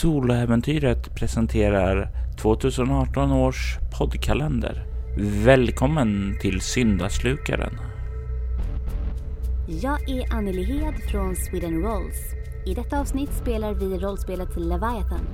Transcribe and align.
Soloäventyret 0.00 1.14
presenterar 1.14 2.08
2018 2.42 3.32
års 3.32 3.78
poddkalender. 3.98 4.86
Välkommen 5.44 6.38
till 6.40 6.60
Syndaslukaren. 6.60 7.78
Jag 9.82 10.08
är 10.08 10.34
Anneli 10.34 10.64
Hed 10.64 10.94
från 11.10 11.36
Sweden 11.36 11.82
Rolls. 11.82 12.16
I 12.66 12.74
detta 12.74 13.00
avsnitt 13.00 13.32
spelar 13.32 13.74
vi 13.74 13.98
rollspelet 13.98 14.56
Leviathan. 14.56 15.26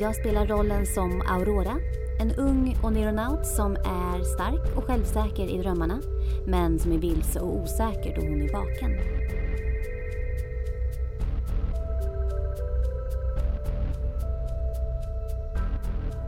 Jag 0.00 0.16
spelar 0.16 0.46
rollen 0.46 0.86
som 0.86 1.20
Aurora, 1.20 1.76
en 2.20 2.32
ung 2.32 2.76
onironaut 2.82 3.46
som 3.46 3.72
är 3.76 4.22
stark 4.24 4.76
och 4.76 4.84
självsäker 4.84 5.46
i 5.46 5.58
drömmarna 5.58 6.00
men 6.46 6.78
som 6.78 6.92
är 6.92 6.98
vilse 6.98 7.40
och 7.40 7.62
osäker 7.62 8.16
då 8.16 8.22
hon 8.22 8.42
är 8.42 8.52
vaken. 8.52 9.19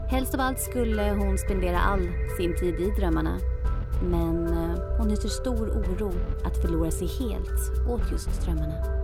Helst 0.09 0.33
av 0.33 0.39
allt 0.41 0.59
skulle 0.59 1.11
hon 1.11 1.37
spendera 1.37 1.79
all 1.79 2.07
sin 2.37 2.55
tid 2.55 2.75
i 2.79 2.91
drömmarna. 2.99 3.39
Men 4.03 4.47
eh, 4.47 4.97
hon 4.97 5.09
hyser 5.09 5.29
stor 5.29 5.69
oro 5.69 6.11
att 6.43 6.57
förlora 6.57 6.91
sig 6.91 7.07
helt 7.07 7.89
åt 7.89 8.11
just 8.11 8.41
drömmarna. 8.45 9.03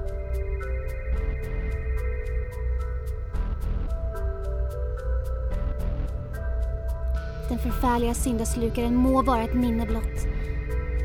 Den 7.49 7.59
förfärliga 7.59 8.13
syndaslukaren 8.13 8.95
må 8.95 9.21
vara 9.21 9.43
ett 9.43 9.53
minne 9.53 9.85
blott. 9.85 10.27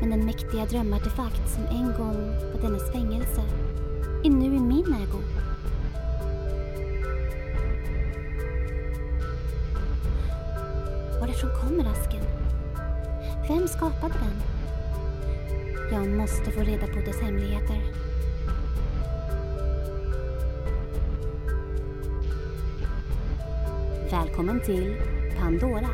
Men 0.01 0.09
den 0.09 0.25
mäktiga 0.25 0.65
drömartefakt 0.65 1.49
som 1.49 1.63
en 1.65 1.93
gång 1.97 2.15
var 2.53 2.61
dennes 2.61 2.91
fängelse 2.91 3.41
är 4.23 4.29
nu 4.29 4.45
i 4.45 4.59
min 4.59 4.85
ägo. 4.85 5.34
Varifrån 11.25 11.51
kommer 11.61 11.91
asken? 11.91 12.23
Vem 13.47 13.67
skapade 13.67 14.13
den? 14.13 14.41
Jag 15.91 16.07
måste 16.07 16.51
få 16.51 16.59
reda 16.59 16.87
på 16.87 16.99
dess 16.99 17.21
hemligheter. 17.21 17.81
Välkommen 24.11 24.61
till 24.61 24.95
Pandora. 25.39 25.89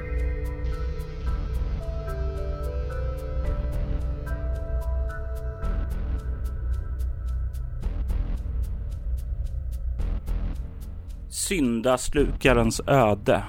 Syndaslukarens 11.30 12.82
öde 12.88 13.44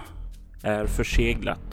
är 0.62 0.86
förseglat. 0.86 1.71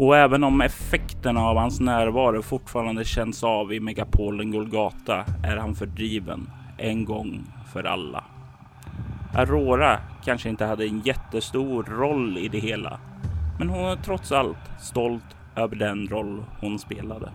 Och 0.00 0.16
även 0.16 0.44
om 0.44 0.60
effekterna 0.60 1.40
av 1.40 1.56
hans 1.56 1.80
närvaro 1.80 2.42
fortfarande 2.42 3.04
känns 3.04 3.44
av 3.44 3.72
i 3.72 3.80
megapolen 3.80 4.50
Golgata 4.50 5.24
är 5.44 5.56
han 5.56 5.74
fördriven 5.74 6.50
en 6.78 7.04
gång 7.04 7.44
för 7.72 7.84
alla. 7.84 8.24
Aurora 9.34 9.98
kanske 10.24 10.48
inte 10.48 10.64
hade 10.64 10.86
en 10.86 11.00
jättestor 11.00 11.82
roll 11.82 12.38
i 12.38 12.48
det 12.48 12.58
hela, 12.58 13.00
men 13.58 13.68
hon 13.68 13.84
är 13.84 13.96
trots 13.96 14.32
allt 14.32 14.70
stolt 14.80 15.36
över 15.56 15.76
den 15.76 16.08
roll 16.08 16.44
hon 16.60 16.78
spelade. 16.78 17.30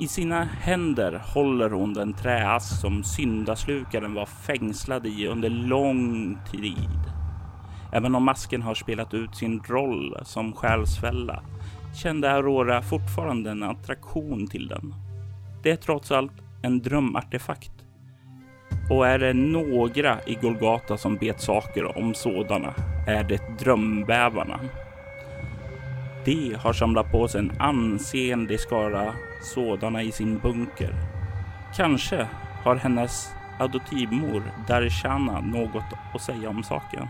I 0.00 0.08
sina 0.08 0.44
händer 0.44 1.22
håller 1.34 1.70
hon 1.70 1.94
den 1.94 2.12
träask 2.12 2.80
som 2.80 3.04
syndaslukaren 3.04 4.14
var 4.14 4.26
fängslad 4.26 5.06
i 5.06 5.26
under 5.26 5.50
lång 5.50 6.38
tid. 6.50 7.13
Även 7.94 8.14
om 8.14 8.24
masken 8.24 8.62
har 8.62 8.74
spelat 8.74 9.14
ut 9.14 9.36
sin 9.36 9.62
roll 9.66 10.16
som 10.22 10.52
själsfälla 10.52 11.42
kände 12.02 12.32
Aurora 12.32 12.82
fortfarande 12.82 13.50
en 13.50 13.62
attraktion 13.62 14.46
till 14.46 14.68
den. 14.68 14.94
Det 15.62 15.70
är 15.70 15.76
trots 15.76 16.10
allt 16.12 16.32
en 16.62 16.82
drömartefakt. 16.82 17.72
Och 18.90 19.06
är 19.06 19.18
det 19.18 19.32
några 19.32 20.22
i 20.26 20.34
Golgata 20.34 20.96
som 20.96 21.16
vet 21.16 21.40
saker 21.40 21.98
om 21.98 22.14
sådana 22.14 22.74
är 23.06 23.24
det 23.24 23.58
drömbävarna. 23.58 24.60
De 26.24 26.54
har 26.54 26.72
samlat 26.72 27.12
på 27.12 27.28
sig 27.28 27.40
en 27.40 27.52
ansenlig 27.58 28.60
skara 28.60 29.14
sådana 29.42 30.02
i 30.02 30.12
sin 30.12 30.38
bunker. 30.38 30.94
Kanske 31.76 32.28
har 32.64 32.76
hennes 32.76 33.28
adoptivmor 33.58 34.42
Darshana 34.68 35.40
något 35.40 35.84
att 36.14 36.22
säga 36.22 36.48
om 36.48 36.62
saken. 36.62 37.08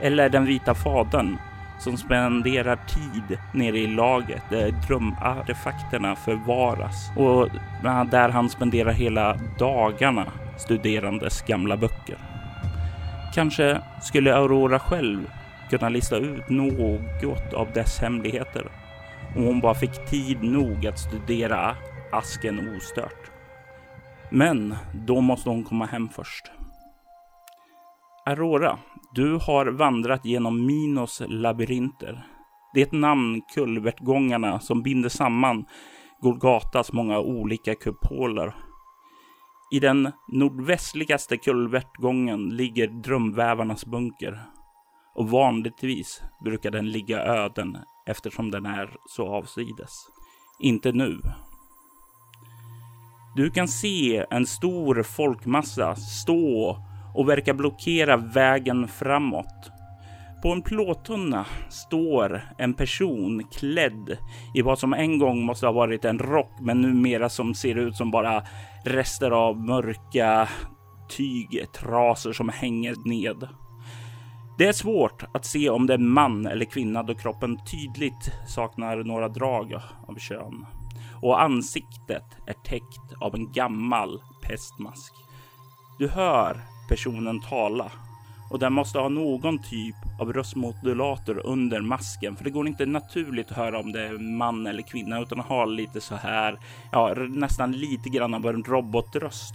Eller 0.00 0.28
den 0.28 0.44
vita 0.44 0.74
fadern 0.74 1.36
som 1.78 1.96
spenderar 1.96 2.76
tid 2.76 3.38
nere 3.52 3.78
i 3.78 3.86
laget 3.86 4.42
där 4.50 4.70
drömartefakterna 4.86 6.16
förvaras 6.16 7.10
och 7.16 7.48
eh, 7.84 8.04
där 8.04 8.28
han 8.28 8.50
spenderar 8.50 8.92
hela 8.92 9.38
dagarna 9.58 10.26
studerandes 10.58 11.42
gamla 11.42 11.76
böcker. 11.76 12.16
Kanske 13.34 13.80
skulle 14.02 14.34
Aurora 14.34 14.78
själv 14.78 15.30
kunna 15.70 15.88
lista 15.88 16.16
ut 16.16 16.48
något 16.48 17.52
av 17.54 17.72
dess 17.72 17.98
hemligheter 17.98 18.66
om 19.36 19.44
hon 19.44 19.60
bara 19.60 19.74
fick 19.74 20.06
tid 20.06 20.42
nog 20.42 20.86
att 20.86 20.98
studera 20.98 21.76
asken 22.12 22.76
ostört. 22.76 23.30
Men 24.30 24.76
då 24.92 25.20
måste 25.20 25.48
hon 25.48 25.64
komma 25.64 25.86
hem 25.86 26.08
först. 26.08 26.50
Aurora, 28.26 28.78
du 29.16 29.38
har 29.42 29.66
vandrat 29.66 30.24
genom 30.24 30.66
Minos 30.66 31.22
labyrinter. 31.26 32.26
Det 32.74 32.92
namn 32.92 33.42
kulvertgångarna 33.54 34.60
som 34.60 34.82
binder 34.82 35.08
samman 35.08 35.64
Golgatas 36.20 36.92
många 36.92 37.18
olika 37.18 37.74
kupoler. 37.74 38.54
I 39.72 39.80
den 39.80 40.12
nordvästligaste 40.32 41.36
kulvertgången 41.36 42.48
ligger 42.48 42.88
drömvävarnas 42.88 43.86
bunker. 43.86 44.42
Och 45.14 45.30
vanligtvis 45.30 46.22
brukar 46.44 46.70
den 46.70 46.90
ligga 46.90 47.18
öden 47.18 47.78
eftersom 48.06 48.50
den 48.50 48.66
är 48.66 48.96
så 49.08 49.28
avsides. 49.28 49.92
Inte 50.60 50.92
nu. 50.92 51.20
Du 53.36 53.50
kan 53.50 53.68
se 53.68 54.26
en 54.30 54.46
stor 54.46 55.02
folkmassa 55.02 55.96
stå 55.96 56.76
och 57.16 57.28
verkar 57.28 57.54
blockera 57.54 58.16
vägen 58.16 58.88
framåt. 58.88 59.70
På 60.42 60.52
en 60.52 60.62
plåttunna 60.62 61.46
står 61.68 62.42
en 62.58 62.74
person 62.74 63.44
klädd 63.52 64.18
i 64.54 64.62
vad 64.62 64.78
som 64.78 64.92
en 64.92 65.18
gång 65.18 65.42
måste 65.42 65.66
ha 65.66 65.72
varit 65.72 66.04
en 66.04 66.18
rock, 66.18 66.50
men 66.60 66.80
numera 66.80 67.28
som 67.28 67.54
ser 67.54 67.74
ut 67.74 67.96
som 67.96 68.10
bara 68.10 68.42
rester 68.84 69.30
av 69.30 69.56
mörka 69.60 70.48
tygtrasor 71.08 72.32
som 72.32 72.48
hänger 72.48 72.94
ned. 73.08 73.48
Det 74.58 74.66
är 74.66 74.72
svårt 74.72 75.24
att 75.34 75.44
se 75.44 75.70
om 75.70 75.86
det 75.86 75.94
är 75.94 75.98
man 75.98 76.46
eller 76.46 76.64
kvinna 76.64 77.02
då 77.02 77.14
kroppen 77.14 77.58
tydligt 77.70 78.32
saknar 78.46 78.96
några 78.96 79.28
drag 79.28 79.74
av 80.08 80.18
kön 80.18 80.66
och 81.22 81.42
ansiktet 81.42 82.24
är 82.46 82.52
täckt 82.64 83.12
av 83.20 83.34
en 83.34 83.52
gammal 83.52 84.22
pestmask. 84.42 85.12
Du 85.98 86.08
hör 86.08 86.75
personen 86.88 87.40
tala 87.40 87.90
och 88.50 88.58
den 88.58 88.72
måste 88.72 88.98
ha 88.98 89.08
någon 89.08 89.58
typ 89.58 89.96
av 90.20 90.32
röstmodulator 90.32 91.46
under 91.46 91.80
masken, 91.80 92.36
för 92.36 92.44
det 92.44 92.50
går 92.50 92.66
inte 92.66 92.86
naturligt 92.86 93.50
att 93.50 93.56
höra 93.56 93.78
om 93.78 93.92
det 93.92 94.02
är 94.02 94.18
man 94.18 94.66
eller 94.66 94.82
kvinna 94.82 95.20
utan 95.20 95.40
att 95.40 95.46
ha 95.46 95.64
lite 95.64 96.00
så 96.00 96.14
här, 96.14 96.58
ja, 96.92 97.14
nästan 97.28 97.72
lite 97.72 98.08
grann 98.08 98.34
av 98.34 98.46
en 98.46 98.64
robotröst. 98.64 99.54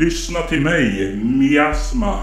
Lyssna 0.00 0.40
till 0.40 0.60
mig, 0.60 1.16
miasma. 1.24 2.18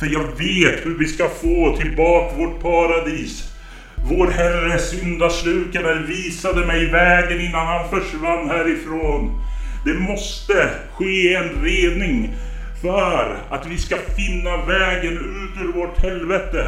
För 0.00 0.06
jag 0.06 0.24
vet 0.24 0.86
hur 0.86 0.98
vi 0.98 1.06
ska 1.06 1.28
få 1.28 1.76
tillbaka 1.76 2.36
vårt 2.36 2.60
paradis. 2.62 3.50
Vår 4.10 4.26
Herre 4.26 4.78
syndaslukare 4.78 6.06
visade 6.06 6.66
mig 6.66 6.90
vägen 6.90 7.40
innan 7.40 7.66
han 7.66 7.88
försvann 7.88 8.48
härifrån. 8.48 9.42
Det 9.84 9.94
måste 9.94 10.70
ske 10.92 11.34
en 11.34 11.62
rening 11.62 12.34
för 12.80 13.36
att 13.50 13.66
vi 13.66 13.78
ska 13.78 13.96
finna 13.96 14.56
vägen 14.66 15.12
ut 15.12 15.62
ur 15.62 15.72
vårt 15.72 15.98
helvete. 15.98 16.66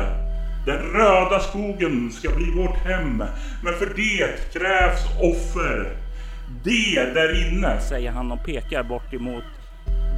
Den 0.67 0.79
röda 0.79 1.41
skogen 1.41 2.11
ska 2.13 2.31
bli 2.31 2.51
vårt 2.51 2.77
hem. 2.77 3.25
Men 3.65 3.75
för 3.75 3.93
det 3.97 4.53
krävs 4.53 5.05
offer. 5.21 5.97
Det 6.65 7.15
där 7.15 7.47
inne, 7.47 7.81
säger 7.81 8.11
han 8.11 8.33
och 8.33 8.45
pekar 8.45 8.83
bort 8.83 9.15
emot 9.15 9.45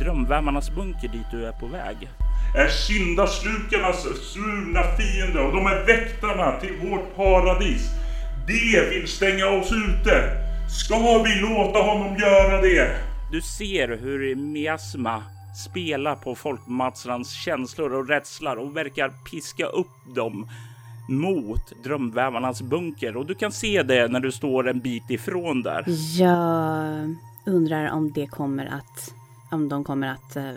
drömvärmarnas 0.01 0.71
bunker 0.71 1.09
dit 1.09 1.27
du 1.31 1.47
är 1.47 1.53
på 1.53 1.67
väg. 1.67 1.97
Är 2.57 2.69
syndaslukarnas 2.69 4.03
svurna 4.03 4.83
fiende 4.83 5.41
och 5.41 5.53
de 5.53 5.67
är 5.67 5.87
väktarna 5.87 6.61
till 6.61 6.91
vårt 6.91 7.17
paradis. 7.17 7.91
De 8.47 8.81
vill 8.91 9.09
stänga 9.09 9.47
oss 9.47 9.73
ute. 9.73 10.23
Ska 10.69 11.23
vi 11.23 11.41
låta 11.41 11.79
honom 11.79 12.17
göra 12.17 12.61
det? 12.61 12.97
Du 13.33 13.41
ser 13.41 13.89
hur 13.89 14.35
miasma 14.37 15.23
spelar 15.57 16.15
på 16.17 16.35
folkmassornas 16.35 17.33
känslor 17.33 17.95
och 17.95 18.09
rädslor 18.09 18.57
och 18.57 18.77
verkar 18.77 19.09
piska 19.09 19.67
upp 19.67 20.15
dem 20.15 20.49
mot 21.09 21.73
drömvävarnas 21.85 22.63
bunker 22.63 23.17
och 23.17 23.27
du 23.27 23.35
kan 23.35 23.53
se 23.53 23.83
det 23.83 24.09
när 24.09 24.21
du 24.21 24.33
står 24.33 24.69
en 24.69 24.81
bit 24.81 25.11
ifrån 25.11 25.63
där. 25.63 25.85
Jag 26.19 27.17
undrar 27.47 27.91
om 27.91 28.13
det 28.13 28.27
kommer 28.27 28.67
att, 28.67 29.15
om 29.51 29.69
de 29.69 29.85
kommer 29.85 30.09
att, 30.09 30.37
eh, 30.37 30.51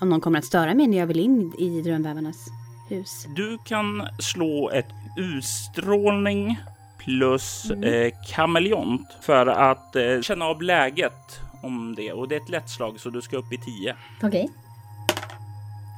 om 0.00 0.10
de 0.10 0.20
kommer 0.20 0.38
att 0.38 0.44
störa 0.44 0.74
mig 0.74 0.86
när 0.86 0.98
jag 0.98 1.06
vill 1.06 1.20
in 1.20 1.52
i 1.58 1.82
drömvävarnas 1.82 2.48
hus. 2.88 3.26
Du 3.36 3.58
kan 3.64 4.08
slå 4.18 4.70
ett 4.70 4.86
utstrålning 5.16 6.60
plus 6.98 7.70
eh, 7.70 8.12
kameleont 8.28 9.16
för 9.20 9.46
att 9.46 9.96
eh, 9.96 10.20
känna 10.20 10.44
av 10.44 10.62
läget 10.62 11.40
om 11.62 11.94
det 11.94 12.12
och 12.12 12.28
det 12.28 12.36
är 12.36 12.40
ett 12.40 12.48
lätt 12.48 12.70
slag 12.70 13.00
så 13.00 13.10
du 13.10 13.22
ska 13.22 13.36
upp 13.36 13.52
i 13.52 13.56
10 13.58 13.96
Okej. 14.22 14.50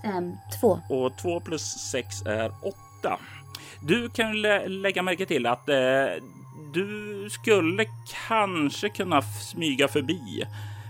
Ehm, 0.05 0.32
två. 0.60 0.81
och 0.88 1.16
2 1.16 1.40
plus 1.40 1.62
6 1.62 2.22
är 2.26 2.52
8. 2.62 3.19
Du 3.81 4.08
kan 4.10 4.43
lä- 4.43 4.69
lägga 4.69 5.02
märke 5.02 5.26
till 5.26 5.46
att 5.46 5.69
eh, 5.69 5.76
du 6.75 7.28
skulle 7.31 7.84
kanske 8.28 8.88
kunna 8.88 9.22
smyga 9.22 9.88
förbi. 9.88 10.44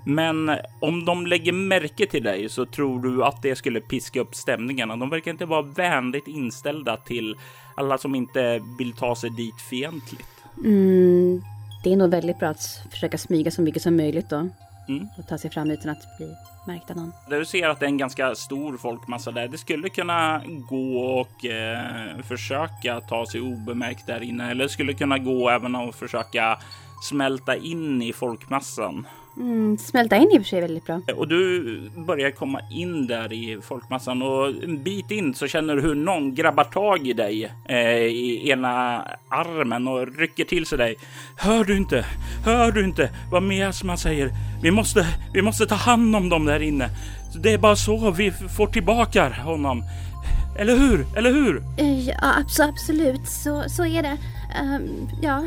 Men 0.06 0.50
om 0.80 1.04
de 1.04 1.26
lägger 1.26 1.52
märke 1.52 2.06
till 2.06 2.22
dig 2.22 2.48
så 2.48 2.66
tror 2.66 3.02
du 3.02 3.24
att 3.24 3.42
det 3.42 3.56
skulle 3.56 3.80
piska 3.80 4.20
upp 4.20 4.34
stämningarna. 4.34 4.96
De 4.96 5.10
verkar 5.10 5.30
inte 5.30 5.46
vara 5.46 5.62
vänligt 5.62 6.28
inställda 6.28 6.96
till 6.96 7.36
alla 7.76 7.98
som 7.98 8.14
inte 8.14 8.60
vill 8.78 8.92
ta 8.92 9.16
sig 9.16 9.30
dit 9.30 9.60
fientligt. 9.70 10.28
Mm, 10.64 11.42
det 11.88 11.94
är 11.94 11.96
nog 11.96 12.10
väldigt 12.10 12.38
bra 12.38 12.48
att 12.48 12.82
försöka 12.90 13.18
smyga 13.18 13.50
så 13.50 13.62
mycket 13.62 13.82
som 13.82 13.96
möjligt 13.96 14.28
då. 14.28 14.48
Mm. 14.88 15.08
Och 15.18 15.26
ta 15.26 15.38
sig 15.38 15.50
fram 15.50 15.70
utan 15.70 15.90
att 15.90 16.16
bli 16.16 16.34
märkt 16.66 16.90
av 16.90 16.96
någon. 16.96 17.12
Du 17.30 17.44
ser 17.44 17.68
att 17.68 17.80
det 17.80 17.86
är 17.86 17.88
en 17.88 17.98
ganska 17.98 18.34
stor 18.34 18.76
folkmassa 18.76 19.30
där. 19.30 19.48
Det 19.48 19.58
skulle 19.58 19.88
kunna 19.88 20.42
gå 20.68 21.00
och 21.00 21.44
eh, 21.44 22.22
försöka 22.28 23.00
ta 23.00 23.26
sig 23.26 23.40
obemärkt 23.40 24.06
där 24.06 24.22
inne. 24.22 24.50
Eller 24.50 24.68
skulle 24.68 24.92
kunna 24.92 25.18
gå 25.18 25.50
även 25.50 25.76
att 25.76 25.94
försöka 25.94 26.58
smälta 27.02 27.56
in 27.56 28.02
i 28.02 28.12
folkmassan. 28.12 29.06
Mm, 29.36 29.78
smälta 29.78 30.16
in 30.16 30.30
i 30.32 30.38
och 30.38 30.42
för 30.42 30.48
sig 30.48 30.60
väldigt 30.60 30.86
bra. 30.86 31.00
Och 31.16 31.28
du 31.28 31.90
börjar 32.06 32.30
komma 32.30 32.60
in 32.70 33.06
där 33.06 33.32
i 33.32 33.58
folkmassan 33.62 34.22
och 34.22 34.48
en 34.48 34.82
bit 34.82 35.10
in 35.10 35.34
så 35.34 35.46
känner 35.46 35.76
du 35.76 35.82
hur 35.82 35.94
någon 35.94 36.34
grabbar 36.34 36.64
tag 36.64 37.06
i 37.08 37.12
dig 37.12 37.52
eh, 37.68 37.78
i 37.98 38.50
ena 38.50 39.02
armen 39.28 39.88
och 39.88 40.16
rycker 40.18 40.44
till 40.44 40.66
sig 40.66 40.78
dig. 40.78 40.96
Hör 41.36 41.64
du 41.64 41.76
inte? 41.76 42.04
Hör 42.44 42.72
du 42.72 42.84
inte 42.84 43.10
vad 43.32 43.42
Miasma 43.42 43.96
säger? 43.96 44.30
Vi 44.62 44.70
måste, 44.70 45.06
vi 45.34 45.42
måste 45.42 45.66
ta 45.66 45.74
hand 45.74 46.16
om 46.16 46.28
dem 46.28 46.44
där 46.44 46.60
inne. 46.62 46.88
Det 47.42 47.52
är 47.52 47.58
bara 47.58 47.76
så 47.76 48.10
vi 48.10 48.30
får 48.30 48.66
tillbaka 48.66 49.28
honom. 49.28 49.82
Eller 50.58 50.76
hur? 50.76 51.06
Eller 51.16 51.32
hur? 51.32 51.62
Eh, 51.78 52.08
Ja, 52.08 52.14
abso- 52.20 52.68
absolut. 52.68 53.28
Så, 53.28 53.64
så 53.68 53.86
är 53.86 54.02
det. 54.02 54.16
Ehm, 54.60 55.08
ja. 55.22 55.44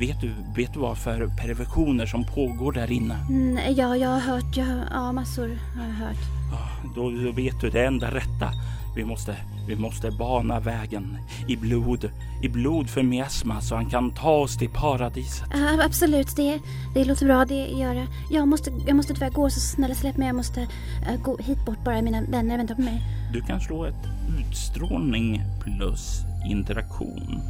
Vet 0.00 0.20
du, 0.20 0.30
vet 0.56 0.72
du 0.74 0.80
vad 0.80 0.98
för 0.98 1.26
perversioner 1.26 2.06
som 2.06 2.24
pågår 2.24 2.72
där 2.72 2.92
inne? 2.92 3.14
Mm, 3.28 3.74
ja, 3.76 3.96
jag 3.96 4.08
har 4.08 4.20
hört. 4.20 4.56
Jag, 4.56 4.66
ja, 4.90 5.12
massor 5.12 5.58
har 5.76 5.84
jag 5.86 5.94
hört. 5.94 6.16
Ah, 6.52 6.88
Då, 6.94 7.10
då 7.10 7.32
vet 7.32 7.60
du 7.60 7.70
det 7.70 7.86
enda 7.86 8.14
rätta. 8.14 8.50
Vi 8.96 9.04
måste, 9.04 9.36
vi 9.68 9.76
måste 9.76 10.10
bana 10.10 10.60
vägen 10.60 11.18
i 11.48 11.56
blod, 11.56 12.10
i 12.42 12.48
blod 12.48 12.90
för 12.90 13.02
Miasma 13.02 13.60
så 13.60 13.74
han 13.74 13.90
kan 13.90 14.10
ta 14.10 14.30
oss 14.30 14.56
till 14.58 14.68
paradiset. 14.70 15.48
Ja, 15.52 15.84
absolut, 15.84 16.36
det, 16.36 16.58
det 16.94 17.04
låter 17.04 17.26
bra. 17.26 17.44
Det 17.44 17.66
gör 17.66 17.94
det. 17.94 18.06
Jag 18.30 18.48
måste, 18.48 18.70
jag 18.86 18.96
måste 18.96 19.14
tyvärr 19.14 19.30
gå, 19.30 19.50
så 19.50 19.60
snälla 19.60 19.94
släpp 19.94 20.16
mig. 20.16 20.26
Jag 20.26 20.36
måste 20.36 20.60
eh, 20.60 21.20
gå 21.22 21.36
hit 21.38 21.64
bort 21.66 21.84
bara. 21.84 22.02
Mina 22.02 22.20
vänner 22.22 22.56
väntar 22.56 22.74
på 22.74 22.82
mig. 22.82 23.02
Du 23.32 23.40
kan 23.40 23.60
slå 23.60 23.84
ett 23.84 24.06
utstrålning 24.40 25.42
plus 25.64 26.20
interaktion. 26.50 27.40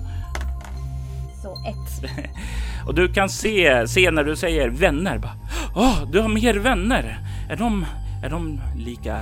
Så 1.43 1.53
ett. 1.53 2.11
Och 2.87 2.95
du 2.95 3.13
kan 3.13 3.29
se, 3.29 3.89
se 3.89 4.11
när 4.11 4.25
du 4.25 4.37
säger 4.37 4.69
vänner. 4.69 5.19
Bara, 5.19 5.37
Åh, 5.77 6.03
du 6.13 6.21
har 6.21 6.29
mer 6.29 6.55
vänner. 6.55 7.19
Är 7.51 7.57
de, 7.57 7.87
är 8.25 8.31
de 8.31 8.61
lika 8.77 9.21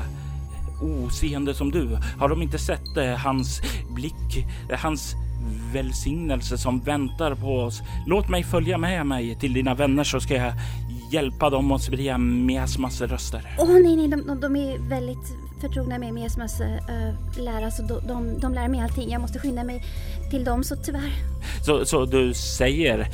oseende 0.83 1.55
som 1.55 1.71
du? 1.71 1.99
Har 2.19 2.29
de 2.29 2.43
inte 2.43 2.59
sett 2.59 2.97
eh, 2.97 3.15
hans 3.15 3.61
blick, 3.95 4.47
eh, 4.71 4.79
hans 4.79 5.15
välsignelse 5.73 6.59
som 6.59 6.81
väntar 6.81 7.35
på 7.35 7.61
oss? 7.61 7.83
Låt 8.07 8.29
mig 8.29 8.45
följa 8.45 8.79
med 8.79 9.07
mig 9.07 9.37
till 9.41 9.53
dina 9.53 9.75
vänner 9.75 10.05
så 10.05 10.21
ska 10.21 10.35
jag 10.35 10.53
hjälpa 11.13 11.51
dem 11.51 11.73
att 11.73 11.83
sprida 11.83 12.19
miasmas 12.19 13.01
röster. 13.01 13.57
Åh 13.59 13.69
nej, 13.69 13.97
nej, 13.97 14.09
de, 14.09 14.27
de, 14.27 14.41
de 14.41 14.57
är 14.57 14.89
väldigt 14.89 15.35
förtrogna 15.61 15.99
med 15.99 16.15
Miasmas 16.15 16.61
uh, 16.61 17.45
lära, 17.45 17.71
så 17.71 17.83
de, 17.83 18.07
de, 18.07 18.41
de 18.41 18.55
lär 18.55 18.69
mig 18.69 18.81
allting. 18.81 19.11
Jag 19.11 19.21
måste 19.21 19.39
skynda 19.39 19.65
mig 19.65 19.85
till 20.31 20.45
dem, 20.45 20.65
så 20.65 20.77
tyvärr. 20.77 21.13
Så, 21.65 21.85
så 21.85 22.05
du 22.05 22.35
säger, 22.35 23.07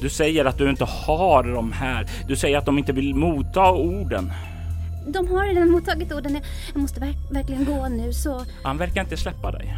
du 0.00 0.08
säger 0.08 0.44
att 0.44 0.58
du 0.58 0.70
inte 0.70 0.84
har 0.84 1.44
de 1.44 1.72
här. 1.72 2.06
Du 2.28 2.36
säger 2.36 2.58
att 2.58 2.66
de 2.66 2.78
inte 2.78 2.92
vill 2.92 3.14
motta 3.14 3.72
orden. 3.72 4.32
De 5.06 5.28
har 5.28 5.46
redan 5.46 5.70
mottagit 5.70 6.12
orden. 6.12 6.40
Jag 6.72 6.80
måste 6.82 7.00
verk, 7.00 7.16
verkligen 7.30 7.64
gå 7.64 7.88
nu, 7.88 8.12
så... 8.12 8.44
Han 8.62 8.78
verkar 8.78 9.00
inte 9.00 9.16
släppa 9.16 9.50
dig. 9.50 9.76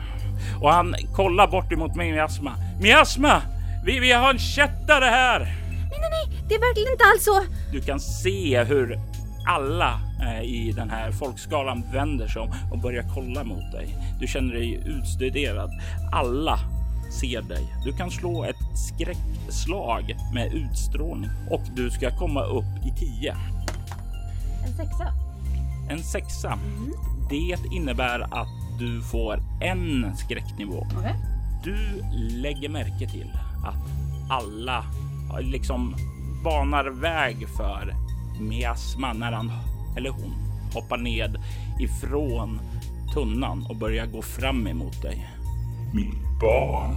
Och 0.60 0.70
han 0.70 0.94
kollar 1.14 1.46
bort 1.46 1.72
emot 1.72 1.96
mig 1.96 2.12
Miasma. 2.12 2.52
Miasma! 2.80 3.42
Vi, 3.84 3.98
vi 3.98 4.12
har 4.12 4.30
en 4.30 4.38
kättare 4.38 5.04
här! 5.04 5.61
Nej, 6.02 6.10
nej, 6.10 6.44
det 6.49 6.54
är 6.54 6.60
verkligen 6.60 6.93
inte 6.93 7.04
alls 7.04 7.25
så. 7.25 7.40
Du 7.72 7.81
kan 7.81 8.00
se 8.00 8.64
hur 8.64 9.00
alla 9.46 10.00
eh, 10.22 10.43
i 10.43 10.72
den 10.76 10.90
här 10.90 11.12
folkskalan 11.12 11.82
vänder 11.93 12.28
sig 12.28 12.43
om 12.43 12.54
och 12.72 12.78
börjar 12.78 13.04
kolla 13.14 13.44
mot 13.44 13.72
dig. 13.72 13.88
Du 14.20 14.26
känner 14.26 14.54
dig 14.54 14.82
utstuderad. 14.87 15.70
Alla 16.12 16.58
ser 17.20 17.43
dig. 17.43 17.66
Du 17.84 17.93
kan 17.93 18.10
slå 18.10 18.44
ett 18.44 18.78
skräckslag 18.88 20.16
med 20.34 20.54
utstrålning 20.54 21.31
och 21.50 21.62
du 21.76 21.90
ska 21.90 22.19
komma 22.19 22.44
upp 22.44 22.87
i 22.87 22.98
10. 22.98 23.37
En 24.66 24.76
sexa. 24.76 25.12
En 25.90 26.02
sexa. 26.02 26.58
Det 27.31 27.56
innebär 27.76 28.20
att 28.20 28.48
du 28.78 29.02
får 29.02 29.43
en 29.60 30.16
skräcknivå. 30.16 30.87
Okej. 30.98 31.14
Du 31.64 31.76
lägger 32.43 32.69
märke 32.69 33.08
till 33.10 33.32
att 33.64 33.76
alla 34.31 34.84
liksom 35.40 35.94
banar 36.44 36.84
väg 36.90 37.49
för 37.56 37.94
miasma 38.40 39.12
när 39.12 39.32
han 39.32 39.52
eller 39.96 40.11
hon 40.11 40.32
hoppar 40.75 40.96
ned 40.96 41.37
ifrån 41.81 42.61
tunnan 43.15 43.67
och 43.69 43.77
börjar 43.77 44.06
gå 44.06 44.22
fram 44.22 44.67
emot 44.67 45.03
dig. 45.03 45.29
Mitt 45.94 46.41
barn. 46.41 46.96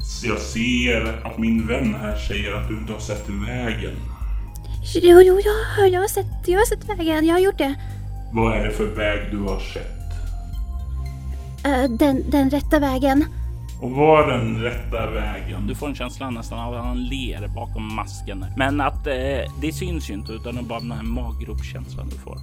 Så 0.00 0.26
jag 0.26 0.38
ser 0.38 1.26
att 1.26 1.38
min 1.38 1.66
vän 1.66 1.94
här 2.00 2.16
säger 2.16 2.52
att 2.54 2.68
du 2.68 2.78
inte 2.78 2.92
har 2.92 3.00
sett 3.00 3.28
vägen. 3.28 3.96
Jo, 4.94 5.20
jo, 5.20 5.40
jag, 5.44 5.82
har- 5.82 5.88
jag, 5.90 6.00
har 6.00 6.08
sett, 6.08 6.26
jag 6.48 6.58
har 6.58 6.66
sett 6.66 6.88
vägen. 6.98 7.26
Jag 7.26 7.34
har 7.34 7.40
gjort 7.40 7.58
det. 7.58 7.74
Vad 8.32 8.56
är 8.56 8.64
det 8.64 8.70
för 8.70 8.86
väg 8.86 9.20
du 9.30 9.38
har 9.38 9.60
sett? 9.60 9.90
Eh, 11.64 11.90
den, 11.98 12.30
den 12.30 12.50
rätta 12.50 12.78
vägen. 12.78 13.24
Och 13.80 13.90
var 13.90 14.26
den 14.30 14.62
rätta 14.62 15.10
vägen? 15.10 15.66
Du 15.66 15.74
får 15.74 15.88
en 15.88 15.94
känsla 15.94 16.30
nästan 16.30 16.58
av 16.58 16.74
att 16.74 16.84
han 16.84 17.04
ler 17.04 17.48
bakom 17.54 17.94
masken, 17.94 18.46
men 18.56 18.80
att 18.80 19.06
eh, 19.06 19.52
det 19.60 19.72
syns 19.72 20.10
ju 20.10 20.14
inte 20.14 20.32
utan 20.32 20.54
det 20.54 20.60
är 20.60 20.64
bara 20.64 20.80
den 20.80 20.92
här 20.92 21.02
maggropskänslan 21.02 22.08
du 22.08 22.16
får. 22.18 22.38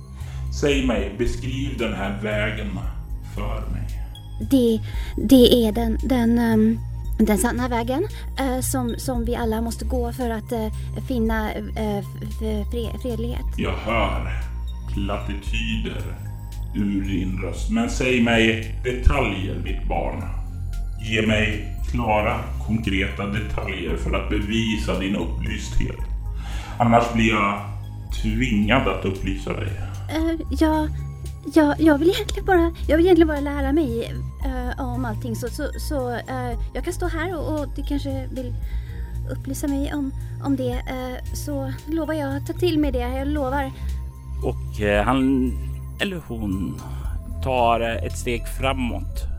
Säg 0.61 0.87
mig, 0.87 1.15
beskriv 1.17 1.77
den 1.77 1.93
här 1.93 2.19
vägen 2.23 2.69
för 3.35 3.71
mig. 3.71 3.87
Det, 4.51 4.81
det 5.27 5.65
är 5.65 5.71
den, 5.71 5.97
den, 6.03 6.39
ehm, 6.39 6.79
den 7.19 7.37
sanna 7.37 7.67
vägen 7.67 8.07
eh, 8.39 8.59
som, 8.59 8.95
som 8.97 9.25
vi 9.25 9.35
alla 9.35 9.61
måste 9.61 9.85
gå 9.85 10.11
för 10.13 10.29
att 10.29 10.51
eh, 10.51 10.67
finna 11.07 11.51
eh, 11.53 11.97
f- 11.97 12.05
f- 12.23 12.67
fre, 12.71 12.99
fredlighet. 13.01 13.45
Jag 13.57 13.71
hör 13.75 14.31
plattityder 14.93 16.03
ur 16.75 17.01
din 17.01 17.41
röst. 17.41 17.69
Men 17.69 17.89
säg 17.89 18.21
mig 18.21 18.75
detaljer, 18.83 19.55
mitt 19.63 19.87
barn. 19.87 20.23
Ge 21.03 21.27
mig 21.27 21.75
klara, 21.91 22.39
konkreta 22.67 23.25
detaljer 23.25 23.97
för 23.97 24.13
att 24.13 24.29
bevisa 24.29 24.99
din 24.99 25.15
upplysthet. 25.15 25.99
Annars 26.79 27.13
blir 27.13 27.29
jag 27.29 27.61
tvingad 28.21 28.87
att 28.87 29.05
upplysa 29.05 29.53
dig. 29.53 29.69
Eh, 30.09 30.39
jag, 30.59 30.89
jag, 31.53 31.75
jag, 31.79 31.97
vill 31.97 32.09
egentligen 32.09 32.45
bara, 32.45 32.71
jag 32.87 32.97
vill 32.97 33.05
egentligen 33.05 33.27
bara 33.27 33.39
lära 33.39 33.71
mig 33.71 34.11
eh, 34.45 34.85
om 34.85 35.05
allting 35.05 35.35
så, 35.35 35.47
så, 35.47 35.69
så 35.79 36.11
eh, 36.11 36.59
jag 36.73 36.83
kan 36.83 36.93
stå 36.93 37.07
här 37.07 37.37
och, 37.37 37.59
och 37.59 37.67
du 37.75 37.83
kanske 37.83 38.27
vill 38.31 38.53
upplysa 39.31 39.67
mig 39.67 39.93
om, 39.93 40.13
om 40.43 40.55
det 40.55 40.71
eh, 40.71 41.33
så 41.33 41.73
lovar 41.87 42.13
jag 42.13 42.35
att 42.35 42.47
ta 42.47 42.53
till 42.53 42.79
mig 42.79 42.91
det, 42.91 42.99
jag 42.99 43.27
lovar. 43.27 43.71
Och 44.43 45.03
han 45.05 45.51
eller 46.01 46.21
hon 46.27 46.81
tar 47.43 47.79
ett 47.79 48.17
steg 48.17 48.47
framåt 48.47 49.30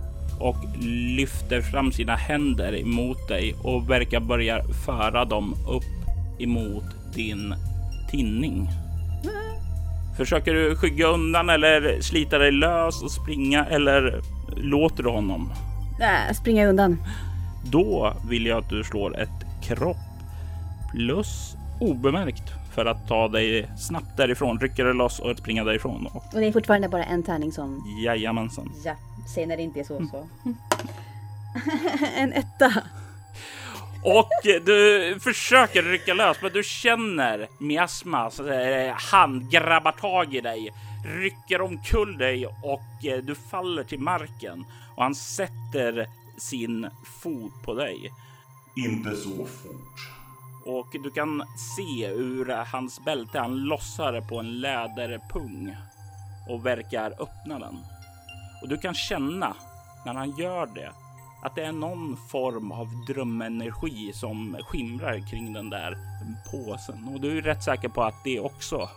och 0.42 0.56
lyfter 1.16 1.60
fram 1.60 1.92
sina 1.92 2.16
händer 2.16 2.80
emot 2.80 3.28
dig 3.28 3.54
och 3.62 3.90
verkar 3.90 4.20
börja 4.20 4.62
föra 4.86 5.24
dem 5.24 5.54
upp 5.68 5.82
emot 6.38 6.84
din 7.14 7.54
tinning. 8.10 8.68
Försöker 10.16 10.54
du 10.54 10.76
skygga 10.76 11.06
undan 11.06 11.50
eller 11.50 12.00
slita 12.00 12.38
dig 12.38 12.52
lös 12.52 13.02
och 13.02 13.10
springa 13.10 13.64
eller 13.64 14.22
låter 14.56 15.02
du 15.02 15.08
honom? 15.08 15.52
Äh, 16.00 16.34
springa 16.34 16.66
undan. 16.66 17.02
Då 17.64 18.12
vill 18.28 18.46
jag 18.46 18.58
att 18.58 18.68
du 18.70 18.84
slår 18.84 19.20
ett 19.20 19.62
kropp 19.62 19.96
plus 20.94 21.56
obemärkt 21.80 22.52
för 22.74 22.86
att 22.86 23.08
ta 23.08 23.28
dig 23.28 23.68
snabbt 23.78 24.16
därifrån, 24.16 24.60
rycka 24.60 24.84
dig 24.84 24.94
loss 24.94 25.18
och 25.18 25.38
springa 25.38 25.64
därifrån. 25.64 26.06
Och 26.06 26.16
Och 26.16 26.40
det 26.40 26.46
är 26.46 26.52
fortfarande 26.52 26.88
bara 26.88 27.04
en 27.04 27.22
tärning 27.22 27.52
som... 27.52 27.84
jajamensan. 28.04 28.72
Ja, 28.84 28.96
säg 29.26 29.46
när 29.46 29.56
det 29.56 29.62
inte 29.62 29.80
är 29.80 29.84
så 29.84 30.06
så. 30.06 30.28
en 32.16 32.32
etta. 32.32 32.72
Och 34.04 34.30
du 34.42 35.18
försöker 35.20 35.82
rycka 35.82 36.14
lös, 36.14 36.36
men 36.42 36.52
du 36.52 36.62
känner 36.62 37.48
miasmas 37.58 38.40
eh, 38.40 38.94
hand 38.94 39.50
grabbar 39.50 39.92
tag 39.92 40.34
i 40.34 40.40
dig, 40.40 40.72
rycker 41.04 41.60
omkull 41.60 42.18
dig 42.18 42.46
och 42.46 43.04
eh, 43.04 43.18
du 43.18 43.34
faller 43.34 43.84
till 43.84 44.00
marken 44.00 44.64
och 44.96 45.02
han 45.02 45.14
sätter 45.14 46.06
sin 46.38 46.90
fot 47.22 47.62
på 47.64 47.74
dig. 47.74 48.12
Inte 48.76 49.16
så 49.16 49.46
fort. 49.46 50.10
Och 50.64 50.88
du 50.92 51.10
kan 51.10 51.42
se 51.76 52.06
ur 52.06 52.64
hans 52.72 53.04
bälte, 53.04 53.38
han 53.38 53.56
lossar 53.56 54.20
på 54.20 54.38
en 54.38 54.60
läderpung 54.60 55.76
och 56.48 56.66
verkar 56.66 57.10
öppna 57.10 57.58
den. 57.58 57.78
Och 58.62 58.68
du 58.68 58.78
kan 58.78 58.94
känna 58.94 59.56
när 60.06 60.14
han 60.14 60.36
gör 60.36 60.66
det 60.66 60.92
att 61.42 61.54
det 61.54 61.62
är 61.62 61.72
någon 61.72 62.16
form 62.16 62.72
av 62.72 63.04
drömenergi 63.06 64.12
som 64.14 64.56
skimrar 64.60 65.30
kring 65.30 65.52
den 65.52 65.70
där 65.70 65.98
påsen. 66.50 67.08
Och 67.14 67.20
du 67.20 67.38
är 67.38 67.42
rätt 67.42 67.62
säker 67.62 67.88
på 67.88 68.02
att 68.02 68.24
det 68.24 68.40
också 68.40 68.88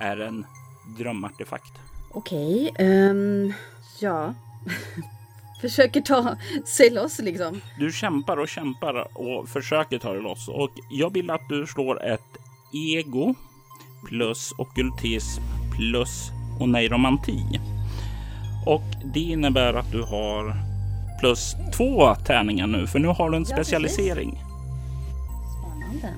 är 0.00 0.16
en 0.20 0.46
drömartefakt. 0.98 1.72
Okej, 2.10 2.72
ehm, 2.78 3.52
ja. 4.00 4.34
Försöker 5.60 6.00
ta 6.00 6.36
sig 6.64 6.90
loss 6.90 7.18
liksom. 7.18 7.60
Du 7.78 7.92
kämpar 7.92 8.36
och 8.36 8.48
kämpar 8.48 9.18
och 9.18 9.48
försöker 9.48 9.98
ta 9.98 10.12
dig 10.12 10.22
loss 10.22 10.48
och 10.48 10.70
jag 10.90 11.12
vill 11.12 11.30
att 11.30 11.48
du 11.48 11.66
slår 11.66 12.04
ett 12.04 12.38
ego 12.72 13.34
plus 14.08 14.52
ockultism 14.58 15.42
plus 15.76 16.30
oneiromanti. 16.60 17.73
Och 18.66 18.82
det 19.04 19.20
innebär 19.20 19.74
att 19.74 19.92
du 19.92 20.02
har 20.02 20.56
plus 21.20 21.56
två 21.76 22.14
tärningar 22.14 22.66
nu, 22.66 22.86
för 22.86 22.98
nu 22.98 23.08
har 23.08 23.30
du 23.30 23.36
en 23.36 23.46
Ja, 23.48 23.56
specialisering. 23.56 24.42
Spännande. 25.60 26.14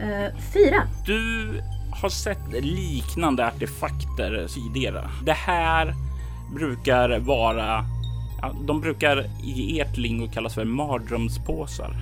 Eh, 0.00 0.34
fyra. 0.52 0.82
Du 1.06 1.60
har 1.90 2.08
sett 2.08 2.52
liknande 2.64 3.46
artefakter 3.46 4.46
tidigare. 4.48 5.08
Det 5.24 5.32
här 5.32 5.94
brukar 6.54 7.18
vara 7.18 7.84
de 8.66 8.80
brukar 8.80 9.26
i 9.44 9.80
ert 9.80 9.96
lingo 9.96 10.28
kallas 10.28 10.54
för 10.54 10.64
mardrömspåsar. 10.64 11.96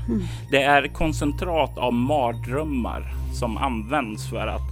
Det 0.50 0.62
är 0.62 0.88
koncentrat 0.88 1.78
av 1.78 1.95
mardrömmar 1.95 3.12
som 3.33 3.57
används 3.57 4.28
för 4.30 4.47
att 4.47 4.70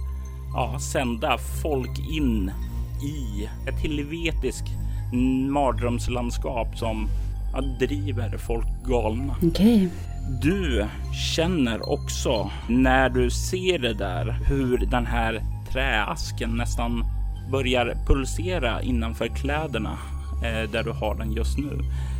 ja, 0.53 0.79
sända 0.79 1.37
folk 1.37 1.99
in 2.11 2.51
i 3.03 3.49
ett 3.69 3.79
helvetiskt 3.79 4.67
mardrömslandskap 5.49 6.77
som 6.77 7.07
ja, 7.53 7.61
driver 7.61 8.37
folk 8.37 8.67
galna. 8.87 9.35
Okej. 9.43 9.89
Du 10.41 10.85
känner 11.35 11.89
också 11.89 12.51
när 12.67 13.09
du 13.09 13.29
ser 13.29 13.79
det 13.79 13.93
där 13.93 14.39
hur 14.45 14.77
den 14.77 15.05
här 15.05 15.41
träasken 15.71 16.57
nästan 16.57 17.03
börjar 17.51 17.97
pulsera 18.07 18.81
innanför 18.81 19.27
kläderna 19.27 19.97
eh, 20.43 20.71
där 20.71 20.83
du 20.83 20.91
har 20.91 21.15
den 21.15 21.31
just 21.31 21.57
nu. 21.57 21.79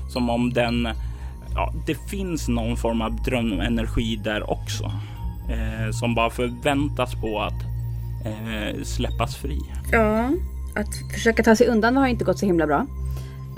Som 0.09 0.29
om 0.29 0.53
den, 0.53 0.89
ja, 1.55 1.73
det 1.87 2.09
finns 2.09 2.47
någon 2.47 2.77
form 2.77 3.01
av 3.01 3.23
drömenergi 3.23 4.15
där 4.15 4.49
också. 4.49 4.91
Eh, 5.49 5.91
som 5.91 6.15
bara 6.15 6.29
förväntas 6.29 7.15
på 7.15 7.41
att 7.41 7.78
eh, 8.25 8.83
släppas 8.83 9.35
fri. 9.35 9.59
Ja, 9.91 10.29
att 10.75 11.13
försöka 11.13 11.43
ta 11.43 11.55
sig 11.55 11.67
undan 11.67 11.97
har 11.97 12.07
inte 12.07 12.23
gått 12.25 12.39
så 12.39 12.45
himla 12.45 12.67
bra. 12.67 12.85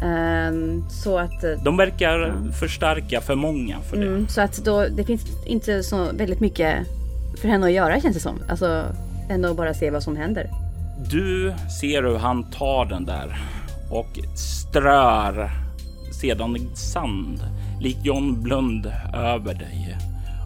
Ehm, 0.01 0.83
så 0.89 1.17
att, 1.17 1.43
eh, 1.43 1.51
De 1.63 1.77
verkar 1.77 2.33
förstärka 2.59 3.21
för 3.21 3.35
många 3.35 3.79
för 3.79 3.97
det. 3.97 4.07
mm, 4.07 4.27
så 4.27 4.41
att 4.41 4.65
då, 4.65 4.87
det 4.87 5.03
finns 5.03 5.25
inte 5.45 5.83
så 5.83 6.07
väldigt 6.13 6.39
mycket 6.39 6.87
för 7.41 7.47
henne 7.47 7.65
att 7.65 7.71
göra 7.71 8.01
känns 8.01 8.15
det 8.15 8.21
som. 8.21 8.39
Alltså, 8.49 8.85
än 9.29 9.45
att 9.45 9.57
bara 9.57 9.73
se 9.73 9.89
vad 9.91 10.03
som 10.03 10.17
händer. 10.17 10.49
Du 11.09 11.53
ser 11.81 12.03
hur 12.03 12.17
han 12.17 12.43
tar 12.43 12.85
den 12.85 13.05
där 13.05 13.41
och 13.91 14.19
strör 14.35 15.51
sedan 16.21 16.57
sand 16.73 17.39
likt 17.81 18.05
John 18.05 18.41
Blund 18.43 18.91
över 19.13 19.53
dig 19.53 19.97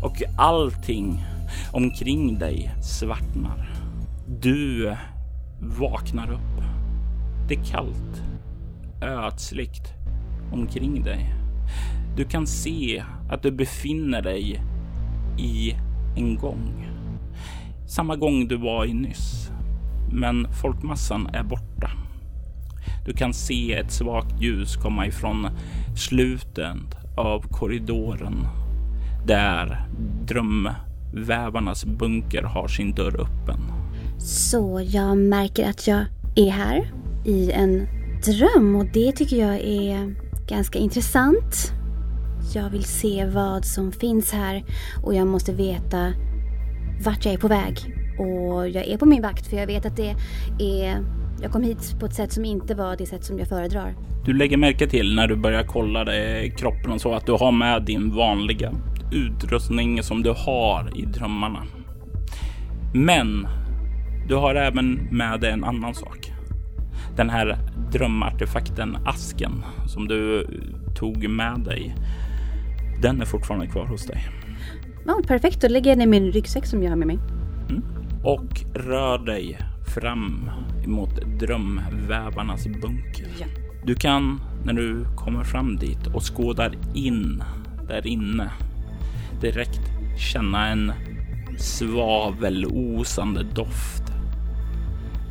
och 0.04 0.24
allting 0.38 1.26
omkring 1.72 2.40
dig 2.40 2.72
svartnar. 2.84 3.75
Du 4.28 4.96
vaknar 5.60 6.32
upp. 6.32 6.64
Det 7.48 7.56
är 7.56 7.64
kallt, 7.64 8.24
ödsligt 9.02 9.94
omkring 10.52 11.04
dig. 11.04 11.34
Du 12.18 12.26
kan 12.26 12.48
se 12.48 13.04
att 13.30 13.44
du 13.44 13.52
befinner 13.52 14.22
dig 14.22 14.62
i 15.38 15.76
en 16.16 16.38
gång. 16.38 16.88
Samma 17.88 18.16
gång 18.16 18.48
du 18.48 18.58
var 18.58 18.86
i 18.86 18.94
nyss 18.94 19.52
men 20.12 20.48
folkmassan 20.62 21.28
är 21.28 21.44
borta. 21.44 21.92
Du 23.06 23.14
kan 23.14 23.34
se 23.34 23.74
ett 23.74 23.92
svagt 23.92 24.42
ljus 24.42 24.76
komma 24.76 25.08
ifrån 25.08 25.48
slutet 25.96 26.96
av 27.18 27.42
korridoren 27.42 28.48
där 29.28 29.88
drömvävarnas 30.28 31.86
bunker 31.86 32.44
har 32.44 32.68
sin 32.68 32.92
dörr 32.92 33.22
öppen. 33.22 33.85
Så 34.26 34.82
jag 34.88 35.18
märker 35.18 35.70
att 35.70 35.88
jag 35.88 36.06
är 36.36 36.50
här 36.50 36.92
i 37.26 37.52
en 37.52 37.88
dröm 38.26 38.76
och 38.76 38.86
det 38.94 39.12
tycker 39.12 39.36
jag 39.38 39.56
är 39.56 40.16
ganska 40.48 40.80
intressant. 40.80 41.72
Jag 42.54 42.70
vill 42.70 42.84
se 42.84 43.26
vad 43.26 43.66
som 43.66 43.92
finns 43.92 44.34
här 44.34 44.64
och 45.04 45.16
jag 45.16 45.28
måste 45.28 45.54
veta 45.54 46.14
vart 47.06 47.26
jag 47.26 47.34
är 47.34 47.38
på 47.38 47.48
väg. 47.48 47.78
Och 48.20 48.70
jag 48.70 48.88
är 48.88 48.98
på 48.98 49.06
min 49.06 49.22
vakt 49.22 49.48
för 49.48 49.58
jag 49.58 49.68
vet 49.68 49.86
att 49.86 49.98
det 49.98 50.16
är... 50.60 51.04
Jag 51.42 51.52
kom 51.52 51.64
hit 51.64 52.00
på 52.00 52.06
ett 52.06 52.16
sätt 52.16 52.32
som 52.32 52.46
inte 52.46 52.76
var 52.76 52.96
det 52.96 53.06
sätt 53.06 53.26
som 53.26 53.40
jag 53.40 53.48
föredrar. 53.48 53.96
Du 54.26 54.34
lägger 54.34 54.58
märke 54.58 54.88
till 54.88 55.16
när 55.16 55.28
du 55.28 55.36
börjar 55.36 55.64
kolla 55.64 56.04
det, 56.04 56.50
kroppen 56.58 56.92
och 56.92 57.02
så 57.02 57.14
att 57.14 57.26
du 57.26 57.32
har 57.32 57.52
med 57.52 57.84
din 57.86 58.16
vanliga 58.16 58.74
utrustning 59.12 60.04
som 60.04 60.24
du 60.24 60.34
har 60.38 60.92
i 60.96 61.06
drömmarna. 61.06 61.64
Men 62.94 63.48
du 64.28 64.36
har 64.36 64.56
även 64.56 65.08
med 65.12 65.42
dig 65.42 65.52
en 65.52 65.64
annan 65.64 65.94
sak. 65.94 66.32
Den 67.16 67.30
här 67.30 67.58
drömartefakten 67.92 68.98
asken 69.06 69.64
som 69.88 70.08
du 70.08 70.48
tog 70.96 71.30
med 71.30 71.60
dig. 71.60 71.96
Den 73.02 73.22
är 73.22 73.26
fortfarande 73.26 73.68
kvar 73.68 73.86
hos 73.86 74.06
dig. 74.06 74.28
Ja, 75.08 75.22
perfekt, 75.28 75.62
då 75.62 75.68
lägger 75.68 75.92
jag 75.92 75.98
ner 75.98 76.08
min 76.08 76.32
ryggsäck 76.32 76.66
som 76.66 76.84
jag 76.84 76.90
har 76.90 76.98
med 76.98 77.08
mig. 77.08 77.20
och 78.24 78.62
rör 78.74 79.18
dig 79.18 79.58
fram 79.96 80.50
emot 80.84 81.40
drömvävarnas 81.40 82.68
bunker. 82.68 83.28
Ja. 83.40 83.46
Du 83.84 83.96
kan 83.96 84.42
när 84.66 84.74
du 84.74 85.06
kommer 85.16 85.44
fram 85.44 85.78
dit 85.78 86.08
och 86.14 86.36
skådar 86.36 86.76
in 86.94 87.44
där 87.88 88.08
inne 88.08 88.50
direkt 89.42 89.82
känna 90.18 90.68
en 90.68 90.94
svavelosande 91.58 93.44
doft. 93.44 94.05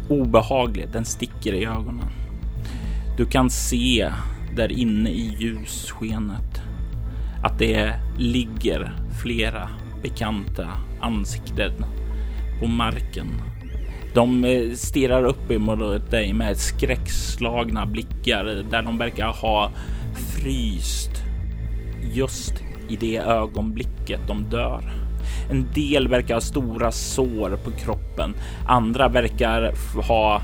Obehaglig, 0.09 0.89
den 0.93 1.05
sticker 1.05 1.53
i 1.53 1.65
ögonen. 1.65 2.09
Du 3.17 3.27
kan 3.27 3.51
se 3.51 4.11
där 4.57 4.73
inne 4.73 5.11
i 5.11 5.37
ljusskenet 5.39 6.63
att 7.43 7.59
det 7.59 7.95
ligger 8.19 8.97
flera 9.23 9.69
bekanta 10.03 10.69
ansikten 11.01 11.85
på 12.61 12.67
marken. 12.67 13.27
De 14.15 14.45
eh, 14.45 14.73
stirrar 14.73 15.25
upp 15.25 15.51
emot 15.51 16.11
dig 16.11 16.33
med 16.33 16.57
skräckslagna 16.57 17.87
blickar 17.87 18.45
där 18.71 18.83
de 18.83 18.99
verkar 18.99 19.27
ha 19.27 19.71
fryst 20.15 21.11
just 22.13 22.55
i 22.89 22.97
det 22.97 23.17
ögonblicket 23.17 24.21
de 24.29 24.45
dör. 24.51 25.04
En 25.50 25.67
del 25.75 26.09
verkar 26.09 26.35
ha 26.35 26.41
stora 26.41 26.93
sår 26.93 27.59
på 27.64 27.71
kroppen. 27.71 28.35
Andra 28.67 29.09
verkar 29.09 29.73
ha 30.09 30.43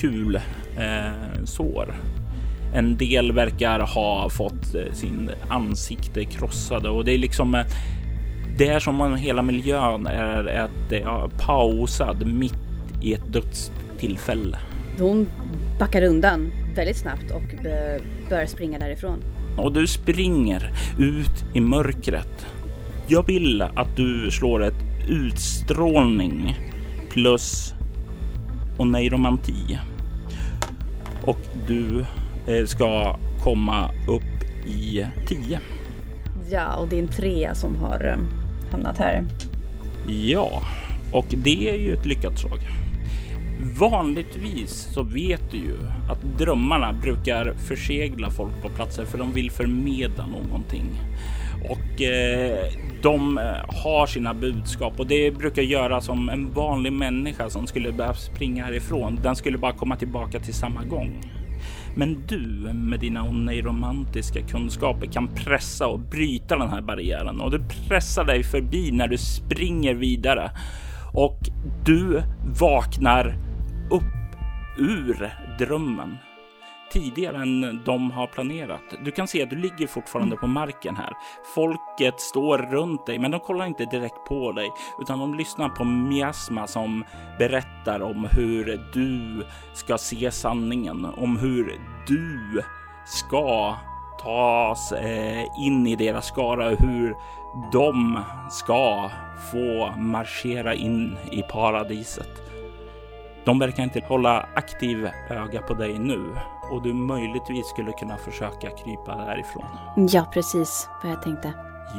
kul 0.00 0.36
eh, 0.78 1.44
sår. 1.44 1.94
En 2.74 2.96
del 2.96 3.32
verkar 3.32 3.80
ha 3.80 4.28
fått 4.30 4.74
eh, 4.74 4.92
sin 4.92 5.30
ansikte 5.48 6.24
krossade 6.24 6.88
och 6.88 7.04
det 7.04 7.14
är 7.14 7.18
liksom 7.18 7.54
eh, 7.54 7.66
Det 8.58 8.68
är 8.68 8.80
som 8.80 9.00
om 9.00 9.16
hela 9.16 9.42
miljön 9.42 10.06
är, 10.06 10.44
är, 10.44 10.68
är 10.92 11.28
pausad 11.46 12.26
mitt 12.26 12.54
i 13.02 13.14
ett 13.14 13.32
dödstillfälle. 13.32 14.58
Hon 14.98 15.28
backar 15.78 16.02
undan 16.02 16.52
väldigt 16.74 16.96
snabbt 16.96 17.30
och 17.30 17.42
börjar 18.28 18.46
springa 18.46 18.78
därifrån. 18.78 19.22
Och 19.56 19.72
du 19.72 19.86
springer 19.86 20.72
ut 20.98 21.44
i 21.54 21.60
mörkret. 21.60 22.46
Jag 23.12 23.26
vill 23.26 23.62
att 23.62 23.96
du 23.96 24.30
slår 24.30 24.64
ett 24.64 24.84
utstrålning 25.08 26.56
plus 27.10 27.74
oneiromanti. 28.78 29.78
Och 31.22 31.38
du 31.66 32.04
eh, 32.46 32.66
ska 32.66 33.16
komma 33.42 33.90
upp 34.08 34.66
i 34.66 35.06
10. 35.26 35.60
Ja, 36.50 36.74
och 36.74 36.88
det 36.88 36.96
är 36.98 37.02
en 37.02 37.08
trea 37.08 37.54
som 37.54 37.76
har 37.76 38.04
eh, 38.04 38.16
hamnat 38.72 38.98
här. 38.98 39.24
Ja, 40.06 40.62
och 41.12 41.26
det 41.28 41.68
är 41.70 41.76
ju 41.76 41.94
ett 41.94 42.06
lyckat 42.06 42.38
slag. 42.38 42.58
Vanligtvis 43.78 44.88
så 44.94 45.02
vet 45.02 45.50
du 45.50 45.56
ju 45.56 45.76
att 46.10 46.38
drömmarna 46.38 46.92
brukar 46.92 47.54
försegla 47.68 48.30
folk 48.30 48.62
på 48.62 48.68
platser 48.68 49.04
för 49.04 49.18
de 49.18 49.32
vill 49.32 49.50
förmedla 49.50 50.26
någonting. 50.26 50.84
Och 51.68 52.02
eh, 52.02 52.72
de 53.02 53.38
eh, 53.38 53.44
har 53.82 54.06
sina 54.06 54.34
budskap 54.34 55.00
och 55.00 55.06
det 55.06 55.30
brukar 55.30 55.62
göra 55.62 56.00
som 56.00 56.28
en 56.28 56.52
vanlig 56.52 56.92
människa 56.92 57.50
som 57.50 57.66
skulle 57.66 57.92
behöva 57.92 58.14
springa 58.14 58.64
härifrån. 58.64 59.18
Den 59.22 59.36
skulle 59.36 59.58
bara 59.58 59.72
komma 59.72 59.96
tillbaka 59.96 60.40
till 60.40 60.54
samma 60.54 60.84
gång. 60.84 61.22
Men 61.94 62.26
du 62.26 62.38
med 62.74 63.00
dina 63.00 63.22
oneiromantiska 63.22 64.40
kunskaper 64.40 65.06
kan 65.06 65.28
pressa 65.28 65.86
och 65.86 66.00
bryta 66.00 66.56
den 66.56 66.68
här 66.68 66.80
barriären 66.80 67.40
och 67.40 67.50
du 67.50 67.62
pressar 67.88 68.24
dig 68.24 68.42
förbi 68.42 68.90
när 68.92 69.08
du 69.08 69.18
springer 69.18 69.94
vidare 69.94 70.50
och 71.12 71.38
du 71.84 72.22
vaknar 72.60 73.36
upp 73.90 74.02
ur 74.78 75.32
drömmen 75.58 76.16
tidigare 76.90 77.36
än 77.36 77.84
de 77.84 78.10
har 78.10 78.26
planerat. 78.26 78.82
Du 79.04 79.10
kan 79.10 79.28
se 79.28 79.42
att 79.42 79.50
du 79.50 79.56
ligger 79.56 79.86
fortfarande 79.86 80.36
på 80.36 80.46
marken 80.46 80.96
här. 80.96 81.12
Folket 81.54 82.20
står 82.20 82.58
runt 82.58 83.06
dig, 83.06 83.18
men 83.18 83.30
de 83.30 83.40
kollar 83.40 83.66
inte 83.66 83.84
direkt 83.84 84.24
på 84.24 84.52
dig, 84.52 84.70
utan 85.00 85.18
de 85.18 85.34
lyssnar 85.34 85.68
på 85.68 85.84
miasma 85.84 86.66
som 86.66 87.04
berättar 87.38 88.02
om 88.02 88.28
hur 88.32 88.80
du 88.92 89.46
ska 89.74 89.98
se 89.98 90.30
sanningen, 90.30 91.04
om 91.04 91.38
hur 91.38 91.80
du 92.06 92.62
ska 93.06 93.76
tas 94.22 94.92
eh, 94.92 95.44
in 95.66 95.86
i 95.86 95.96
deras 95.96 96.26
skara, 96.26 96.68
hur 96.68 97.14
de 97.72 98.20
ska 98.50 99.10
få 99.52 99.94
marschera 99.96 100.74
in 100.74 101.16
i 101.32 101.42
paradiset. 101.42 102.50
De 103.44 103.58
verkar 103.58 103.82
inte 103.82 104.04
hålla 104.08 104.46
aktiv 104.54 105.08
öga 105.30 105.62
på 105.62 105.74
dig 105.74 105.98
nu 105.98 106.20
och 106.70 106.82
du 106.82 106.94
möjligtvis 106.94 107.66
skulle 107.66 107.92
kunna 107.92 108.16
försöka 108.16 108.70
krypa 108.70 109.16
därifrån. 109.16 109.66
Ja, 109.96 110.26
precis 110.32 110.88
vad 111.02 111.12
jag 111.12 111.22
tänkte. 111.22 111.52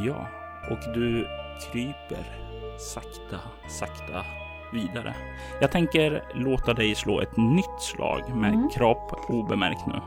Ja, 0.06 0.28
och 0.72 0.94
du 0.94 1.28
kryper 1.72 2.38
sakta, 2.78 3.40
sakta 3.68 4.26
vidare. 4.74 5.16
Jag 5.62 5.72
tänker 5.72 6.24
låta 6.34 6.74
dig 6.74 6.96
slå 6.96 7.22
ett 7.22 7.38
nytt 7.38 7.82
slag 7.82 8.36
med 8.36 8.54
mm. 8.54 8.70
kropp 8.70 9.30
obemärkt 9.30 9.88
nu. 9.88 10.02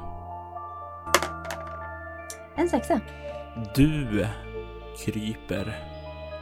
En 2.57 2.69
sexa. 2.69 3.01
Du 3.75 4.27
kryper 5.05 5.79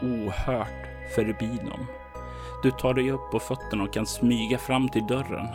ohört 0.02 0.86
förbi 1.14 1.46
dem. 1.46 1.86
Du 2.62 2.70
tar 2.70 2.94
dig 2.94 3.10
upp 3.10 3.30
på 3.30 3.38
fötterna 3.38 3.82
och 3.82 3.92
kan 3.92 4.06
smyga 4.06 4.58
fram 4.58 4.88
till 4.88 5.06
dörren 5.06 5.48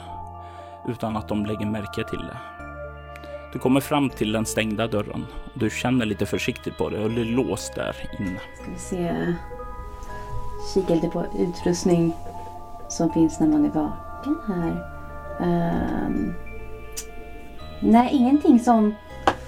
utan 0.87 1.17
att 1.17 1.27
de 1.27 1.45
lägger 1.45 1.65
märke 1.65 2.03
till 2.03 2.19
det. 2.19 2.56
Du 3.57 3.61
kommer 3.61 3.81
fram 3.81 4.09
till 4.09 4.31
den 4.31 4.45
stängda 4.45 4.87
dörren 4.87 5.25
och 5.53 5.59
du 5.59 5.69
känner 5.69 6.05
lite 6.05 6.25
försiktigt 6.25 6.77
på 6.77 6.89
det 6.89 6.99
och 6.99 7.11
det 7.11 7.21
är 7.21 7.25
låst 7.25 7.75
där 7.75 7.95
inne. 8.19 8.39
Ska 8.61 8.71
vi 8.71 8.79
se. 8.79 9.35
Kika 10.73 10.93
lite 10.93 11.07
på 11.07 11.25
utrustning 11.39 12.13
som 12.89 13.13
finns 13.13 13.39
när 13.39 13.47
man 13.47 13.65
är 13.65 13.69
vaken 13.69 14.37
här. 14.47 14.71
Um, 16.05 16.33
nej, 17.79 18.09
ingenting 18.13 18.59
som... 18.59 18.95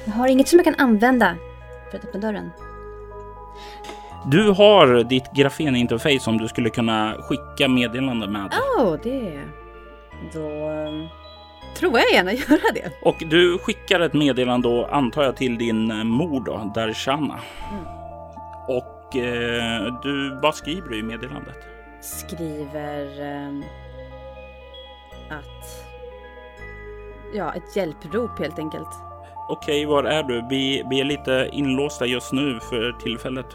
Jag 0.06 0.13
har 0.13 0.28
inget 0.28 0.48
som 0.48 0.60
jag 0.60 0.65
kan 0.65 0.88
använda 0.88 1.36
för 1.91 1.98
att 1.98 2.06
öppna 2.06 2.19
dörren. 2.19 2.50
Du 4.32 4.52
har 4.52 5.04
ditt 5.04 5.32
grafeninterface 5.32 6.19
som 6.19 6.38
du 6.38 6.48
skulle 6.48 6.69
kunna 6.69 7.15
skicka 7.19 7.67
meddelande 7.67 8.28
med. 8.28 8.54
Åh, 8.78 8.86
oh, 8.86 9.00
det... 9.04 9.43
Då 10.34 10.69
um, 10.69 11.08
tror 11.75 11.99
jag 11.99 12.12
gärna 12.12 12.34
göra 12.34 12.71
det. 12.73 12.91
Och 13.01 13.23
du 13.29 13.58
skickar 13.58 13.99
ett 13.99 14.13
meddelande 14.13 14.67
då, 14.67 14.86
antar 14.86 15.23
jag, 15.23 15.38
till 15.38 15.58
din 15.58 15.91
eh, 15.91 16.03
mor 16.03 16.45
då, 16.45 16.71
Darshana. 16.75 17.39
Mm. 17.71 17.86
Och 18.67 19.15
eh, 19.15 19.99
du, 20.03 20.39
vad 20.41 20.55
skriver 20.55 20.89
du 20.89 20.99
i 20.99 21.03
meddelandet? 21.03 21.58
Skriver 22.01 23.21
eh, 23.21 23.49
att... 25.38 25.86
Ja, 27.34 27.53
ett 27.53 27.75
hjälprop 27.75 28.39
helt 28.39 28.60
enkelt. 28.60 28.89
Okej, 29.49 29.86
var 29.86 30.03
är 30.03 30.23
du? 30.23 30.47
Vi, 30.49 30.84
vi 30.89 30.99
är 30.99 31.05
lite 31.05 31.49
inlåsta 31.51 32.05
just 32.05 32.34
nu 32.34 32.60
för 32.60 32.91
tillfället. 32.91 33.45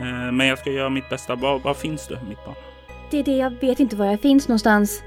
Eh, 0.00 0.32
men 0.32 0.46
jag 0.46 0.58
ska 0.58 0.70
göra 0.70 0.88
mitt 0.88 1.08
bästa. 1.08 1.34
Var, 1.34 1.58
var 1.58 1.74
finns 1.74 2.08
du, 2.08 2.18
mitt 2.28 2.44
barn? 2.44 2.54
Det 3.10 3.18
är 3.18 3.24
det, 3.24 3.36
jag 3.36 3.50
vet 3.50 3.80
inte 3.80 3.96
var 3.96 4.06
jag 4.06 4.20
finns 4.20 4.48
någonstans. 4.48 5.02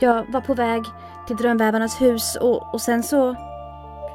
Jag 0.00 0.32
var 0.32 0.40
på 0.40 0.54
väg 0.54 0.82
till 1.26 1.36
Drömvävarnas 1.36 2.00
hus 2.00 2.36
och, 2.40 2.74
och 2.74 2.80
sen 2.80 3.02
så... 3.02 3.36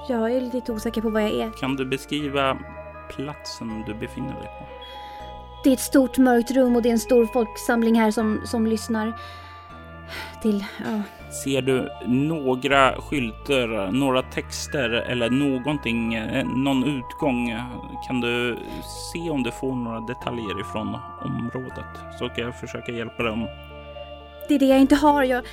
Jag 0.10 0.32
är 0.32 0.42
lite 0.42 0.72
osäker 0.72 1.02
på 1.02 1.10
var 1.10 1.20
jag 1.20 1.32
är. 1.32 1.52
Kan 1.52 1.76
du 1.76 1.86
beskriva 1.86 2.58
platsen 3.10 3.84
du 3.88 3.94
befinner 3.94 4.34
dig 4.34 4.50
på? 4.60 4.66
Det 5.64 5.70
är 5.70 5.74
ett 5.74 5.80
stort 5.80 6.18
mörkt 6.18 6.52
rum 6.52 6.76
och 6.76 6.82
det 6.82 6.90
är 6.90 6.94
en 6.94 7.00
stor 7.00 7.26
folksamling 7.26 8.00
här 8.00 8.12
som, 8.12 8.42
som 8.46 8.68
lyssnar 8.68 9.14
till... 10.42 10.66
Ja. 10.86 11.02
Ser 11.44 11.62
du 11.62 11.90
några 12.08 13.02
skyltar, 13.02 13.92
några 13.92 14.22
texter 14.22 14.90
eller 14.90 15.30
någonting, 15.30 16.14
eh, 16.14 16.46
någon 16.46 16.84
utgång? 16.84 17.56
Kan 18.08 18.22
du 18.22 18.58
se 19.14 19.30
om 19.30 19.44
du 19.44 19.52
får 19.52 19.76
några 19.76 20.00
detaljer 20.00 20.62
ifrån 20.62 20.98
området? 21.22 21.86
Så 22.20 22.30
kan 22.30 22.44
jag 22.44 22.60
försöka 22.60 22.92
hjälpa 22.92 23.24
dig 23.24 23.32
om... 23.32 23.48
Det 24.48 24.56
är 24.56 24.60
det 24.60 24.66
jag 24.66 24.80
inte 24.80 24.96
har. 24.96 25.24
Jag, 25.24 25.46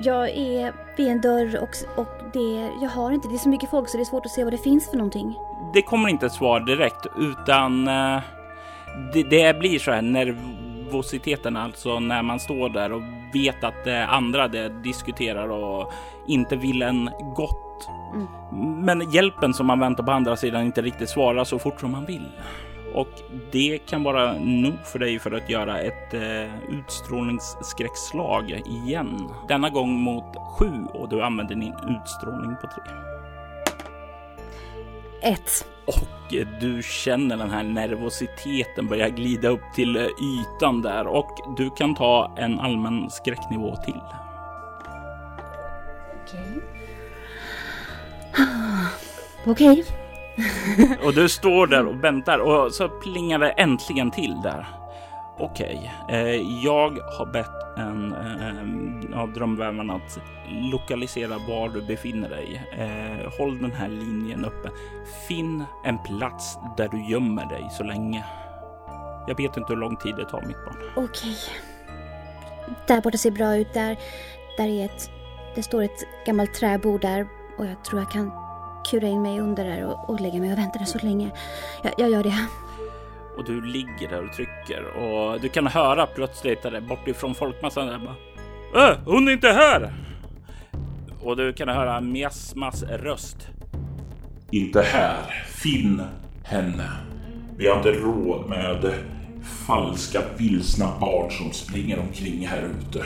jag 0.00 0.28
är 0.28 0.72
vid 0.96 1.08
en 1.08 1.20
dörr 1.20 1.62
och, 1.62 2.00
och 2.00 2.08
det, 2.32 2.70
jag 2.82 2.90
har 2.90 3.12
inte, 3.12 3.28
det 3.28 3.34
är 3.34 3.38
så 3.38 3.48
mycket 3.48 3.70
folk 3.70 3.88
så 3.88 3.96
det 3.96 4.02
är 4.02 4.04
svårt 4.04 4.26
att 4.26 4.32
se 4.32 4.44
vad 4.44 4.52
det 4.52 4.58
finns 4.58 4.90
för 4.90 4.96
någonting. 4.96 5.34
Det 5.74 5.82
kommer 5.82 6.08
inte 6.08 6.26
ett 6.26 6.32
svar 6.32 6.60
direkt 6.60 7.06
utan 7.18 7.88
uh, 7.88 8.20
det, 9.12 9.22
det, 9.22 9.58
blir 9.58 9.78
så 9.78 9.90
här 9.90 10.02
nervositeten 10.02 11.56
alltså 11.56 12.00
när 12.00 12.22
man 12.22 12.40
står 12.40 12.68
där 12.68 12.92
och 12.92 13.02
vet 13.34 13.64
att 13.64 13.84
det 13.84 14.06
andra 14.06 14.48
det 14.48 14.68
diskuterar 14.68 15.48
och 15.48 15.92
inte 16.26 16.56
vill 16.56 16.82
en 16.82 17.10
gott. 17.36 17.88
Mm. 18.14 18.84
Men 18.84 19.10
hjälpen 19.10 19.54
som 19.54 19.66
man 19.66 19.80
väntar 19.80 20.04
på 20.04 20.12
andra 20.12 20.36
sidan 20.36 20.62
inte 20.62 20.82
riktigt 20.82 21.08
svarar 21.08 21.44
så 21.44 21.58
fort 21.58 21.80
som 21.80 21.90
man 21.90 22.04
vill. 22.04 22.26
Och 22.94 23.08
det 23.52 23.78
kan 23.86 24.02
vara 24.02 24.32
nog 24.38 24.74
för 24.84 24.98
dig 24.98 25.18
för 25.18 25.32
att 25.32 25.50
göra 25.50 25.80
ett 25.80 26.14
eh, 26.14 26.78
utstrålningsskräckslag 26.78 28.50
igen. 28.50 29.28
Denna 29.48 29.70
gång 29.70 29.92
mot 29.92 30.36
sju 30.36 30.70
och 30.92 31.08
du 31.08 31.22
använder 31.22 31.54
din 31.54 31.74
utstrålning 31.88 32.56
på 32.60 32.66
tre. 32.66 32.94
Ett. 35.22 35.66
Och 35.86 36.34
du 36.60 36.82
känner 36.82 37.36
den 37.36 37.50
här 37.50 37.62
nervositeten 37.62 38.86
börja 38.86 39.08
glida 39.08 39.48
upp 39.48 39.74
till 39.74 39.96
ytan 39.96 40.82
där 40.82 41.06
och 41.06 41.54
du 41.56 41.70
kan 41.70 41.94
ta 41.94 42.34
en 42.36 42.60
allmän 42.60 43.10
skräcknivå 43.10 43.76
till. 43.76 44.00
Okej. 46.22 46.62
Okej. 49.46 49.80
Okay. 49.80 50.03
och 51.04 51.14
du 51.14 51.28
står 51.28 51.66
där 51.66 51.86
och 51.86 52.04
väntar 52.04 52.38
och 52.38 52.72
så 52.72 52.88
plingar 52.88 53.38
det 53.38 53.50
äntligen 53.50 54.10
till 54.10 54.40
där. 54.42 54.66
Okej, 55.38 55.92
okay. 56.04 56.20
eh, 56.20 56.64
jag 56.64 56.98
har 57.18 57.26
bett 57.26 57.78
en 57.78 58.12
eh, 58.12 59.20
av 59.20 59.32
drömvävarna 59.32 59.94
att 59.94 60.18
lokalisera 60.72 61.38
var 61.48 61.68
du 61.68 61.82
befinner 61.82 62.28
dig. 62.28 62.62
Eh, 62.78 63.38
håll 63.38 63.62
den 63.62 63.72
här 63.72 63.88
linjen 63.88 64.44
uppe. 64.44 64.70
Finn 65.28 65.64
en 65.84 65.98
plats 65.98 66.58
där 66.76 66.88
du 66.88 67.10
gömmer 67.10 67.46
dig 67.46 67.68
så 67.70 67.84
länge. 67.84 68.24
Jag 69.26 69.36
vet 69.36 69.56
inte 69.56 69.72
hur 69.72 69.80
lång 69.80 69.96
tid 69.96 70.16
det 70.16 70.24
tar 70.24 70.42
mitt 70.42 70.64
barn. 70.64 70.76
Okej. 70.96 71.04
Okay. 71.04 72.74
Där 72.86 73.00
borta 73.00 73.18
ser 73.18 73.30
bra 73.30 73.56
ut. 73.56 73.74
Där, 73.74 73.96
där 74.56 74.66
är 74.66 74.84
ett, 74.84 75.10
det 75.54 75.62
står 75.62 75.82
ett 75.82 76.26
gammalt 76.26 76.54
träbord 76.54 77.00
där 77.00 77.28
och 77.58 77.66
jag 77.66 77.84
tror 77.84 78.00
jag 78.00 78.10
kan 78.10 78.43
kura 78.90 79.06
in 79.06 79.22
mig 79.22 79.40
under 79.40 79.64
där 79.64 79.84
och, 79.84 80.10
och 80.10 80.20
lägga 80.20 80.40
mig 80.40 80.52
och 80.52 80.58
vänta 80.58 80.78
där 80.78 80.86
så 80.86 80.98
länge. 80.98 81.30
Jag, 81.82 81.92
jag 81.98 82.10
gör 82.10 82.22
det. 82.22 82.46
Och 83.36 83.44
du 83.44 83.60
ligger 83.60 84.08
där 84.08 84.24
och 84.24 84.32
trycker 84.32 84.84
och 84.84 85.40
du 85.40 85.48
kan 85.48 85.66
höra 85.66 86.06
plötsligt 86.06 86.62
där 86.62 86.80
bortifrån 86.80 87.34
folkmassan 87.34 87.86
där 87.86 87.98
bara. 87.98 88.90
Äh, 88.90 88.98
hon 89.04 89.28
är 89.28 89.32
inte 89.32 89.48
här! 89.48 89.92
Och 91.22 91.36
du 91.36 91.52
kan 91.52 91.68
höra 91.68 92.00
Miasmas 92.00 92.82
röst. 92.82 93.48
Inte 94.50 94.82
här. 94.82 95.44
Finn 95.48 96.02
henne. 96.44 96.90
Vi 97.56 97.68
har 97.68 97.76
inte 97.76 97.92
råd 97.92 98.48
med 98.48 98.94
falska 99.66 100.20
vilsna 100.36 100.92
barn 101.00 101.30
som 101.30 101.52
springer 101.52 101.98
omkring 101.98 102.46
här 102.46 102.62
ute. 102.62 103.04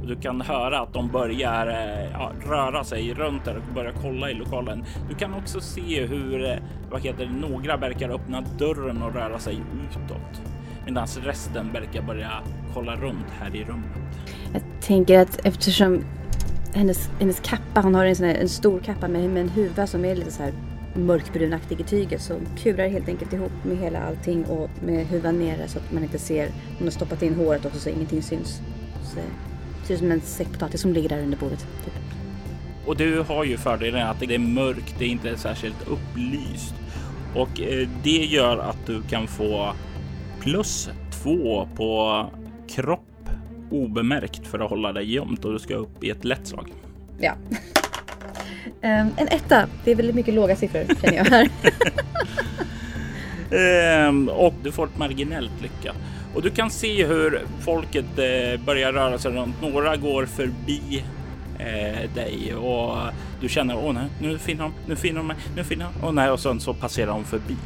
Och 0.00 0.06
du 0.06 0.16
kan 0.16 0.40
höra 0.40 0.80
att 0.80 0.92
de 0.92 1.08
börjar 1.08 1.66
eh, 1.66 2.10
ja, 2.12 2.32
röra 2.46 2.84
sig 2.84 3.14
runt 3.14 3.44
där 3.44 3.56
och 3.56 3.74
börjar 3.74 3.92
kolla 4.02 4.30
i 4.30 4.34
lokalen. 4.34 4.84
Du 5.08 5.14
kan 5.14 5.34
också 5.34 5.60
se 5.60 6.06
hur 6.06 6.44
eh, 6.44 6.56
vad 6.90 7.00
heter 7.00 7.26
några 7.26 7.76
verkar 7.76 8.10
öppna 8.10 8.40
dörren 8.58 9.02
och 9.02 9.14
röra 9.14 9.38
sig 9.38 9.54
utåt 9.54 10.42
medan 10.86 11.06
resten 11.06 11.72
verkar 11.72 12.02
börja 12.02 12.30
kolla 12.74 12.96
runt 12.96 13.26
här 13.40 13.56
i 13.56 13.64
rummet. 13.64 13.90
Jag 14.52 14.62
tänker 14.80 15.18
att 15.18 15.46
eftersom 15.46 16.04
hennes, 16.74 17.10
hennes 17.20 17.40
kappa, 17.40 17.80
hon 17.80 17.94
har 17.94 18.04
en, 18.04 18.16
sån 18.16 18.26
här, 18.26 18.34
en 18.34 18.48
stor 18.48 18.80
kappa 18.80 19.08
med, 19.08 19.30
med 19.30 19.42
en 19.42 19.48
huva 19.48 19.86
som 19.86 20.04
är 20.04 20.14
lite 20.14 20.30
så 20.30 20.42
här 20.42 20.52
mörkbrunaktig 20.94 21.80
i 21.80 21.84
tyget 21.84 22.22
så 22.22 22.34
kurar 22.62 22.88
helt 22.88 23.08
enkelt 23.08 23.32
ihop 23.32 23.52
med 23.64 23.76
hela 23.76 24.02
allting 24.02 24.44
och 24.44 24.70
med 24.82 25.06
huvan 25.06 25.38
nere 25.38 25.68
så 25.68 25.78
att 25.78 25.92
man 25.92 26.02
inte 26.02 26.18
ser. 26.18 26.48
Hon 26.78 26.86
har 26.86 26.90
stoppat 26.90 27.22
in 27.22 27.34
håret 27.34 27.64
också 27.64 27.78
så 27.78 27.88
ingenting 27.88 28.22
syns. 28.22 28.60
Så 29.02 29.20
ser 29.86 29.94
ut 29.94 30.00
som 30.00 30.10
en 30.10 30.20
säck 30.20 30.52
potatis 30.52 30.80
som 30.80 30.92
ligger 30.92 31.08
där 31.08 31.22
under 31.22 31.38
bordet. 31.38 31.66
Typ. 31.84 31.94
Och 32.86 32.96
du 32.96 33.20
har 33.20 33.44
ju 33.44 33.56
fördelen 33.56 34.06
att 34.06 34.20
det 34.20 34.34
är 34.34 34.38
mörkt, 34.38 34.94
det 34.98 35.04
är 35.04 35.08
inte 35.08 35.36
särskilt 35.36 35.88
upplyst 35.88 36.74
och 37.34 37.60
eh, 37.60 37.88
det 38.02 38.24
gör 38.24 38.58
att 38.58 38.86
du 38.86 39.02
kan 39.02 39.26
få 39.26 39.72
plus 40.40 40.90
två 41.22 41.68
på 41.76 42.26
kropp 42.68 43.00
obemärkt 43.70 44.46
för 44.46 44.58
att 44.58 44.70
hålla 44.70 44.92
dig 44.92 45.14
gömt 45.14 45.44
och 45.44 45.52
du 45.52 45.58
ska 45.58 45.74
upp 45.74 46.04
i 46.04 46.10
ett 46.10 46.24
lätt 46.24 46.46
slag. 46.46 46.72
Ja. 47.18 47.32
Um, 48.82 49.10
en 49.16 49.28
etta. 49.30 49.66
Det 49.84 49.90
är 49.90 49.94
väldigt 49.94 50.14
mycket 50.14 50.34
låga 50.34 50.56
siffror 50.56 50.84
känner 51.02 51.16
jag 51.16 51.24
här. 51.24 51.48
um, 54.08 54.28
och 54.34 54.54
du 54.62 54.72
får 54.72 54.86
ett 54.86 54.98
marginellt 54.98 55.62
lycka. 55.62 55.94
Och 56.36 56.42
du 56.42 56.50
kan 56.50 56.70
se 56.70 57.06
hur 57.06 57.42
folket 57.60 58.04
eh, 58.04 58.64
börjar 58.64 58.92
röra 58.92 59.18
sig 59.18 59.32
runt. 59.32 59.62
Några 59.62 59.96
går 59.96 60.26
förbi 60.26 61.04
eh, 61.58 62.10
dig 62.14 62.54
och 62.54 62.98
du 63.40 63.48
känner 63.48 63.76
åh 63.76 63.92
nej, 63.92 64.08
nu 64.20 64.38
finner 64.38 64.62
de, 64.62 64.72
nu 64.86 64.96
finner 64.96 65.16
de 65.16 65.26
mig, 65.26 65.36
nu 65.56 65.64
finner 65.64 65.84
de, 65.84 66.06
åh 66.06 66.12
nej 66.12 66.30
och 66.30 66.40
sen 66.40 66.60
så 66.60 66.74
passerar 66.74 67.06
de 67.06 67.24
förbi. 67.24 67.56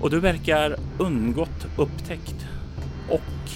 Och 0.00 0.10
du 0.10 0.20
verkar 0.20 0.76
undgått 0.98 1.66
upptäckt. 1.76 2.46
Och 3.08 3.50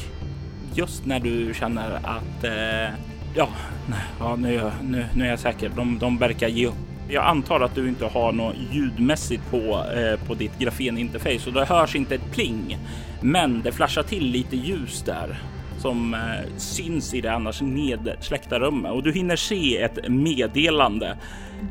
just 0.74 1.06
när 1.06 1.20
du 1.20 1.54
känner 1.54 1.90
att 1.94 2.44
eh, 2.44 2.94
ja, 3.34 3.48
nej, 3.88 4.00
ja 4.18 4.36
nu, 4.36 4.70
nu, 4.82 5.06
nu 5.14 5.24
är 5.24 5.30
jag 5.30 5.38
säker, 5.38 5.70
de, 5.76 5.98
de 5.98 6.18
verkar 6.18 6.48
ge 6.48 6.66
upp. 6.66 6.74
Jag 7.08 7.24
antar 7.24 7.60
att 7.60 7.74
du 7.74 7.88
inte 7.88 8.04
har 8.04 8.32
något 8.32 8.56
ljudmässigt 8.70 9.50
på, 9.50 9.84
eh, 9.96 10.26
på 10.26 10.34
ditt 10.34 10.58
grafeninterface 10.58 11.46
och 11.46 11.52
det 11.52 11.64
hörs 11.64 11.96
inte 11.96 12.14
ett 12.14 12.30
pling. 12.32 12.78
Men 13.22 13.62
det 13.62 13.72
flashar 13.72 14.02
till 14.02 14.24
lite 14.24 14.56
ljus 14.56 15.02
där 15.06 15.42
som 15.78 16.14
eh, 16.14 16.56
syns 16.56 17.14
i 17.14 17.20
det 17.20 17.32
annars 17.32 17.60
nedsläckta 17.62 18.58
rummet 18.58 18.92
och 18.92 19.02
du 19.02 19.12
hinner 19.12 19.36
se 19.36 19.82
ett 19.82 20.08
meddelande 20.08 21.16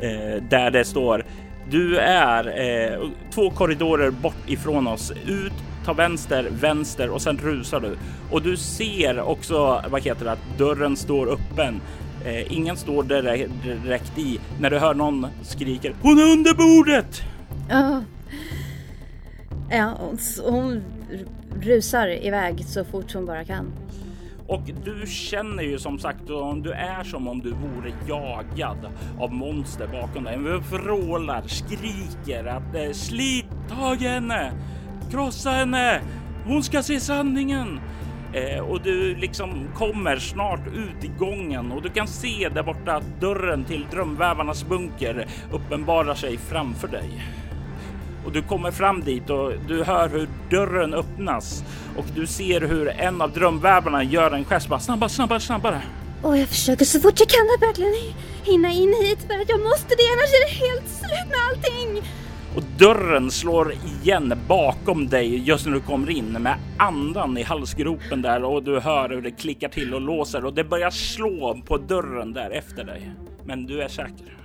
eh, 0.02 0.44
där 0.50 0.72
det 0.72 0.86
står 0.86 1.26
du 1.70 1.98
är 1.98 2.60
eh, 2.60 3.10
två 3.34 3.50
korridorer 3.50 4.12
bort 4.12 4.50
ifrån 4.50 4.88
oss. 4.88 5.12
Ut, 5.28 5.54
ta 5.86 5.94
vänster, 5.94 6.50
vänster 6.62 7.10
och 7.10 7.22
sen 7.22 7.38
rusar 7.38 7.80
du. 7.80 7.98
Och 8.32 8.42
du 8.42 8.58
ser 8.58 9.22
också, 9.22 9.84
vad 9.90 10.02
heter 10.02 10.26
det, 10.26 10.32
att 10.32 10.58
dörren 10.58 10.96
står 10.98 11.28
öppen. 11.28 11.82
Eh, 12.26 12.54
ingen 12.54 12.78
står 12.78 13.04
direkt, 13.04 13.52
direkt 13.64 14.18
i 14.18 14.40
när 14.60 14.70
du 14.70 14.80
hör 14.80 14.94
någon 14.94 15.28
skriker 15.44 15.96
Hon 16.02 16.20
är 16.20 16.32
under 16.32 16.54
bordet! 16.54 17.22
Ja, 17.70 18.04
ja 19.70 19.94
hon, 20.00 20.18
hon 20.44 20.84
rusar 21.62 22.08
iväg 22.08 22.66
så 22.66 22.86
fort 22.86 23.14
hon 23.14 23.26
bara 23.26 23.44
kan. 23.46 23.74
Och 24.48 24.62
du 24.86 25.08
känner 25.08 25.64
ju 25.64 25.80
som 25.80 26.00
sagt 26.00 26.30
om 26.30 26.62
du 26.62 26.72
är 26.72 27.04
som 27.04 27.28
om 27.28 27.40
du 27.40 27.52
vore 27.52 27.94
jagad 28.08 28.78
av 29.20 29.34
monster 29.34 29.88
bakom 29.88 30.24
dig. 30.24 30.38
Du 30.38 30.60
vrålar, 30.60 31.44
skriker 31.48 32.46
att 32.46 32.76
eh, 32.76 32.92
slit 32.92 33.46
tag 33.70 33.96
henne, 33.96 34.52
krossa 35.12 35.50
henne, 35.50 36.02
hon 36.46 36.64
ska 36.64 36.84
se 36.84 37.00
sanningen. 37.00 37.80
Eh, 38.34 38.60
och 38.60 38.82
du 38.82 39.16
liksom 39.16 39.68
kommer 39.76 40.18
snart 40.18 40.68
ut 40.68 41.04
i 41.04 41.12
gången 41.20 41.72
och 41.72 41.82
du 41.82 41.90
kan 41.90 42.08
se 42.08 42.50
där 42.50 42.64
borta 42.64 42.96
att 42.96 43.22
dörren 43.22 43.64
till 43.64 43.86
drömvävarnas 43.92 44.66
bunker 44.66 45.28
uppenbarar 45.52 46.16
sig 46.16 46.38
framför 46.38 46.88
dig 46.88 47.10
och 48.26 48.32
du 48.32 48.42
kommer 48.42 48.72
fram 48.72 49.02
dit 49.02 49.30
och 49.30 49.54
du 49.68 49.84
hör 49.84 50.10
hur 50.10 50.30
dörren 50.50 50.94
öppnas 50.94 51.64
och 51.98 52.06
du 52.16 52.28
ser 52.28 52.62
hur 52.62 52.88
en 52.88 53.22
av 53.22 53.32
drömvävarna 53.32 54.04
gör 54.04 54.32
en 54.32 54.46
gest 54.46 54.68
bara 54.68 54.80
snabbare, 54.80 55.10
snabbare, 55.10 55.40
snabbare. 55.40 55.82
Och 56.22 56.38
jag 56.38 56.48
försöker 56.48 56.86
så 56.86 57.00
fort 57.00 57.20
jag 57.20 57.30
kan 57.30 57.48
att 57.58 57.70
verkligen 57.70 58.14
hinna 58.44 58.72
in 58.72 58.94
hit 59.02 59.20
för 59.20 59.42
att 59.42 59.50
jag 59.50 59.60
måste 59.60 59.96
det 59.96 60.08
annars 60.14 60.34
är 60.34 60.46
det 60.46 60.66
helt 60.66 60.90
slut 60.90 61.28
med 61.30 61.40
allting. 61.50 62.10
Och 62.56 62.64
dörren 62.78 63.32
slår 63.32 63.74
igen 63.74 64.40
bakom 64.48 65.08
dig 65.08 65.38
just 65.48 65.66
när 65.66 65.74
du 65.74 65.80
kommer 65.80 66.10
in 66.10 66.32
med 66.32 66.56
andan 66.78 67.38
i 67.38 67.44
halsgropen 67.44 68.22
där 68.22 68.44
och 68.44 68.64
du 68.64 68.80
hör 68.80 69.10
hur 69.10 69.22
det 69.22 69.32
klickar 69.32 69.70
till 69.70 69.94
och 69.94 70.02
låser 70.02 70.46
och 70.46 70.54
det 70.54 70.64
börjar 70.64 70.90
slå 70.90 71.62
på 71.66 71.78
dörren 71.78 72.34
där 72.34 72.50
efter 72.50 72.84
dig. 72.84 73.12
Men 73.46 73.66
du 73.66 73.82
är 73.82 73.88
säker. 73.88 74.38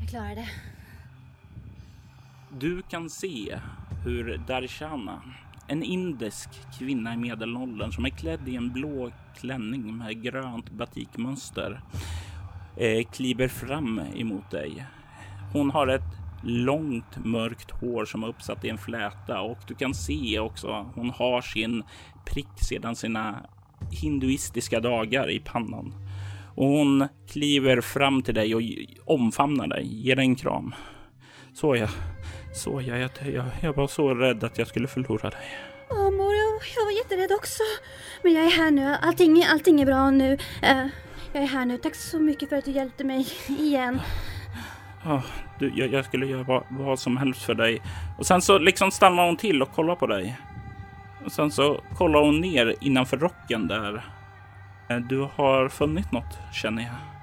Jag 0.00 0.10
klarar 0.10 0.34
det. 0.34 0.48
Du 2.60 2.82
kan 2.82 3.10
se 3.10 3.58
hur 4.04 4.36
Darshana, 4.46 5.22
en 5.66 5.82
indisk 5.82 6.48
kvinna 6.78 7.14
i 7.14 7.16
medelåldern 7.16 7.92
som 7.92 8.04
är 8.04 8.10
klädd 8.10 8.48
i 8.48 8.56
en 8.56 8.72
blå 8.72 9.10
klänning 9.40 9.96
med 9.96 10.22
grönt 10.22 10.70
batikmönster, 10.70 11.80
eh, 12.76 13.04
kliver 13.12 13.48
fram 13.48 14.00
emot 14.14 14.50
dig. 14.50 14.86
Hon 15.52 15.70
har 15.70 15.86
ett 15.86 16.18
långt 16.42 17.24
mörkt 17.24 17.70
hår 17.70 18.04
som 18.04 18.22
är 18.22 18.28
uppsatt 18.28 18.64
i 18.64 18.68
en 18.68 18.78
fläta 18.78 19.40
och 19.40 19.58
du 19.68 19.74
kan 19.74 19.94
se 19.94 20.38
också 20.38 20.86
hon 20.94 21.10
har 21.10 21.40
sin 21.40 21.82
prick 22.26 22.60
sedan 22.68 22.96
sina 22.96 23.46
hinduistiska 23.90 24.80
dagar 24.80 25.30
i 25.30 25.40
pannan. 25.40 25.94
Och 26.54 26.66
hon 26.66 27.08
kliver 27.28 27.80
fram 27.80 28.22
till 28.22 28.34
dig 28.34 28.54
och 28.54 28.62
omfamnar 29.14 29.66
dig, 29.66 29.86
ger 29.86 30.16
dig 30.16 30.24
en 30.24 30.36
kram. 30.36 30.74
Så 31.54 31.76
ja, 31.76 31.88
så 32.54 32.80
jag, 32.80 32.98
jag, 32.98 33.10
jag, 33.34 33.44
jag 33.60 33.72
var 33.72 33.86
så 33.86 34.14
rädd 34.14 34.44
att 34.44 34.58
jag 34.58 34.66
skulle 34.66 34.88
förlora 34.88 35.30
dig. 35.30 35.58
Åh 35.90 36.10
mor, 36.10 36.34
jag, 36.34 36.62
jag 36.76 36.84
var 36.84 36.92
jätterädd 36.92 37.32
också. 37.32 37.62
Men 38.22 38.32
jag 38.32 38.44
är 38.44 38.50
här 38.50 38.70
nu. 38.70 38.96
Allting, 39.02 39.44
allting 39.44 39.80
är 39.80 39.86
bra 39.86 40.10
nu. 40.10 40.32
Uh, 40.32 40.86
jag 41.32 41.42
är 41.42 41.46
här 41.46 41.66
nu. 41.66 41.78
Tack 41.78 41.94
så 41.94 42.18
mycket 42.18 42.48
för 42.48 42.56
att 42.56 42.64
du 42.64 42.70
hjälpte 42.70 43.04
mig 43.04 43.26
igen. 43.48 44.00
Oh, 45.04 45.24
du, 45.58 45.72
jag, 45.74 45.92
jag, 45.92 46.04
skulle 46.04 46.26
göra 46.26 46.42
vad, 46.42 46.64
vad, 46.70 46.98
som 46.98 47.16
helst 47.16 47.42
för 47.42 47.54
dig. 47.54 47.82
Och 48.18 48.26
sen 48.26 48.42
så 48.42 48.58
liksom 48.58 48.90
stannar 48.90 49.26
hon 49.26 49.36
till 49.36 49.62
och 49.62 49.72
kollar 49.72 49.96
på 49.96 50.06
dig. 50.06 50.38
Och 51.24 51.32
sen 51.32 51.50
så 51.50 51.80
kollar 51.96 52.20
hon 52.20 52.40
ner 52.40 52.74
innanför 52.80 53.16
rocken 53.16 53.68
där. 53.68 54.04
Eh, 54.88 54.96
du 54.96 55.28
har 55.34 55.68
funnit 55.68 56.12
något, 56.12 56.38
känner 56.52 56.82
jag. 56.82 57.13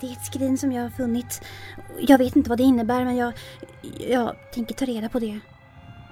Det 0.00 0.06
är 0.06 0.12
ett 0.12 0.24
skrin 0.24 0.58
som 0.58 0.72
jag 0.72 0.82
har 0.82 0.90
funnit. 0.90 1.44
Jag 2.00 2.18
vet 2.18 2.36
inte 2.36 2.50
vad 2.50 2.58
det 2.58 2.64
innebär 2.64 3.04
men 3.04 3.16
jag, 3.16 3.32
jag 4.08 4.36
tänker 4.52 4.74
ta 4.74 4.84
reda 4.84 5.08
på 5.08 5.18
det. 5.18 5.38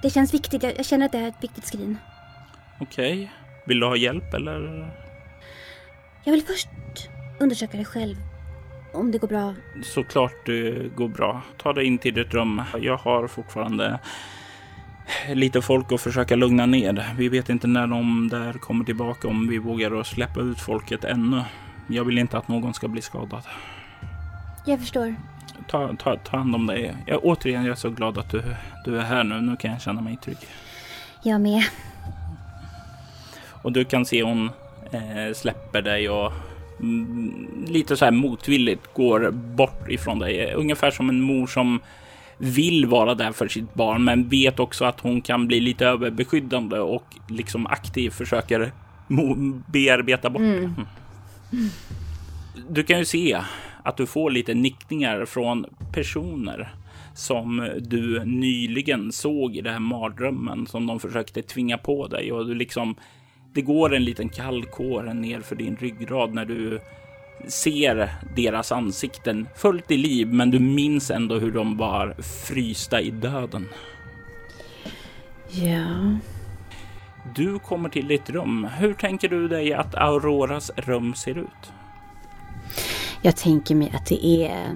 Det 0.01 0.09
känns 0.09 0.33
viktigt. 0.33 0.63
Jag 0.63 0.85
känner 0.85 1.05
att 1.05 1.11
det 1.11 1.17
är 1.17 1.27
ett 1.27 1.43
viktigt 1.43 1.65
skrin. 1.65 1.97
Okej. 2.79 3.13
Okay. 3.13 3.27
Vill 3.67 3.79
du 3.79 3.85
ha 3.85 3.95
hjälp 3.95 4.33
eller? 4.33 4.87
Jag 6.23 6.31
vill 6.31 6.43
först 6.43 6.69
undersöka 7.39 7.77
det 7.77 7.85
själv. 7.85 8.15
Om 8.93 9.11
det 9.11 9.17
går 9.17 9.27
bra. 9.27 9.53
Såklart 9.83 10.45
det 10.45 10.95
går 10.95 11.07
bra. 11.07 11.41
Ta 11.57 11.73
dig 11.73 11.85
in 11.85 11.97
till 11.97 12.13
ditt 12.13 12.33
rum. 12.33 12.61
Jag 12.81 12.97
har 12.97 13.27
fortfarande 13.27 13.99
lite 15.33 15.61
folk 15.61 15.91
att 15.91 16.01
försöka 16.01 16.35
lugna 16.35 16.65
ner. 16.65 17.13
Vi 17.17 17.29
vet 17.29 17.49
inte 17.49 17.67
när 17.67 17.87
de 17.87 18.29
där 18.29 18.53
kommer 18.53 18.85
tillbaka 18.85 19.27
om 19.27 19.47
vi 19.47 19.57
vågar 19.57 20.03
släppa 20.03 20.41
ut 20.41 20.59
folket 20.59 21.03
ännu. 21.03 21.43
Jag 21.87 22.03
vill 22.05 22.17
inte 22.17 22.37
att 22.37 22.47
någon 22.47 22.73
ska 22.73 22.87
bli 22.87 23.01
skadad. 23.01 23.43
Jag 24.65 24.79
förstår. 24.79 25.15
Ta, 25.67 25.95
ta, 25.95 26.15
ta 26.15 26.37
hand 26.37 26.55
om 26.55 26.67
dig. 26.67 26.95
Jag, 27.07 27.19
återigen, 27.23 27.65
jag 27.65 27.71
är 27.71 27.75
så 27.75 27.89
glad 27.89 28.17
att 28.17 28.29
du, 28.29 28.43
du 28.85 28.99
är 28.99 29.03
här 29.03 29.23
nu. 29.23 29.41
Nu 29.41 29.55
kan 29.55 29.71
jag 29.71 29.81
känna 29.81 30.01
mig 30.01 30.17
trygg. 30.17 30.37
Jag 31.23 31.41
med. 31.41 31.63
Och 33.65 33.71
du 33.71 33.85
kan 33.85 34.05
se 34.05 34.23
hon 34.23 34.49
eh, 34.91 35.33
släpper 35.35 35.81
dig 35.81 36.09
och 36.09 36.33
mm, 36.79 37.65
lite 37.67 37.97
så 37.97 38.05
här 38.05 38.11
motvilligt 38.11 38.93
går 38.93 39.31
bort 39.31 39.89
ifrån 39.89 40.19
dig. 40.19 40.53
Ungefär 40.53 40.91
som 40.91 41.09
en 41.09 41.21
mor 41.21 41.47
som 41.47 41.79
vill 42.37 42.85
vara 42.85 43.15
där 43.15 43.31
för 43.31 43.47
sitt 43.47 43.73
barn, 43.73 44.03
men 44.03 44.29
vet 44.29 44.59
också 44.59 44.85
att 44.85 44.99
hon 44.99 45.21
kan 45.21 45.47
bli 45.47 45.59
lite 45.59 45.85
överbeskyddande 45.85 46.79
och 46.79 47.15
liksom 47.27 47.67
aktivt 47.67 48.13
försöker 48.13 48.71
bearbeta 49.67 50.29
bort 50.29 50.41
mm. 50.41 50.73
Du 52.69 52.83
kan 52.83 52.99
ju 52.99 53.05
se 53.05 53.41
att 53.85 53.97
du 53.97 54.05
får 54.05 54.31
lite 54.31 54.53
nickningar 54.53 55.25
från 55.25 55.65
personer 55.93 56.73
som 57.13 57.69
du 57.79 58.25
nyligen 58.25 59.11
såg 59.11 59.55
i 59.55 59.61
den 59.61 59.73
här 59.73 59.79
mardrömmen 59.79 60.67
som 60.67 60.87
de 60.87 60.99
försökte 60.99 61.41
tvinga 61.41 61.77
på 61.77 62.07
dig 62.07 62.31
och 62.31 62.45
du 62.45 62.55
liksom 62.55 62.95
det 63.53 63.61
går 63.61 63.95
en 63.95 64.03
liten 64.03 64.29
kall 64.29 64.65
kår 64.65 65.03
ner 65.03 65.41
för 65.41 65.55
din 65.55 65.75
ryggrad 65.75 66.33
när 66.33 66.45
du 66.45 66.79
ser 67.47 68.09
deras 68.35 68.71
ansikten 68.71 69.47
fullt 69.55 69.91
i 69.91 69.97
liv, 69.97 70.33
men 70.33 70.51
du 70.51 70.59
minns 70.59 71.11
ändå 71.11 71.39
hur 71.39 71.51
de 71.51 71.77
var 71.77 72.15
frysta 72.47 73.01
i 73.01 73.11
döden. 73.11 73.67
Ja. 75.51 76.17
Du 77.35 77.59
kommer 77.59 77.89
till 77.89 78.07
ditt 78.07 78.29
rum. 78.29 78.67
Hur 78.77 78.93
tänker 78.93 79.29
du 79.29 79.47
dig 79.47 79.73
att 79.73 79.95
Auroras 79.95 80.71
rum 80.75 81.15
ser 81.15 81.37
ut? 81.37 81.74
Jag 83.25 83.35
tänker 83.35 83.75
mig 83.75 83.91
att 83.95 84.05
det 84.05 84.25
är, 84.25 84.75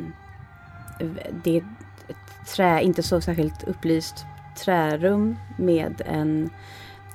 det 1.43 1.57
är 1.57 1.63
ett 2.07 2.47
trä, 2.55 2.81
inte 2.81 3.03
så 3.03 3.21
särskilt 3.21 3.63
upplyst 3.63 4.25
trärum 4.57 5.35
med 5.57 6.01
en, 6.05 6.49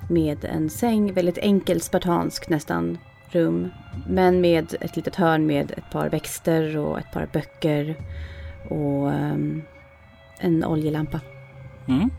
med 0.09 0.45
en 0.45 0.71
säng, 0.71 1.13
väldigt 1.13 1.39
enkelt 1.39 1.83
spartansk 1.85 2.49
nästan 2.49 2.99
rum. 3.31 3.71
Men 4.09 4.41
med 4.41 4.75
ett 4.81 4.97
litet 4.97 5.17
hörn 5.17 5.47
med 5.47 5.71
ett 5.71 5.91
par 5.91 6.09
växter 6.09 6.77
och 6.77 6.99
ett 6.99 7.13
par 7.13 7.29
böcker 7.33 7.97
och 8.71 9.07
um, 9.07 9.63
en 10.39 10.65
oljelampa. 10.65 11.21
Mm. 11.89 12.11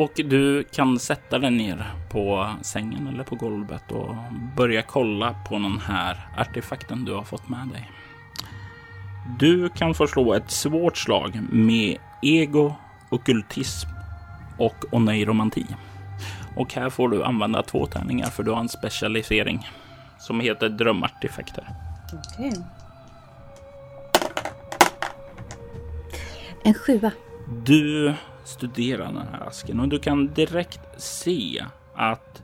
Och 0.00 0.12
du 0.14 0.64
kan 0.64 0.98
sätta 0.98 1.38
dig 1.38 1.50
ner 1.50 1.94
på 2.10 2.54
sängen 2.62 3.08
eller 3.08 3.24
på 3.24 3.34
golvet 3.34 3.92
och 3.92 4.16
börja 4.56 4.82
kolla 4.82 5.34
på 5.48 5.54
den 5.54 5.78
här 5.78 6.28
artefakten 6.36 7.04
du 7.04 7.12
har 7.14 7.22
fått 7.22 7.48
med 7.48 7.68
dig. 7.68 7.90
Du 9.38 9.68
kan 9.68 9.94
få 9.94 10.06
slå 10.06 10.34
ett 10.34 10.50
svårt 10.50 10.96
slag 10.96 11.40
med 11.52 11.96
ego, 12.22 12.74
okultism 13.10 13.88
och 14.58 14.84
oneiromanti. 14.92 15.66
Och 16.56 16.74
här 16.74 16.90
får 16.90 17.08
du 17.08 17.24
använda 17.24 17.62
två 17.62 17.86
tärningar 17.86 18.26
för 18.26 18.42
du 18.42 18.50
har 18.50 18.60
en 18.60 18.68
specialisering 18.68 19.68
som 20.18 20.40
heter 20.40 20.68
drömartefakter. 20.68 21.68
Okay. 22.12 22.52
En 26.64 26.74
sjua. 26.74 27.12
Du 27.64 28.14
studera 28.50 29.04
den 29.04 29.16
här 29.32 29.46
asken 29.46 29.80
och 29.80 29.88
du 29.88 29.98
kan 29.98 30.34
direkt 30.34 30.80
se 31.02 31.64
att 31.94 32.42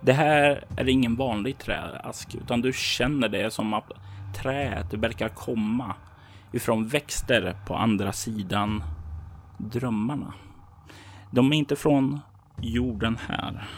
det 0.00 0.12
här 0.12 0.64
är 0.76 0.88
ingen 0.88 1.16
vanlig 1.16 1.58
träask 1.58 2.34
utan 2.34 2.60
du 2.60 2.72
känner 2.72 3.28
det 3.28 3.50
som 3.50 3.74
att 3.74 3.90
träet 4.36 4.94
verkar 4.94 5.28
komma 5.28 5.94
ifrån 6.52 6.88
växter 6.88 7.56
på 7.66 7.76
andra 7.76 8.12
sidan 8.12 8.82
drömmarna. 9.58 10.32
De 11.30 11.52
är 11.52 11.56
inte 11.56 11.76
från 11.76 12.20
jorden 12.60 13.18
här. 13.28 13.68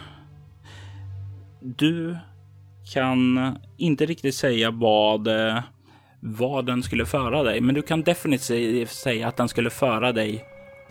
Du 1.61 2.19
kan 2.95 3.59
inte 3.77 4.07
riktigt 4.07 4.35
säga 4.35 4.71
vad, 4.71 5.29
eh, 5.29 5.63
vad 6.21 6.67
den 6.67 6.83
skulle 6.83 7.07
föra 7.07 7.43
dig, 7.43 7.61
men 7.61 7.75
du 7.75 7.83
kan 7.83 8.03
definitivt 8.03 8.91
säga 8.91 9.29
att 9.29 9.37
den 9.37 9.49
skulle 9.49 9.71
föra 9.71 10.13
dig 10.13 10.45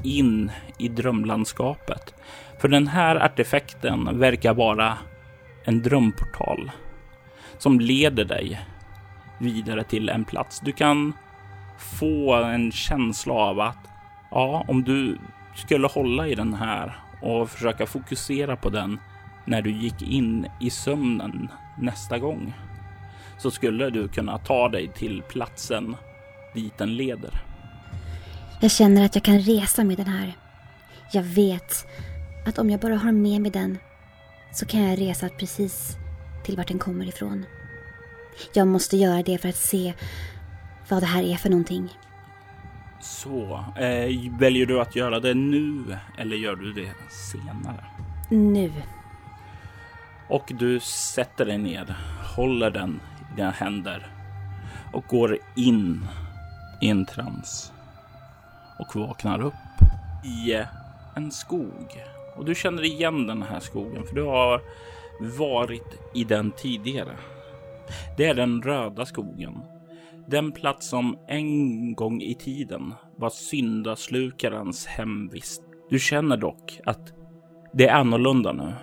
in 0.03 0.51
i 0.77 0.87
drömlandskapet. 0.87 2.13
För 2.59 2.67
den 2.67 2.87
här 2.87 3.15
artefakten 3.15 4.19
verkar 4.19 4.53
vara 4.53 4.97
en 5.63 5.81
drömportal 5.81 6.71
som 7.57 7.79
leder 7.79 8.25
dig 8.25 8.65
vidare 9.39 9.83
till 9.83 10.09
en 10.09 10.25
plats. 10.25 10.59
Du 10.59 10.71
kan 10.71 11.13
få 11.77 12.33
en 12.33 12.71
känsla 12.71 13.33
av 13.33 13.59
att 13.59 13.89
ja, 14.31 14.65
om 14.67 14.83
du 14.83 15.17
skulle 15.55 15.87
hålla 15.87 16.27
i 16.27 16.35
den 16.35 16.53
här 16.53 16.95
och 17.21 17.49
försöka 17.49 17.85
fokusera 17.85 18.55
på 18.55 18.69
den 18.69 18.99
när 19.45 19.61
du 19.61 19.71
gick 19.71 20.01
in 20.01 20.47
i 20.59 20.69
sömnen 20.69 21.51
nästa 21.77 22.19
gång 22.19 22.53
så 23.37 23.51
skulle 23.51 23.89
du 23.89 24.07
kunna 24.07 24.37
ta 24.37 24.69
dig 24.69 24.87
till 24.87 25.21
platsen 25.21 25.95
dit 26.53 26.77
den 26.77 26.95
leder. 26.95 27.54
Jag 28.65 28.71
känner 28.71 29.05
att 29.05 29.15
jag 29.15 29.23
kan 29.23 29.39
resa 29.39 29.83
med 29.83 29.97
den 29.97 30.07
här. 30.07 30.37
Jag 31.11 31.23
vet 31.23 31.87
att 32.45 32.57
om 32.57 32.69
jag 32.69 32.79
bara 32.79 32.97
har 32.97 33.11
med 33.11 33.41
mig 33.41 33.51
den 33.51 33.77
så 34.53 34.65
kan 34.65 34.81
jag 34.81 35.01
resa 35.01 35.29
precis 35.29 35.97
till 36.43 36.57
vart 36.57 36.67
den 36.67 36.79
kommer 36.79 37.07
ifrån. 37.07 37.45
Jag 38.53 38.67
måste 38.67 38.97
göra 38.97 39.23
det 39.23 39.37
för 39.37 39.49
att 39.49 39.55
se 39.55 39.93
vad 40.89 41.01
det 41.01 41.05
här 41.05 41.23
är 41.23 41.35
för 41.35 41.49
någonting. 41.49 41.89
Så, 43.01 43.65
eh, 43.77 44.31
väljer 44.39 44.65
du 44.65 44.81
att 44.81 44.95
göra 44.95 45.19
det 45.19 45.33
nu 45.33 45.97
eller 46.17 46.37
gör 46.37 46.55
du 46.55 46.73
det 46.73 46.91
senare? 47.31 47.85
Nu. 48.29 48.71
Och 50.29 50.51
du 50.59 50.79
sätter 50.79 51.45
dig 51.45 51.57
ner, 51.57 51.95
håller 52.35 52.71
den 52.71 52.99
i 53.19 53.35
dina 53.35 53.51
händer 53.51 54.07
och 54.93 55.03
går 55.07 55.37
in 55.55 56.07
i 56.81 56.89
en 56.89 57.05
trans 57.05 57.71
och 58.79 58.95
vaknar 58.95 59.41
upp 59.41 59.53
i 60.25 60.63
en 61.15 61.31
skog. 61.31 62.03
Och 62.35 62.45
du 62.45 62.55
känner 62.55 62.83
igen 62.83 63.27
den 63.27 63.41
här 63.41 63.59
skogen 63.59 64.03
för 64.03 64.15
du 64.15 64.23
har 64.23 64.61
varit 65.37 65.99
i 66.13 66.23
den 66.23 66.51
tidigare. 66.51 67.17
Det 68.17 68.25
är 68.25 68.33
den 68.33 68.61
röda 68.61 69.05
skogen 69.05 69.61
den 70.27 70.51
plats 70.51 70.89
som 70.89 71.17
en 71.27 71.95
gång 71.95 72.21
i 72.21 72.35
tiden 72.35 72.93
var 73.15 73.29
syndaslukarens 73.29 74.85
hemvist. 74.85 75.61
Du 75.89 75.99
känner 75.99 76.37
dock 76.37 76.79
att 76.85 77.13
det 77.73 77.87
är 77.87 77.93
annorlunda 77.93 78.51
nu. 78.51 78.73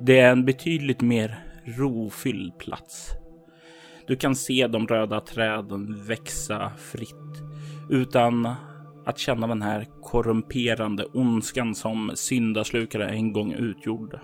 Det 0.00 0.20
är 0.20 0.32
en 0.32 0.44
betydligt 0.44 1.00
mer 1.00 1.44
rofylld 1.64 2.58
plats. 2.58 3.10
Du 4.06 4.16
kan 4.16 4.34
se 4.34 4.66
de 4.66 4.86
röda 4.86 5.20
träden 5.20 6.04
växa 6.04 6.72
fritt 6.76 7.42
utan 7.90 8.54
att 9.04 9.18
känna 9.18 9.46
den 9.46 9.62
här 9.62 9.86
korrumperande 10.02 11.04
ondskan 11.04 11.74
som 11.74 12.10
syndaslukare 12.14 13.08
en 13.08 13.32
gång 13.32 13.52
utgjorde. 13.52 14.20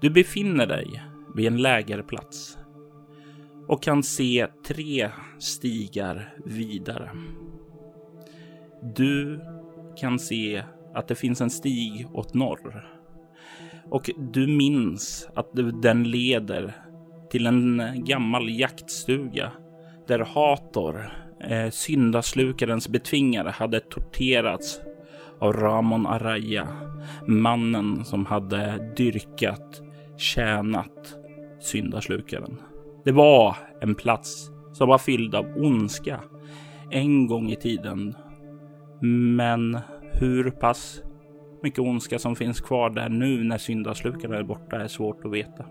Du 0.00 0.10
befinner 0.10 0.66
dig 0.66 1.02
vid 1.34 1.46
en 1.46 1.62
lägerplats 1.62 2.58
och 3.68 3.82
kan 3.82 4.02
se 4.02 4.46
tre 4.66 5.10
stigar 5.38 6.34
vidare. 6.44 7.10
Du 8.96 9.40
kan 9.96 10.18
se 10.18 10.64
att 10.94 11.08
det 11.08 11.14
finns 11.14 11.40
en 11.40 11.50
stig 11.50 12.06
åt 12.12 12.34
norr 12.34 12.94
och 13.90 14.10
du 14.32 14.46
minns 14.46 15.28
att 15.34 15.50
den 15.82 16.10
leder 16.10 16.72
till 17.30 17.46
en 17.46 17.82
gammal 17.96 18.48
jaktstuga 18.48 19.52
där 20.06 20.18
Hator, 20.18 21.23
eh, 21.48 21.70
syndaslukarens 21.70 22.88
betvingare, 22.88 23.50
hade 23.50 23.80
torterats 23.80 24.80
av 25.38 25.52
Ramon 25.52 26.06
Araya, 26.06 26.68
mannen 27.26 28.04
som 28.04 28.26
hade 28.26 28.92
dyrkat, 28.96 29.82
tjänat 30.16 31.14
syndaslukaren. 31.60 32.60
Det 33.04 33.12
var 33.12 33.56
en 33.80 33.94
plats 33.94 34.50
som 34.72 34.88
var 34.88 34.98
fylld 34.98 35.34
av 35.34 35.46
ondska 35.56 36.20
en 36.90 37.26
gång 37.26 37.50
i 37.50 37.56
tiden. 37.56 38.14
Men 39.36 39.78
hur 40.12 40.50
pass 40.50 41.02
mycket 41.62 41.78
ondska 41.78 42.18
som 42.18 42.36
finns 42.36 42.60
kvar 42.60 42.90
där 42.90 43.08
nu 43.08 43.44
när 43.44 43.58
syndaslukaren 43.58 44.34
är 44.34 44.42
borta 44.42 44.76
är 44.76 44.88
svårt 44.88 45.24
att 45.24 45.32
veta. 45.32 45.64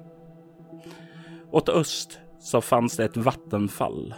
Åt 1.51 1.69
öst 1.69 2.19
så 2.39 2.61
fanns 2.61 2.97
det 2.97 3.05
ett 3.05 3.17
vattenfall 3.17 4.13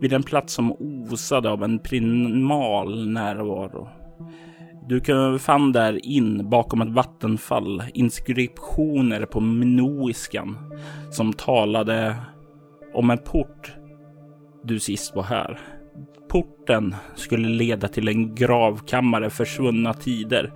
vid 0.00 0.12
en 0.12 0.22
plats 0.22 0.52
som 0.52 0.72
osade 0.72 1.50
av 1.50 1.64
en 1.64 1.78
primal 1.78 3.08
närvaro. 3.08 3.88
Du 4.88 5.38
fann 5.38 5.72
där 5.72 6.06
in 6.06 6.50
bakom 6.50 6.82
ett 6.82 6.94
vattenfall 6.94 7.82
inskriptioner 7.94 9.26
på 9.26 9.40
minoiskan 9.40 10.56
som 11.10 11.32
talade 11.32 12.16
om 12.94 13.10
en 13.10 13.18
port 13.18 13.74
du 14.64 14.80
sist 14.80 15.16
var 15.16 15.22
här. 15.22 15.60
Porten 16.28 16.94
skulle 17.14 17.48
leda 17.48 17.88
till 17.88 18.08
en 18.08 18.34
gravkammare 18.34 19.30
försvunna 19.30 19.94
tider, 19.94 20.52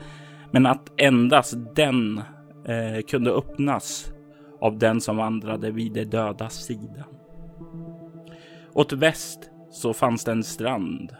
men 0.51 0.67
att 0.67 0.93
endast 1.01 1.55
den 1.75 2.19
eh, 2.67 3.03
kunde 3.09 3.31
öppnas 3.31 4.13
av 4.61 4.79
den 4.79 5.01
som 5.01 5.17
vandrade 5.17 5.71
vid 5.71 5.93
de 5.93 6.05
dödas 6.05 6.55
sida. 6.67 7.05
Åt 8.75 8.93
väst 8.93 9.51
så 9.71 9.93
fanns 9.93 10.25
det 10.25 10.33
en 10.33 10.45
strand 10.45 11.13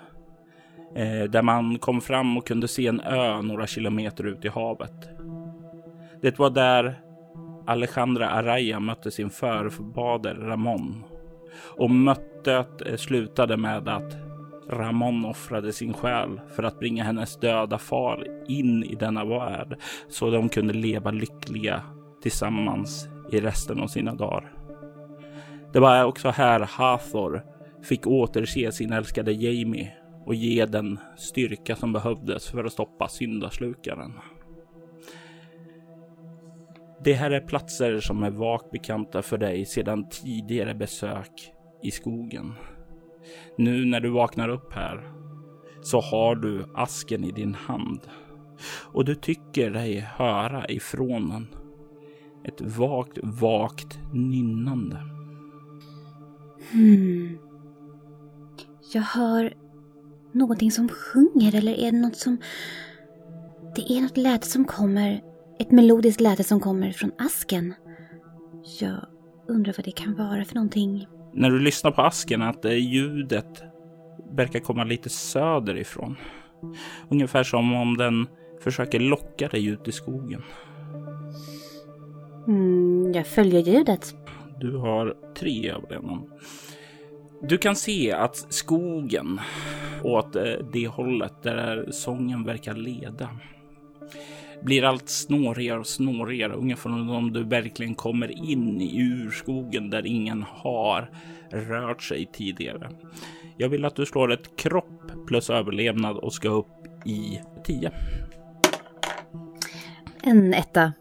Eh, 0.95 1.31
där 1.31 1.43
man 1.43 1.79
kom 1.79 2.01
fram 2.01 2.37
och 2.37 2.47
kunde 2.47 2.69
se 2.69 2.87
en 2.87 3.01
ö 3.01 3.43
några 3.43 3.67
kilometer 3.67 4.27
ut 4.27 4.45
i 4.45 4.49
havet. 4.49 5.09
Det 6.23 6.39
var 6.39 6.51
där 6.51 7.01
Alejandra 7.67 8.31
Araya 8.31 8.81
mötte 8.81 9.11
sin 9.11 9.31
förfader 9.31 10.35
Ramon 10.35 11.05
och 11.79 11.91
mötet 11.91 12.83
eh, 12.87 12.97
slutade 12.97 13.57
med 13.57 13.89
att 13.89 14.17
Ramon 14.69 15.25
offrade 15.25 15.73
sin 15.73 15.93
själ 15.93 16.41
för 16.57 16.63
att 16.63 16.79
bringa 16.79 17.05
hennes 17.05 17.37
döda 17.37 17.79
far 17.79 18.27
in 18.49 18.85
i 18.85 18.95
denna 18.95 19.25
värld 19.25 19.77
så 20.09 20.31
de 20.31 20.49
kunde 20.49 20.73
leva 20.75 21.11
lyckliga 21.11 21.83
tillsammans 22.23 23.09
i 23.33 23.41
resten 23.41 23.81
av 23.81 23.87
sina 23.87 24.15
dagar. 24.15 24.60
Det 25.73 25.81
var 25.81 26.05
också 26.05 26.29
här 26.29 26.61
Hathor 26.61 27.43
fick 27.83 28.07
återse 28.07 28.73
sin 28.73 28.93
älskade 28.93 29.33
Jamie 29.33 29.93
och 30.27 30.35
ge 30.35 30.67
den 30.67 30.99
styrka 31.17 31.77
som 31.77 31.93
behövdes 31.93 32.51
för 32.51 32.65
att 32.65 32.73
stoppa 32.73 33.09
syndaslukaren. 33.09 34.13
Det 37.05 37.13
här 37.13 37.31
är 37.31 37.41
platser 37.41 38.01
som 38.01 38.23
är 38.23 38.31
vagt 38.31 38.71
bekanta 38.71 39.23
för 39.23 39.39
dig 39.39 39.65
sedan 39.67 40.09
tidigare 40.09 40.75
besök 40.75 41.53
i 41.83 41.91
skogen. 41.91 42.55
Nu 43.59 43.85
när 43.85 44.01
du 44.01 44.11
vaknar 44.11 44.49
upp 44.49 44.73
här 44.73 45.13
så 45.83 46.01
har 46.01 46.35
du 46.35 46.65
asken 46.75 47.25
i 47.25 47.33
din 47.33 47.55
hand 47.55 48.01
och 48.93 49.05
du 49.05 49.15
tycker 49.15 49.71
dig 49.71 50.01
höra 50.01 50.69
ifrån 50.69 51.29
den 51.29 51.47
ett 52.45 52.61
vagt, 52.61 53.19
vagt 53.23 53.99
nynnande. 54.13 55.10
Hmm. 56.73 57.39
Jag 58.93 59.03
hör 59.03 59.55
någonting 60.33 60.71
som 60.71 60.89
sjunger 60.89 61.55
eller 61.55 61.73
är 61.73 61.93
det 61.93 61.99
något 61.99 62.17
som... 62.17 62.39
Det 63.77 63.93
är 63.93 64.01
något 64.01 64.17
läte 64.17 64.47
som 64.47 64.65
kommer, 64.65 65.21
ett 65.59 65.71
melodiskt 65.71 66.21
läte 66.21 66.45
som 66.45 66.61
kommer 66.61 66.93
från 66.93 67.13
asken. 67.19 67.75
Jag 68.81 69.07
undrar 69.49 69.75
vad 69.77 69.85
det 69.85 69.91
kan 69.91 70.15
vara 70.15 70.45
för 70.45 70.55
någonting. 70.55 71.07
När 71.33 71.51
du 71.51 71.59
lyssnar 71.61 71.91
på 71.91 72.03
asken 72.03 72.43
att 72.43 72.65
ljudet 72.65 73.63
verkar 74.31 74.61
komma 74.61 74.85
lite 74.85 75.09
söderifrån. 75.09 76.17
Ungefär 77.09 77.43
som 77.43 77.75
om 77.75 77.97
den 77.97 78.27
försöker 78.61 79.01
locka 79.01 79.49
dig 79.49 79.67
ut 79.67 79.89
i 79.89 79.93
skogen. 79.93 80.43
Mm, 82.49 83.13
jag 83.13 83.27
följer 83.27 83.61
ljudet. 83.61 84.15
Du 84.61 84.77
har 84.77 85.17
tre 85.35 85.71
av 85.71 85.93
ögonen. 85.93 86.31
Du 87.43 87.59
kan 87.59 87.77
se 87.77 88.13
att 88.13 88.37
skogen 88.37 89.41
åt 90.03 90.37
eh, 90.37 90.53
det 90.73 90.87
hållet 90.87 91.43
där 91.43 91.89
sången 91.91 92.45
verkar 92.45 92.75
leda 92.75 93.29
blir 94.63 94.85
allt 94.85 95.09
snårigare 95.09 95.79
och 95.79 95.87
snårigare, 95.87 96.53
ungefär 96.53 96.91
som 96.91 97.11
om 97.11 97.33
du 97.33 97.45
verkligen 97.45 97.95
kommer 97.95 98.51
in 98.51 98.81
i 98.81 99.01
urskogen 99.01 99.91
där 99.91 100.07
ingen 100.07 100.43
har 100.49 101.11
rört 101.51 102.03
sig 102.03 102.27
tidigare. 102.33 102.91
Jag 103.57 103.69
vill 103.69 103.85
att 103.85 103.97
du 103.97 104.07
slår 104.07 104.33
ett 104.33 104.57
kropp 104.57 105.27
plus 105.27 105.51
överlevnad 105.51 106.17
och 106.17 106.33
ska 106.33 106.49
upp 106.49 107.07
i 107.07 107.41
10. 107.65 107.93
En 110.23 110.55
etta. 110.55 110.93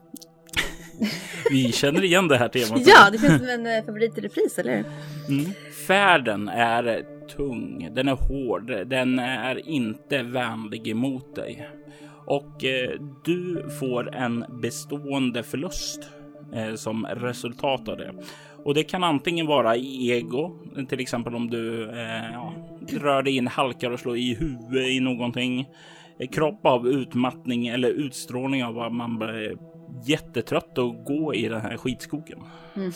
Vi 1.49 1.71
känner 1.71 2.03
igen 2.03 2.27
det 2.27 2.38
här 2.38 2.49
temat. 2.49 2.81
Ja, 2.85 3.09
det 3.12 3.17
känns 3.17 3.38
som 3.38 3.49
en 3.49 3.65
eh, 3.65 3.85
favorit 3.85 4.17
i 4.17 4.21
repris, 4.21 4.59
eller 4.59 4.75
hur? 4.75 4.85
Mm. 5.29 5.51
Färden 5.88 6.49
är 6.49 7.03
tung, 7.35 7.89
den 7.91 8.07
är 8.07 8.15
hård, 8.15 8.88
den 8.88 9.19
är 9.19 9.69
inte 9.69 10.23
vänlig 10.23 10.88
emot 10.88 11.35
dig. 11.35 11.69
Och 12.25 12.63
eh, 12.63 12.99
du 13.25 13.69
får 13.79 14.15
en 14.15 14.45
bestående 14.62 15.43
förlust 15.43 16.09
eh, 16.53 16.75
som 16.75 17.05
resultat 17.05 17.89
av 17.89 17.97
det. 17.97 18.13
Och 18.65 18.73
det 18.73 18.83
kan 18.83 19.03
antingen 19.03 19.47
vara 19.47 19.75
i 19.75 20.12
ego, 20.12 20.59
till 20.89 20.99
exempel 20.99 21.35
om 21.35 21.49
du 21.49 21.89
eh, 21.89 22.31
ja, 22.33 22.53
rör 22.91 23.23
dig 23.23 23.35
in, 23.35 23.47
halkar 23.47 23.91
och 23.91 23.99
slår 23.99 24.17
i 24.17 24.33
huvudet 24.33 24.89
i 24.89 24.99
någonting. 24.99 25.67
Kropp 26.31 26.65
av 26.65 26.88
utmattning 26.88 27.67
eller 27.67 27.89
utstrålning 27.89 28.63
av 28.63 28.79
att 28.79 28.93
man 28.93 29.19
jättetrött 30.04 30.78
att 30.78 31.06
gå 31.06 31.34
i 31.34 31.47
den 31.47 31.62
här 31.62 31.78
skitskogen. 31.78 32.39
Mm. 32.75 32.91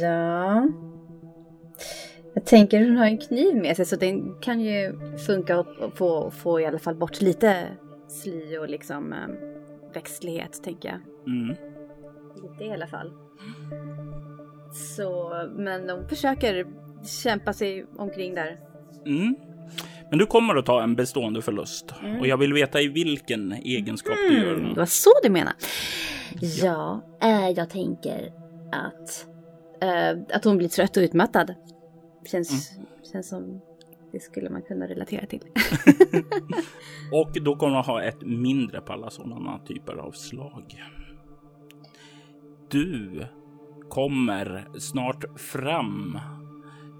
Ja. 0.00 0.68
Jag 2.34 2.44
tänker 2.44 2.84
hon 2.84 2.96
har 2.96 3.06
en 3.06 3.18
kniv 3.18 3.56
med 3.56 3.76
sig 3.76 3.86
så 3.86 3.96
den 3.96 4.34
kan 4.40 4.60
ju 4.60 4.98
funka 5.26 5.58
att 5.58 5.68
få, 5.94 6.30
få 6.30 6.60
i 6.60 6.66
alla 6.66 6.78
fall 6.78 6.94
bort 6.94 7.20
lite 7.20 7.66
sly 8.08 8.58
och 8.58 8.68
liksom 8.68 9.12
um, 9.12 9.36
växtlighet 9.94 10.62
tänker 10.62 10.88
jag. 10.88 11.00
Mm. 11.34 11.56
Lite 12.42 12.64
i 12.64 12.72
alla 12.72 12.86
fall. 12.86 13.12
Så, 14.96 15.32
men 15.56 15.86
de 15.86 16.08
försöker 16.08 16.66
kämpa 17.22 17.52
sig 17.52 17.86
omkring 17.96 18.34
där. 18.34 18.60
Mm. 19.06 19.36
Men 20.14 20.18
du 20.18 20.26
kommer 20.26 20.56
att 20.56 20.66
ta 20.66 20.82
en 20.82 20.94
bestående 20.94 21.42
förlust 21.42 21.94
mm. 22.02 22.20
och 22.20 22.26
jag 22.26 22.36
vill 22.36 22.52
veta 22.52 22.80
i 22.80 22.88
vilken 22.88 23.52
egenskap 23.52 24.16
du 24.28 24.38
gör 24.38 24.56
den. 24.56 24.74
Det 24.74 24.80
var 24.80 24.86
så 24.86 25.10
du 25.22 25.30
menar. 25.30 25.52
Ja, 26.40 27.02
äh, 27.22 27.48
jag 27.48 27.70
tänker 27.70 28.32
att, 28.72 29.26
äh, 29.82 30.36
att 30.36 30.44
hon 30.44 30.56
blir 30.56 30.68
trött 30.68 30.96
och 30.96 31.00
utmattad. 31.00 31.54
Känns, 32.30 32.72
mm. 32.76 32.86
känns 33.12 33.28
som 33.28 33.60
det 34.12 34.20
skulle 34.20 34.50
man 34.50 34.62
kunna 34.62 34.86
relatera 34.86 35.26
till. 35.26 35.40
och 37.12 37.42
då 37.44 37.56
kommer 37.56 37.72
man 37.72 37.84
ha 37.84 38.02
ett 38.02 38.22
mindre 38.22 38.80
på 38.80 38.92
alla 38.92 39.10
sådana 39.10 39.58
typer 39.58 39.94
av 39.96 40.12
slag. 40.12 40.82
Du 42.70 43.24
kommer 43.88 44.68
snart 44.78 45.40
fram 45.40 46.18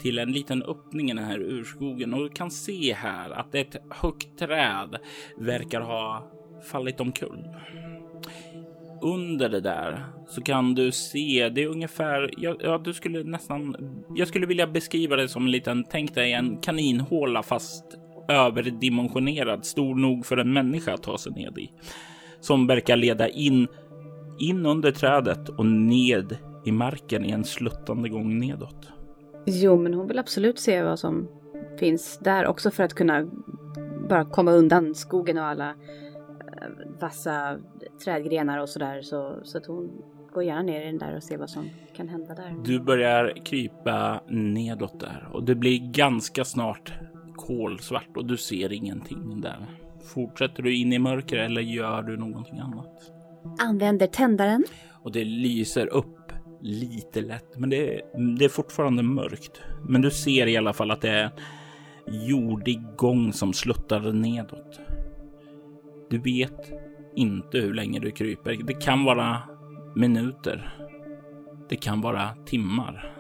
till 0.01 0.19
en 0.19 0.33
liten 0.33 0.63
öppning 0.63 1.11
i 1.11 1.15
den 1.15 1.25
här 1.25 1.41
urskogen 1.41 2.15
och 2.15 2.21
du 2.21 2.29
kan 2.29 2.51
se 2.51 2.95
här 2.95 3.31
att 3.31 3.55
ett 3.55 3.77
högt 3.91 4.39
träd 4.39 4.97
verkar 5.39 5.81
ha 5.81 6.31
fallit 6.71 7.01
omkull 7.01 7.45
under 9.05 9.49
det 9.49 9.61
där 9.61 10.05
så 10.29 10.43
kan 10.43 10.75
du 10.75 10.93
se, 10.93 11.49
det 11.49 11.63
är 11.63 11.67
ungefär, 11.67 12.31
ja, 12.37 12.57
ja, 12.61 12.79
du 12.79 12.95
skulle 12.95 13.25
nästan, 13.25 13.77
jag 14.15 14.29
skulle 14.29 14.47
vilja 14.47 14.67
beskriva 14.67 15.17
det 15.17 15.29
som 15.29 15.45
en 15.45 15.51
liten, 15.51 15.85
tänk 15.91 16.15
dig 16.15 16.33
en 16.33 16.57
kaninhåla 16.57 17.43
fast 17.43 17.85
överdimensionerad, 18.29 19.65
stor 19.65 19.95
nog 19.95 20.27
för 20.27 20.37
en 20.37 20.53
människa 20.53 20.95
att 20.95 21.03
ta 21.03 21.19
sig 21.19 21.33
ned 21.33 21.59
i. 21.59 21.71
Som 22.41 22.67
verkar 22.67 22.97
leda 22.97 23.29
in, 23.29 23.69
in 24.39 24.67
under 24.67 24.91
trädet 24.91 25.49
och 25.49 25.67
ned 25.67 26.37
i 26.65 26.73
marken 26.73 27.25
i 27.25 27.31
en 27.31 27.45
sluttande 27.45 28.09
gång 28.09 28.39
nedåt. 28.39 28.89
Jo, 29.47 29.77
men 29.77 29.95
hon 29.95 30.07
vill 30.07 30.19
absolut 30.19 30.59
se 30.59 30.83
vad 30.83 30.99
som 30.99 31.29
finns 31.79 32.19
där 32.19 32.47
också 32.47 32.71
för 32.71 32.83
att 32.83 32.95
kunna 32.95 33.27
bara 34.09 34.25
komma 34.25 34.53
undan 34.53 34.95
skogen 34.95 35.39
och 35.39 35.45
alla 35.45 35.75
vassa 37.01 37.59
trädgrenar 38.05 38.59
och 38.59 38.69
sådär 38.69 39.03
så, 39.03 39.39
så 39.43 39.59
att 39.59 39.67
hon 39.67 39.91
går 40.33 40.45
gärna 40.45 40.63
ner 40.63 40.83
i 40.83 40.87
den 40.87 40.99
där 40.99 41.17
och 41.17 41.23
ser 41.23 41.39
vad 41.39 41.51
som 41.51 41.71
kan 41.97 42.09
hända 42.09 42.35
där. 42.35 42.57
Du 42.65 42.81
börjar 42.81 43.33
krypa 43.45 44.21
nedåt 44.29 45.01
där 45.01 45.29
och 45.33 45.45
det 45.45 45.55
blir 45.55 45.93
ganska 45.93 46.45
snart 46.45 46.93
kolsvart 47.37 48.17
och 48.17 48.27
du 48.27 48.37
ser 48.37 48.73
ingenting 48.73 49.41
där. 49.41 49.67
Fortsätter 50.15 50.63
du 50.63 50.77
in 50.77 50.93
i 50.93 50.99
mörker 50.99 51.37
eller 51.37 51.61
gör 51.61 52.03
du 52.03 52.17
någonting 52.17 52.59
annat? 52.59 53.13
Använder 53.61 54.07
tändaren. 54.07 54.65
Och 55.03 55.13
det 55.13 55.25
lyser 55.25 55.87
upp 55.87 56.24
lite 56.65 57.21
lätt, 57.21 57.59
men 57.59 57.71
det 57.71 57.95
är, 57.95 58.03
det 58.39 58.45
är 58.45 58.49
fortfarande 58.49 59.03
mörkt. 59.03 59.63
Men 59.89 60.03
du 60.03 60.11
ser 60.11 60.47
i 60.47 60.57
alla 60.57 60.73
fall 60.73 60.91
att 60.91 61.01
det 61.01 61.11
är 61.11 61.31
jordig 62.07 62.83
gång 62.97 63.33
som 63.33 63.53
sluttar 63.53 64.13
nedåt. 64.13 64.81
Du 66.11 66.19
vet 66.19 66.73
inte 67.17 67.59
hur 67.59 67.75
länge 67.75 68.01
du 68.01 68.11
kryper. 68.11 68.59
Det 68.65 68.75
kan 68.75 69.05
vara 69.05 69.43
minuter. 69.95 70.75
Det 71.69 71.77
kan 71.77 72.01
vara 72.01 72.29
timmar. 72.47 73.15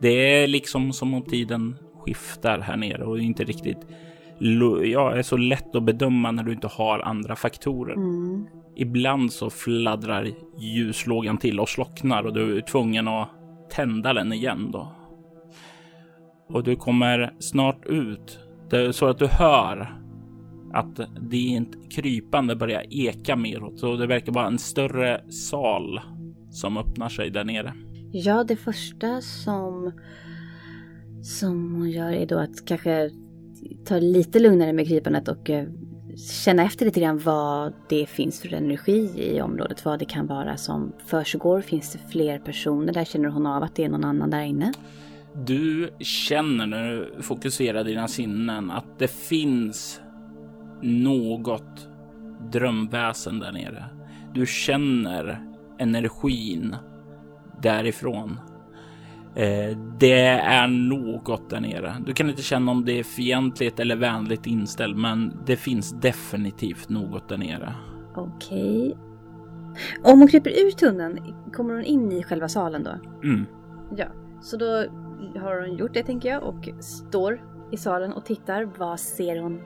Det 0.00 0.08
är 0.42 0.46
liksom 0.46 0.92
som 0.92 1.14
om 1.14 1.22
tiden 1.22 1.76
skiftar 1.94 2.58
här 2.58 2.76
nere 2.76 3.04
och 3.04 3.18
inte 3.18 3.44
riktigt 3.44 3.86
ja, 4.84 5.12
är 5.12 5.22
så 5.22 5.36
lätt 5.36 5.76
att 5.76 5.82
bedöma 5.82 6.30
när 6.30 6.42
du 6.42 6.52
inte 6.52 6.66
har 6.66 6.98
andra 6.98 7.36
faktorer. 7.36 7.94
Mm. 7.94 8.46
Ibland 8.78 9.32
så 9.32 9.50
fladdrar 9.50 10.28
ljuslågan 10.58 11.38
till 11.38 11.60
och 11.60 11.68
slocknar 11.68 12.26
och 12.26 12.34
du 12.34 12.56
är 12.56 12.60
tvungen 12.60 13.08
att 13.08 13.28
tända 13.70 14.12
den 14.12 14.32
igen 14.32 14.70
då. 14.72 14.92
Och 16.48 16.64
du 16.64 16.76
kommer 16.76 17.34
snart 17.38 17.86
ut 17.86 18.38
så 18.92 19.06
att 19.06 19.18
du 19.18 19.26
hör 19.26 19.98
att 20.72 21.00
ditt 21.30 21.92
krypande 21.92 22.56
börjar 22.56 22.84
eka 22.90 23.36
meråt 23.36 23.82
och 23.82 23.98
det 23.98 24.06
verkar 24.06 24.32
vara 24.32 24.46
en 24.46 24.58
större 24.58 25.30
sal 25.30 26.00
som 26.50 26.78
öppnar 26.78 27.08
sig 27.08 27.30
där 27.30 27.44
nere. 27.44 27.72
Ja, 28.12 28.44
det 28.44 28.56
första 28.56 29.20
som 29.20 29.92
som 31.22 31.74
hon 31.74 31.90
gör 31.90 32.12
är 32.12 32.26
då 32.26 32.38
att 32.38 32.64
kanske 32.64 33.10
ta 33.84 33.98
lite 33.98 34.38
lugnare 34.38 34.72
med 34.72 34.88
krypandet 34.88 35.28
och 35.28 35.50
eh, 35.50 35.68
känna 36.18 36.62
efter 36.64 36.86
lite 36.86 37.00
grann 37.00 37.18
vad 37.18 37.72
det 37.88 38.06
finns 38.06 38.40
för 38.40 38.54
energi 38.54 39.10
i 39.16 39.40
området. 39.40 39.84
Vad 39.84 39.98
det 39.98 40.04
kan 40.04 40.26
vara 40.26 40.56
som 40.56 40.92
försiggår. 41.06 41.60
Finns 41.60 41.92
det 41.92 41.98
fler 42.10 42.38
personer 42.38 42.92
där? 42.92 43.04
Känner 43.04 43.28
hon 43.28 43.46
av 43.46 43.62
att 43.62 43.74
det 43.74 43.84
är 43.84 43.88
någon 43.88 44.04
annan 44.04 44.30
där 44.30 44.42
inne? 44.42 44.72
Du 45.34 45.90
känner 46.00 46.66
när 46.66 46.90
du 46.90 47.22
fokuserar 47.22 47.84
dina 47.84 48.08
sinnen 48.08 48.70
att 48.70 48.98
det 48.98 49.08
finns 49.08 50.00
något 50.82 51.88
drömväsen 52.52 53.38
där 53.38 53.52
nere. 53.52 53.84
Du 54.34 54.46
känner 54.46 55.42
energin 55.78 56.76
därifrån. 57.62 58.40
Eh, 59.38 59.76
det 59.98 60.20
är 60.28 60.68
något 60.68 61.50
där 61.50 61.60
nere. 61.60 61.96
Du 62.06 62.12
kan 62.12 62.30
inte 62.30 62.42
känna 62.42 62.70
om 62.72 62.84
det 62.84 62.98
är 62.98 63.02
fientligt 63.04 63.80
eller 63.80 63.96
vänligt 63.96 64.46
inställt, 64.46 64.96
men 64.96 65.32
det 65.46 65.56
finns 65.56 65.92
definitivt 66.00 66.88
något 66.88 67.28
där 67.28 67.38
nere. 67.38 67.74
Okej. 68.16 68.96
Om 70.02 70.18
hon 70.18 70.28
kryper 70.28 70.50
ur 70.50 70.70
tunneln, 70.70 71.34
kommer 71.52 71.74
hon 71.74 71.84
in 71.84 72.12
i 72.12 72.22
själva 72.22 72.48
salen 72.48 72.82
då? 72.84 72.90
Mm. 73.28 73.46
Ja, 73.96 74.06
så 74.42 74.56
då 74.56 74.66
har 75.40 75.66
hon 75.68 75.76
gjort 75.76 75.94
det 75.94 76.02
tänker 76.02 76.28
jag 76.28 76.42
och 76.42 76.68
står 76.80 77.40
i 77.72 77.76
salen 77.76 78.12
och 78.12 78.24
tittar. 78.24 78.68
Vad 78.78 79.00
ser 79.00 79.40
hon? 79.40 79.60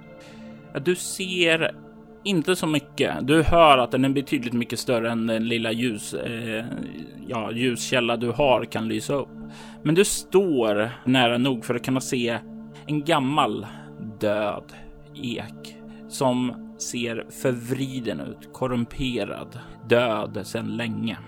Ja, 0.74 0.80
Du 0.80 0.94
ser 0.94 1.74
inte 2.24 2.56
så 2.56 2.66
mycket. 2.66 3.26
Du 3.26 3.42
hör 3.42 3.78
att 3.78 3.90
den 3.90 4.04
är 4.04 4.08
betydligt 4.08 4.52
mycket 4.52 4.78
större 4.78 5.10
än 5.10 5.26
den 5.26 5.48
lilla 5.48 5.72
ljus, 5.72 6.14
eh, 6.14 6.64
ja, 7.28 7.52
ljuskälla 7.52 8.16
du 8.16 8.30
har 8.30 8.64
kan 8.64 8.88
lysa 8.88 9.14
upp. 9.14 9.28
Men 9.82 9.94
du 9.94 10.04
står 10.04 10.90
nära 11.04 11.38
nog 11.38 11.64
för 11.64 11.74
att 11.74 11.84
kunna 11.84 12.00
se 12.00 12.38
en 12.86 13.04
gammal 13.04 13.66
död 14.20 14.72
ek 15.14 15.76
som 16.08 16.54
ser 16.78 17.26
förvriden 17.42 18.20
ut, 18.20 18.52
korrumperad, 18.52 19.58
död 19.88 20.40
sedan 20.44 20.76
länge. 20.76 21.18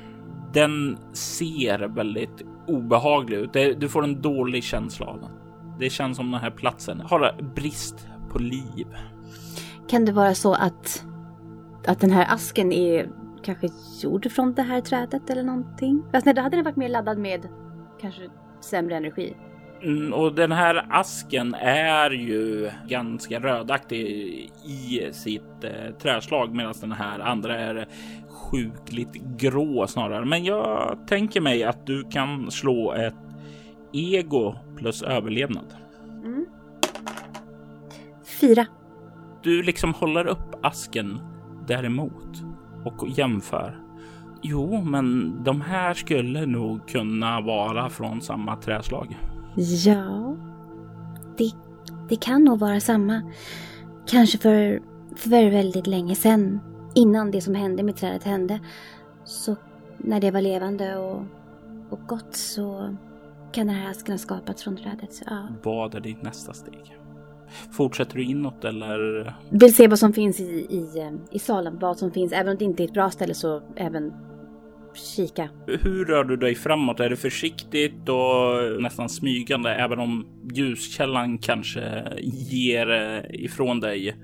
Den 0.52 0.98
ser 1.12 1.78
väldigt 1.78 2.42
obehaglig 2.66 3.36
ut. 3.36 3.80
Du 3.80 3.88
får 3.88 4.04
en 4.04 4.22
dålig 4.22 4.64
känsla 4.64 5.06
av 5.06 5.20
den. 5.20 5.30
Det 5.78 5.90
känns 5.90 6.16
som 6.16 6.30
den 6.30 6.40
här 6.40 6.50
platsen 6.50 7.00
har 7.00 7.52
brist 7.54 8.08
på 8.30 8.38
liv. 8.38 8.86
Kan 9.88 10.04
det 10.04 10.12
vara 10.12 10.34
så 10.34 10.54
att, 10.54 11.04
att 11.86 12.00
den 12.00 12.10
här 12.10 12.34
asken 12.34 12.72
är 12.72 13.08
kanske 13.42 13.68
gjord 14.02 14.32
från 14.32 14.54
det 14.54 14.62
här 14.62 14.80
trädet 14.80 15.30
eller 15.30 15.42
någonting? 15.42 16.02
Fast 16.12 16.26
nej, 16.26 16.34
då 16.34 16.42
hade 16.42 16.56
den 16.56 16.64
varit 16.64 16.76
mer 16.76 16.88
laddad 16.88 17.18
med 17.18 17.48
kanske 18.00 18.22
sämre 18.60 18.96
energi. 18.96 19.36
Mm, 19.82 20.12
och 20.12 20.34
den 20.34 20.52
här 20.52 20.86
asken 20.90 21.54
är 21.54 22.10
ju 22.10 22.70
ganska 22.88 23.40
rödaktig 23.40 24.06
i 24.64 25.08
sitt 25.12 25.64
eh, 25.64 25.94
träslag 25.98 26.54
medan 26.54 26.74
den 26.80 26.92
här 26.92 27.20
andra 27.20 27.58
är 27.58 27.88
sjukligt 28.28 29.14
grå 29.14 29.86
snarare. 29.86 30.24
Men 30.24 30.44
jag 30.44 30.98
tänker 31.06 31.40
mig 31.40 31.64
att 31.64 31.86
du 31.86 32.04
kan 32.10 32.50
slå 32.50 32.92
ett 32.92 33.14
ego 33.92 34.54
plus 34.76 35.02
överlevnad. 35.02 35.74
Fyra. 38.40 38.66
Du 39.44 39.62
liksom 39.62 39.94
håller 39.94 40.26
upp 40.26 40.54
asken 40.62 41.18
däremot 41.66 42.42
och 42.84 43.08
jämför. 43.08 43.80
Jo, 44.42 44.82
men 44.82 45.38
de 45.44 45.60
här 45.60 45.94
skulle 45.94 46.46
nog 46.46 46.88
kunna 46.88 47.40
vara 47.40 47.90
från 47.90 48.20
samma 48.20 48.56
träslag. 48.56 49.18
Ja, 49.84 50.36
det, 51.38 51.52
det 52.08 52.16
kan 52.16 52.44
nog 52.44 52.58
vara 52.58 52.80
samma. 52.80 53.22
Kanske 54.06 54.38
för, 54.38 54.82
för 55.16 55.50
väldigt 55.50 55.86
länge 55.86 56.14
sedan. 56.14 56.60
Innan 56.94 57.30
det 57.30 57.40
som 57.40 57.54
hände 57.54 57.82
med 57.82 57.96
trädet 57.96 58.24
hände. 58.24 58.60
Så 59.24 59.56
när 59.98 60.20
det 60.20 60.30
var 60.30 60.40
levande 60.40 60.96
och, 60.96 61.22
och 61.90 62.00
gott 62.06 62.36
så 62.36 62.96
kan 63.52 63.66
den 63.66 63.76
här 63.76 63.90
asken 63.90 64.12
ha 64.12 64.18
skapats 64.18 64.62
från 64.62 64.76
trädet. 64.76 65.12
Så, 65.12 65.24
ja. 65.26 65.48
Vad 65.62 65.94
är 65.94 66.00
ditt 66.00 66.22
nästa 66.22 66.52
steg? 66.52 67.03
Fortsätter 67.72 68.16
du 68.16 68.24
inåt 68.24 68.64
eller? 68.64 69.32
Vill 69.50 69.74
se 69.74 69.88
vad 69.88 69.98
som 69.98 70.12
finns 70.12 70.40
i, 70.40 70.44
i, 70.44 71.10
i 71.30 71.38
salen. 71.38 71.78
Vad 71.78 71.98
som 71.98 72.10
finns. 72.10 72.32
Även 72.32 72.52
om 72.52 72.58
det 72.58 72.64
inte 72.64 72.82
är 72.82 72.84
ett 72.84 72.94
bra 72.94 73.10
ställe 73.10 73.34
så 73.34 73.62
även 73.76 74.12
kika. 74.94 75.48
Hur 75.66 76.04
rör 76.04 76.24
du 76.24 76.36
dig 76.36 76.54
framåt? 76.54 77.00
Är 77.00 77.10
det 77.10 77.16
försiktigt 77.16 78.08
och 78.08 78.82
nästan 78.82 79.08
smygande, 79.08 79.74
även 79.74 79.98
om 79.98 80.26
ljuskällan 80.54 81.38
kanske 81.38 82.04
ger 82.50 82.90
eh, 82.90 83.44
ifrån 83.44 83.80
dig 83.80 84.16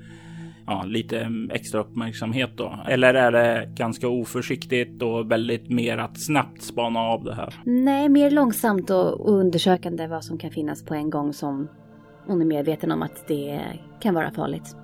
ja, 0.67 0.85
lite 0.87 1.31
extra 1.51 1.81
uppmärksamhet 1.81 2.51
då? 2.57 2.79
Eller 2.89 3.15
är 3.15 3.33
det 3.33 3.73
ganska 3.75 4.09
oförsiktigt 4.09 5.03
och 5.03 5.31
väldigt 5.31 5.71
mer 5.71 5.99
att 5.99 6.21
snabbt 6.21 6.63
spana 6.63 7.01
av 7.01 7.25
det 7.25 7.35
här? 7.35 7.55
Nej, 7.65 8.09
mer 8.09 8.31
långsamt 8.31 8.91
och, 8.91 9.21
och 9.21 9.33
undersökande 9.33 10.07
vad 10.07 10.25
som 10.25 10.39
kan 10.39 10.51
finnas 10.51 10.85
på 10.85 10.95
en 10.95 11.11
gång 11.11 11.33
som 11.33 11.69
hon 12.31 12.41
är 12.41 12.47
medveten 12.47 12.93
om 12.93 13.03
att 13.03 13.29
det 13.29 13.61
kan 14.01 14.15
vara 14.15 14.31
farligt. 14.31 14.77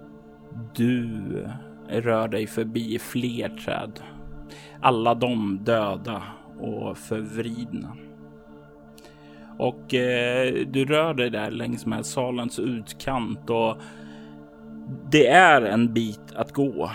Du 0.75 1.11
rör 1.89 2.29
dig 2.29 2.47
förbi 2.47 2.99
fler 2.99 3.49
träd. 3.49 4.01
Alla 4.81 5.15
de 5.15 5.59
döda 5.65 6.23
och 6.61 6.99
förvridna. 6.99 7.97
Och 9.59 9.95
eh, 9.95 10.55
du 10.67 10.85
rör 10.85 11.15
dig 11.15 11.31
där 11.31 11.51
längs 11.51 11.87
med 11.87 12.07
salens 12.07 12.59
utkant 12.59 13.51
och 13.51 13.77
det 15.11 15.27
är 15.27 15.63
en 15.63 15.95
bit 15.95 16.33
att 16.35 16.53
gå. 16.53 16.91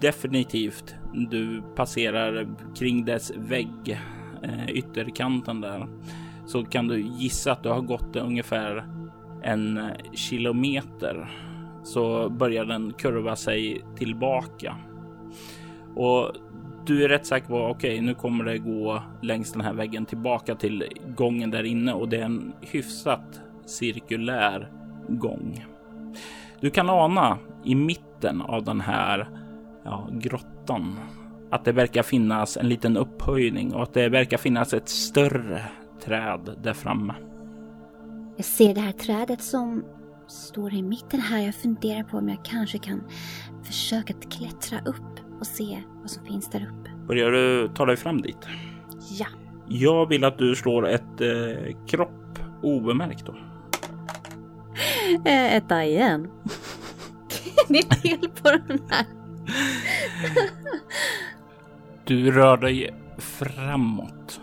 Definitivt. 0.00 0.94
Du 1.30 1.62
passerar 1.76 2.48
kring 2.74 3.04
dess 3.04 3.32
vägg, 3.36 4.00
eh, 4.42 4.70
ytterkanten 4.70 5.60
där, 5.60 5.86
så 6.46 6.64
kan 6.64 6.88
du 6.88 7.00
gissa 7.00 7.52
att 7.52 7.62
du 7.62 7.68
har 7.68 7.80
gått 7.80 8.16
ungefär 8.16 9.01
en 9.42 9.80
kilometer 10.12 11.30
så 11.84 12.28
börjar 12.28 12.64
den 12.64 12.92
kurva 12.92 13.36
sig 13.36 13.84
tillbaka. 13.96 14.76
Och 15.96 16.32
du 16.86 17.04
är 17.04 17.08
rätt 17.08 17.26
säker 17.26 17.46
på 17.46 17.58
okej, 17.58 18.00
nu 18.00 18.14
kommer 18.14 18.44
det 18.44 18.58
gå 18.58 19.02
längs 19.22 19.52
den 19.52 19.60
här 19.60 19.72
väggen 19.72 20.06
tillbaka 20.06 20.54
till 20.54 20.84
gången 21.16 21.50
där 21.50 21.62
inne 21.62 21.92
och 21.92 22.08
det 22.08 22.16
är 22.16 22.24
en 22.24 22.52
hyfsat 22.60 23.40
cirkulär 23.66 24.70
gång. 25.08 25.64
Du 26.60 26.70
kan 26.70 26.90
ana 26.90 27.38
i 27.64 27.74
mitten 27.74 28.42
av 28.42 28.64
den 28.64 28.80
här 28.80 29.28
ja, 29.84 30.08
grottan 30.12 30.98
att 31.50 31.64
det 31.64 31.72
verkar 31.72 32.02
finnas 32.02 32.56
en 32.56 32.68
liten 32.68 32.96
upphöjning 32.96 33.74
och 33.74 33.82
att 33.82 33.94
det 33.94 34.08
verkar 34.08 34.36
finnas 34.36 34.74
ett 34.74 34.88
större 34.88 35.62
träd 36.04 36.56
där 36.62 36.72
framme. 36.72 37.14
Jag 38.36 38.44
ser 38.44 38.74
det 38.74 38.80
här 38.80 38.92
trädet 38.92 39.42
som 39.42 39.84
står 40.28 40.74
i 40.74 40.82
mitten 40.82 41.20
här. 41.20 41.40
Jag 41.40 41.54
funderar 41.54 42.02
på 42.02 42.18
om 42.18 42.28
jag 42.28 42.44
kanske 42.44 42.78
kan 42.78 43.04
försöka 43.64 44.14
att 44.14 44.32
klättra 44.32 44.78
upp 44.78 45.40
och 45.40 45.46
se 45.46 45.82
vad 46.00 46.10
som 46.10 46.24
finns 46.24 46.50
där 46.50 46.60
uppe. 46.60 46.90
Börjar 47.06 47.30
du 47.30 47.68
ta 47.74 47.86
dig 47.86 47.96
fram 47.96 48.22
dit? 48.22 48.46
Ja. 49.18 49.26
Jag 49.68 50.08
vill 50.08 50.24
att 50.24 50.38
du 50.38 50.54
slår 50.54 50.88
ett 50.88 51.20
eh, 51.20 51.76
kropp 51.86 52.38
obemärkt 52.62 53.26
då. 53.26 53.36
Eh, 55.24 55.56
etta 55.56 55.84
igen. 55.84 56.30
det 57.68 57.78
är 57.78 57.94
fel 57.94 58.28
på 58.42 58.50
den 58.50 58.80
här. 58.90 59.06
Du 62.04 62.30
rör 62.30 62.56
dig 62.56 62.94
framåt. 63.18 64.40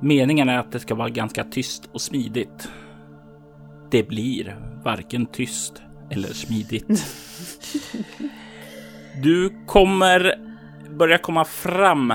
Meningen 0.00 0.48
är 0.48 0.58
att 0.58 0.72
det 0.72 0.80
ska 0.80 0.94
vara 0.94 1.08
ganska 1.08 1.44
tyst 1.44 1.88
och 1.92 2.00
smidigt. 2.00 2.68
Det 3.90 4.08
blir 4.08 4.56
varken 4.84 5.26
tyst 5.26 5.82
eller 6.10 6.28
smidigt. 6.28 6.86
Du 9.22 9.52
kommer 9.66 10.34
börja 10.90 11.18
komma 11.18 11.44
fram 11.44 12.14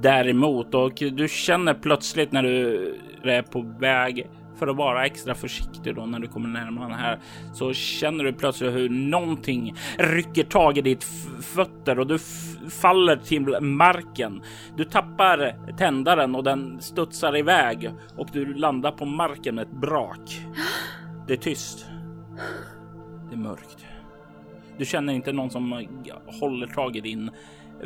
däremot 0.00 0.74
och 0.74 0.92
du 0.94 1.28
känner 1.28 1.74
plötsligt 1.74 2.32
när 2.32 2.42
du 2.42 2.94
är 3.24 3.42
på 3.42 3.60
väg 3.80 4.26
för 4.60 4.66
att 4.66 4.76
vara 4.76 5.06
extra 5.06 5.34
försiktig 5.34 5.94
då 5.94 6.06
när 6.06 6.18
du 6.18 6.28
kommer 6.28 6.48
närmare 6.48 6.88
den 6.88 6.98
här 6.98 7.18
så 7.52 7.72
känner 7.72 8.24
du 8.24 8.32
plötsligt 8.32 8.74
hur 8.74 8.88
någonting 8.88 9.74
rycker 9.98 10.44
tag 10.44 10.78
i 10.78 10.80
ditt 10.80 11.04
fötter 11.40 11.98
och 11.98 12.06
du 12.06 12.18
faller 12.70 13.16
till 13.16 13.60
marken. 13.60 14.42
Du 14.76 14.84
tappar 14.84 15.56
tändaren 15.78 16.34
och 16.34 16.44
den 16.44 16.80
studsar 16.80 17.36
iväg 17.36 17.90
och 18.16 18.28
du 18.32 18.54
landar 18.54 18.92
på 18.92 19.04
marken 19.04 19.54
med 19.54 19.62
ett 19.62 19.80
brak. 19.80 20.40
Det 21.26 21.32
är 21.32 21.36
tyst. 21.36 21.86
Det 23.28 23.34
är 23.34 23.38
mörkt. 23.38 23.86
Du 24.78 24.84
känner 24.84 25.12
inte 25.12 25.32
någon 25.32 25.50
som 25.50 25.86
håller 26.40 26.66
tag 26.66 26.96
i 26.96 27.00
din 27.00 27.30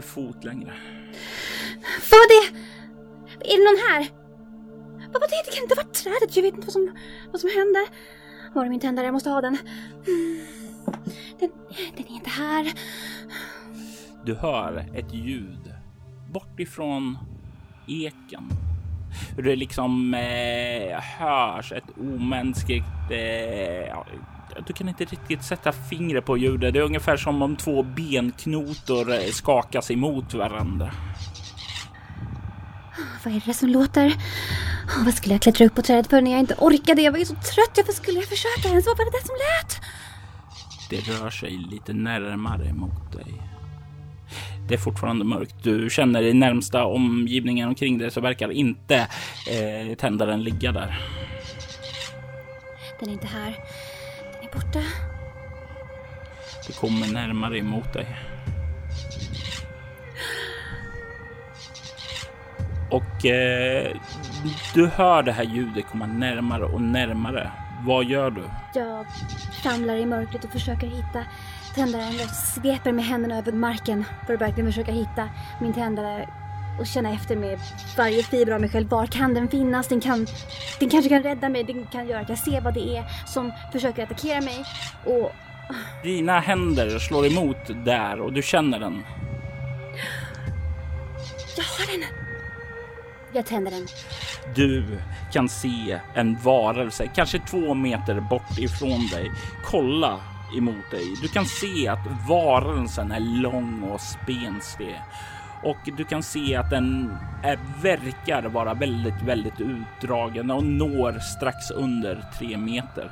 fot 0.00 0.44
längre. 0.44 0.72
Vad 2.10 2.18
var 2.20 2.28
det? 2.28 2.58
Är 3.40 3.58
det 3.58 3.64
någon 3.64 3.90
här? 3.90 4.23
Vad 5.20 5.30
det? 5.30 5.42
Det 5.44 5.54
kan 5.54 5.62
inte 5.62 5.74
vara 5.74 5.86
trädet. 5.86 6.36
Jag 6.36 6.42
vet 6.42 6.54
inte 6.54 6.66
vad 6.66 6.72
som, 6.72 6.96
vad 7.32 7.40
som 7.40 7.50
hände. 7.56 7.86
Var 8.52 8.64
är 8.64 8.68
min 8.68 8.80
tändare? 8.80 9.06
Jag 9.06 9.12
måste 9.12 9.30
ha 9.30 9.40
den. 9.40 9.58
Den, 11.38 11.50
den 11.96 12.06
är 12.06 12.10
inte 12.10 12.30
här. 12.30 12.72
Du 14.24 14.34
hör 14.34 14.86
ett 14.94 15.14
ljud 15.14 15.74
bort 16.32 16.60
ifrån 16.60 17.18
eken. 17.86 18.50
Hur 19.36 19.42
det 19.42 19.56
liksom 19.56 20.14
eh, 20.14 21.00
hörs 21.00 21.72
ett 21.72 21.98
omänskligt... 21.98 23.10
Eh, 23.10 23.98
du 24.66 24.72
kan 24.72 24.88
inte 24.88 25.04
riktigt 25.04 25.44
sätta 25.44 25.72
fingret 25.72 26.24
på 26.24 26.38
ljudet. 26.38 26.74
Det 26.74 26.80
är 26.80 26.84
ungefär 26.84 27.16
som 27.16 27.42
om 27.42 27.56
två 27.56 27.82
benknotor 27.82 29.12
eh, 29.12 29.30
skakas 29.30 29.90
emot 29.90 30.34
varandra. 30.34 30.90
Vad 33.24 33.34
är 33.34 33.42
det 33.46 33.54
som 33.54 33.68
låter? 33.68 34.14
Oh, 34.88 35.04
vad 35.04 35.14
skulle 35.14 35.34
jag 35.34 35.42
klättra 35.42 35.66
upp 35.66 35.74
på 35.74 35.82
trädet 35.82 36.10
för 36.10 36.20
när 36.20 36.30
jag 36.30 36.40
inte 36.40 36.54
orkade? 36.58 37.02
Jag 37.02 37.12
var 37.12 37.18
ju 37.18 37.24
så 37.24 37.34
trött. 37.34 37.70
Varför 37.76 37.92
skulle 37.92 38.18
jag 38.18 38.28
försöka 38.28 38.68
ens? 38.68 38.86
Vad 38.86 38.98
var 38.98 39.04
det 39.04 39.10
där 39.10 39.26
som 39.26 39.36
lät? 39.36 39.80
Det 40.90 41.12
rör 41.12 41.30
sig 41.30 41.50
lite 41.50 41.92
närmare 41.92 42.72
mot 42.72 43.12
dig. 43.12 43.42
Det 44.68 44.74
är 44.74 44.78
fortfarande 44.78 45.24
mörkt. 45.24 45.54
Du 45.62 45.90
känner 45.90 46.22
i 46.22 46.34
närmsta 46.34 46.84
omgivningen 46.84 47.68
omkring 47.68 47.98
dig 47.98 48.10
så 48.10 48.20
verkar 48.20 48.52
inte 48.52 48.96
eh, 49.50 49.96
tändaren 49.98 50.42
ligga 50.42 50.72
där. 50.72 51.00
Den 53.00 53.08
är 53.08 53.12
inte 53.12 53.26
här. 53.26 53.56
Den 54.32 54.48
är 54.48 54.52
borta. 54.52 54.82
Det 56.66 56.72
kommer 56.72 57.12
närmare 57.12 57.58
emot 57.58 57.92
dig. 57.92 58.06
Och 62.90 63.26
eh, 63.26 63.96
du 64.74 64.86
hör 64.86 65.22
det 65.22 65.32
här 65.32 65.44
ljudet 65.44 65.86
komma 65.86 66.06
närmare 66.06 66.64
och 66.64 66.80
närmare. 66.80 67.50
Vad 67.86 68.04
gör 68.04 68.30
du? 68.30 68.42
Jag 68.74 69.06
famlar 69.62 69.96
i 69.96 70.06
mörkret 70.06 70.44
och 70.44 70.50
försöker 70.50 70.86
hitta 70.86 71.24
tändaren. 71.74 72.16
Jag 72.18 72.28
sveper 72.28 72.92
med 72.92 73.04
händerna 73.04 73.38
över 73.38 73.52
marken 73.52 74.04
för 74.26 74.34
att 74.34 74.40
verkligen 74.40 74.72
försöka 74.72 74.92
hitta 74.92 75.28
min 75.60 75.72
tändare 75.72 76.28
och 76.80 76.86
känna 76.86 77.12
efter 77.12 77.36
med 77.36 77.58
varje 77.96 78.22
fiber 78.22 78.52
av 78.52 78.60
mig 78.60 78.70
själv. 78.70 78.88
Var 78.88 79.06
kan 79.06 79.34
den 79.34 79.48
finnas? 79.48 79.88
Den, 79.88 80.00
kan, 80.00 80.26
den 80.80 80.90
kanske 80.90 81.08
kan 81.08 81.22
rädda 81.22 81.48
mig. 81.48 81.64
Den 81.64 81.86
kan 81.86 82.08
göra 82.08 82.20
att 82.20 82.28
jag 82.28 82.38
ser 82.38 82.60
vad 82.60 82.74
det 82.74 82.96
är 82.96 83.04
som 83.26 83.52
försöker 83.72 84.02
attackera 84.02 84.40
mig. 84.40 84.64
Och... 85.04 85.32
Dina 86.02 86.40
händer 86.40 86.98
slår 86.98 87.26
emot 87.26 87.84
där 87.84 88.20
och 88.20 88.32
du 88.32 88.42
känner 88.42 88.80
den. 88.80 89.02
Jag 91.56 91.64
har 91.64 91.98
den! 91.98 92.08
Jag 93.32 93.46
tänder 93.46 93.70
den. 93.70 93.86
Du 94.54 94.98
kan 95.32 95.48
se 95.48 96.00
en 96.14 96.36
varelse, 96.44 97.06
kanske 97.14 97.38
två 97.38 97.74
meter 97.74 98.20
bort 98.20 98.58
ifrån 98.58 99.06
dig, 99.12 99.30
kolla 99.64 100.20
emot 100.56 100.90
dig. 100.90 101.04
Du 101.22 101.28
kan 101.28 101.44
se 101.44 101.88
att 101.88 102.06
varelsen 102.28 103.12
är 103.12 103.20
lång 103.20 103.82
och 103.82 104.00
spenslig 104.00 105.00
och 105.64 105.76
du 105.96 106.04
kan 106.04 106.22
se 106.22 106.56
att 106.56 106.70
den 106.70 107.16
är, 107.42 107.58
verkar 107.82 108.42
vara 108.42 108.74
väldigt, 108.74 109.22
väldigt 109.22 109.60
utdragen 109.60 110.50
och 110.50 110.64
når 110.64 111.18
strax 111.18 111.70
under 111.70 112.24
tre 112.38 112.56
meter. 112.56 113.10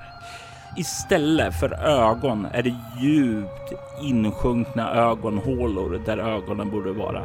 Istället 0.76 1.60
för 1.60 1.72
ögon 1.84 2.46
är 2.52 2.62
det 2.62 2.74
djupt 3.00 3.72
insjunkna 4.02 4.94
ögonhålor 4.94 6.02
där 6.06 6.18
ögonen 6.18 6.70
borde 6.70 6.92
vara. 6.92 7.24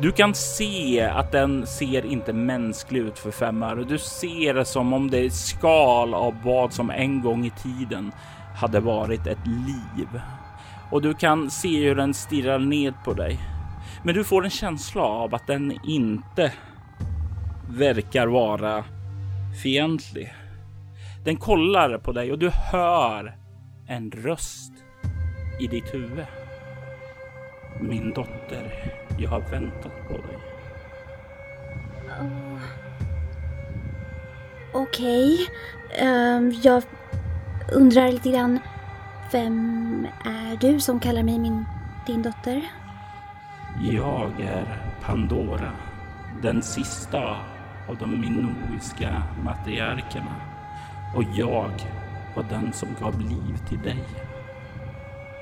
Du 0.00 0.12
kan 0.12 0.34
se 0.34 1.00
att 1.00 1.32
den 1.32 1.66
ser 1.66 2.06
inte 2.06 2.32
mänsklig 2.32 3.00
ut 3.00 3.18
för 3.18 3.30
fem 3.30 3.62
öre. 3.62 3.84
Du 3.84 3.98
ser 3.98 4.54
det 4.54 4.64
som 4.64 4.92
om 4.92 5.10
det 5.10 5.18
är 5.18 5.30
skal 5.30 6.14
av 6.14 6.34
vad 6.44 6.72
som 6.72 6.90
en 6.90 7.22
gång 7.22 7.46
i 7.46 7.50
tiden 7.50 8.12
hade 8.56 8.80
varit 8.80 9.26
ett 9.26 9.46
liv. 9.46 10.20
Och 10.90 11.02
du 11.02 11.14
kan 11.14 11.50
se 11.50 11.88
hur 11.88 11.94
den 11.94 12.14
stirrar 12.14 12.58
ned 12.58 12.94
på 13.04 13.12
dig. 13.12 13.38
Men 14.04 14.14
du 14.14 14.24
får 14.24 14.44
en 14.44 14.50
känsla 14.50 15.02
av 15.02 15.34
att 15.34 15.46
den 15.46 15.78
inte 15.84 16.52
verkar 17.68 18.26
vara 18.26 18.84
fientlig. 19.62 20.34
Den 21.24 21.36
kollar 21.36 21.98
på 21.98 22.12
dig 22.12 22.32
och 22.32 22.38
du 22.38 22.50
hör 22.50 23.36
en 23.88 24.10
röst 24.10 24.72
i 25.60 25.66
ditt 25.66 25.94
huvud. 25.94 26.26
Min 27.80 28.12
dotter, 28.12 28.97
jag 29.18 29.30
har 29.30 29.40
väntat 29.40 30.08
på 30.08 30.12
dig. 30.12 30.38
Oh. 32.20 32.60
Okej. 34.72 35.46
Okay. 35.88 36.08
Um, 36.08 36.60
jag 36.62 36.82
undrar 37.72 38.12
lite 38.12 38.30
grann. 38.30 38.60
Vem 39.32 40.06
är 40.24 40.56
du 40.56 40.80
som 40.80 41.00
kallar 41.00 41.22
mig 41.22 41.38
min, 41.38 41.64
din 42.06 42.22
dotter? 42.22 42.62
Jag 43.80 44.40
är 44.40 44.92
Pandora. 45.02 45.72
Den 46.42 46.62
sista 46.62 47.36
av 47.88 47.96
de 47.98 48.20
minoiska 48.20 49.22
matriarkerna. 49.44 50.34
Och 51.16 51.24
jag 51.34 51.72
var 52.36 52.42
den 52.42 52.72
som 52.72 52.88
gav 53.00 53.20
liv 53.20 53.58
till 53.68 53.82
dig. 53.82 54.04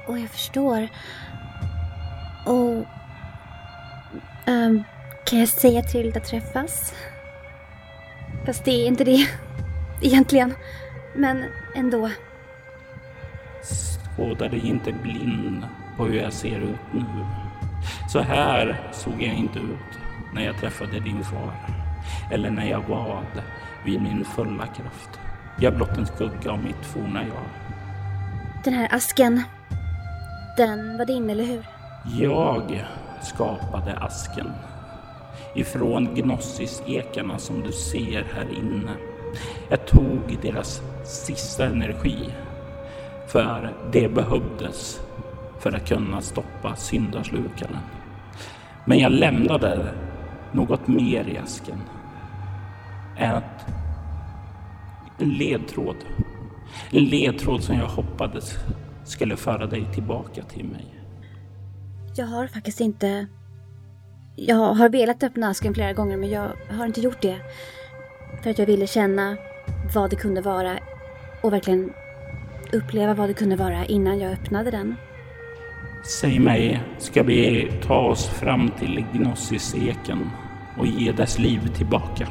Och 0.07 0.19
jag 0.19 0.31
förstår. 0.31 0.89
Och... 2.47 2.96
Um, 4.47 4.85
kan 5.25 5.39
jag 5.39 5.49
säga 5.49 5.83
trevligt 5.83 6.17
att 6.17 6.25
träffas? 6.25 6.95
Fast 8.47 8.65
det 8.65 8.71
är 8.71 8.87
inte 8.87 9.05
det 9.05 9.27
egentligen. 10.03 10.55
Men 11.15 11.45
ändå. 11.75 12.11
Skåda 13.63 14.49
dig 14.49 14.67
inte 14.67 14.93
blind 14.93 15.67
på 15.97 16.05
hur 16.05 16.15
jag 16.15 16.33
ser 16.33 16.59
ut 16.59 16.93
nu. 16.93 17.05
Så 18.09 18.21
här 18.21 18.91
såg 18.93 19.23
jag 19.23 19.35
inte 19.35 19.59
ut 19.59 19.99
när 20.35 20.45
jag 20.45 20.57
träffade 20.57 21.01
din 21.01 21.25
far. 21.25 21.55
Eller 22.33 22.51
när 22.51 22.71
jag 22.71 22.81
var 22.89 23.23
vid 23.85 24.03
min 24.03 24.25
fulla 24.25 24.67
kraft. 24.67 25.11
Jag 25.59 25.73
är 25.73 25.77
blott 25.77 25.99
en 25.99 26.07
skugga 26.07 26.51
av 26.51 26.59
mitt 26.65 26.87
forna 26.87 27.23
jag. 27.27 27.45
Den 28.65 28.75
här 28.75 28.95
asken, 28.95 29.43
den 30.57 30.99
var 30.99 31.05
din, 31.05 31.31
eller 31.31 31.45
hur? 31.45 31.67
Jag 32.21 32.87
skapade 33.27 33.97
asken 33.97 34.53
ifrån 35.55 36.15
gnossisekarna 36.15 37.39
som 37.39 37.63
du 37.63 37.73
ser 37.73 38.25
här 38.35 38.47
inne. 38.59 38.93
Jag 39.69 39.87
tog 39.87 40.39
deras 40.43 40.83
sista 41.05 41.67
energi 41.67 42.31
för 43.27 43.73
det 43.93 44.09
behövdes 44.09 45.01
för 45.61 45.73
att 45.73 45.89
kunna 45.89 46.21
stoppa 46.21 46.77
syndaslukaren. 46.77 47.77
Men 48.85 48.99
jag 48.99 49.13
lämnade 49.13 49.95
något 50.53 50.89
mer 50.89 51.29
i 51.29 51.39
asken. 51.39 51.81
Ett, 53.19 53.67
en 55.19 55.29
ledtråd. 55.29 55.97
En 56.91 57.05
ledtråd 57.05 57.63
som 57.63 57.77
jag 57.77 57.87
hoppades 57.87 58.55
skulle 59.05 59.37
föra 59.37 59.67
dig 59.67 59.87
tillbaka 59.95 60.43
till 60.43 60.65
mig. 60.65 60.96
Jag 62.19 62.27
har 62.27 62.47
faktiskt 62.47 62.81
inte... 62.81 63.27
Jag 64.37 64.57
har 64.57 64.89
velat 64.89 65.23
öppna 65.23 65.49
asken 65.49 65.75
flera 65.75 65.93
gånger 65.93 66.17
men 66.17 66.31
jag 66.31 66.51
har 66.71 66.87
inte 66.87 67.01
gjort 67.01 67.23
det. 67.23 67.37
För 68.43 68.51
att 68.51 68.59
jag 68.59 68.67
ville 68.67 68.87
känna 68.87 69.37
vad 69.95 70.11
det 70.11 70.17
kunde 70.17 70.41
vara 70.41 70.79
och 71.43 71.53
verkligen 71.53 71.93
uppleva 72.73 73.15
vad 73.15 73.29
det 73.29 73.35
kunde 73.35 73.57
vara 73.57 73.85
innan 73.85 74.19
jag 74.19 74.33
öppnade 74.33 74.71
den. 74.71 74.95
Säg 76.21 76.39
mig, 76.39 76.83
ska 76.99 77.23
vi 77.23 77.73
ta 77.83 77.99
oss 77.99 78.27
fram 78.27 78.71
till 78.71 79.05
Gnossis-eken 79.13 80.31
och 80.79 80.87
ge 80.87 81.13
dess 81.13 81.39
liv 81.39 81.75
tillbaka? 81.77 82.29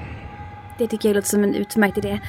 Det 0.77 0.87
tycker 0.87 1.09
jag 1.09 1.15
låter 1.15 1.29
som 1.29 1.43
en 1.43 1.55
utmärkt 1.55 1.97
idé. 1.97 2.19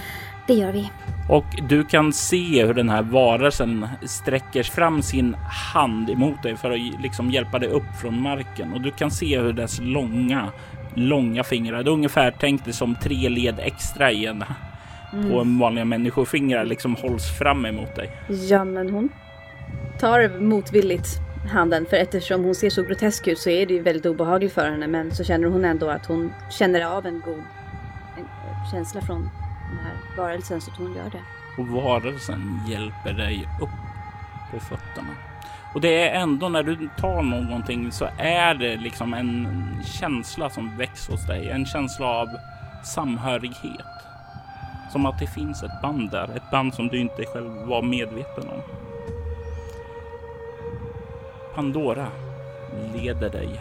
Det 0.47 0.55
gör 0.55 0.73
vi. 0.73 0.91
Och 1.29 1.45
du 1.69 1.85
kan 1.85 2.13
se 2.13 2.67
hur 2.67 2.75
den 2.75 2.89
här 2.89 3.03
varelsen 3.03 3.89
sträcker 4.03 4.63
fram 4.63 5.03
sin 5.03 5.35
hand 5.75 6.11
emot 6.11 6.43
dig 6.43 6.57
för 6.57 6.71
att 6.71 7.03
liksom 7.03 7.31
hjälpa 7.31 7.59
dig 7.59 7.69
upp 7.69 7.97
från 8.01 8.23
marken. 8.23 8.73
Och 8.73 8.81
du 8.81 8.91
kan 8.91 9.11
se 9.11 9.41
hur 9.41 9.53
dess 9.53 9.81
långa, 9.81 10.53
långa 10.95 11.45
fingrar, 11.45 11.83
det 11.83 11.91
är 11.91 11.93
ungefär 11.93 12.35
tänk 12.41 12.65
dig 12.65 12.73
som 12.73 12.95
tre 12.95 13.29
led 13.29 13.55
extra 13.59 14.13
i 14.13 14.27
en 14.27 14.45
mm. 15.13 15.31
på 15.31 15.41
en 15.41 15.59
vanliga 15.59 15.85
människofingrar 15.85 16.65
liksom 16.65 16.97
hålls 16.97 17.39
fram 17.39 17.67
emot 17.67 17.97
dig. 17.97 18.11
Ja, 18.49 18.65
men 18.65 18.91
hon 18.91 19.09
tar 19.99 20.41
motvilligt 20.41 21.09
handen 21.53 21.87
för 21.91 21.97
eftersom 21.97 22.45
hon 22.45 22.55
ser 22.55 22.71
så 22.71 22.83
grotesk 22.83 23.29
ut 23.29 23.39
så 23.39 23.51
är 23.51 23.67
det 23.67 23.75
ju 23.75 23.83
väldigt 23.83 24.07
obehagligt 24.07 24.53
för 24.53 24.71
henne 24.71 24.87
men 24.87 25.15
så 25.15 25.25
känner 25.25 25.49
hon 25.49 25.65
ändå 25.65 25.91
att 25.91 26.07
hon 26.07 26.33
känner 26.51 26.97
av 26.97 27.07
en 27.07 27.21
god 27.25 27.43
en 28.19 28.27
känsla 28.71 29.01
från 29.01 29.31
den 29.71 29.79
här 29.79 30.17
varelsen 30.17 30.61
så 30.61 30.71
att 30.71 30.79
hon 30.79 30.95
gör 30.95 31.11
det. 31.11 31.23
Och 31.59 31.69
varelsen 31.69 32.61
hjälper 32.67 33.12
dig 33.12 33.49
upp 33.61 33.69
på 34.51 34.61
fötterna. 34.61 35.14
Och 35.75 35.81
det 35.81 36.09
är 36.09 36.21
ändå 36.21 36.49
när 36.49 36.62
du 36.62 36.89
tar 36.99 37.23
någonting 37.23 37.93
så 37.93 38.09
är 38.19 38.55
det 38.55 38.77
liksom 38.77 39.14
en 39.14 39.49
känsla 39.85 40.51
som 40.51 40.77
väcks 40.77 41.09
hos 41.09 41.27
dig. 41.27 41.51
En 41.51 41.67
känsla 41.67 42.07
av 42.07 42.29
samhörighet. 42.85 43.87
Som 44.93 45.07
att 45.07 45.19
det 45.19 45.27
finns 45.27 45.62
ett 45.62 45.83
band 45.83 46.11
där, 46.11 46.37
ett 46.37 46.51
band 46.51 46.75
som 46.75 46.89
du 46.89 46.99
inte 47.01 47.25
själv 47.25 47.67
var 47.67 47.83
medveten 47.83 48.49
om. 48.49 48.62
Pandora 51.55 52.07
leder 52.95 53.31
dig 53.31 53.61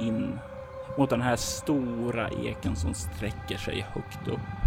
in 0.00 0.38
mot 0.96 1.10
den 1.10 1.22
här 1.22 1.36
stora 1.36 2.28
eken 2.30 2.76
som 2.76 2.94
sträcker 2.94 3.56
sig 3.56 3.86
högt 3.94 4.28
upp. 4.28 4.59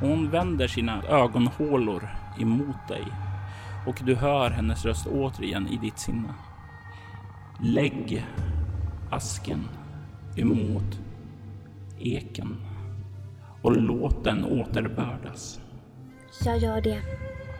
Och 0.00 0.08
hon 0.08 0.30
vänder 0.30 0.68
sina 0.68 1.02
ögonhålor 1.02 2.08
emot 2.38 2.88
dig 2.88 3.04
och 3.86 4.00
du 4.04 4.14
hör 4.14 4.50
hennes 4.50 4.84
röst 4.84 5.06
återigen 5.06 5.68
i 5.68 5.76
ditt 5.76 5.98
sinne. 5.98 6.34
Lägg 7.60 8.26
asken 9.10 9.68
emot 10.36 11.00
eken 11.98 12.56
och 13.62 13.76
låt 13.76 14.24
den 14.24 14.44
återbördas. 14.44 15.60
Jag 16.44 16.58
gör 16.58 16.80
det. 16.80 17.00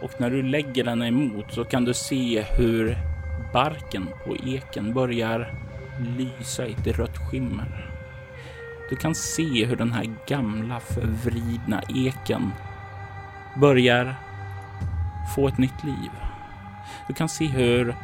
Och 0.03 0.11
när 0.21 0.31
du 0.31 0.43
lägger 0.43 0.85
den 0.85 1.03
emot 1.03 1.53
så 1.53 1.65
kan 1.65 1.85
du 1.85 1.95
se 1.95 2.43
hur 2.43 2.97
barken 3.53 4.07
på 4.27 4.37
eken 4.37 4.95
börjar 4.95 5.55
lysa 6.19 6.67
i 6.67 6.73
ett 6.73 6.99
rött 6.99 7.19
skimmer. 7.19 7.96
Du 8.91 8.97
kan 8.97 9.15
se 9.15 9.65
hur 9.65 9.77
den 9.77 9.93
här 9.93 10.15
gamla 10.27 10.81
förvridna 10.81 11.83
eken 11.89 12.53
börjar 13.55 14.15
få 15.35 15.49
ett 15.49 15.59
nytt 15.59 15.85
liv. 15.85 16.11
Du 17.09 17.15
kan 17.15 17.29
se 17.29 17.47
hur 17.47 17.95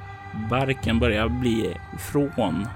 barken 0.50 0.98
börjar 0.98 1.28
bli 1.28 1.76
från 1.98 2.68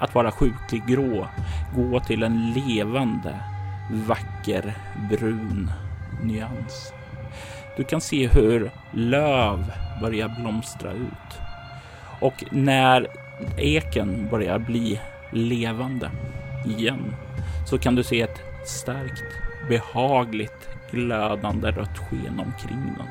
att 0.00 0.14
vara 0.14 0.30
sjuklig 0.30 0.86
grå 0.86 1.28
gå 1.74 2.00
till 2.00 2.22
en 2.22 2.52
levande 2.52 3.40
vacker 3.90 4.74
brun 5.10 5.70
nyans. 6.22 6.92
Du 7.76 7.84
kan 7.84 8.00
se 8.00 8.28
hur 8.28 8.70
löv 8.90 9.72
börjar 10.00 10.28
blomstra 10.40 10.92
ut 10.92 11.40
och 12.20 12.44
när 12.50 13.06
eken 13.56 14.28
börjar 14.30 14.58
bli 14.58 15.00
levande 15.32 16.10
igen 16.64 17.14
så 17.66 17.78
kan 17.78 17.94
du 17.94 18.02
se 18.02 18.20
ett 18.20 18.40
starkt, 18.64 19.24
behagligt, 19.68 20.68
glödande 20.90 21.70
rött 21.70 21.98
sken 21.98 22.40
omkring 22.40 22.94
den. 22.98 23.08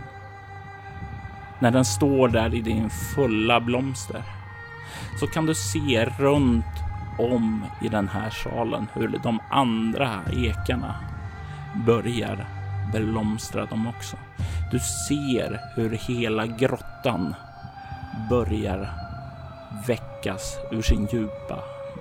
När 1.60 1.72
den 1.72 1.86
står 1.86 2.28
där 2.28 2.56
i 2.56 2.62
din 2.62 2.90
fulla 2.90 3.60
blomster 3.60 4.24
så 5.20 5.28
kan 5.28 5.46
du 5.46 5.56
se 5.56 6.06
runt 6.06 6.66
om 7.18 7.66
i 7.82 7.88
den 7.88 8.08
här 8.08 8.30
salen 8.30 8.88
hur 8.94 9.20
de 9.24 9.40
andra 9.50 10.22
ekarna 10.34 10.96
börjar 11.86 12.48
blomstra 12.94 13.66
de 13.66 13.88
också. 13.88 14.18
Du 14.72 14.80
ser 14.80 15.60
hur 15.76 15.90
hela 15.90 16.46
grottan 16.46 17.36
börjar 18.30 18.90
väckas 19.88 20.58
ur 20.72 20.82
sin 20.82 21.08
djupa, 21.12 21.60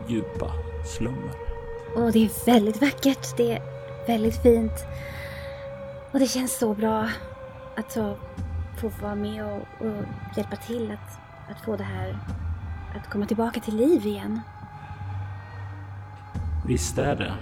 djupa 0.08 0.50
slummer. 0.84 1.53
Och 1.96 2.12
det 2.12 2.24
är 2.24 2.46
väldigt 2.46 2.82
vackert. 2.82 3.36
Det 3.36 3.52
är 3.52 3.62
väldigt 4.06 4.42
fint. 4.42 4.86
Och 6.12 6.18
det 6.18 6.26
känns 6.26 6.58
så 6.58 6.74
bra 6.74 7.08
att 7.76 7.92
så, 7.92 8.16
få 8.80 8.90
vara 9.02 9.14
med 9.14 9.44
och, 9.44 9.86
och 9.86 10.04
hjälpa 10.36 10.56
till 10.56 10.90
att, 10.90 11.18
att 11.50 11.64
få 11.64 11.76
det 11.76 11.84
här 11.84 12.18
att 12.96 13.10
komma 13.10 13.26
tillbaka 13.26 13.60
till 13.60 13.76
liv 13.76 14.06
igen. 14.06 14.40
Visst 16.66 16.98
är 16.98 17.16
det. 17.16 17.32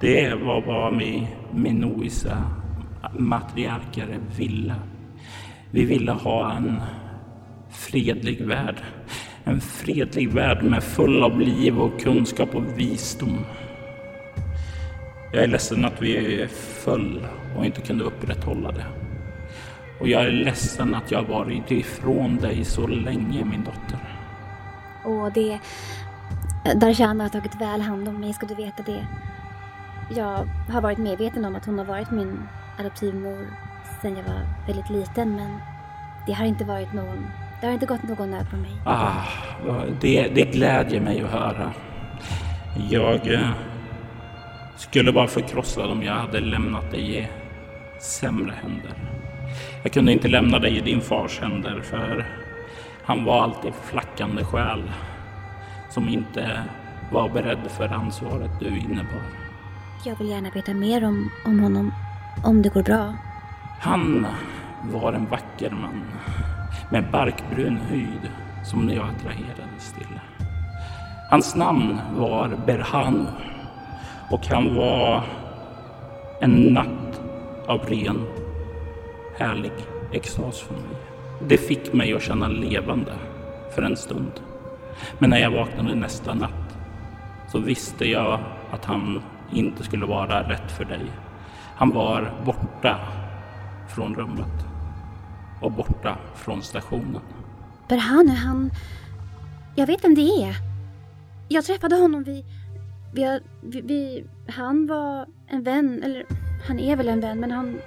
Det 0.00 0.34
var 0.34 0.62
vad 0.62 0.98
vi 0.98 1.28
minoisa 1.54 2.42
matriarker 3.18 4.18
ville. 4.36 4.74
Vi 5.70 5.84
ville 5.84 6.12
ha 6.12 6.52
en 6.52 6.80
fredlig 7.70 8.46
värld. 8.46 8.82
En 9.44 9.60
fredlig 9.60 10.32
värld 10.32 10.62
med 10.62 10.84
full 10.84 11.22
av 11.22 11.40
liv 11.40 11.78
och 11.78 12.00
kunskap 12.00 12.54
och 12.54 12.78
visdom. 12.78 13.38
Jag 15.32 15.42
är 15.42 15.46
ledsen 15.46 15.84
att 15.84 16.02
vi 16.02 16.46
föll 16.84 17.26
och 17.56 17.64
inte 17.64 17.80
kunde 17.80 18.04
upprätthålla 18.04 18.72
det. 18.72 18.84
Och 20.00 20.08
jag 20.08 20.24
är 20.24 20.30
ledsen 20.30 20.94
att 20.94 21.10
jag 21.10 21.22
varit 21.22 21.70
ifrån 21.70 22.36
dig 22.36 22.64
så 22.64 22.86
länge, 22.86 23.44
min 23.44 23.64
dotter. 23.64 24.18
Och 25.04 25.32
det... 25.32 25.58
Darshana 26.74 27.24
har 27.24 27.28
tagit 27.28 27.60
väl 27.60 27.80
hand 27.80 28.08
om 28.08 28.20
mig, 28.20 28.32
ska 28.32 28.46
du 28.46 28.54
veta 28.54 28.82
det. 28.82 29.06
Jag 30.16 30.48
har 30.72 30.80
varit 30.80 30.98
medveten 30.98 31.44
om 31.44 31.56
att 31.56 31.66
hon 31.66 31.78
har 31.78 31.84
varit 31.84 32.10
min 32.10 32.38
adoptivmor 32.78 33.46
sedan 34.02 34.16
jag 34.16 34.24
var 34.24 34.40
väldigt 34.66 34.90
liten, 34.90 35.36
men 35.36 35.58
det 36.26 36.32
har 36.32 36.44
inte 36.44 36.64
varit 36.64 36.92
någon... 36.92 37.26
Det 37.60 37.66
har 37.66 37.74
inte 37.74 37.86
gått 37.86 38.02
någon 38.02 38.30
nöd 38.30 38.50
på 38.50 38.56
mig. 38.56 38.70
Ah, 38.84 39.24
det, 40.00 40.28
det 40.28 40.42
glädjer 40.42 41.00
mig 41.00 41.22
att 41.22 41.30
höra. 41.30 41.72
Jag 42.90 43.32
eh, 43.32 43.50
skulle 44.76 45.12
vara 45.12 45.26
förkrossad 45.26 45.90
om 45.90 46.02
jag 46.02 46.14
hade 46.14 46.40
lämnat 46.40 46.90
dig 46.90 47.18
i 47.18 47.28
sämre 48.00 48.54
händer. 48.62 48.92
Jag 49.82 49.92
kunde 49.92 50.12
inte 50.12 50.28
lämna 50.28 50.58
dig 50.58 50.76
i 50.76 50.80
din 50.80 51.00
fars 51.00 51.40
händer 51.40 51.80
för 51.80 52.26
han 53.04 53.24
var 53.24 53.42
alltid 53.42 53.72
flackande 53.74 54.44
själ 54.44 54.82
som 55.90 56.08
inte 56.08 56.62
var 57.12 57.28
beredd 57.28 57.70
för 57.76 57.88
ansvaret 57.88 58.50
du 58.60 58.78
innebar. 58.78 59.22
Jag 60.04 60.18
vill 60.18 60.28
gärna 60.28 60.50
veta 60.50 60.74
mer 60.74 61.04
om, 61.04 61.30
om 61.44 61.60
honom, 61.60 61.92
om 62.44 62.62
det 62.62 62.68
går 62.68 62.82
bra. 62.82 63.14
Han 63.80 64.26
var 64.82 65.12
en 65.12 65.26
vacker 65.26 65.70
man 65.70 66.02
med 66.90 67.10
barkbrun 67.10 67.76
hud 67.76 68.30
som 68.64 68.90
jag 68.90 69.08
attraherades 69.08 69.92
till. 69.98 70.20
Hans 71.30 71.56
namn 71.56 72.00
var 72.16 72.58
Berhanu 72.66 73.26
och 74.30 74.46
han 74.46 74.74
var 74.74 75.24
en 76.40 76.50
natt 76.50 77.20
av 77.66 77.80
ren, 77.86 78.26
härlig 79.38 79.72
extas 80.12 80.60
för 80.60 80.74
mig. 80.74 80.96
Det 81.48 81.58
fick 81.58 81.92
mig 81.92 82.14
att 82.14 82.22
känna 82.22 82.48
levande 82.48 83.12
för 83.74 83.82
en 83.82 83.96
stund. 83.96 84.32
Men 85.18 85.30
när 85.30 85.38
jag 85.38 85.50
vaknade 85.50 85.94
nästa 85.94 86.34
natt 86.34 86.76
så 87.52 87.58
visste 87.58 88.04
jag 88.04 88.40
att 88.70 88.84
han 88.84 89.22
inte 89.52 89.82
skulle 89.82 90.06
vara 90.06 90.48
rätt 90.48 90.72
för 90.72 90.84
dig. 90.84 91.04
Han 91.76 91.90
var 91.90 92.32
borta 92.44 92.98
från 93.88 94.14
rummet 94.14 94.66
och 95.60 95.72
borta 95.72 96.18
från 96.34 96.62
stationen. 96.62 97.22
Berhanu, 97.88 98.32
han... 98.32 98.70
Jag 99.74 99.86
vet 99.86 100.04
vem 100.04 100.14
det 100.14 100.42
är. 100.44 100.54
Jag 101.48 101.64
träffade 101.64 101.96
honom 101.96 102.24
vid... 102.24 102.44
Vi, 103.12 103.40
vi, 103.60 103.80
vi, 103.80 104.24
han 104.48 104.86
var 104.86 105.26
en 105.46 105.62
vän, 105.62 106.02
eller 106.02 106.26
han 106.68 106.78
är 106.78 106.96
väl 106.96 107.08
en 107.08 107.20
vän, 107.20 107.40
men 107.40 107.50
han, 107.50 107.78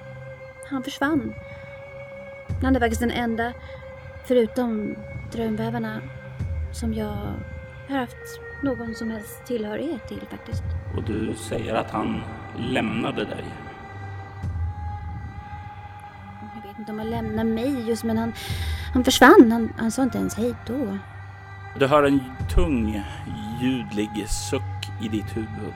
han 0.69 0.83
försvann. 0.83 1.33
Han 2.61 2.75
är 2.75 2.79
faktiskt 2.79 3.01
den 3.01 3.11
enda, 3.11 3.53
förutom 4.27 4.95
drömvävarna, 5.31 6.01
som 6.73 6.93
jag 6.93 7.35
har 7.89 7.97
haft 7.97 8.39
någon 8.63 8.95
som 8.95 9.11
helst 9.11 9.45
tillhörighet 9.45 10.07
till 10.07 10.21
faktiskt. 10.29 10.63
Och 10.97 11.03
du 11.03 11.33
säger 11.35 11.75
att 11.75 11.91
han 11.91 12.21
lämnade 12.57 13.25
dig. 13.25 13.45
Jag 16.55 16.69
vet 16.69 16.79
inte 16.79 16.91
om 16.91 16.99
han 16.99 17.09
lämnade 17.09 17.49
mig 17.49 17.87
just, 17.87 18.03
men 18.03 18.17
han, 18.17 18.33
han 18.93 19.03
försvann. 19.03 19.51
Han, 19.51 19.73
han 19.77 19.91
sa 19.91 20.03
inte 20.03 20.17
ens 20.17 20.37
hej 20.37 20.55
då. 20.67 20.97
Du 21.79 21.87
hör 21.87 22.03
en 22.03 22.19
tung 22.49 23.03
ljudlig 23.61 24.29
suck 24.29 24.78
i 25.01 25.07
ditt 25.07 25.37
huvud. 25.37 25.73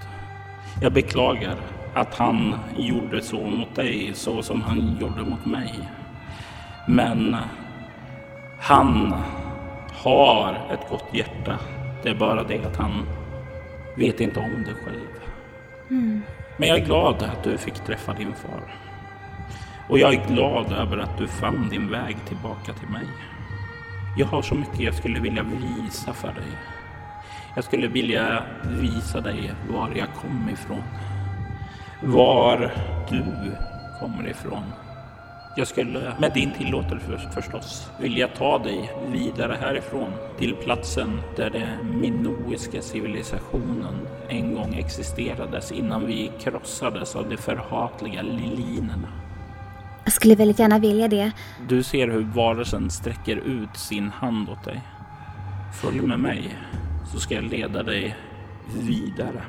Jag 0.82 0.94
beklagar 0.94 1.56
att 1.94 2.16
han 2.16 2.56
gjorde 2.78 3.22
så 3.22 3.42
mot 3.42 3.76
dig 3.76 4.12
så 4.14 4.42
som 4.42 4.62
han 4.62 4.98
gjorde 5.02 5.22
mot 5.22 5.46
mig. 5.46 5.90
Men 6.88 7.36
han 8.60 9.14
har 9.94 10.58
ett 10.72 10.90
gott 10.90 11.10
hjärta. 11.14 11.60
Det 12.04 12.10
är 12.10 12.16
bara 12.16 12.44
det 12.44 12.66
att 12.66 12.76
han 12.76 13.06
vet 13.98 14.20
inte 14.20 14.40
om 14.40 14.64
det 14.66 14.74
själv. 14.74 15.08
Mm. 15.90 16.22
Men 16.58 16.70
jag 16.70 16.78
är 16.78 16.86
glad 16.86 17.24
att 17.24 17.44
du 17.44 17.58
fick 17.58 17.74
träffa 17.74 18.14
din 18.14 18.34
far. 18.34 18.76
Och 19.90 20.00
jag 20.00 20.14
är 20.14 20.28
glad 20.28 20.72
över 20.72 20.98
att 20.98 21.18
du 21.18 21.28
fann 21.28 21.70
din 21.70 21.90
väg 21.90 22.18
tillbaka 22.28 22.74
till 22.74 22.90
mig. 22.90 23.08
Jag 24.18 24.28
har 24.28 24.42
så 24.42 24.56
mycket 24.56 24.80
jag 24.80 24.96
skulle 24.96 25.20
vilja 25.20 25.44
visa 25.44 26.14
för 26.14 26.28
dig. 26.28 26.52
Jag 27.56 27.64
skulle 27.64 27.88
vilja 27.88 28.44
visa 28.64 29.22
dig 29.22 29.54
var 29.70 29.92
jag 29.96 30.08
kom 30.22 30.50
ifrån. 30.50 30.84
Var 32.04 32.72
du 33.10 33.24
kommer 34.00 34.30
ifrån. 34.30 34.64
Jag 35.58 35.68
skulle 35.68 36.14
med 36.20 36.34
din 36.34 36.52
tillåtelse 36.52 37.30
förstås 37.34 37.90
vilja 38.00 38.28
ta 38.28 38.58
dig 38.60 38.92
vidare 39.12 39.58
härifrån 39.62 40.12
till 40.38 40.56
platsen 40.56 41.22
där 41.36 41.50
den 41.50 42.00
minoiska 42.02 42.82
civilisationen 42.82 44.08
en 44.30 44.56
gång 44.56 44.74
existerades 44.74 45.72
innan 45.72 46.06
vi 46.06 46.32
krossades 46.40 47.16
av 47.16 47.30
de 47.30 47.38
förhatliga 47.38 48.22
lilinerna. 48.22 49.08
Jag 50.04 50.14
skulle 50.14 50.36
väldigt 50.36 50.60
gärna 50.60 50.80
vilja 50.80 51.08
det. 51.08 51.32
Du 51.70 51.84
ser 51.84 52.08
hur 52.08 52.22
varelsen 52.22 52.90
sträcker 52.90 53.36
ut 53.36 53.78
sin 53.78 54.10
hand 54.10 54.50
åt 54.50 54.64
dig. 54.64 54.82
Följ 55.82 56.02
med 56.02 56.20
mig 56.20 56.58
så 57.14 57.20
ska 57.20 57.36
jag 57.36 57.44
leda 57.44 57.84
dig 57.84 58.16
vidare. 58.80 59.42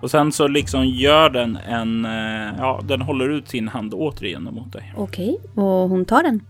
Och 0.00 0.10
sen 0.10 0.32
så 0.32 0.48
liksom 0.48 0.86
gör 0.86 1.30
den 1.30 1.56
en, 1.56 2.04
eh, 2.04 2.54
ja, 2.58 2.80
den 2.84 3.02
håller 3.02 3.28
ut 3.28 3.48
sin 3.48 3.68
hand 3.68 3.94
återigen 3.94 4.42
mot 4.42 4.72
dig. 4.72 4.94
Okej, 4.96 5.38
och 5.54 5.88
hon 5.88 6.04
tar 6.04 6.22
den. 6.22 6.40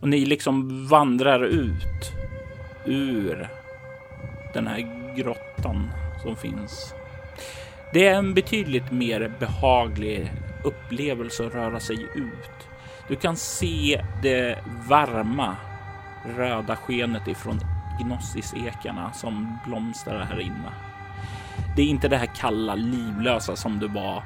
Och 0.00 0.08
ni 0.08 0.26
liksom 0.26 0.86
vandrar 0.86 1.44
ut 1.44 2.12
ur 2.86 3.48
den 4.54 4.66
här 4.66 4.86
grottan 5.16 5.90
som 6.22 6.36
finns. 6.36 6.94
Det 7.92 8.06
är 8.06 8.14
en 8.14 8.34
betydligt 8.34 8.92
mer 8.92 9.32
behaglig 9.38 10.32
upplevelse 10.64 11.46
att 11.46 11.54
röra 11.54 11.80
sig 11.80 11.96
ut. 12.14 12.68
Du 13.08 13.16
kan 13.16 13.36
se 13.36 14.04
det 14.22 14.58
varma 14.88 15.56
röda 16.36 16.76
skenet 16.76 17.28
ifrån 17.28 17.60
gnossisekarna 17.98 19.12
som 19.12 19.58
blomstrar 19.66 20.24
här 20.24 20.40
inne. 20.40 20.72
Det 21.76 21.82
är 21.82 21.86
inte 21.86 22.08
det 22.08 22.16
här 22.16 22.30
kalla 22.36 22.74
livlösa 22.74 23.56
som 23.56 23.78
du 23.78 23.88
var 23.88 24.22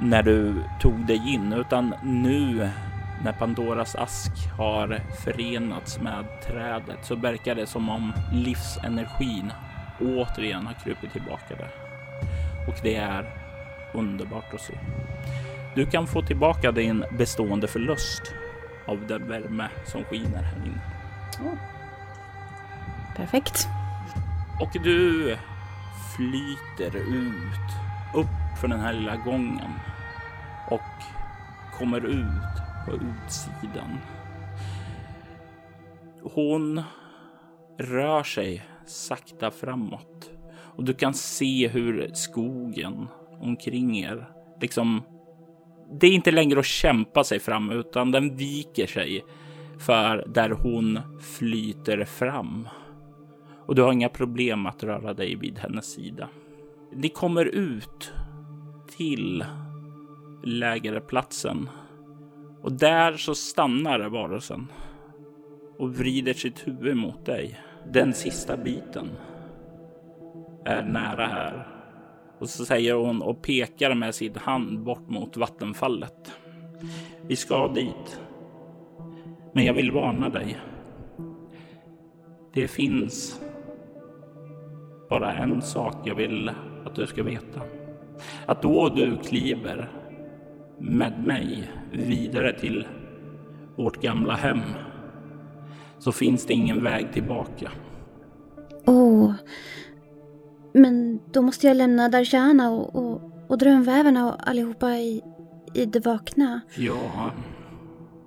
när 0.00 0.22
du 0.22 0.64
tog 0.80 1.06
dig 1.06 1.34
in, 1.34 1.52
utan 1.52 1.94
nu 2.02 2.70
när 3.24 3.32
Pandoras 3.32 3.94
ask 3.94 4.32
har 4.58 5.00
förenats 5.24 6.00
med 6.00 6.24
trädet 6.46 7.04
så 7.04 7.14
verkar 7.14 7.54
det 7.54 7.66
som 7.66 7.88
om 7.88 8.12
livsenergin 8.32 9.52
återigen 10.00 10.66
har 10.66 10.74
krupit 10.74 11.12
tillbaka 11.12 11.54
där. 11.58 11.70
Och 12.68 12.74
det 12.82 12.96
är 12.96 13.24
underbart 13.94 14.54
att 14.54 14.60
se. 14.60 14.74
Du 15.74 15.86
kan 15.86 16.06
få 16.06 16.22
tillbaka 16.22 16.72
din 16.72 17.04
bestående 17.10 17.68
förlust 17.68 18.22
av 18.86 19.06
den 19.06 19.28
värme 19.28 19.68
som 19.84 20.04
skiner 20.04 20.42
här 20.42 20.66
inne. 20.66 20.82
Perfekt. 23.16 23.68
Och 24.60 24.82
du 24.84 25.36
flyter 26.16 26.96
ut 26.96 27.68
upp 28.14 28.58
för 28.60 28.68
den 28.68 28.80
här 28.80 28.92
lilla 28.92 29.16
gången 29.16 29.70
och 30.70 30.80
kommer 31.78 32.06
ut 32.06 32.86
på 32.86 32.92
utsidan. 32.92 33.98
Hon 36.22 36.82
rör 37.78 38.22
sig 38.22 38.62
sakta 38.86 39.50
framåt 39.50 40.30
och 40.76 40.84
du 40.84 40.94
kan 40.94 41.14
se 41.14 41.68
hur 41.68 42.10
skogen 42.14 43.08
omkring 43.40 43.98
er 43.98 44.26
liksom 44.60 45.02
det 46.00 46.06
är 46.06 46.12
inte 46.12 46.30
längre 46.30 46.58
att 46.58 46.66
kämpa 46.66 47.24
sig 47.24 47.40
fram 47.40 47.70
utan 47.70 48.10
den 48.10 48.36
viker 48.36 48.86
sig 48.86 49.24
för 49.78 50.24
där 50.28 50.50
hon 50.50 51.00
flyter 51.38 52.04
fram. 52.04 52.68
Och 53.66 53.74
du 53.74 53.82
har 53.82 53.92
inga 53.92 54.08
problem 54.08 54.66
att 54.66 54.82
röra 54.82 55.14
dig 55.14 55.36
vid 55.36 55.58
hennes 55.58 55.92
sida. 55.92 56.28
Ni 56.92 57.08
kommer 57.08 57.44
ut 57.44 58.12
till 58.96 59.44
lägerplatsen 60.44 61.68
och 62.62 62.72
där 62.72 63.16
så 63.16 63.34
stannar 63.34 64.08
varelsen 64.08 64.68
och 65.78 65.94
vrider 65.94 66.34
sitt 66.34 66.66
huvud 66.66 66.96
mot 66.96 67.26
dig. 67.26 67.60
Den 67.92 68.14
sista 68.14 68.56
biten 68.56 69.10
är 70.64 70.82
nära 70.82 71.26
här. 71.26 71.66
Och 72.38 72.48
så 72.48 72.64
säger 72.64 72.94
hon 72.94 73.22
och 73.22 73.42
pekar 73.42 73.94
med 73.94 74.14
sin 74.14 74.34
hand 74.36 74.82
bort 74.82 75.08
mot 75.08 75.36
vattenfallet. 75.36 76.32
Vi 77.26 77.36
ska 77.36 77.68
dit. 77.68 78.20
Men 79.52 79.64
jag 79.64 79.74
vill 79.74 79.92
varna 79.92 80.28
dig. 80.28 80.58
Det 82.54 82.68
finns 82.68 83.40
bara 85.12 85.34
en 85.34 85.62
sak 85.62 85.96
jag 86.04 86.14
vill 86.14 86.50
att 86.84 86.94
du 86.94 87.06
ska 87.06 87.22
veta. 87.22 87.60
Att 88.46 88.62
då 88.62 88.88
du 88.88 89.16
kliver 89.16 89.90
med 90.78 91.26
mig 91.26 91.70
vidare 91.90 92.60
till 92.60 92.86
vårt 93.76 94.02
gamla 94.02 94.34
hem 94.34 94.60
så 95.98 96.12
finns 96.12 96.46
det 96.46 96.52
ingen 96.52 96.84
väg 96.84 97.12
tillbaka. 97.12 97.70
Åh, 98.86 98.94
oh, 98.94 99.34
men 100.72 101.20
då 101.32 101.42
måste 101.42 101.66
jag 101.66 101.76
lämna 101.76 102.08
Darshana 102.08 102.70
och, 102.70 102.96
och, 102.96 103.22
och 103.48 103.58
drömvävarna 103.58 104.32
och 104.32 104.48
allihopa 104.48 104.90
i, 104.90 105.22
i 105.74 105.86
det 105.86 106.06
vakna. 106.06 106.60
Ja. 106.76 107.30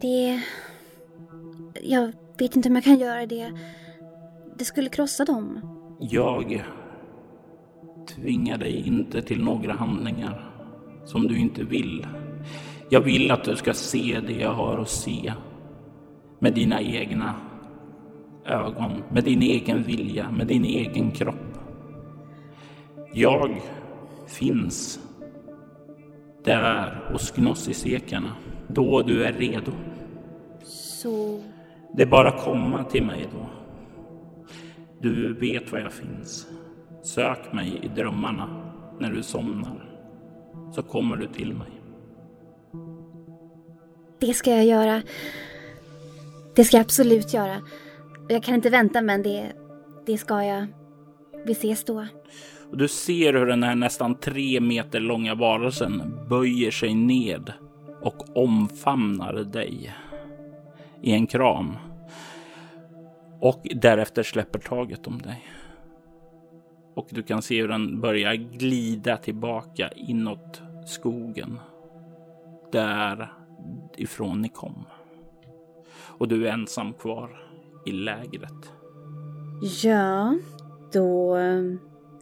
Det... 0.01 0.41
Jag 1.81 2.13
vet 2.37 2.55
inte 2.55 2.69
om 2.69 2.75
jag 2.75 2.83
kan 2.83 2.99
göra 2.99 3.25
det. 3.25 3.51
Det 4.57 4.65
skulle 4.65 4.89
krossa 4.89 5.25
dem. 5.25 5.74
Jag 5.99 6.63
tvingar 8.07 8.57
dig 8.57 8.87
inte 8.87 9.21
till 9.21 9.43
några 9.43 9.73
handlingar 9.73 10.51
som 11.05 11.27
du 11.27 11.39
inte 11.39 11.63
vill. 11.63 12.07
Jag 12.89 13.01
vill 13.01 13.31
att 13.31 13.43
du 13.43 13.55
ska 13.55 13.73
se 13.73 14.19
det 14.27 14.33
jag 14.33 14.53
har 14.53 14.77
att 14.77 14.89
se 14.89 15.33
med 16.39 16.53
dina 16.53 16.81
egna 16.81 17.35
ögon, 18.45 19.03
med 19.11 19.23
din 19.23 19.41
egen 19.41 19.83
vilja, 19.83 20.31
med 20.31 20.47
din 20.47 20.65
egen 20.65 21.11
kropp. 21.11 21.59
Jag 23.13 23.61
finns 24.27 24.99
där 26.43 27.03
hos 27.11 27.31
gnossisekarna 27.31 28.31
då 28.67 29.01
du 29.01 29.23
är 29.23 29.33
redo. 29.33 29.71
Så... 30.63 31.41
Det 31.93 32.01
är 32.01 32.07
bara 32.07 32.29
att 32.29 32.43
komma 32.43 32.83
till 32.83 33.05
mig 33.05 33.27
då. 33.31 33.45
Du 35.01 35.33
vet 35.33 35.71
var 35.71 35.79
jag 35.79 35.93
finns. 35.93 36.47
Sök 37.03 37.53
mig 37.53 37.79
i 37.83 37.87
drömmarna 37.87 38.73
när 38.99 39.11
du 39.11 39.23
somnar. 39.23 39.91
Så 40.75 40.83
kommer 40.83 41.15
du 41.15 41.27
till 41.27 41.53
mig. 41.53 41.67
Det 44.19 44.33
ska 44.33 44.51
jag 44.51 44.65
göra. 44.65 45.01
Det 46.55 46.63
ska 46.63 46.77
jag 46.77 46.83
absolut 46.83 47.33
göra. 47.33 47.61
Jag 48.29 48.43
kan 48.43 48.55
inte 48.55 48.69
vänta 48.69 49.01
men 49.01 49.23
det, 49.23 49.51
det 50.05 50.17
ska 50.17 50.43
jag. 50.43 50.67
Vi 51.45 51.51
ses 51.51 51.83
då. 51.83 52.07
Och 52.71 52.77
du 52.77 52.87
ser 52.87 53.33
hur 53.33 53.45
den 53.45 53.63
här 53.63 53.75
nästan 53.75 54.15
tre 54.15 54.59
meter 54.59 54.99
långa 54.99 55.35
varelsen 55.35 56.19
böjer 56.29 56.71
sig 56.71 56.93
ned 56.93 57.53
och 58.01 58.37
omfamnar 58.37 59.33
dig 59.33 59.95
i 61.01 61.11
en 61.11 61.27
kram. 61.27 61.75
Och 63.45 63.67
därefter 63.75 64.23
släpper 64.23 64.59
taget 64.59 65.07
om 65.07 65.21
dig. 65.21 65.45
Och 66.93 67.07
du 67.09 67.23
kan 67.23 67.41
se 67.41 67.61
hur 67.61 67.67
den 67.67 68.01
börjar 68.01 68.33
glida 68.33 69.17
tillbaka 69.17 69.89
inåt 69.95 70.61
skogen. 70.87 71.59
Där 72.71 73.33
ifrån 73.97 74.41
ni 74.41 74.49
kom. 74.49 74.85
Och 76.17 76.27
du 76.27 76.47
är 76.47 76.51
ensam 76.51 76.93
kvar 76.93 77.29
i 77.85 77.91
lägret. 77.91 78.71
Ja, 79.83 80.35
då 80.93 81.37
eh, 81.37 81.63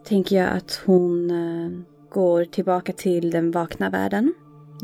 tänker 0.05 0.36
jag 0.36 0.49
att 0.49 0.84
hon 0.86 1.32
eh, 1.32 1.71
går 2.09 2.45
tillbaka 2.45 2.93
till 2.93 3.32
den 3.32 3.51
vakna 3.51 3.89
världen. 3.89 4.34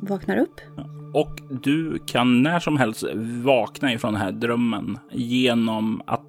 Vaknar 0.02 0.38
upp. 0.38 0.62
Och 1.14 1.40
du 1.62 2.00
kan 2.06 2.44
när 2.44 2.60
som 2.60 2.78
helst 2.78 3.04
vakna 3.44 3.94
ifrån 3.94 4.14
den 4.14 4.22
här 4.22 4.32
drömmen 4.32 4.98
genom 5.12 6.02
att 6.06 6.29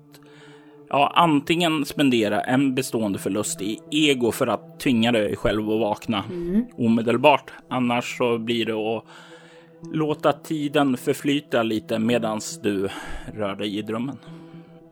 ja, 0.90 1.12
antingen 1.14 1.84
spendera 1.84 2.40
en 2.40 2.74
bestående 2.74 3.18
förlust 3.18 3.62
i 3.62 3.78
ego 3.90 4.32
för 4.32 4.46
att 4.46 4.80
tvinga 4.80 5.12
dig 5.12 5.36
själv 5.36 5.70
att 5.70 5.80
vakna 5.80 6.24
mm. 6.30 6.64
omedelbart. 6.76 7.50
Annars 7.68 8.18
så 8.18 8.38
blir 8.38 8.66
det 8.66 8.72
att 8.72 9.04
låta 9.92 10.32
tiden 10.32 10.96
förflyta 10.96 11.62
lite 11.62 11.98
medan 11.98 12.40
du 12.62 12.88
rör 13.34 13.54
dig 13.54 13.78
i 13.78 13.82
drömmen. 13.82 14.18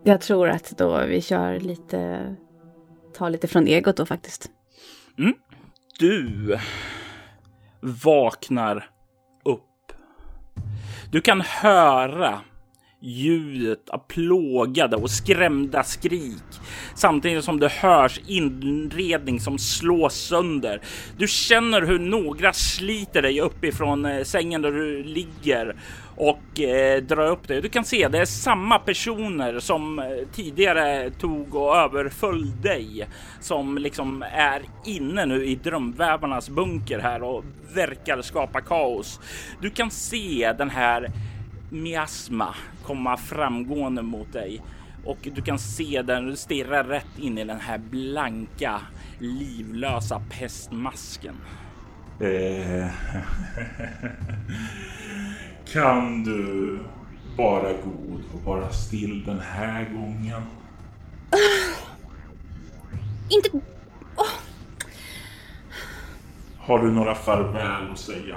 Jag 0.02 0.20
tror 0.20 0.48
att 0.48 0.78
då 0.78 1.06
vi 1.06 1.22
kör 1.22 1.60
lite, 1.60 2.34
tar 3.16 3.30
lite 3.30 3.48
från 3.48 3.66
egot 3.66 3.96
då 3.96 4.06
faktiskt. 4.06 4.50
Mm. 5.18 5.34
Du 5.98 6.58
vaknar 7.80 8.90
upp. 9.44 9.92
Du 11.12 11.20
kan 11.20 11.40
höra 11.40 12.40
ljudet 13.00 13.88
av 13.88 13.98
plågade 13.98 14.96
och 14.96 15.10
skrämda 15.10 15.82
skrik 15.82 16.60
samtidigt 16.94 17.44
som 17.44 17.60
det 17.60 17.68
hörs 17.68 18.20
inredning 18.26 19.40
som 19.40 19.58
slås 19.58 20.14
sönder. 20.14 20.80
Du 21.16 21.28
känner 21.28 21.82
hur 21.82 21.98
några 21.98 22.52
sliter 22.52 23.22
dig 23.22 23.40
uppifrån 23.40 24.04
eh, 24.04 24.22
sängen 24.22 24.62
där 24.62 24.72
du 24.72 25.02
ligger 25.02 25.76
och 26.16 26.60
eh, 26.60 27.02
drar 27.02 27.26
upp 27.26 27.48
dig. 27.48 27.62
Du 27.62 27.68
kan 27.68 27.84
se 27.84 28.08
det 28.08 28.18
är 28.18 28.24
samma 28.24 28.78
personer 28.78 29.58
som 29.58 29.98
eh, 29.98 30.04
tidigare 30.32 31.10
tog 31.10 31.54
och 31.54 31.76
överföll 31.76 32.60
dig 32.62 33.08
som 33.40 33.78
liksom 33.78 34.24
är 34.32 34.62
inne 34.86 35.26
nu 35.26 35.46
i 35.46 35.54
drömvävarnas 35.54 36.50
bunker 36.50 36.98
här 36.98 37.22
och 37.22 37.44
verkar 37.74 38.22
skapa 38.22 38.60
kaos. 38.60 39.20
Du 39.60 39.70
kan 39.70 39.90
se 39.90 40.54
den 40.58 40.70
här 40.70 41.10
miasma 41.70 42.54
komma 42.82 43.16
framgående 43.16 44.02
mot 44.02 44.32
dig 44.32 44.62
och 45.04 45.18
du 45.34 45.42
kan 45.42 45.58
se 45.58 46.02
den 46.02 46.36
stirra 46.36 46.88
rätt 46.88 47.18
in 47.18 47.38
i 47.38 47.44
den 47.44 47.60
här 47.60 47.78
blanka 47.78 48.80
livlösa 49.18 50.22
pestmasken. 50.30 51.34
Eh, 52.20 52.86
kan 55.72 56.24
du 56.24 56.78
vara 57.36 57.72
god 57.72 58.22
och 58.34 58.42
vara 58.44 58.70
still 58.70 59.24
den 59.24 59.40
här 59.40 59.84
gången? 59.84 60.42
Inte... 63.30 63.60
Har 66.58 66.78
du 66.78 66.90
några 66.90 67.14
farväl 67.14 67.92
att 67.92 67.98
säga? 67.98 68.36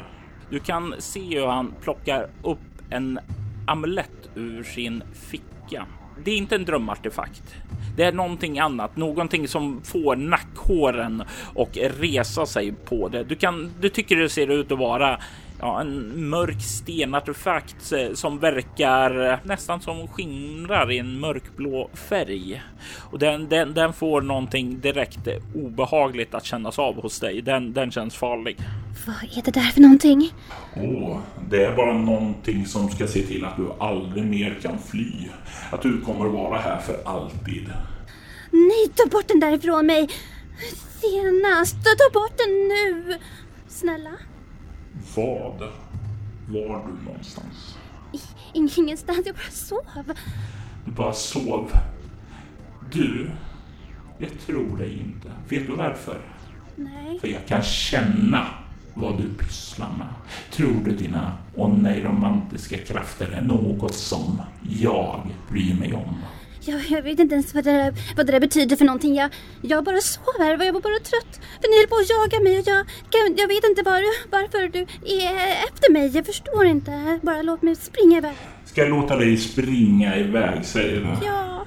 Du 0.50 0.60
kan 0.60 0.96
se 1.00 1.40
hur 1.40 1.48
han 1.48 1.74
plockar 1.82 2.30
upp 2.44 2.60
en 2.92 3.20
amulett 3.66 4.30
ur 4.36 4.64
sin 4.64 5.04
ficka. 5.14 5.86
Det 6.24 6.32
är 6.32 6.38
inte 6.38 6.56
en 6.56 6.66
drömartefakt. 6.66 7.56
Det 7.96 8.04
är 8.04 8.12
någonting 8.12 8.60
annat, 8.60 8.98
någonting 8.98 9.48
som 9.48 9.82
får 9.84 10.16
nackhåren 10.16 11.24
och 11.56 11.78
resa 11.78 12.46
sig 12.46 12.72
på 12.72 13.10
det. 13.10 13.24
Du 13.24 13.36
kan, 13.36 13.72
du 13.82 13.90
tycker 13.90 14.16
det 14.16 14.30
ser 14.30 14.52
ut 14.52 14.72
att 14.72 14.80
vara 14.80 15.20
ja, 15.60 15.82
en 15.82 16.30
mörk 16.30 16.62
stenartefakt 16.62 17.92
eh, 17.92 18.14
som 18.14 18.40
verkar 18.40 19.32
eh, 19.32 19.38
nästan 19.44 19.82
som 19.82 20.08
skimrar 20.08 20.92
i 20.92 20.98
en 20.98 21.20
mörkblå 21.20 21.90
färg. 21.94 22.62
Och 23.00 23.20
den, 23.20 23.50
den, 23.50 23.74
den 23.74 23.94
får 23.94 24.22
någonting 24.22 24.80
direkt 24.80 25.28
eh, 25.28 25.36
obehagligt 25.56 26.34
att 26.34 26.46
kännas 26.46 26.80
av 26.80 27.02
hos 27.02 27.20
dig. 27.20 27.42
Den, 27.42 27.74
den 27.74 27.92
känns 27.92 28.16
farlig. 28.16 28.58
Vad 29.06 29.16
är 29.38 29.42
det 29.42 29.52
där 29.52 29.62
för 29.72 29.82
någonting? 29.82 30.34
Åh, 30.76 31.20
det 31.50 31.66
är 31.66 31.76
bara 31.76 31.94
någonting 31.94 32.66
som 32.66 32.90
ska 32.90 33.08
se 33.08 33.22
till 33.22 33.46
att 33.46 33.58
du 33.58 33.72
aldrig 33.80 34.26
mer 34.26 34.60
kan 34.62 34.80
fly. 34.80 35.30
Att 35.72 35.82
du 35.82 36.02
kommer 36.02 36.26
att 36.26 36.34
vara 36.34 36.60
här 36.60 36.78
för 36.80 37.04
alltid. 37.06 37.70
Nej, 38.52 38.88
ta 38.96 39.10
bort 39.10 39.28
den 39.28 39.40
där 39.40 39.54
ifrån 39.54 39.86
mig! 39.86 40.10
Senast, 41.02 41.76
ta 41.84 42.20
bort 42.20 42.38
den 42.38 42.68
nu! 42.68 43.18
Snälla? 43.68 44.12
Vad 45.16 45.60
var 46.48 46.88
du 46.88 47.06
någonstans? 47.06 47.78
Ingenstans, 48.54 49.22
jag 49.26 49.36
bara 49.36 49.52
sov. 49.52 50.14
Du 50.86 50.92
bara 50.92 51.14
sov. 51.14 51.72
Du, 52.92 53.32
jag 54.18 54.30
tror 54.46 54.78
dig 54.78 55.00
inte. 55.00 55.32
Vet 55.50 55.68
du 55.68 55.76
varför? 55.76 56.22
Nej. 56.76 57.20
För 57.20 57.28
jag 57.28 57.48
kan 57.48 57.64
känna 57.64 58.48
vad 58.94 59.18
du 59.18 59.46
pysslar 59.46 59.90
med. 59.98 60.08
Tror 60.52 60.84
du 60.86 60.92
dina 60.92 61.38
åh 61.56 61.78
nej 61.78 62.04
romantiska 62.04 62.78
krafter 62.78 63.32
är 63.32 63.42
något 63.42 63.94
som 63.94 64.42
jag 64.80 65.22
bryr 65.50 65.74
mig 65.74 65.94
om? 65.94 66.16
Jag, 66.66 66.82
jag 66.90 67.02
vet 67.02 67.20
inte 67.20 67.36
ens 67.36 67.54
vad 67.54 67.64
det, 67.64 67.72
där, 67.72 67.94
vad 68.18 68.26
det 68.26 68.32
där 68.32 68.40
betyder 68.40 68.76
för 68.76 68.86
någonting. 68.86 69.16
Jag, 69.16 69.30
jag 69.62 69.84
bara 69.84 70.02
sov 70.02 70.24
här, 70.40 70.66
jag 70.66 70.74
var 70.74 70.82
bara 70.82 71.00
trött. 71.00 71.42
För 71.62 71.70
ni 71.70 71.78
höll 71.78 71.88
på 71.88 71.96
att 71.96 72.10
jaga 72.10 72.44
mig 72.44 72.60
och 72.60 72.68
jag, 72.68 72.86
jag, 73.12 73.40
jag 73.40 73.48
vet 73.48 73.64
inte 73.70 73.82
var, 73.84 74.02
varför 74.32 74.68
du 74.68 74.80
är 75.22 75.68
efter 75.68 75.92
mig. 75.92 76.08
Jag 76.16 76.26
förstår 76.26 76.66
inte. 76.66 77.20
Bara 77.22 77.42
låt 77.42 77.62
mig 77.62 77.76
springa 77.76 78.18
iväg. 78.18 78.36
Ska 78.66 78.82
jag 78.82 78.90
låta 78.90 79.16
dig 79.16 79.38
springa 79.38 80.16
iväg, 80.18 80.66
säger 80.66 81.02
du? 81.02 81.26
Ja. 81.26 81.66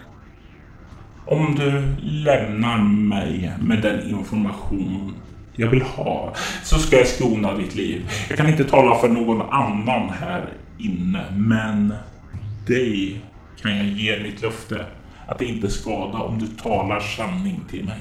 Om 1.26 1.54
du 1.54 1.96
lämnar 2.02 2.78
mig 2.84 3.52
med 3.60 3.82
den 3.82 4.10
information 4.10 5.14
jag 5.56 5.68
vill 5.68 5.82
ha 5.82 6.34
så 6.62 6.78
ska 6.78 6.96
jag 6.96 7.06
skona 7.06 7.54
ditt 7.54 7.74
liv. 7.74 8.10
Jag 8.28 8.38
kan 8.38 8.48
inte 8.48 8.64
tala 8.64 8.98
för 8.98 9.08
någon 9.08 9.42
annan 9.42 10.08
här 10.08 10.52
inne, 10.78 11.24
men 11.36 11.94
dig 12.66 13.20
kan 13.62 13.76
jag 13.76 13.86
ge 13.86 14.22
mitt 14.22 14.42
löfte 14.42 14.86
att 15.26 15.38
det 15.38 15.44
inte 15.44 15.70
skada 15.70 16.18
om 16.18 16.38
du 16.38 16.46
talar 16.46 17.00
sanning 17.00 17.60
till 17.70 17.84
mig. 17.84 18.00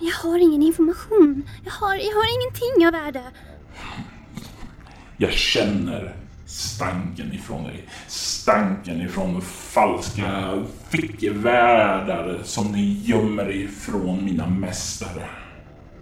Jag 0.00 0.30
har 0.30 0.38
ingen 0.38 0.62
information. 0.62 1.42
Jag 1.64 1.72
har, 1.72 1.94
jag 1.94 2.14
har 2.14 2.26
ingenting 2.40 2.86
av 2.86 2.92
värde. 2.92 3.22
Jag 5.16 5.32
känner 5.32 6.14
stanken 6.46 7.32
ifrån 7.32 7.64
dig. 7.64 7.84
Stanken 8.06 9.00
ifrån 9.00 9.42
falska 9.42 10.62
fickvärldar 10.88 12.38
som 12.44 12.72
ni 12.72 13.02
gömmer 13.04 13.50
ifrån 13.50 14.24
mina 14.24 14.46
mästare. 14.46 15.28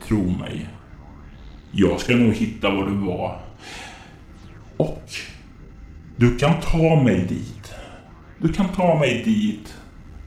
Tro 0.07 0.31
mig. 0.41 0.69
Jag 1.73 2.01
ska 2.01 2.17
nog 2.17 2.35
hitta 2.35 2.71
var 2.71 2.87
du 2.87 2.95
var. 2.95 3.41
Och 4.77 5.11
du 6.17 6.37
kan 6.37 6.61
ta 6.61 7.03
mig 7.03 7.27
dit. 7.29 7.73
Du 8.39 8.53
kan 8.53 8.69
ta 8.69 8.99
mig 8.99 9.23
dit. 9.25 9.75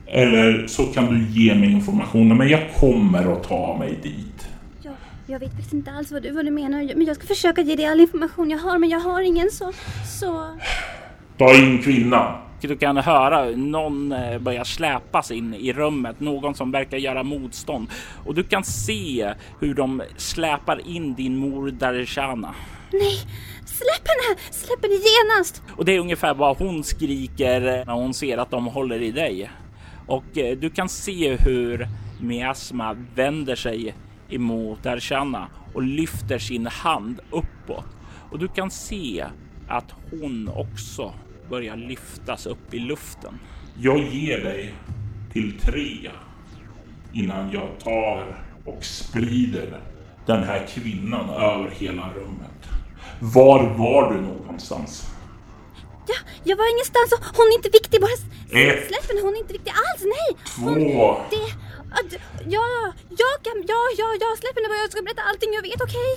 Eller 0.08 0.68
så 0.68 0.84
kan 0.86 1.06
du 1.06 1.42
ge 1.42 1.56
mig 1.56 1.72
informationen. 1.72 2.38
Men 2.38 2.50
jag 2.50 2.74
kommer 2.76 3.34
att 3.34 3.44
ta 3.44 3.78
mig 3.80 4.00
dit. 4.04 4.48
Jag, 4.82 4.94
jag 5.28 5.40
vet 5.40 5.52
faktiskt 5.52 5.74
inte 5.74 5.92
alls 5.92 6.12
vad 6.12 6.24
du, 6.24 6.32
vad 6.32 6.46
du 6.46 6.52
menar. 6.52 6.92
Men 6.96 7.06
jag 7.06 7.16
ska 7.16 7.28
försöka 7.28 7.62
ge 7.62 7.76
dig 7.76 7.86
all 7.86 8.00
information 8.00 8.50
jag 8.50 8.58
har. 8.58 8.78
Men 8.78 8.90
jag 8.90 9.00
har 9.00 9.22
ingen 9.22 9.52
så... 9.52 9.72
så... 10.20 10.58
Ta 11.38 11.54
in 11.54 11.82
kvinnan. 11.82 12.42
Du 12.62 12.78
kan 12.78 12.98
höra 12.98 13.46
någon 13.46 14.12
eh, 14.12 14.40
börja 14.40 14.66
släpas 14.66 15.32
in 15.32 15.54
i 15.54 15.74
rummet, 15.74 16.20
någon 16.20 16.56
som 16.56 16.72
verkar 16.72 16.98
göra 16.98 17.24
motstånd 17.24 17.88
och 18.26 18.36
du 18.36 18.44
kan 18.44 18.64
se 18.64 19.34
hur 19.60 19.74
de 19.74 20.02
släpar 20.18 20.88
in 20.88 21.14
din 21.14 21.38
mor 21.38 21.72
Darshana. 21.72 22.56
Nej, 22.92 23.18
släpp 23.66 24.08
henne! 24.08 24.40
Släpp 24.52 24.82
henne 24.82 24.96
genast! 24.96 25.64
Och 25.78 25.86
det 25.86 25.96
är 25.96 26.00
ungefär 26.00 26.34
vad 26.34 26.58
hon 26.58 26.84
skriker 26.84 27.86
när 27.86 27.94
hon 27.94 28.14
ser 28.14 28.38
att 28.38 28.52
de 28.52 28.66
håller 28.66 29.02
i 29.02 29.12
dig. 29.12 29.52
Och 30.08 30.38
eh, 30.38 30.58
du 30.58 30.70
kan 30.70 30.90
se 30.90 31.36
hur 31.36 31.88
Miasma 32.22 32.96
vänder 33.16 33.56
sig 33.56 33.96
emot 34.30 34.84
Darshana 34.84 35.48
och 35.74 35.84
lyfter 35.84 36.40
sin 36.40 36.68
hand 36.68 37.20
uppåt. 37.30 37.86
Och 38.32 38.40
du 38.40 38.48
kan 38.48 38.72
se 38.72 39.26
att 39.68 39.94
hon 40.12 40.50
också 40.56 41.14
börjar 41.52 41.76
lyftas 41.76 42.46
upp 42.46 42.74
i 42.74 42.80
luften. 42.80 43.40
Jag 43.80 44.00
ger 44.00 44.44
dig 44.44 44.74
till 45.34 45.60
tre 45.60 46.12
innan 47.14 47.52
jag 47.52 47.70
tar 47.84 48.44
och 48.66 48.84
sprider 48.84 49.80
den 50.26 50.44
här 50.44 50.68
kvinnan 50.74 51.30
över 51.30 51.70
hela 51.70 52.10
rummet. 52.14 52.60
Var 53.20 53.64
var 53.78 54.14
du 54.14 54.22
någonstans? 54.22 55.08
Ja, 56.08 56.16
jag 56.44 56.58
var 56.58 56.68
ingenstans 56.76 57.10
och 57.16 57.24
hon 57.38 57.46
är 57.52 57.56
inte 57.60 57.70
viktig. 57.80 58.02
Bara 58.02 58.12
Ett. 58.62 58.88
släpp 58.88 59.06
henne, 59.10 59.22
hon 59.22 59.34
är 59.36 59.40
inte 59.46 59.54
viktig 59.54 59.72
alls. 59.86 60.02
Nej! 60.16 60.30
Hon, 60.66 60.76
Två. 60.92 61.18
det... 61.34 61.46
att- 61.98 62.22
Ja, 62.56 62.68
jag 63.22 63.36
kan... 63.46 63.58
Ja, 63.74 63.82
ja, 64.02 64.08
ja, 64.24 64.28
släpp 64.42 64.56
henne 64.58 64.68
bara. 64.72 64.82
Jag 64.86 64.92
ska 64.92 65.02
berätta 65.08 65.22
allting 65.30 65.52
jag 65.58 65.62
vet, 65.70 65.82
okej? 65.88 66.12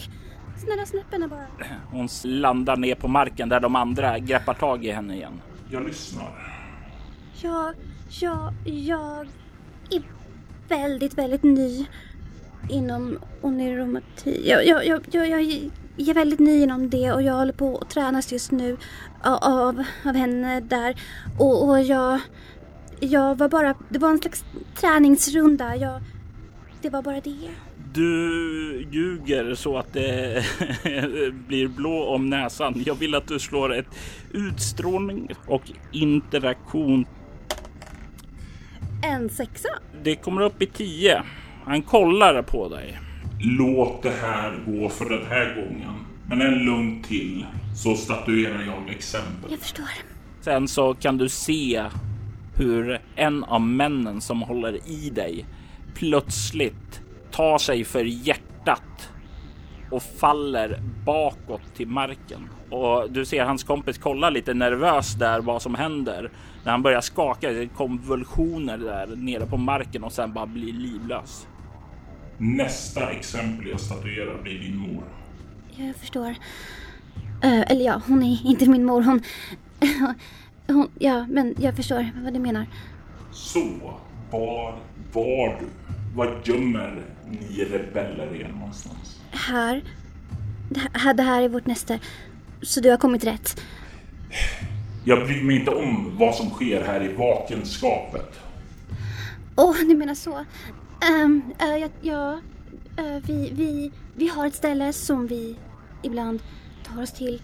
Snälla 0.56 0.86
släpp 0.86 1.12
henne 1.12 1.28
bara. 1.28 1.46
Hon 1.90 2.08
landar 2.24 2.76
ner 2.76 2.94
på 2.94 3.08
marken 3.08 3.48
där 3.48 3.60
de 3.60 3.76
andra 3.76 4.18
greppar 4.18 4.54
tag 4.54 4.84
i 4.84 4.90
henne 4.90 5.14
igen. 5.14 5.40
Jag 5.70 5.84
lyssnar. 5.84 6.54
Ja, 7.42 7.72
ja, 8.20 8.52
jag 8.64 9.26
är 9.90 10.02
väldigt, 10.68 11.18
väldigt 11.18 11.42
ny 11.42 11.86
inom 12.70 13.18
oniromatik. 13.42 14.46
Jag, 14.46 14.66
jag, 14.66 14.86
jag, 14.86 15.02
jag, 15.12 15.42
jag 15.96 16.08
är 16.08 16.14
väldigt 16.14 16.40
ny 16.40 16.62
inom 16.62 16.90
det 16.90 17.12
och 17.12 17.22
jag 17.22 17.34
håller 17.34 17.52
på 17.52 17.78
att 17.78 17.90
tränas 17.90 18.32
just 18.32 18.50
nu 18.50 18.76
av, 19.22 19.38
av, 19.42 19.84
av 20.04 20.14
henne 20.14 20.60
där. 20.60 21.00
Och, 21.38 21.68
och 21.68 21.82
jag, 21.82 22.20
jag 23.00 23.38
var 23.38 23.48
bara, 23.48 23.74
det 23.88 23.98
var 23.98 24.10
en 24.10 24.18
slags 24.18 24.44
träningsrunda. 24.74 25.76
Jag, 25.76 26.00
det 26.82 26.90
var 26.90 27.02
bara 27.02 27.20
det. 27.20 27.50
Du 27.94 28.86
ljuger 28.90 29.54
så 29.54 29.78
att 29.78 29.92
det 29.92 30.44
blir 31.46 31.68
blå 31.68 32.04
om 32.04 32.30
näsan. 32.30 32.82
Jag 32.86 32.94
vill 32.94 33.14
att 33.14 33.28
du 33.28 33.38
slår 33.38 33.74
ett 33.74 33.86
utstrålning 34.32 35.28
och 35.46 35.62
interaktion. 35.92 37.06
En 39.02 39.28
sexa. 39.28 39.68
Det 40.02 40.16
kommer 40.16 40.42
upp 40.42 40.62
i 40.62 40.66
10. 40.66 41.22
Han 41.64 41.82
kollar 41.82 42.42
på 42.42 42.68
dig. 42.68 42.98
Låt 43.40 44.02
det 44.02 44.12
här 44.22 44.58
gå 44.66 44.88
för 44.88 45.04
den 45.04 45.26
här 45.26 45.54
gången. 45.54 45.94
Men 46.28 46.40
en 46.40 46.64
lugn 46.64 47.02
till 47.02 47.46
så 47.76 47.96
statuerar 47.96 48.62
jag 48.66 48.90
exempel. 48.96 49.50
Jag 49.50 49.60
förstår. 49.60 49.88
Sen 50.40 50.68
så 50.68 50.94
kan 50.94 51.18
du 51.18 51.28
se 51.28 51.84
hur 52.56 53.00
en 53.16 53.44
av 53.44 53.60
männen 53.60 54.20
som 54.20 54.42
håller 54.42 54.90
i 54.90 55.10
dig 55.10 55.46
plötsligt 55.94 57.03
tar 57.34 57.58
sig 57.58 57.84
för 57.84 58.04
hjärtat 58.04 59.10
och 59.90 60.02
faller 60.02 60.80
bakåt 61.04 61.74
till 61.76 61.88
marken. 61.88 62.48
Och 62.70 63.10
du 63.10 63.24
ser 63.24 63.44
hans 63.44 63.64
kompis 63.64 63.98
kolla 63.98 64.30
lite 64.30 64.54
nervös 64.54 65.14
där 65.14 65.40
vad 65.40 65.62
som 65.62 65.74
händer 65.74 66.30
när 66.64 66.72
han 66.72 66.82
börjar 66.82 67.00
skaka. 67.00 67.52
Det 67.52 67.66
konvulsioner 67.66 68.78
där 68.78 69.16
nere 69.16 69.46
på 69.46 69.56
marken 69.56 70.04
och 70.04 70.12
sen 70.12 70.32
bara 70.32 70.46
blir 70.46 70.72
livlös. 70.72 71.46
Nästa 72.38 73.10
exempel 73.10 73.68
jag 73.68 73.80
statuerar 73.80 74.42
blir 74.42 74.58
din 74.58 74.76
mor. 74.76 75.04
Jag 75.76 75.96
förstår. 75.96 76.34
Eh, 77.42 77.70
eller 77.70 77.84
ja, 77.84 78.00
hon 78.06 78.22
är 78.22 78.46
inte 78.46 78.68
min 78.68 78.84
mor. 78.84 79.02
Hon, 79.02 79.22
hon... 80.66 80.88
Ja, 80.98 81.26
men 81.28 81.54
jag 81.58 81.76
förstår 81.76 82.10
vad 82.24 82.32
du 82.32 82.38
menar. 82.38 82.66
Så, 83.32 83.94
var 84.30 84.78
var 85.12 85.58
du? 85.60 85.66
Var 86.16 86.40
gömmer 86.44 87.13
ni 87.30 87.64
rebeller 87.64 88.34
er 88.34 88.48
någonstans? 88.48 89.20
Här. 89.30 89.82
Det 90.68 90.80
här, 90.92 91.14
det 91.14 91.22
här 91.22 91.42
är 91.42 91.48
vårt 91.48 91.66
näste. 91.66 92.00
Så 92.62 92.80
du 92.80 92.90
har 92.90 92.96
kommit 92.96 93.24
rätt. 93.24 93.60
Jag 95.04 95.26
bryr 95.26 95.42
mig 95.42 95.56
inte 95.56 95.70
om 95.70 96.16
vad 96.18 96.34
som 96.34 96.50
sker 96.50 96.84
här 96.84 97.02
i 97.02 97.12
vakenskapet. 97.14 98.40
Åh, 99.56 99.70
oh, 99.70 99.88
du 99.88 99.96
menar 99.96 100.14
så. 100.14 100.44
Um, 101.24 101.42
uh, 101.62 101.78
ja, 101.78 101.88
ja 102.02 102.40
uh, 102.98 103.22
vi, 103.26 103.50
vi, 103.52 103.92
vi 104.14 104.28
har 104.28 104.46
ett 104.46 104.54
ställe 104.54 104.92
som 104.92 105.26
vi 105.26 105.56
ibland 106.02 106.40
tar 106.84 107.02
oss 107.02 107.12
till. 107.12 107.42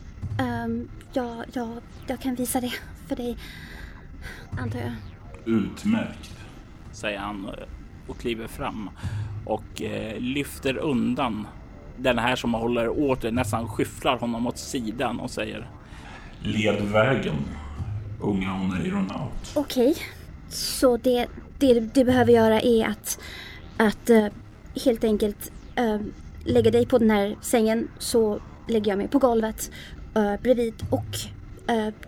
Um, 0.64 0.90
ja, 1.12 1.44
ja, 1.52 1.68
jag 2.06 2.20
kan 2.20 2.34
visa 2.34 2.60
det 2.60 2.72
för 3.08 3.16
dig, 3.16 3.36
antar 4.58 4.78
jag. 4.78 4.92
Utmärkt, 5.44 6.36
säger 6.92 7.18
han 7.18 7.50
och 8.08 8.18
kliver 8.18 8.46
fram 8.46 8.90
och 9.44 9.82
eh, 9.82 10.20
lyfter 10.20 10.76
undan 10.76 11.46
den 11.96 12.18
här 12.18 12.36
som 12.36 12.54
håller 12.54 12.88
åt 12.88 13.20
det, 13.20 13.30
nästan 13.30 13.68
skyfflar 13.68 14.18
honom 14.18 14.46
åt 14.46 14.58
sidan 14.58 15.20
och 15.20 15.30
säger 15.30 15.70
Led 16.42 16.82
vägen, 16.82 17.36
unga 18.20 18.54
oneironaut. 18.54 19.52
Okej, 19.54 19.90
okay. 19.90 20.02
så 20.48 20.96
det, 20.96 21.26
det 21.58 21.80
du 21.94 22.04
behöver 22.04 22.32
göra 22.32 22.60
är 22.60 22.86
att, 22.86 23.18
att 23.76 24.10
uh, 24.10 24.26
helt 24.84 25.04
enkelt 25.04 25.52
uh, 25.80 26.00
lägga 26.44 26.70
dig 26.70 26.86
på 26.86 26.98
den 26.98 27.10
här 27.10 27.36
sängen 27.40 27.88
så 27.98 28.40
lägger 28.68 28.90
jag 28.90 28.98
mig 28.98 29.08
på 29.08 29.18
golvet 29.18 29.70
uh, 30.16 30.36
bredvid 30.42 30.74
och 30.90 31.18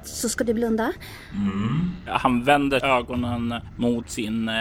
så 0.03 0.29
ska 0.29 0.45
du 0.45 0.55
blunda. 0.55 0.93
Mm. 1.33 1.91
Han 2.07 2.45
vänder 2.45 2.85
ögonen 2.85 3.55
mot 3.77 4.11
sin 4.11 4.49
uh, 4.49 4.55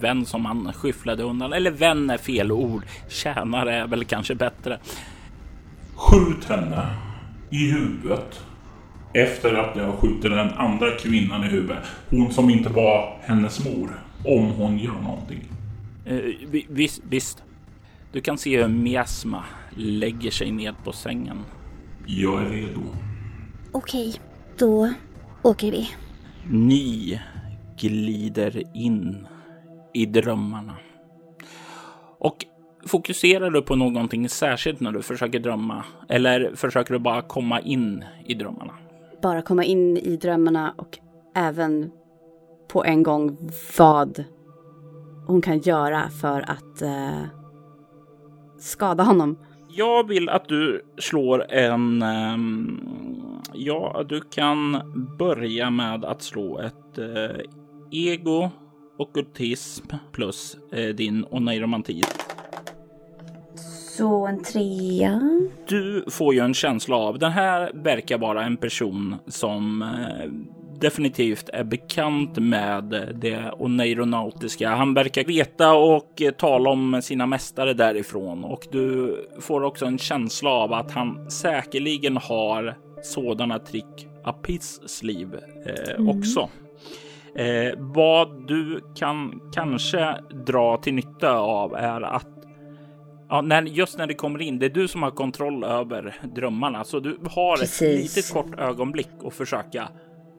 vän 0.00 0.26
som 0.26 0.44
han 0.44 0.72
skyfflade 0.72 1.22
undan. 1.22 1.52
Eller 1.52 1.70
vän 1.70 2.10
är 2.10 2.18
fel 2.18 2.52
ord. 2.52 2.82
Tjänare 3.08 3.74
är 3.74 3.86
väl 3.86 4.04
kanske 4.04 4.34
bättre. 4.34 4.78
Skjut 5.94 6.44
henne 6.44 6.86
i 7.50 7.70
huvudet. 7.70 8.40
Efter 9.14 9.54
att 9.54 9.76
jag 9.76 9.94
skjuter 9.94 10.30
den 10.30 10.50
andra 10.50 10.90
kvinnan 10.90 11.44
i 11.44 11.46
huvudet. 11.46 11.84
Hon 12.10 12.32
som 12.32 12.50
inte 12.50 12.68
var 12.68 13.18
hennes 13.22 13.64
mor. 13.64 13.90
Om 14.24 14.46
hon 14.46 14.78
gör 14.78 15.00
någonting. 15.02 15.44
Uh, 16.10 16.64
visst, 16.68 17.02
visst. 17.08 17.42
Du 18.12 18.20
kan 18.20 18.38
se 18.38 18.62
hur 18.62 18.68
miasma 18.68 19.44
lägger 19.76 20.30
sig 20.30 20.50
ned 20.52 20.74
på 20.84 20.92
sängen. 20.92 21.38
Jag 22.06 22.42
är 22.42 22.48
redo. 22.50 22.80
Okej, 23.72 24.14
då 24.62 24.88
åker 25.42 25.70
vi. 25.70 25.90
Ni 26.50 27.20
glider 27.76 28.62
in 28.74 29.26
i 29.92 30.06
drömmarna. 30.06 30.76
Och 32.18 32.36
fokuserar 32.86 33.50
du 33.50 33.62
på 33.62 33.76
någonting 33.76 34.28
särskilt 34.28 34.80
när 34.80 34.92
du 34.92 35.02
försöker 35.02 35.38
drömma? 35.38 35.84
Eller 36.08 36.54
försöker 36.54 36.92
du 36.92 36.98
bara 36.98 37.22
komma 37.22 37.60
in 37.60 38.04
i 38.26 38.34
drömmarna? 38.34 38.72
Bara 39.22 39.42
komma 39.42 39.64
in 39.64 39.96
i 39.96 40.16
drömmarna 40.16 40.74
och 40.76 40.98
även 41.34 41.90
på 42.68 42.84
en 42.84 43.02
gång 43.02 43.50
vad 43.78 44.24
hon 45.26 45.42
kan 45.42 45.58
göra 45.58 46.10
för 46.20 46.40
att 46.50 46.82
eh, 46.82 47.22
skada 48.58 49.02
honom. 49.02 49.38
Jag 49.76 50.08
vill 50.08 50.28
att 50.28 50.48
du 50.48 50.82
slår 50.98 51.52
en... 51.52 52.02
Um, 52.02 53.31
ja, 53.54 54.04
du 54.08 54.20
kan 54.20 54.82
börja 55.18 55.70
med 55.70 56.04
att 56.04 56.22
slå 56.22 56.58
ett 56.58 56.98
uh, 56.98 57.40
ego, 57.90 58.50
ockultism 58.98 59.86
plus 60.12 60.56
uh, 60.78 60.94
din 60.94 61.26
oneiromanti. 61.30 62.02
Så 63.98 64.26
en 64.26 64.42
trea. 64.42 65.20
Du 65.68 66.04
får 66.10 66.34
ju 66.34 66.40
en 66.40 66.54
känsla 66.54 66.96
av 66.96 67.18
den 67.18 67.32
här 67.32 67.70
verkar 67.74 68.18
vara 68.18 68.44
en 68.44 68.56
person 68.56 69.16
som 69.26 69.82
uh, 69.82 70.52
definitivt 70.82 71.48
är 71.48 71.64
bekant 71.64 72.38
med 72.38 73.14
det 73.14 73.52
oneironautiska. 73.58 74.68
Han 74.74 74.94
verkar 74.94 75.24
veta 75.24 75.74
och 75.74 76.22
tala 76.38 76.70
om 76.70 77.02
sina 77.02 77.26
mästare 77.26 77.74
därifrån 77.74 78.44
och 78.44 78.66
du 78.72 79.16
får 79.40 79.64
också 79.64 79.86
en 79.86 79.98
känsla 79.98 80.50
av 80.50 80.72
att 80.72 80.90
han 80.90 81.30
säkerligen 81.30 82.16
har 82.16 82.76
sådana 83.02 83.58
trick 83.58 84.08
up 84.24 84.46
his 84.46 84.80
sleeve 84.86 85.38
eh, 85.66 85.94
mm. 85.94 86.08
också. 86.08 86.48
Eh, 87.36 87.72
vad 87.76 88.48
du 88.48 88.80
kan 88.94 89.40
kanske 89.52 90.16
dra 90.46 90.76
till 90.76 90.94
nytta 90.94 91.38
av 91.38 91.74
är 91.74 92.00
att 92.00 92.28
Ja, 93.28 93.40
när, 93.40 93.62
just 93.62 93.98
när 93.98 94.06
det 94.06 94.14
kommer 94.14 94.42
in, 94.42 94.58
det 94.58 94.66
är 94.66 94.70
du 94.70 94.88
som 94.88 95.02
har 95.02 95.10
kontroll 95.10 95.64
över 95.64 96.14
drömmarna, 96.34 96.84
så 96.84 97.00
du 97.00 97.18
har 97.30 97.56
Precis. 97.56 97.82
ett 97.82 98.16
litet 98.16 98.32
kort 98.32 98.58
ögonblick 98.58 99.08
att 99.24 99.34
försöka 99.34 99.88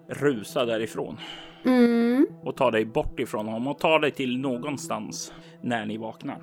rusa 0.08 0.66
därifrån. 0.66 1.18
Mm. 1.66 2.28
Och 2.44 2.56
ta 2.56 2.72
dig 2.72 2.86
bort 2.86 3.20
ifrån 3.20 3.46
honom 3.46 3.68
och 3.68 3.80
ta 3.80 4.00
dig 4.00 4.12
till 4.12 4.38
någonstans 4.38 5.34
när 5.62 5.86
ni 5.86 5.98
vaknar. 5.98 6.38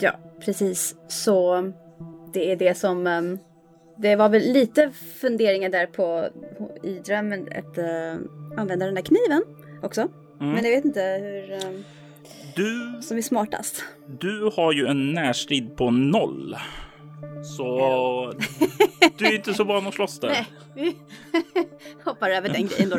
Ja, 0.00 0.12
precis. 0.44 0.96
Så 1.08 1.62
det 2.32 2.52
är 2.52 2.56
det 2.56 2.74
som... 2.74 3.06
Um, 3.06 3.38
det 3.96 4.16
var 4.16 4.28
väl 4.28 4.52
lite 4.52 4.90
funderingar 5.20 5.68
där 5.68 5.86
på 5.86 6.28
i 6.82 6.92
drömmen 6.92 7.48
att 7.56 7.78
uh, 7.78 8.58
använda 8.58 8.86
den 8.86 8.94
där 8.94 9.02
kniven 9.02 9.44
också. 9.82 10.00
Mm. 10.40 10.52
Men 10.52 10.64
jag 10.64 10.70
vet 10.70 10.84
inte 10.84 11.00
hur... 11.00 11.52
Um, 11.52 11.84
du... 12.56 13.02
Som 13.02 13.16
är 13.16 13.22
smartast. 13.22 13.84
Du 14.20 14.50
har 14.56 14.72
ju 14.72 14.86
en 14.86 15.12
närstrid 15.12 15.76
på 15.76 15.90
noll. 15.90 16.56
Så 17.56 18.32
du 19.18 19.26
är 19.26 19.34
inte 19.34 19.54
så 19.54 19.64
van 19.64 19.86
att 19.86 19.94
slåss 19.94 20.20
där. 20.20 20.28
Nej, 20.34 20.46
vi 20.74 20.96
hoppar 22.04 22.30
över 22.30 22.48
den 22.48 22.66
grejen 22.66 22.90
då. 22.90 22.98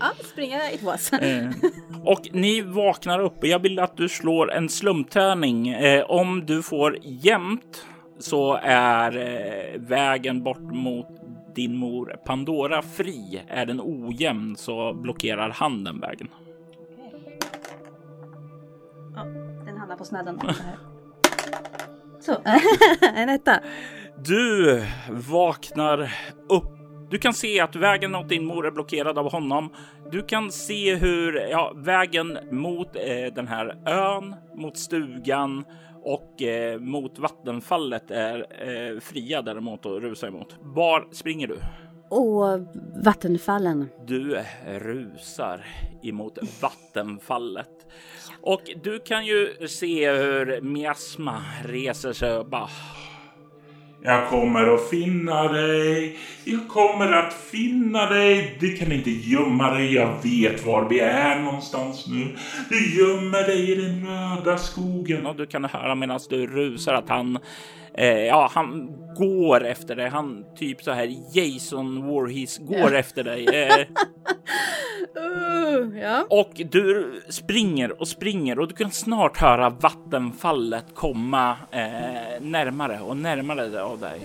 ja, 0.00 0.12
springa 0.32 0.70
i 0.70 0.78
tvås. 0.78 1.12
Eh, 1.12 1.50
och 2.04 2.28
ni 2.32 2.60
vaknar 2.60 3.20
upp. 3.20 3.38
Jag 3.40 3.58
vill 3.58 3.78
att 3.78 3.96
du 3.96 4.08
slår 4.08 4.52
en 4.52 4.68
slumptärning. 4.68 5.76
Om 6.08 6.46
du 6.46 6.62
får 6.62 6.98
jämnt 7.02 7.86
så 8.18 8.58
är 8.62 9.16
eh, 9.16 9.80
vägen 9.80 10.42
bort 10.42 10.72
mot 10.72 11.06
din 11.54 11.76
mor 11.76 12.16
Pandora 12.24 12.82
fri. 12.82 13.42
Är 13.48 13.66
den 13.66 13.80
ojämn 13.80 14.56
så 14.56 14.94
blockerar 14.94 15.50
han 15.50 15.84
den 15.84 16.00
vägen. 16.00 16.28
Ja, 19.14 19.24
den 19.64 19.78
hamnar 19.78 19.96
på 19.96 20.04
snedden. 20.04 20.40
Så, 22.20 22.36
en 23.14 23.28
etta. 23.28 23.60
Du 24.24 24.82
vaknar 25.10 26.12
upp. 26.48 26.76
Du 27.10 27.18
kan 27.18 27.32
se 27.34 27.60
att 27.60 27.76
vägen 27.76 28.12
mot 28.12 28.28
din 28.28 28.44
mor 28.44 28.66
är 28.66 28.70
blockerad 28.70 29.18
av 29.18 29.32
honom. 29.32 29.70
Du 30.10 30.22
kan 30.22 30.50
se 30.50 30.94
hur 30.94 31.36
ja, 31.50 31.72
vägen 31.76 32.38
mot 32.50 32.96
eh, 32.96 33.34
den 33.34 33.48
här 33.48 33.76
ön, 33.86 34.34
mot 34.54 34.78
stugan 34.78 35.64
och 36.06 36.42
eh, 36.42 36.78
mot 36.80 37.18
vattenfallet 37.18 38.10
är 38.10 38.38
eh, 38.68 39.00
fria 39.00 39.42
däremot 39.42 39.86
att 39.86 40.02
rusa 40.02 40.26
emot. 40.26 40.56
Var 40.60 41.08
springer 41.12 41.46
du? 41.46 41.58
Och 42.08 42.66
vattenfallen. 43.04 43.88
Du 44.06 44.44
rusar 44.66 45.66
emot 46.02 46.38
vattenfallet. 46.62 47.86
Och 48.40 48.60
du 48.82 48.98
kan 48.98 49.26
ju 49.26 49.68
se 49.68 50.12
hur 50.12 50.60
miasma 50.60 51.42
reser 51.64 52.12
sig 52.12 52.36
och 52.36 52.48
bara... 52.48 52.68
Jag 54.06 54.28
kommer 54.28 54.74
att 54.74 54.88
finna 54.88 55.52
dig. 55.52 56.18
Jag 56.44 56.68
kommer 56.68 57.12
att 57.12 57.32
finna 57.32 58.06
dig. 58.06 58.56
Du 58.60 58.76
kan 58.76 58.92
inte 58.92 59.10
gömma 59.10 59.70
dig. 59.74 59.94
Jag 59.94 60.22
vet 60.22 60.66
var 60.66 60.88
vi 60.88 61.00
är 61.00 61.40
någonstans 61.40 62.06
nu. 62.06 62.36
Du 62.68 62.98
gömmer 62.98 63.42
dig 63.42 63.72
i 63.72 63.74
den 63.74 64.06
röda 64.06 64.58
skogen. 64.58 65.26
Och 65.26 65.36
du 65.36 65.46
kan 65.46 65.64
höra 65.64 65.94
medan 65.94 66.20
du 66.28 66.46
rusar 66.46 66.94
att 66.94 67.08
han 67.08 67.38
Eh, 67.96 68.24
ja, 68.24 68.50
han 68.52 68.96
går 69.16 69.64
efter 69.64 69.96
dig. 69.96 70.08
Han 70.08 70.44
typ 70.56 70.82
så 70.82 70.90
här 70.90 71.16
Jason 71.32 72.06
Voorhees 72.06 72.58
går 72.58 72.94
efter 72.94 73.24
dig. 73.24 73.46
Eh, 73.46 73.86
Uh, 75.16 75.98
ja. 75.98 76.26
och 76.30 76.50
du 76.54 77.12
springer 77.28 78.00
och 78.00 78.08
springer 78.08 78.58
och 78.58 78.68
du 78.68 78.74
kan 78.74 78.90
snart 78.90 79.36
höra 79.36 79.70
vattenfallet 79.70 80.84
komma 80.94 81.56
eh, 81.70 82.40
närmare 82.40 83.00
och 83.00 83.16
närmare 83.16 83.82
av 83.82 84.00
dig. 84.00 84.20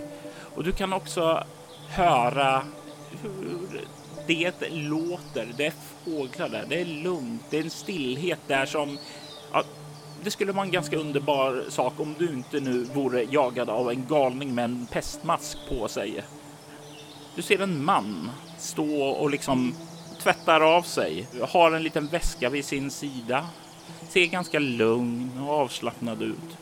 Och 0.54 0.64
du 0.64 0.72
kan 0.72 0.92
också 0.92 1.44
höra 1.88 2.62
hur 3.22 3.80
det 4.26 4.70
låter. 4.70 5.46
Det 5.56 5.66
är 5.66 5.72
fåglar 6.04 6.48
där. 6.48 6.64
Det 6.68 6.80
är 6.80 6.84
lugnt. 6.84 7.42
Det 7.50 7.58
är 7.58 7.62
en 7.62 7.70
stillhet 7.70 8.40
där 8.46 8.66
som 8.66 8.98
ja, 9.52 9.62
det 10.24 10.30
skulle 10.30 10.52
vara 10.52 10.64
en 10.64 10.72
ganska 10.72 10.96
underbar 10.96 11.64
sak 11.68 12.00
om 12.00 12.14
du 12.18 12.28
inte 12.28 12.60
nu 12.60 12.84
vore 12.84 13.22
jagad 13.22 13.70
av 13.70 13.90
en 13.90 14.06
galning 14.06 14.54
med 14.54 14.64
en 14.64 14.86
pestmask 14.86 15.58
på 15.68 15.88
sig. 15.88 16.24
Du 17.36 17.42
ser 17.42 17.62
en 17.62 17.84
man 17.84 18.30
stå 18.58 19.02
och 19.02 19.30
liksom 19.30 19.74
tvättar 20.22 20.60
av 20.60 20.82
sig, 20.82 21.26
har 21.48 21.72
en 21.72 21.82
liten 21.82 22.06
väska 22.06 22.50
vid 22.50 22.64
sin 22.64 22.90
sida, 22.90 23.46
ser 24.08 24.26
ganska 24.26 24.58
lugn 24.58 25.30
och 25.46 25.54
avslappnad 25.54 26.22
ut. 26.22 26.58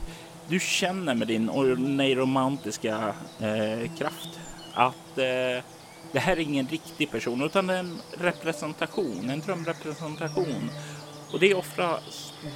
Du 0.48 0.61
känner 0.61 1.14
med 1.14 1.28
din 1.28 1.46
neuromantiska 1.96 3.14
eh, 3.40 3.96
kraft 3.98 4.40
att 4.74 5.18
eh, 5.18 5.64
det 6.12 6.18
här 6.18 6.32
är 6.32 6.40
ingen 6.40 6.68
riktig 6.68 7.11
person 7.11 7.42
utan 7.42 7.70
en 7.70 7.98
representation, 8.18 9.30
en 9.30 9.40
drömrepresentation. 9.40 10.70
Och 11.33 11.41
det 11.41 11.51
är 11.51 11.57
ofta 11.57 11.99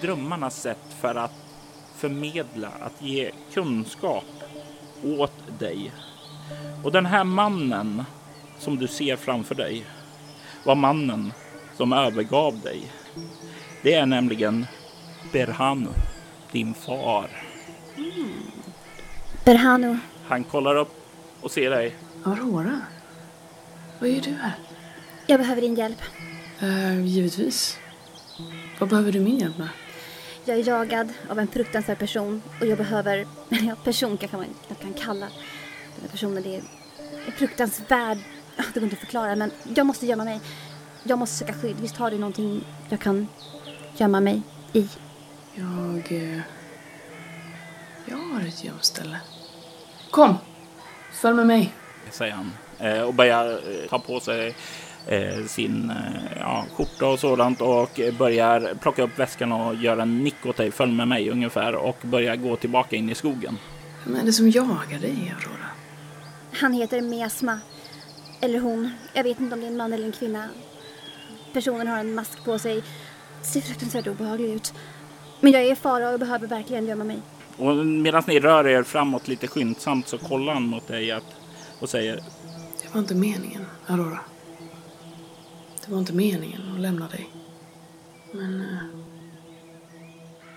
drömmarnas 0.00 0.60
sätt 0.60 0.96
för 1.00 1.14
att 1.14 1.32
förmedla, 1.96 2.68
att 2.80 3.02
ge 3.02 3.30
kunskap 3.52 4.24
åt 5.02 5.58
dig. 5.58 5.92
Och 6.84 6.92
den 6.92 7.06
här 7.06 7.24
mannen 7.24 8.04
som 8.58 8.78
du 8.78 8.88
ser 8.88 9.16
framför 9.16 9.54
dig 9.54 9.86
var 10.64 10.74
mannen 10.74 11.32
som 11.76 11.92
övergav 11.92 12.60
dig. 12.60 12.92
Det 13.82 13.94
är 13.94 14.06
nämligen 14.06 14.66
Berhanu, 15.32 15.90
din 16.52 16.74
far. 16.74 17.30
Berhanu, 19.44 19.98
Han 20.26 20.44
kollar 20.44 20.76
upp 20.76 20.94
och 21.40 21.50
ser 21.50 21.70
dig. 21.70 21.96
Aurora? 22.24 22.80
Vad 23.98 24.10
gör 24.10 24.20
du 24.20 24.30
här? 24.30 24.52
jag 25.26 25.40
behöver 25.40 25.60
din 25.62 25.74
hjälp. 25.74 26.02
Uh, 26.62 27.06
givetvis. 27.06 27.78
Vad 28.78 28.88
behöver 28.88 29.12
du 29.12 29.20
min 29.20 29.38
hjälp 29.38 29.58
med? 29.58 29.68
Jag 30.44 30.58
är 30.58 30.68
jagad 30.68 31.12
av 31.28 31.38
en 31.38 31.48
fruktansvärd 31.48 31.98
person 31.98 32.42
och 32.60 32.66
jag 32.66 32.78
behöver, 32.78 33.26
ja 33.48 33.74
person 33.84 34.16
kanske 34.16 34.36
man 34.36 34.46
jag 34.68 34.78
kan 34.78 34.92
kalla 34.94 35.26
den 35.94 36.02
här 36.02 36.08
personen. 36.08 36.42
Det 36.42 36.54
är 36.56 36.62
en 37.26 37.32
fruktansvärd, 37.32 38.18
det 38.56 38.74
går 38.74 38.82
inte 38.82 38.94
att 38.94 39.00
förklara 39.00 39.36
men 39.36 39.50
jag 39.76 39.86
måste 39.86 40.06
gömma 40.06 40.24
mig. 40.24 40.40
Jag 41.02 41.18
måste 41.18 41.36
söka 41.36 41.52
skydd. 41.52 41.76
Visst 41.80 41.96
har 41.96 42.10
du 42.10 42.18
någonting 42.18 42.64
jag 42.88 43.00
kan 43.00 43.28
gömma 43.96 44.20
mig 44.20 44.42
i? 44.72 44.88
Jag... 45.54 46.12
eh, 46.12 46.40
Jag 48.06 48.16
har 48.16 48.40
ett 48.48 48.64
gömställe. 48.64 49.20
Kom! 50.10 50.34
Följ 51.12 51.36
med 51.36 51.46
mig. 51.46 51.74
säger 52.10 52.32
han 52.34 52.52
eh, 52.78 53.00
och 53.02 53.14
börjar 53.14 53.50
eh, 53.50 53.88
ta 53.90 53.98
på 53.98 54.20
sig 54.20 54.54
sin 55.46 55.90
eh, 55.90 56.38
ja, 56.40 56.64
skjorta 56.72 57.06
och 57.06 57.18
sådant 57.18 57.60
och 57.60 58.00
eh, 58.00 58.14
börjar 58.14 58.74
plocka 58.80 59.02
upp 59.02 59.18
väskan 59.18 59.52
och 59.52 59.74
göra 59.74 60.02
en 60.02 60.24
nick 60.24 60.46
åt 60.46 60.56
dig. 60.56 60.70
Följ 60.70 60.92
med 60.92 61.08
mig 61.08 61.30
ungefär 61.30 61.74
och 61.74 61.96
börjar 62.02 62.36
gå 62.36 62.56
tillbaka 62.56 62.96
in 62.96 63.10
i 63.10 63.14
skogen. 63.14 63.58
Vem 64.04 64.16
är 64.16 64.24
det 64.24 64.32
som 64.32 64.50
jagar 64.50 64.98
dig, 65.00 65.34
Aurora? 65.36 65.66
Han 66.52 66.72
heter 66.72 67.00
Mesma. 67.00 67.60
Eller 68.40 68.60
hon. 68.60 68.90
Jag 69.14 69.24
vet 69.24 69.40
inte 69.40 69.54
om 69.54 69.60
det 69.60 69.66
är 69.66 69.70
en 69.70 69.76
man 69.76 69.92
eller 69.92 70.04
en 70.04 70.12
kvinna. 70.12 70.48
Personen 71.52 71.88
har 71.88 71.98
en 71.98 72.14
mask 72.14 72.44
på 72.44 72.58
sig. 72.58 72.82
Ser 73.42 73.60
fruktansvärt 73.60 74.06
obehaglig 74.06 74.50
ut. 74.50 74.74
Men 75.40 75.52
jag 75.52 75.62
är 75.62 75.72
i 75.72 75.76
fara 75.76 76.10
och 76.10 76.18
behöver 76.18 76.46
verkligen 76.46 76.86
gömma 76.86 77.04
mig. 77.04 77.18
Och 77.56 77.86
medan 77.86 78.22
ni 78.26 78.40
rör 78.40 78.66
er 78.66 78.82
framåt 78.82 79.28
lite 79.28 79.46
skyndsamt 79.46 80.08
så 80.08 80.18
kollar 80.18 80.54
han 80.54 80.62
mot 80.62 80.88
dig 80.88 81.10
att, 81.12 81.24
och 81.78 81.88
säger 81.88 82.16
Det 82.82 82.88
var 82.92 83.00
inte 83.00 83.14
meningen, 83.14 83.66
Aurora. 83.86 84.20
Det 85.86 85.92
var 85.92 85.98
inte 85.98 86.12
meningen 86.12 86.60
att 86.74 86.80
lämna 86.80 87.08
dig. 87.08 87.30
Men... 88.32 88.60
eh, 88.60 88.78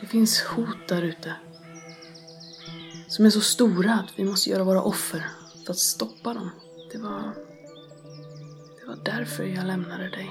Det 0.01 0.07
finns 0.07 0.41
hot 0.41 0.87
där 0.87 1.01
ute. 1.01 1.33
Som 3.07 3.25
är 3.25 3.29
så 3.29 3.41
stora 3.41 3.93
att 3.93 4.19
vi 4.19 4.23
måste 4.25 4.49
göra 4.49 4.63
våra 4.63 4.81
offer 4.81 5.23
för 5.65 5.71
att 5.71 5.77
stoppa 5.79 6.33
dem. 6.33 6.49
Det 6.91 6.97
var... 6.97 7.21
Det 8.81 8.87
var 8.87 8.97
därför 9.05 9.43
jag 9.43 9.65
lämnade 9.65 10.09
dig. 10.09 10.29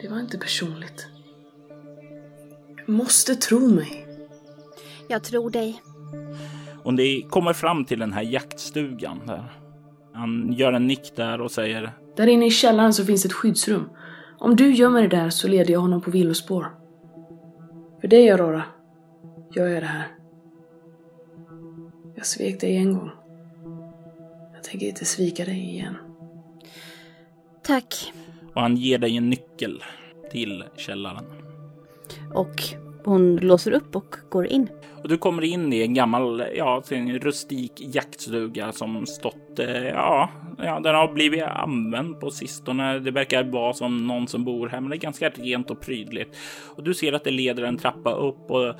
Det 0.00 0.08
var 0.08 0.20
inte 0.20 0.38
personligt. 0.38 1.06
Du 2.86 2.92
måste 2.92 3.34
tro 3.34 3.68
mig. 3.68 4.06
Jag 5.08 5.22
tror 5.24 5.50
dig. 5.50 5.82
och 6.82 6.94
ni 6.94 7.26
kommer 7.30 7.52
fram 7.52 7.84
till 7.84 7.98
den 7.98 8.12
här 8.12 8.22
jaktstugan 8.22 9.26
där. 9.26 9.52
Han 10.12 10.52
gör 10.52 10.72
en 10.72 10.86
nick 10.86 11.16
där 11.16 11.40
och 11.40 11.50
säger 11.50 11.92
Där 12.20 12.26
inne 12.26 12.46
i 12.46 12.50
källaren 12.50 12.94
så 12.94 13.04
finns 13.04 13.24
ett 13.24 13.32
skyddsrum. 13.32 13.90
Om 14.38 14.56
du 14.56 14.72
gömmer 14.72 15.00
dig 15.00 15.08
där 15.08 15.30
så 15.30 15.48
leder 15.48 15.72
jag 15.72 15.80
honom 15.80 16.00
på 16.00 16.10
villospår. 16.10 16.74
För 18.00 18.08
dig 18.08 18.30
Aurora, 18.30 18.62
gör 19.54 19.66
jag 19.66 19.82
det 19.82 19.86
här. 19.86 20.08
Jag 22.16 22.26
svek 22.26 22.60
dig 22.60 22.76
en 22.76 22.94
gång. 22.94 23.10
Jag 24.54 24.62
tänker 24.62 24.86
inte 24.86 25.04
svika 25.04 25.44
dig 25.44 25.58
igen. 25.58 25.96
Tack. 27.62 28.12
och 28.54 28.62
han 28.62 28.76
ger 28.76 28.98
dig 28.98 29.16
en 29.16 29.30
nyckel 29.30 29.82
till 30.30 30.64
källaren. 30.76 31.24
Och 32.34 32.62
hon 33.04 33.36
låser 33.36 33.72
upp 33.72 33.96
och 33.96 34.16
går 34.30 34.46
in. 34.46 34.68
Och 35.02 35.08
du 35.08 35.18
kommer 35.18 35.42
in 35.42 35.72
i 35.72 35.82
en 35.82 35.94
gammal, 35.94 36.44
ja, 36.56 36.82
en 36.90 37.18
rustik 37.18 37.72
jaktstuga 37.76 38.72
som 38.72 39.06
stått, 39.06 39.58
eh, 39.58 39.88
ja, 39.88 40.30
ja, 40.58 40.80
den 40.80 40.94
har 40.94 41.12
blivit 41.12 41.42
använd 41.42 42.20
på 42.20 42.30
sistone. 42.30 42.98
Det 42.98 43.10
verkar 43.10 43.44
vara 43.44 43.72
som 43.72 44.06
någon 44.06 44.28
som 44.28 44.44
bor 44.44 44.68
här, 44.68 44.80
men 44.80 44.90
det 44.90 44.96
är 44.96 45.00
ganska 45.00 45.28
rent 45.28 45.70
och 45.70 45.80
prydligt. 45.80 46.36
Och 46.76 46.84
du 46.84 46.94
ser 46.94 47.12
att 47.12 47.24
det 47.24 47.30
leder 47.30 47.62
en 47.62 47.78
trappa 47.78 48.12
upp 48.12 48.50
och 48.50 48.74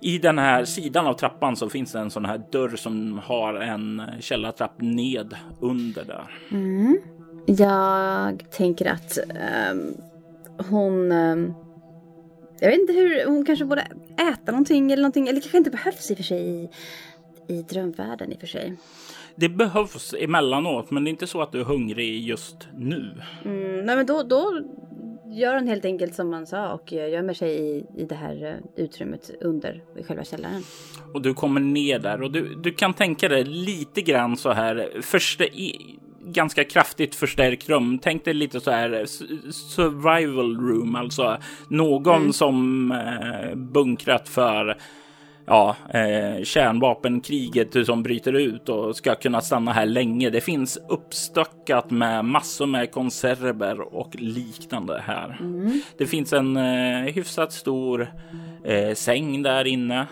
i 0.00 0.18
den 0.18 0.38
här 0.38 0.64
sidan 0.64 1.06
av 1.06 1.14
trappan 1.14 1.56
så 1.56 1.68
finns 1.68 1.92
det 1.92 1.98
en 1.98 2.10
sån 2.10 2.24
här 2.24 2.42
dörr 2.52 2.76
som 2.76 3.20
har 3.24 3.54
en 3.54 4.02
källartrapp 4.20 4.80
ned 4.80 5.36
under 5.60 6.04
där. 6.04 6.30
Mm. 6.50 6.98
Jag 7.46 8.50
tänker 8.50 8.86
att 8.86 9.18
um, 9.72 9.94
hon... 10.70 11.12
um 11.12 11.63
jag 12.60 12.70
vet 12.70 12.80
inte 12.80 12.92
hur... 12.92 13.26
Hon 13.26 13.44
kanske 13.44 13.64
borde 13.64 13.86
äta 14.32 14.52
någonting 14.52 14.92
eller 14.92 15.02
någonting. 15.02 15.28
Eller 15.28 15.40
kanske 15.40 15.58
inte 15.58 15.70
behövs 15.70 16.10
i 16.10 16.14
och 16.14 16.16
för 16.16 16.24
sig 16.24 16.40
i, 16.40 16.68
i 17.48 17.62
drömvärlden 17.62 18.32
i 18.32 18.34
och 18.34 18.40
för 18.40 18.46
sig. 18.46 18.76
Det 19.36 19.48
behövs 19.48 20.14
emellanåt, 20.18 20.90
men 20.90 21.04
det 21.04 21.08
är 21.08 21.10
inte 21.10 21.26
så 21.26 21.42
att 21.42 21.52
du 21.52 21.60
är 21.60 21.64
hungrig 21.64 22.22
just 22.22 22.68
nu. 22.76 23.10
Mm, 23.44 23.86
nej 23.86 23.96
men 23.96 24.06
då, 24.06 24.22
då 24.22 24.60
gör 25.34 25.54
hon 25.54 25.68
helt 25.68 25.84
enkelt 25.84 26.14
som 26.14 26.30
man 26.30 26.46
sa 26.46 26.72
och 26.72 26.92
gömmer 26.92 27.34
sig 27.34 27.60
i, 27.60 27.86
i 27.96 28.04
det 28.04 28.14
här 28.14 28.44
eh, 28.46 28.84
utrymmet 28.84 29.30
under 29.40 29.82
i 29.96 30.02
själva 30.02 30.24
källaren. 30.24 30.62
Och 31.14 31.22
du 31.22 31.34
kommer 31.34 31.60
ner 31.60 31.98
där 31.98 32.22
och 32.22 32.30
du, 32.30 32.54
du 32.54 32.72
kan 32.72 32.94
tänka 32.94 33.28
dig 33.28 33.44
lite 33.44 34.02
grann 34.02 34.36
så 34.36 34.52
här 34.52 34.90
första, 35.00 35.44
ganska 36.26 36.64
kraftigt 36.64 37.14
förstärkt 37.14 37.68
rum. 37.68 37.98
Tänk 38.02 38.24
dig 38.24 38.34
lite 38.34 38.60
så 38.60 38.70
här 38.70 39.04
survival 39.52 40.56
room, 40.56 40.96
alltså 40.96 41.38
någon 41.68 42.32
som 42.32 42.92
eh, 42.92 43.54
bunkrat 43.54 44.28
för 44.28 44.76
ja, 45.46 45.76
eh, 45.94 46.44
kärnvapenkriget 46.44 47.86
som 47.86 48.02
bryter 48.02 48.32
ut 48.32 48.68
och 48.68 48.96
ska 48.96 49.14
kunna 49.14 49.40
stanna 49.40 49.72
här 49.72 49.86
länge. 49.86 50.30
Det 50.30 50.40
finns 50.40 50.78
uppstöckat 50.88 51.90
med 51.90 52.24
massor 52.24 52.66
med 52.66 52.90
konserver 52.90 53.94
och 53.94 54.16
liknande 54.18 55.02
här. 55.06 55.38
Det 55.98 56.06
finns 56.06 56.32
en 56.32 56.56
eh, 56.56 57.14
hyfsat 57.14 57.52
stor 57.52 58.12
eh, 58.64 58.94
säng 58.94 59.42
där 59.42 59.64
inne 59.64 60.06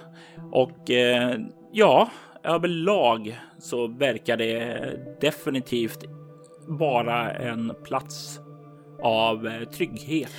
och 0.52 0.90
eh, 0.90 1.38
ja, 1.72 2.10
överlag 2.44 3.40
så 3.62 3.86
verkar 3.86 4.36
det 4.36 5.18
definitivt 5.20 6.04
vara 6.66 7.30
en 7.32 7.72
plats 7.84 8.40
av 9.02 9.46
eh, 9.46 9.68
trygghet. 9.68 10.32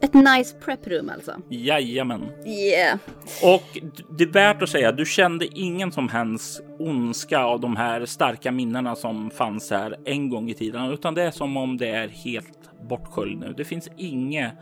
Ett 0.00 0.14
nice 0.14 0.56
prep-rum 0.64 1.10
alltså. 1.10 1.34
Jajamän. 1.48 2.30
Yeah. 2.44 2.98
Och 3.42 3.78
det 4.18 4.24
är 4.24 4.32
värt 4.32 4.62
att 4.62 4.68
säga, 4.68 4.92
du 4.92 5.06
kände 5.06 5.46
ingen 5.58 5.92
som 5.92 6.08
helst 6.08 6.62
ondska 6.78 7.38
av 7.40 7.60
de 7.60 7.76
här 7.76 8.06
starka 8.06 8.52
minnena 8.52 8.96
som 8.96 9.30
fanns 9.30 9.70
här 9.70 9.96
en 10.04 10.30
gång 10.30 10.50
i 10.50 10.54
tiden, 10.54 10.90
utan 10.90 11.14
det 11.14 11.22
är 11.22 11.30
som 11.30 11.56
om 11.56 11.76
det 11.76 11.88
är 11.88 12.08
helt 12.08 12.70
bortsköljd 12.88 13.38
nu. 13.38 13.54
Det 13.56 13.64
finns 13.64 13.88
inget 13.96 14.52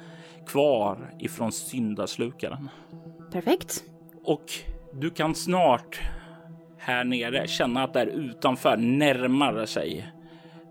kvar 0.47 1.15
ifrån 1.21 1.53
syndaslukaren. 1.53 2.69
Perfekt. 3.33 3.85
Och 4.25 4.45
du 4.93 5.11
kan 5.11 5.35
snart 5.35 6.01
här 6.85 7.05
nere 7.05 7.47
känna 7.47 7.83
att 7.83 7.93
där 7.93 8.07
utanför 8.07 8.77
närmar 8.77 9.67
sig 9.67 10.13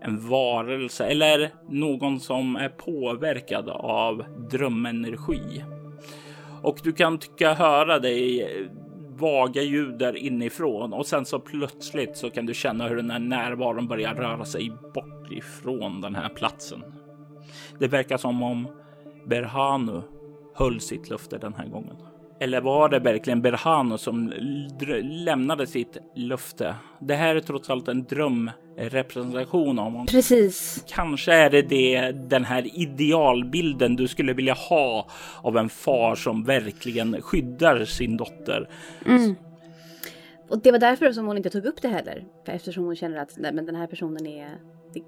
en 0.00 0.28
varelse 0.28 1.04
eller 1.04 1.50
någon 1.68 2.20
som 2.20 2.56
är 2.56 2.68
påverkad 2.68 3.68
av 3.68 4.24
drömenergi. 4.50 5.64
Och 6.62 6.78
du 6.82 6.92
kan 6.92 7.18
tycka 7.18 7.54
höra 7.54 7.98
dig 7.98 8.48
vaga 9.16 9.62
ljud 9.62 9.98
där 9.98 10.16
inifrån 10.16 10.92
och 10.92 11.06
sen 11.06 11.24
så 11.24 11.38
plötsligt 11.38 12.16
så 12.16 12.30
kan 12.30 12.46
du 12.46 12.54
känna 12.54 12.88
hur 12.88 12.96
den 12.96 13.10
här 13.10 13.18
närvaron 13.18 13.88
börjar 13.88 14.14
röra 14.14 14.44
sig 14.44 14.72
bort 14.94 15.32
ifrån 15.32 16.00
den 16.00 16.14
här 16.14 16.28
platsen. 16.28 16.84
Det 17.78 17.88
verkar 17.88 18.16
som 18.16 18.42
om 18.42 18.68
Berhanu 19.26 20.02
höll 20.54 20.80
sitt 20.80 21.10
löfte 21.10 21.38
den 21.38 21.54
här 21.54 21.66
gången. 21.66 21.96
Eller 22.40 22.60
var 22.60 22.88
det 22.88 22.98
verkligen 22.98 23.42
Berhanu 23.42 23.98
som 23.98 24.32
lämnade 25.02 25.66
sitt 25.66 25.96
löfte? 26.14 26.74
Det 27.00 27.14
här 27.14 27.36
är 27.36 27.40
trots 27.40 27.70
allt 27.70 27.88
en 27.88 28.04
drömrepresentation 28.04 29.78
av 29.78 29.84
honom. 29.84 30.06
Precis. 30.06 30.84
Kanske 30.88 31.32
är 31.32 31.50
det, 31.50 31.62
det 31.62 32.12
den 32.12 32.44
här 32.44 32.78
idealbilden 32.80 33.96
du 33.96 34.08
skulle 34.08 34.32
vilja 34.32 34.54
ha 34.54 35.06
av 35.42 35.56
en 35.56 35.68
far 35.68 36.14
som 36.14 36.44
verkligen 36.44 37.22
skyddar 37.22 37.84
sin 37.84 38.16
dotter. 38.16 38.68
Mm. 39.06 39.34
Och 40.48 40.62
det 40.62 40.70
var 40.70 40.78
därför 40.78 41.12
som 41.12 41.26
hon 41.26 41.36
inte 41.36 41.50
tog 41.50 41.64
upp 41.64 41.82
det 41.82 41.88
heller. 41.88 42.24
För 42.46 42.52
eftersom 42.52 42.84
hon 42.84 42.96
känner 42.96 43.18
att 43.18 43.34
nej, 43.36 43.52
men 43.52 43.66
den 43.66 43.76
här 43.76 43.86
personen 43.86 44.26
är, 44.26 44.48
det, 44.94 45.02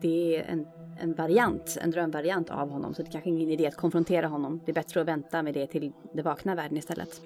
det 0.00 0.36
är 0.36 0.42
en 0.42 0.66
en 1.00 1.14
variant, 1.14 1.78
en 1.80 1.90
drömvariant 1.90 2.50
av 2.50 2.70
honom. 2.70 2.94
Så 2.94 3.02
det 3.02 3.10
kanske 3.10 3.30
är 3.30 3.32
ingen 3.32 3.50
idé 3.50 3.66
att 3.66 3.76
konfrontera 3.76 4.26
honom. 4.26 4.60
Det 4.64 4.72
är 4.72 4.74
bättre 4.74 5.00
att 5.00 5.06
vänta 5.06 5.42
med 5.42 5.54
det 5.54 5.66
till 5.66 5.92
det 6.14 6.22
vakna 6.22 6.54
världen 6.54 6.76
istället. 6.76 7.20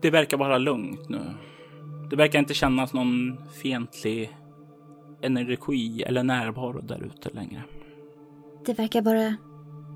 Det 0.00 0.10
verkar 0.10 0.36
vara 0.36 0.58
lugnt 0.58 1.08
nu. 1.08 1.20
Det 2.10 2.16
verkar 2.16 2.38
inte 2.38 2.54
kännas 2.54 2.92
någon 2.92 3.36
fientlig 3.62 4.36
energi 5.22 6.02
eller 6.02 6.22
närvaro 6.22 6.80
där 6.80 7.04
ute 7.04 7.30
längre. 7.30 7.62
Det 8.66 8.78
verkar 8.78 9.02
vara 9.02 9.36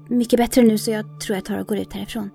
mycket 0.08 0.36
bättre 0.36 0.62
nu 0.62 0.78
så 0.78 0.90
jag 0.90 1.20
tror 1.20 1.36
jag 1.36 1.44
tar 1.44 1.58
och 1.58 1.66
går 1.66 1.78
ut 1.78 1.92
härifrån. 1.92 2.30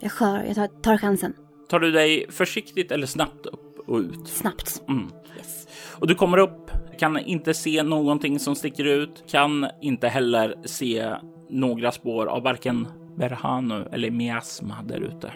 Jag 0.00 0.12
skör, 0.12 0.44
jag 0.44 0.54
tar, 0.54 0.66
tar 0.66 0.98
chansen. 0.98 1.34
Tar 1.68 1.80
du 1.80 1.90
dig 1.90 2.26
försiktigt 2.30 2.92
eller 2.92 3.06
snabbt 3.06 3.46
upp 3.46 3.78
och 3.86 3.98
ut? 3.98 4.28
Snabbt. 4.28 4.82
Mm. 4.88 5.10
Yes. 5.36 5.66
Och 5.98 6.06
du 6.06 6.14
kommer 6.14 6.38
upp 6.38 6.70
kan 6.98 7.18
inte 7.18 7.54
se 7.54 7.82
någonting 7.82 8.38
som 8.38 8.54
sticker 8.54 8.84
ut, 8.84 9.24
kan 9.26 9.66
inte 9.80 10.08
heller 10.08 10.54
se 10.64 11.14
några 11.50 11.92
spår 11.92 12.26
av 12.26 12.42
varken 12.42 12.88
Berhanu 13.16 13.84
eller 13.92 14.10
miasma 14.10 14.74
där 14.84 15.00
ute. 15.00 15.32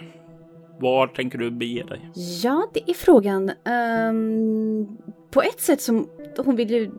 Var 0.80 1.06
tänker 1.06 1.38
du 1.38 1.50
bege 1.50 1.84
dig? 1.84 2.10
Ja, 2.42 2.66
det 2.74 2.90
är 2.90 2.94
frågan. 2.94 3.50
Um, 4.10 4.98
på 5.30 5.42
ett 5.42 5.60
sätt 5.60 5.80
som 5.80 6.08
hon 6.44 6.56
vill 6.56 6.70
ju 6.70 6.90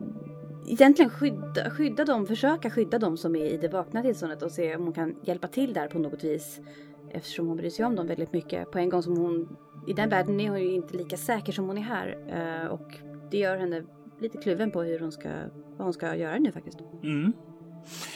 egentligen 0.68 1.10
skydda, 1.10 1.70
skydda 1.70 2.04
dem, 2.04 2.26
försöka 2.26 2.70
skydda 2.70 2.98
dem 2.98 3.16
som 3.16 3.36
är 3.36 3.44
i 3.44 3.56
det 3.56 3.68
vakna 3.68 4.02
tillståndet 4.02 4.42
och 4.42 4.52
se 4.52 4.76
om 4.76 4.84
hon 4.84 4.92
kan 4.92 5.16
hjälpa 5.22 5.48
till 5.48 5.72
där 5.72 5.88
på 5.88 5.98
något 5.98 6.24
vis. 6.24 6.60
Eftersom 7.10 7.46
hon 7.46 7.56
bryr 7.56 7.70
sig 7.70 7.84
om 7.84 7.96
dem 7.96 8.06
väldigt 8.06 8.32
mycket. 8.32 8.70
På 8.70 8.78
en 8.78 8.88
gång 8.88 9.02
som 9.02 9.16
hon, 9.16 9.56
i 9.86 9.92
den 9.92 10.08
världen 10.08 10.40
är 10.40 10.50
hon 10.50 10.60
ju 10.60 10.72
inte 10.72 10.96
lika 10.96 11.16
säker 11.16 11.52
som 11.52 11.66
hon 11.66 11.78
är 11.78 11.82
här. 11.82 12.16
Uh, 12.62 12.66
och 12.66 12.94
det 13.30 13.38
gör 13.38 13.56
henne 13.56 13.82
lite 14.20 14.38
kluven 14.38 14.70
på 14.70 14.82
hur 14.82 15.00
hon 15.00 15.12
ska, 15.12 15.28
vad 15.76 15.86
hon 15.86 15.92
ska 15.92 16.16
göra 16.16 16.38
nu 16.38 16.52
faktiskt. 16.52 16.78
Mm. 17.02 17.32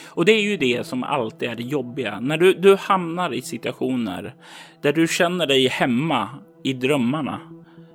Och 0.09 0.25
det 0.25 0.31
är 0.31 0.41
ju 0.41 0.57
det 0.57 0.87
som 0.87 1.03
alltid 1.03 1.49
är 1.49 1.55
det 1.55 1.63
jobbiga. 1.63 2.19
När 2.19 2.37
du, 2.37 2.53
du 2.53 2.75
hamnar 2.75 3.33
i 3.33 3.41
situationer 3.41 4.35
där 4.81 4.93
du 4.93 5.07
känner 5.07 5.47
dig 5.47 5.67
hemma 5.67 6.29
i 6.63 6.73
drömmarna, 6.73 7.39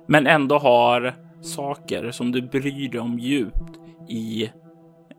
men 0.07 0.27
ändå 0.27 0.57
har 0.57 1.13
saker 1.41 2.11
som 2.11 2.31
du 2.31 2.41
bryr 2.41 2.89
dig 2.89 2.99
om 2.99 3.19
djupt 3.19 3.79
i 4.09 4.51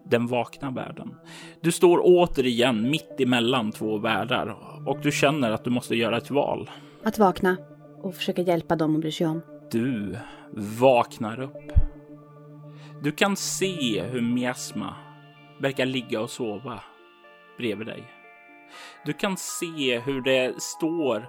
den 0.04 0.26
vakna 0.26 0.70
världen. 0.70 1.14
Du 1.60 1.72
står 1.72 2.00
återigen 2.04 2.90
mitt 2.90 3.20
emellan 3.20 3.72
två 3.72 3.98
världar 3.98 4.56
och 4.86 4.98
du 5.02 5.12
känner 5.12 5.50
att 5.50 5.64
du 5.64 5.70
måste 5.70 5.96
göra 5.96 6.16
ett 6.16 6.30
val. 6.30 6.70
Att 7.02 7.18
vakna 7.18 7.56
och 8.02 8.14
försöka 8.14 8.42
hjälpa 8.42 8.76
dem 8.76 8.94
och 8.94 9.00
bry 9.00 9.12
sig 9.12 9.26
om. 9.26 9.42
Du 9.70 10.16
vaknar 10.80 11.40
upp 11.40 11.72
du 13.02 13.12
kan 13.12 13.36
se 13.36 14.02
hur 14.02 14.20
Miasma 14.20 14.94
verkar 15.58 15.86
ligga 15.86 16.20
och 16.20 16.30
sova 16.30 16.80
bredvid 17.58 17.86
dig. 17.86 18.04
Du 19.04 19.12
kan 19.12 19.36
se 19.36 19.98
hur 19.98 20.20
det 20.20 20.62
står 20.62 21.28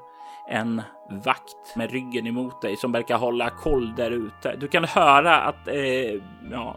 en 0.49 0.81
vakt 1.25 1.75
med 1.75 1.91
ryggen 1.91 2.27
emot 2.27 2.61
dig 2.61 2.77
som 2.77 2.91
verkar 2.91 3.17
hålla 3.17 3.49
koll 3.49 3.95
där 3.95 4.11
ute. 4.11 4.55
Du 4.55 4.67
kan 4.67 4.83
höra 4.83 5.41
att 5.41 5.67
eh, 5.67 6.21
ja, 6.51 6.75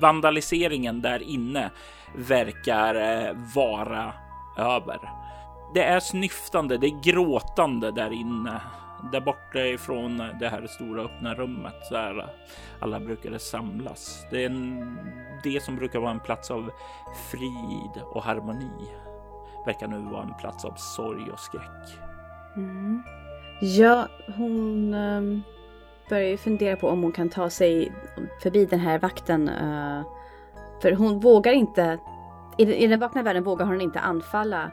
vandaliseringen 0.00 1.02
där 1.02 1.22
inne 1.22 1.70
verkar 2.16 2.94
eh, 2.94 3.36
vara 3.54 4.12
över. 4.56 4.98
Det 5.74 5.84
är 5.84 6.00
snyftande, 6.00 6.78
det 6.78 6.86
är 6.86 7.02
gråtande 7.02 7.90
där 7.90 8.12
inne 8.12 8.60
där 9.12 9.20
borta 9.20 9.58
ifrån 9.58 10.18
det 10.40 10.48
här 10.48 10.66
stora 10.66 11.02
öppna 11.02 11.34
rummet 11.34 11.90
där 11.90 12.26
alla 12.80 13.00
brukade 13.00 13.38
samlas. 13.38 14.26
Det 14.30 14.42
är 14.42 14.46
en, 14.46 14.98
det 15.44 15.62
som 15.62 15.76
brukar 15.76 15.98
vara 15.98 16.10
en 16.10 16.20
plats 16.20 16.50
av 16.50 16.70
frid 17.30 18.02
och 18.04 18.22
harmoni 18.22 18.88
verkar 19.66 19.86
nu 19.86 19.98
vara 19.98 20.22
en 20.22 20.34
plats 20.34 20.64
av 20.64 20.74
sorg 20.76 21.30
och 21.30 21.38
skräck. 21.38 21.98
Mm. 22.56 23.02
Ja, 23.60 24.08
hon 24.36 24.94
um, 24.94 25.42
börjar 26.08 26.28
ju 26.28 26.36
fundera 26.36 26.76
på 26.76 26.88
om 26.88 27.02
hon 27.02 27.12
kan 27.12 27.28
ta 27.28 27.50
sig 27.50 27.92
förbi 28.42 28.66
den 28.66 28.80
här 28.80 28.98
vakten. 28.98 29.48
Uh, 29.48 30.02
för 30.82 30.92
hon 30.92 31.20
vågar 31.20 31.52
inte, 31.52 31.98
i, 32.58 32.74
i 32.74 32.86
den 32.86 33.00
vakna 33.00 33.22
världen 33.22 33.44
vågar 33.44 33.66
hon 33.66 33.80
inte 33.80 34.00
anfalla 34.00 34.70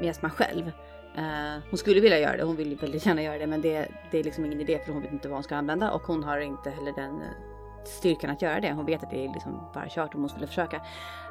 Miasma 0.00 0.30
själv. 0.30 0.70
Eh, 1.16 1.62
hon 1.70 1.78
skulle 1.78 2.00
vilja 2.00 2.18
göra 2.18 2.36
det, 2.36 2.42
hon 2.42 2.56
vill 2.56 2.76
väldigt 2.76 3.06
gärna 3.06 3.22
göra 3.22 3.38
det 3.38 3.46
men 3.46 3.60
det, 3.60 3.88
det 4.10 4.18
är 4.18 4.24
liksom 4.24 4.44
ingen 4.44 4.60
idé 4.60 4.78
för 4.86 4.92
hon 4.92 5.02
vet 5.02 5.12
inte 5.12 5.28
vad 5.28 5.36
hon 5.36 5.42
ska 5.42 5.56
använda 5.56 5.90
och 5.90 6.02
hon 6.02 6.24
har 6.24 6.38
inte 6.38 6.70
heller 6.70 6.92
den 6.92 7.20
eh, 7.20 7.54
styrkan 7.84 8.30
att 8.30 8.42
göra 8.42 8.60
det. 8.60 8.72
Hon 8.72 8.86
vet 8.86 9.02
att 9.02 9.10
det 9.10 9.24
är 9.24 9.32
liksom 9.32 9.60
bara 9.74 9.88
kört 9.88 10.14
om 10.14 10.20
hon 10.20 10.28
skulle 10.28 10.46
försöka. 10.46 10.76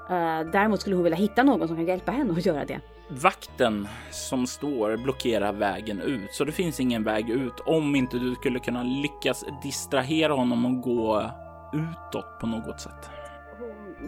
Eh, 0.10 0.40
däremot 0.52 0.82
skulle 0.82 0.96
hon 0.96 1.04
vilja 1.04 1.18
hitta 1.18 1.44
någon 1.44 1.68
som 1.68 1.78
kan 1.78 1.86
hjälpa 1.86 2.12
henne 2.12 2.34
att 2.34 2.46
göra 2.46 2.66
det. 2.66 2.80
Vakten 3.10 3.88
som 4.12 4.48
står 4.48 4.98
blockerar 4.98 5.54
vägen 5.54 6.02
ut 6.02 6.34
så 6.34 6.44
det 6.44 6.52
finns 6.52 6.80
ingen 6.80 7.04
väg 7.04 7.30
ut 7.30 7.60
om 7.66 7.96
inte 7.96 8.18
du 8.18 8.36
skulle 8.36 8.60
kunna 8.60 8.84
lyckas 8.84 9.46
distrahera 9.64 10.34
honom 10.34 10.66
och 10.66 10.82
gå 10.82 11.32
utåt 11.74 12.40
på 12.40 12.48
något 12.48 12.82
sätt 12.82 13.10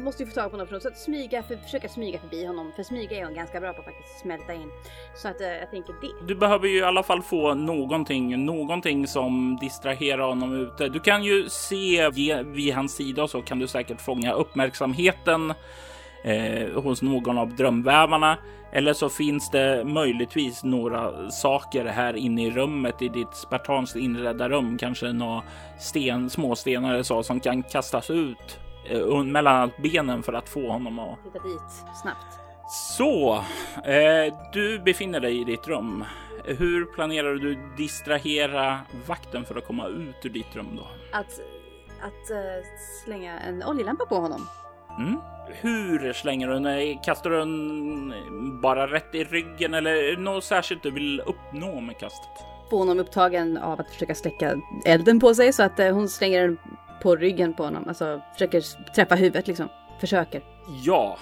måste 0.03 0.23
ju 0.23 0.29
få 0.29 0.35
tag 0.35 0.51
på 0.51 0.57
honom 0.57 0.81
så 0.81 0.87
att 0.87 0.97
smyga, 0.97 1.43
för, 1.43 1.55
försöka 1.55 1.89
smyga 1.89 2.19
förbi 2.19 2.45
honom. 2.45 2.71
För 2.75 2.83
smyga 2.83 3.17
är 3.17 3.25
hon 3.25 3.33
ganska 3.33 3.59
bra 3.59 3.73
på 3.73 3.79
att 3.79 3.85
faktiskt 3.85 4.19
smälta 4.19 4.53
in. 4.53 4.69
Så 5.15 5.27
att 5.27 5.41
uh, 5.41 5.47
jag 5.47 5.71
tänker 5.71 5.93
det. 6.01 6.27
Du 6.27 6.35
behöver 6.35 6.67
ju 6.67 6.77
i 6.77 6.83
alla 6.83 7.03
fall 7.03 7.21
få 7.21 7.53
någonting, 7.53 8.45
någonting 8.45 9.07
som 9.07 9.57
distraherar 9.61 10.27
honom 10.27 10.53
ute. 10.53 10.89
Du 10.89 10.99
kan 10.99 11.23
ju 11.23 11.49
se 11.49 12.09
vid 12.43 12.73
hans 12.73 12.95
sida 12.95 13.27
så 13.27 13.41
kan 13.41 13.59
du 13.59 13.67
säkert 13.67 14.01
fånga 14.01 14.33
uppmärksamheten 14.33 15.53
eh, 16.23 16.81
hos 16.83 17.01
någon 17.01 17.37
av 17.37 17.55
drömvävarna. 17.55 18.37
Eller 18.71 18.93
så 18.93 19.09
finns 19.09 19.51
det 19.51 19.83
möjligtvis 19.85 20.63
några 20.63 21.31
saker 21.31 21.85
här 21.85 22.15
inne 22.15 22.45
i 22.45 22.51
rummet 22.51 23.01
i 23.01 23.09
ditt 23.09 23.35
spartanskt 23.35 23.95
inredda 23.95 24.49
rum, 24.49 24.77
kanske 24.77 25.13
några 25.13 25.43
sten, 25.79 26.29
småstenar 26.29 26.93
eller 26.93 27.03
så 27.03 27.23
som 27.23 27.39
kan 27.39 27.63
kastas 27.63 28.09
ut 28.09 28.59
mellan 29.25 29.71
benen 29.77 30.23
för 30.23 30.33
att 30.33 30.49
få 30.49 30.71
honom 30.71 30.99
att... 30.99 31.23
Titta 31.23 31.47
dit 31.47 31.61
snabbt. 32.01 32.39
Så, 32.69 33.35
eh, 33.83 34.33
du 34.53 34.79
befinner 34.79 35.19
dig 35.19 35.41
i 35.41 35.43
ditt 35.43 35.67
rum. 35.67 36.03
Hur 36.45 36.85
planerar 36.85 37.35
du 37.35 37.57
distrahera 37.77 38.79
vakten 39.07 39.45
för 39.45 39.55
att 39.55 39.67
komma 39.67 39.87
ut 39.87 40.25
ur 40.25 40.29
ditt 40.29 40.55
rum 40.55 40.67
då? 40.75 40.87
Att, 41.11 41.39
att 42.01 42.31
uh, 42.31 42.65
slänga 43.03 43.39
en 43.39 43.63
oljelampa 43.63 44.05
på 44.05 44.15
honom. 44.15 44.47
Mm. 44.97 45.19
Hur 45.47 46.13
slänger 46.13 46.47
du 46.47 46.59
den? 46.59 46.99
Kastar 46.99 47.29
du 47.29 47.39
den 47.39 48.61
bara 48.61 48.87
rätt 48.87 49.15
i 49.15 49.23
ryggen 49.23 49.73
eller 49.73 50.17
något 50.17 50.43
särskilt 50.43 50.83
du 50.83 50.91
vill 50.91 51.21
uppnå 51.25 51.81
med 51.81 51.97
kastet? 51.97 52.45
Få 52.69 52.77
honom 52.77 52.99
upptagen 52.99 53.57
av 53.57 53.79
att 53.79 53.89
försöka 53.89 54.15
släcka 54.15 54.61
elden 54.85 55.19
på 55.19 55.35
sig 55.35 55.53
så 55.53 55.63
att 55.63 55.79
uh, 55.79 55.91
hon 55.91 56.09
slänger 56.09 56.41
den 56.41 56.57
på 57.01 57.15
ryggen 57.15 57.53
på 57.53 57.63
honom. 57.63 57.87
Alltså 57.87 58.21
försöker 58.33 58.91
träffa 58.93 59.15
huvudet 59.15 59.47
liksom. 59.47 59.69
Försöker. 59.99 60.41
Ja, 60.83 61.17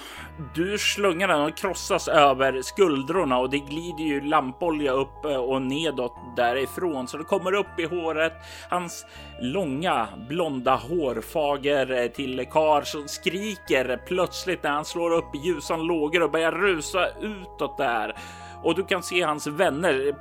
du 0.56 0.78
slungar 0.78 1.28
den 1.28 1.42
och 1.42 1.58
krossas 1.58 2.08
över 2.08 2.62
skuldrorna 2.62 3.38
och 3.38 3.50
det 3.50 3.58
glider 3.58 4.04
ju 4.04 4.22
lampolja 4.22 4.92
upp 4.92 5.26
eh, 5.26 5.36
och 5.36 5.62
nedåt 5.62 6.16
därifrån 6.36 7.08
så 7.08 7.18
det 7.18 7.24
kommer 7.24 7.54
upp 7.54 7.80
i 7.80 7.86
håret. 7.86 8.34
Hans 8.70 9.06
långa 9.42 10.08
blonda 10.30 10.76
hårfager 10.76 11.92
eh, 11.92 12.08
till 12.08 12.46
kar 12.52 12.82
som 12.82 13.08
skriker 13.08 14.02
plötsligt 14.08 14.64
när 14.64 14.72
han 14.72 14.86
slår 14.86 15.12
upp 15.12 15.36
i 15.36 15.38
ljusan 15.38 15.84
lågor 15.84 16.24
och 16.24 16.32
börjar 16.32 16.52
rusa 16.52 17.08
utåt 17.22 17.78
där. 17.78 18.16
Och 18.64 18.76
du 18.76 18.84
kan 18.84 19.04
se 19.04 19.22
hans 19.22 19.48
vänner 19.48 20.16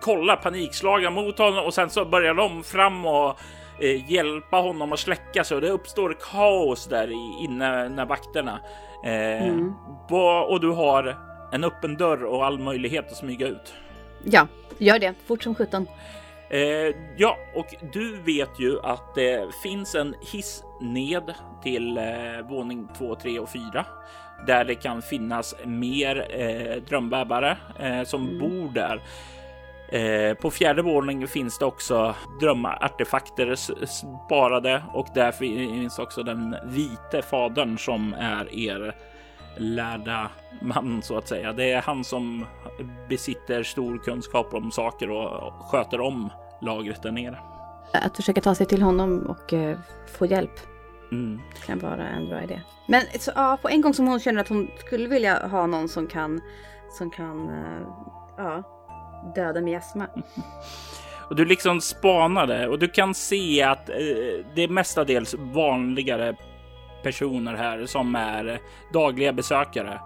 kolla 0.00 0.36
panikslagna 0.36 1.10
mot 1.10 1.38
honom 1.38 1.64
och 1.64 1.74
sen 1.74 1.90
så 1.90 2.04
börjar 2.04 2.34
de 2.34 2.62
fram 2.62 3.06
och 3.06 3.38
eh, 3.80 4.10
hjälpa 4.12 4.56
honom 4.56 4.92
att 4.92 4.98
släcka 4.98 5.44
och 5.54 5.60
det 5.60 5.70
uppstår 5.70 6.16
kaos 6.32 6.86
där 6.86 7.10
inne 7.44 7.88
när 7.88 8.06
vakterna 8.06 8.60
eh, 9.04 9.48
mm. 9.48 9.74
och 10.48 10.60
du 10.60 10.70
har 10.70 11.18
en 11.52 11.64
öppen 11.64 11.96
dörr 11.96 12.24
och 12.24 12.46
all 12.46 12.58
möjlighet 12.58 13.10
att 13.10 13.16
smyga 13.16 13.46
ut. 13.46 13.74
Ja, 14.24 14.46
gör 14.78 14.98
det 14.98 15.14
fort 15.26 15.42
som 15.42 15.54
sjutton. 15.54 15.86
Eh, 16.50 16.94
ja, 17.16 17.36
och 17.54 17.74
du 17.92 18.16
vet 18.22 18.60
ju 18.60 18.80
att 18.80 19.14
det 19.14 19.54
finns 19.62 19.94
en 19.94 20.14
hiss 20.32 20.64
ned 20.80 21.34
till 21.62 21.98
eh, 21.98 22.04
våning 22.48 22.88
2, 22.98 23.14
3 23.14 23.38
och 23.38 23.48
4 23.50 23.86
där 24.46 24.64
det 24.64 24.74
kan 24.74 25.02
finnas 25.02 25.54
mer 25.64 26.26
eh, 26.30 26.82
drömbäbare 26.82 27.56
eh, 27.78 28.02
som 28.02 28.28
mm. 28.28 28.38
bor 28.38 28.74
där. 28.74 29.02
Eh, 29.88 30.34
på 30.34 30.50
fjärde 30.50 30.82
våningen 30.82 31.28
finns 31.28 31.58
det 31.58 31.64
också 31.64 32.14
drömartefakter 32.40 33.54
sparade 33.86 34.82
och 34.92 35.06
där 35.14 35.32
finns 35.32 35.98
också 35.98 36.22
den 36.22 36.56
vite 36.64 37.22
fadern 37.22 37.78
som 37.78 38.14
är 38.14 38.54
er 38.54 38.94
lärda 39.56 40.30
man 40.62 41.02
så 41.02 41.18
att 41.18 41.28
säga. 41.28 41.52
Det 41.52 41.72
är 41.72 41.82
han 41.82 42.04
som 42.04 42.46
besitter 43.08 43.62
stor 43.62 43.98
kunskap 43.98 44.54
om 44.54 44.70
saker 44.70 45.10
och 45.10 45.52
sköter 45.52 46.00
om 46.00 46.30
lagret 46.60 47.02
där 47.02 47.12
nere. 47.12 47.38
Att 47.92 48.16
försöka 48.16 48.40
ta 48.40 48.54
sig 48.54 48.66
till 48.66 48.82
honom 48.82 49.26
och 49.26 49.52
uh, 49.52 49.76
få 50.06 50.26
hjälp 50.26 50.60
mm. 51.12 51.40
kan 51.66 51.78
vara 51.78 52.08
en 52.08 52.28
bra 52.28 52.42
idé. 52.42 52.60
Men 52.86 53.02
så, 53.18 53.32
ja, 53.34 53.58
på 53.62 53.68
en 53.68 53.80
gång 53.80 53.94
som 53.94 54.06
hon 54.06 54.20
känner 54.20 54.40
att 54.40 54.48
hon 54.48 54.70
skulle 54.78 55.08
vilja 55.08 55.46
ha 55.46 55.66
någon 55.66 55.88
som 55.88 56.06
kan, 56.06 56.40
som 56.98 57.10
kan 57.10 57.50
uh, 57.50 57.88
ja, 58.36 58.62
döda 59.34 59.60
miasma. 59.60 60.06
Och 61.28 61.36
du 61.36 61.44
liksom 61.44 61.80
spanade 61.80 62.68
och 62.68 62.78
du 62.78 62.88
kan 62.88 63.14
se 63.14 63.62
att 63.62 63.88
eh, 63.88 63.96
det 64.54 64.62
är 64.62 64.68
mestadels 64.68 65.34
vanligare 65.38 66.36
personer 67.02 67.54
här 67.54 67.86
som 67.86 68.14
är 68.14 68.60
dagliga 68.92 69.32
besökare. 69.32 70.00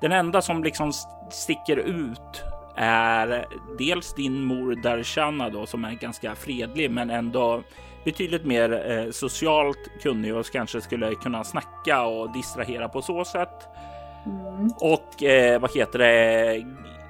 Den 0.00 0.12
enda 0.12 0.42
som 0.42 0.64
liksom 0.64 0.92
sticker 1.30 1.76
ut 1.76 2.42
är 2.76 3.46
dels 3.78 4.14
din 4.14 4.44
mor 4.44 4.74
Darshana 4.74 5.50
då 5.50 5.66
som 5.66 5.84
är 5.84 5.92
ganska 5.92 6.34
fredlig 6.34 6.90
men 6.90 7.10
ändå 7.10 7.62
betydligt 8.04 8.44
mer 8.44 8.90
eh, 8.90 9.10
socialt 9.10 9.90
kunnig 10.02 10.34
och 10.34 10.46
kanske 10.52 10.80
skulle 10.80 11.14
kunna 11.14 11.44
snacka 11.44 12.02
och 12.02 12.32
distrahera 12.32 12.88
på 12.88 13.02
så 13.02 13.24
sätt. 13.24 13.68
Mm. 14.26 14.70
Och 14.80 15.22
eh, 15.22 15.60
vad 15.60 15.74
heter 15.74 15.98
det? 15.98 16.64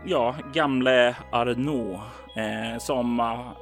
Ja, 0.06 0.34
gamle 0.52 1.16
Arnaud 1.32 2.00
eh, 2.36 2.78
som 2.78 3.18
har 3.18 3.56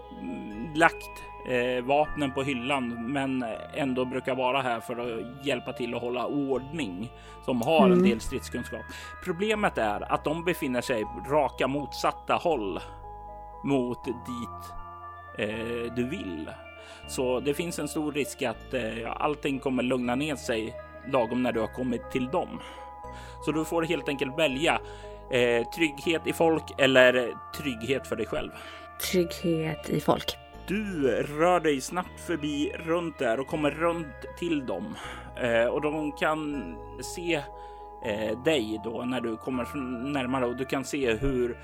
lagt 0.74 1.22
eh, 1.48 1.84
vapnen 1.84 2.32
på 2.32 2.42
hyllan, 2.42 3.12
men 3.12 3.44
ändå 3.74 4.04
brukar 4.04 4.34
vara 4.34 4.62
här 4.62 4.80
för 4.80 4.96
att 4.96 5.46
hjälpa 5.46 5.72
till 5.72 5.94
att 5.94 6.00
hålla 6.00 6.26
ordning 6.26 7.12
som 7.44 7.62
har 7.62 7.86
mm. 7.86 7.98
en 7.98 8.04
del 8.04 8.20
stridskunskap. 8.20 8.80
Problemet 9.24 9.78
är 9.78 10.12
att 10.12 10.24
de 10.24 10.44
befinner 10.44 10.80
sig 10.80 11.04
raka 11.30 11.68
motsatta 11.68 12.34
håll 12.34 12.80
mot 13.64 14.04
dit 14.04 14.72
eh, 15.38 15.94
du 15.96 16.08
vill. 16.08 16.50
Så 17.08 17.40
det 17.40 17.54
finns 17.54 17.78
en 17.78 17.88
stor 17.88 18.12
risk 18.12 18.42
att 18.42 18.74
eh, 18.74 18.82
allting 19.16 19.58
kommer 19.58 19.82
lugna 19.82 20.14
ner 20.14 20.36
sig 20.36 20.74
lagom 21.12 21.42
när 21.42 21.52
du 21.52 21.60
har 21.60 21.74
kommit 21.74 22.10
till 22.10 22.26
dem. 22.26 22.60
Så 23.44 23.52
du 23.52 23.64
får 23.64 23.82
helt 23.82 24.08
enkelt 24.08 24.38
välja 24.38 24.80
eh, 25.32 25.66
trygghet 25.68 26.26
i 26.26 26.32
folk 26.32 26.64
eller 26.78 27.34
trygghet 27.56 28.06
för 28.06 28.16
dig 28.16 28.26
själv. 28.26 28.50
Trygghet 29.10 29.90
i 29.90 30.00
folk. 30.00 30.36
Du 30.66 31.08
rör 31.22 31.60
dig 31.60 31.80
snabbt 31.80 32.20
förbi 32.26 32.72
runt 32.74 33.18
där 33.18 33.40
och 33.40 33.46
kommer 33.46 33.70
runt 33.70 34.38
till 34.38 34.66
dem 34.66 34.96
eh, 35.40 35.64
och 35.64 35.80
de 35.80 36.12
kan 36.12 36.74
se 37.02 37.34
eh, 38.04 38.42
dig 38.44 38.80
då 38.84 39.04
när 39.04 39.20
du 39.20 39.36
kommer 39.36 39.76
närmare 40.12 40.46
och 40.46 40.56
du 40.56 40.64
kan 40.64 40.84
se 40.84 41.14
hur 41.14 41.58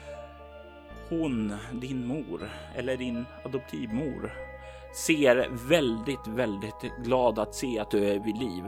hon, 1.09 1.55
din 1.73 2.07
mor 2.07 2.51
eller 2.77 2.97
din 2.97 3.25
adoptivmor 3.45 4.33
ser 4.95 5.49
väldigt, 5.69 6.27
väldigt 6.27 6.97
glad 7.05 7.39
att 7.39 7.55
se 7.55 7.79
att 7.79 7.91
du 7.91 8.09
är 8.09 8.19
vid 8.19 8.39
liv. 8.39 8.65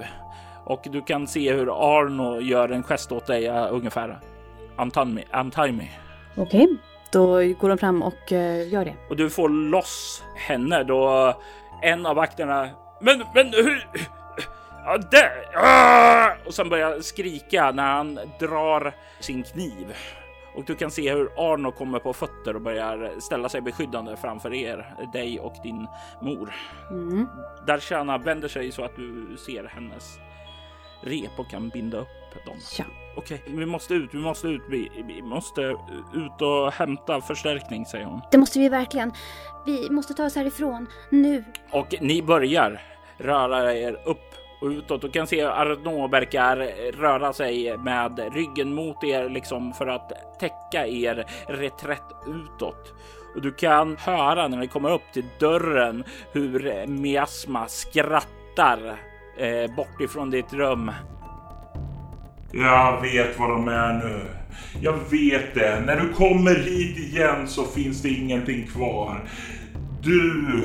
Och 0.64 0.86
du 0.90 1.02
kan 1.02 1.26
se 1.26 1.52
hur 1.52 1.98
Arno 1.98 2.40
gör 2.40 2.68
en 2.68 2.82
gest 2.82 3.12
åt 3.12 3.26
dig 3.26 3.48
ungefär. 3.48 4.20
Untie 4.80 5.72
me. 5.72 5.88
Okej, 6.36 6.64
okay. 6.64 6.66
Då 7.12 7.26
går 7.60 7.68
de 7.68 7.78
fram 7.78 8.02
och 8.02 8.32
uh, 8.32 8.68
gör 8.68 8.84
det. 8.84 8.94
Och 9.08 9.16
du 9.16 9.30
får 9.30 9.48
loss 9.48 10.24
henne 10.36 10.84
då 10.84 11.34
en 11.82 12.06
av 12.06 12.16
vakterna. 12.16 12.70
Men, 13.00 13.24
men 13.34 13.46
hur? 13.46 13.88
Ja, 14.84 14.98
där! 15.10 15.44
Ah! 15.54 16.32
Och 16.46 16.54
sen 16.54 16.68
börjar 16.68 17.00
skrika 17.00 17.72
när 17.72 17.92
han 17.92 18.18
drar 18.40 18.92
sin 19.20 19.42
kniv. 19.42 19.94
Och 20.54 20.64
du 20.64 20.74
kan 20.74 20.90
se 20.90 21.12
hur 21.12 21.30
Arno 21.36 21.72
kommer 21.72 21.98
på 21.98 22.12
fötter 22.12 22.56
och 22.56 22.60
börjar 22.60 23.20
ställa 23.20 23.48
sig 23.48 23.60
beskyddande 23.60 24.16
framför 24.16 24.54
er, 24.54 24.94
dig 25.12 25.40
och 25.40 25.54
din 25.62 25.86
mor. 26.20 26.54
Mm. 26.90 27.26
Darshana 27.66 28.18
vänder 28.18 28.48
sig 28.48 28.72
så 28.72 28.84
att 28.84 28.96
du 28.96 29.36
ser 29.46 29.64
hennes 29.64 30.18
rep 31.02 31.38
och 31.38 31.50
kan 31.50 31.68
binda 31.68 31.98
upp 31.98 32.44
dem. 32.46 32.56
Ja. 32.78 32.84
Okej, 33.16 33.42
vi 33.46 33.66
måste 33.66 33.94
ut, 33.94 34.14
vi 34.14 34.18
måste 34.18 34.48
ut, 34.48 34.62
vi, 34.68 34.90
vi 35.06 35.22
måste 35.22 35.60
ut 36.14 36.42
och 36.42 36.72
hämta 36.72 37.20
förstärkning, 37.20 37.86
säger 37.86 38.04
hon. 38.04 38.20
Det 38.30 38.38
måste 38.38 38.58
vi 38.58 38.68
verkligen. 38.68 39.12
Vi 39.66 39.90
måste 39.90 40.14
ta 40.14 40.24
oss 40.24 40.36
härifrån, 40.36 40.86
nu. 41.10 41.44
Och 41.70 41.94
ni 42.00 42.22
börjar 42.22 42.82
röra 43.18 43.74
er 43.74 44.00
upp 44.04 44.34
och 44.60 44.68
utåt. 44.68 45.02
Du 45.02 45.10
kan 45.10 45.26
se 45.26 45.42
Arnaud 45.42 46.10
verkar 46.10 46.56
röra 46.92 47.32
sig 47.32 47.78
med 47.78 48.34
ryggen 48.34 48.74
mot 48.74 49.04
er 49.04 49.28
liksom 49.28 49.72
för 49.72 49.86
att 49.86 50.38
täcka 50.40 50.86
er 50.86 51.26
reträtt 51.48 52.12
utåt. 52.26 52.94
Och 53.34 53.42
du 53.42 53.52
kan 53.52 53.96
höra 53.96 54.48
när 54.48 54.56
ni 54.56 54.68
kommer 54.68 54.92
upp 54.92 55.12
till 55.12 55.26
dörren 55.38 56.04
hur 56.32 56.86
Miasma 56.86 57.68
skrattar 57.68 59.00
eh, 59.36 59.74
bort 59.76 60.00
ifrån 60.00 60.30
ditt 60.30 60.52
rum. 60.52 60.90
Jag 62.52 63.02
vet 63.02 63.38
var 63.38 63.48
de 63.48 63.68
är 63.68 63.92
nu. 63.92 64.20
Jag 64.80 64.98
vet 65.10 65.54
det. 65.54 65.82
När 65.86 66.00
du 66.00 66.12
kommer 66.12 66.54
hit 66.54 66.98
igen 66.98 67.48
så 67.48 67.64
finns 67.64 68.02
det 68.02 68.08
ingenting 68.08 68.66
kvar. 68.66 69.24
Du, 70.02 70.64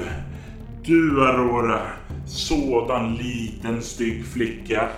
du 0.84 1.28
Aurora, 1.28 1.82
sådan 2.26 3.16
liten 3.16 3.82
stygg 3.82 4.26
flicka. 4.26 4.90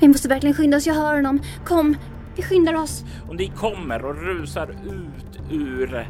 Vi 0.00 0.08
måste 0.08 0.28
verkligen 0.28 0.54
skynda 0.54 0.76
oss, 0.76 0.86
jag 0.86 0.94
hör 0.94 1.14
honom. 1.14 1.40
Kom, 1.64 1.96
vi 2.36 2.42
skyndar 2.42 2.74
oss. 2.74 3.04
Och 3.28 3.36
ni 3.36 3.52
kommer 3.56 4.04
och 4.04 4.22
rusar 4.22 4.70
ut 4.70 5.52
ur 5.52 6.08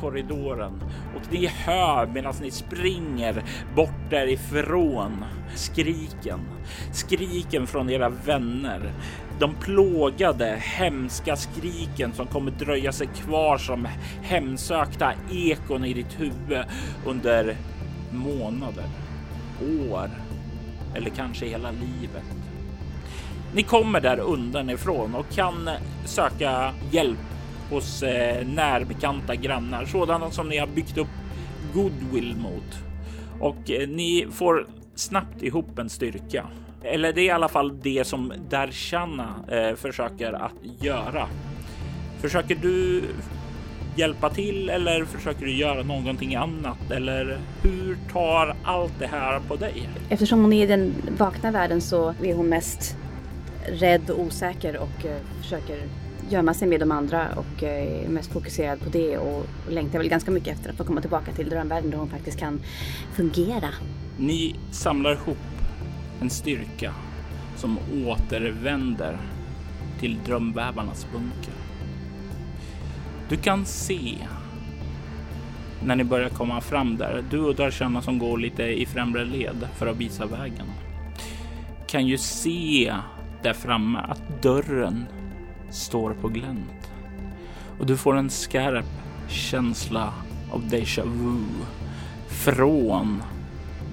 korridoren 0.00 0.82
och 1.16 1.32
ni 1.32 1.46
hör 1.46 2.06
medan 2.06 2.34
ni 2.40 2.50
springer 2.50 3.44
bort 3.76 4.10
därifrån 4.10 5.24
skriken. 5.54 6.40
Skriken 6.92 7.66
från 7.66 7.90
era 7.90 8.08
vänner. 8.08 8.92
De 9.38 9.54
plågade, 9.54 10.56
hemska 10.60 11.36
skriken 11.36 12.12
som 12.12 12.26
kommer 12.26 12.50
dröja 12.50 12.92
sig 12.92 13.06
kvar 13.06 13.58
som 13.58 13.88
hemsökta 14.22 15.12
ekon 15.32 15.84
i 15.84 15.92
ditt 15.92 16.20
huvud 16.20 16.64
under 17.06 17.56
månader, 18.10 18.84
år 19.90 20.10
eller 20.94 21.10
kanske 21.10 21.46
hela 21.46 21.70
livet. 21.70 22.24
Ni 23.54 23.62
kommer 23.62 24.00
där 24.00 24.18
undanifrån 24.18 25.14
och 25.14 25.30
kan 25.30 25.70
söka 26.04 26.72
hjälp 26.90 27.18
hos 27.70 28.02
eh, 28.02 28.46
närbekanta 28.46 29.34
grannar, 29.34 29.84
sådana 29.84 30.30
som 30.30 30.48
ni 30.48 30.58
har 30.58 30.66
byggt 30.66 30.98
upp 30.98 31.08
goodwill 31.74 32.36
mot. 32.36 32.78
Och 33.40 33.70
eh, 33.70 33.88
ni 33.88 34.26
får 34.32 34.66
snabbt 34.94 35.42
ihop 35.42 35.78
en 35.78 35.88
styrka. 35.88 36.46
Eller 36.82 37.12
det 37.12 37.20
är 37.20 37.24
i 37.24 37.30
alla 37.30 37.48
fall 37.48 37.80
det 37.82 38.06
som 38.06 38.32
Darshana 38.50 39.34
eh, 39.48 39.76
försöker 39.76 40.32
att 40.32 40.52
göra. 40.80 41.28
Försöker 42.20 42.54
du 42.54 43.02
hjälpa 43.96 44.30
till 44.30 44.68
eller 44.68 45.04
försöker 45.04 45.44
du 45.44 45.56
göra 45.56 45.82
någonting 45.82 46.34
annat? 46.34 46.90
Eller 46.90 47.38
hur 47.62 47.96
tar 48.12 48.56
allt 48.64 48.92
det 48.98 49.06
här 49.06 49.40
på 49.48 49.56
dig? 49.56 49.88
Eftersom 50.08 50.40
hon 50.40 50.52
är 50.52 50.64
i 50.64 50.66
den 50.66 50.94
vakna 51.18 51.50
världen 51.50 51.80
så 51.80 52.14
är 52.22 52.34
hon 52.34 52.48
mest 52.48 52.96
rädd 53.66 54.10
och 54.10 54.20
osäker 54.20 54.76
och 54.76 55.06
eh, 55.06 55.16
försöker 55.42 55.82
gömma 56.28 56.54
sig 56.54 56.68
med 56.68 56.80
de 56.80 56.92
andra 56.92 57.28
och 57.36 57.62
eh, 57.62 58.04
är 58.04 58.08
mest 58.08 58.32
fokuserad 58.32 58.80
på 58.80 58.88
det 58.90 59.18
och 59.18 59.46
längtar 59.68 59.98
väl 59.98 60.08
ganska 60.08 60.30
mycket 60.30 60.54
efter 60.54 60.70
att 60.70 60.76
få 60.76 60.84
komma 60.84 61.00
tillbaka 61.00 61.32
till 61.32 61.48
drömvärlden 61.48 61.90
där 61.90 61.98
hon 61.98 62.08
faktiskt 62.08 62.38
kan 62.38 62.60
fungera. 63.14 63.68
Ni 64.18 64.54
samlar 64.70 65.12
ihop 65.12 65.38
en 66.20 66.30
styrka 66.30 66.92
som 67.56 67.78
återvänder 68.06 69.18
till 70.00 70.18
drömvävarnas 70.24 71.06
bunker. 71.12 71.54
Du 73.28 73.36
kan 73.36 73.66
se 73.66 74.18
när 75.84 75.96
ni 75.96 76.04
börjar 76.04 76.28
komma 76.28 76.60
fram 76.60 76.96
där, 76.96 77.24
du 77.30 77.40
och 77.40 77.54
Darshana 77.54 78.02
som 78.02 78.18
går 78.18 78.38
lite 78.38 78.62
i 78.62 78.86
främre 78.86 79.24
led 79.24 79.68
för 79.76 79.86
att 79.86 79.96
visa 79.96 80.26
vägen, 80.26 80.66
kan 81.86 82.06
ju 82.06 82.18
se 82.18 82.94
där 83.42 83.52
framme 83.52 83.98
att 83.98 84.42
dörren 84.42 85.04
står 85.70 86.14
på 86.14 86.28
glänt. 86.28 86.92
Och 87.78 87.86
du 87.86 87.96
får 87.96 88.16
en 88.16 88.30
skarp 88.30 88.86
känsla 89.28 90.12
av 90.50 90.62
déjà 90.62 91.04
vu 91.04 91.38
från 92.28 93.22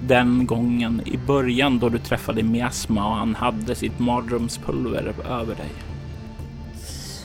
den 0.06 0.46
gången 0.46 1.02
i 1.06 1.18
början 1.26 1.78
då 1.78 1.88
du 1.88 1.98
träffade 1.98 2.42
Miasma 2.42 3.08
och 3.08 3.14
han 3.16 3.34
hade 3.34 3.74
sitt 3.74 3.98
mardrömspulver 3.98 5.14
över 5.30 5.54
dig. 5.54 5.70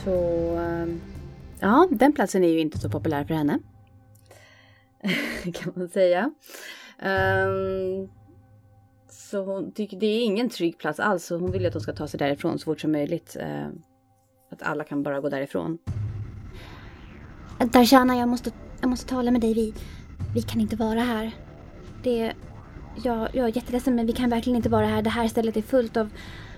Så... 0.04 0.56
ehm, 0.58 1.00
Ja, 1.60 1.88
den 1.90 2.12
platsen 2.12 2.44
är 2.44 2.48
ju 2.48 2.60
inte 2.60 2.78
så 2.78 2.90
populär 2.90 3.24
för 3.24 3.34
henne. 3.34 3.58
kan 5.54 5.72
man 5.76 5.88
säga. 5.88 6.30
Ehm, 6.98 8.08
så 9.10 9.44
hon 9.44 9.72
tycker 9.72 9.96
det 10.00 10.06
är 10.06 10.24
ingen 10.24 10.48
trygg 10.48 10.78
plats 10.78 11.00
alls. 11.00 11.24
Så 11.24 11.38
hon 11.38 11.52
vill 11.52 11.66
att 11.66 11.72
de 11.72 11.80
ska 11.80 11.92
ta 11.92 12.08
sig 12.08 12.18
därifrån 12.18 12.58
så 12.58 12.64
fort 12.64 12.80
som 12.80 12.92
möjligt. 12.92 13.36
eh, 13.40 13.66
att 14.52 14.62
alla 14.62 14.84
kan 14.84 15.02
bara 15.02 15.20
gå 15.20 15.28
därifrån. 15.28 15.78
Darshana, 17.72 18.16
jag 18.16 18.28
måste, 18.28 18.50
jag 18.80 18.90
måste 18.90 19.08
tala 19.08 19.30
med 19.30 19.40
dig. 19.40 19.54
Vi, 19.54 19.74
vi 20.34 20.42
kan 20.42 20.60
inte 20.60 20.76
vara 20.76 21.00
här. 21.00 21.30
Det... 22.02 22.32
Jag, 22.94 23.28
jag 23.32 23.48
är 23.48 23.56
jätteledsen 23.56 23.94
men 23.94 24.06
vi 24.06 24.12
kan 24.12 24.30
verkligen 24.30 24.56
inte 24.56 24.68
vara 24.68 24.86
här. 24.86 25.02
Det 25.02 25.10
här 25.10 25.28
stället 25.28 25.56
är 25.56 25.62
fullt 25.62 25.96
av, 25.96 26.10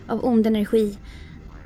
av 0.08 0.24
ond 0.24 0.46
energi. 0.46 0.98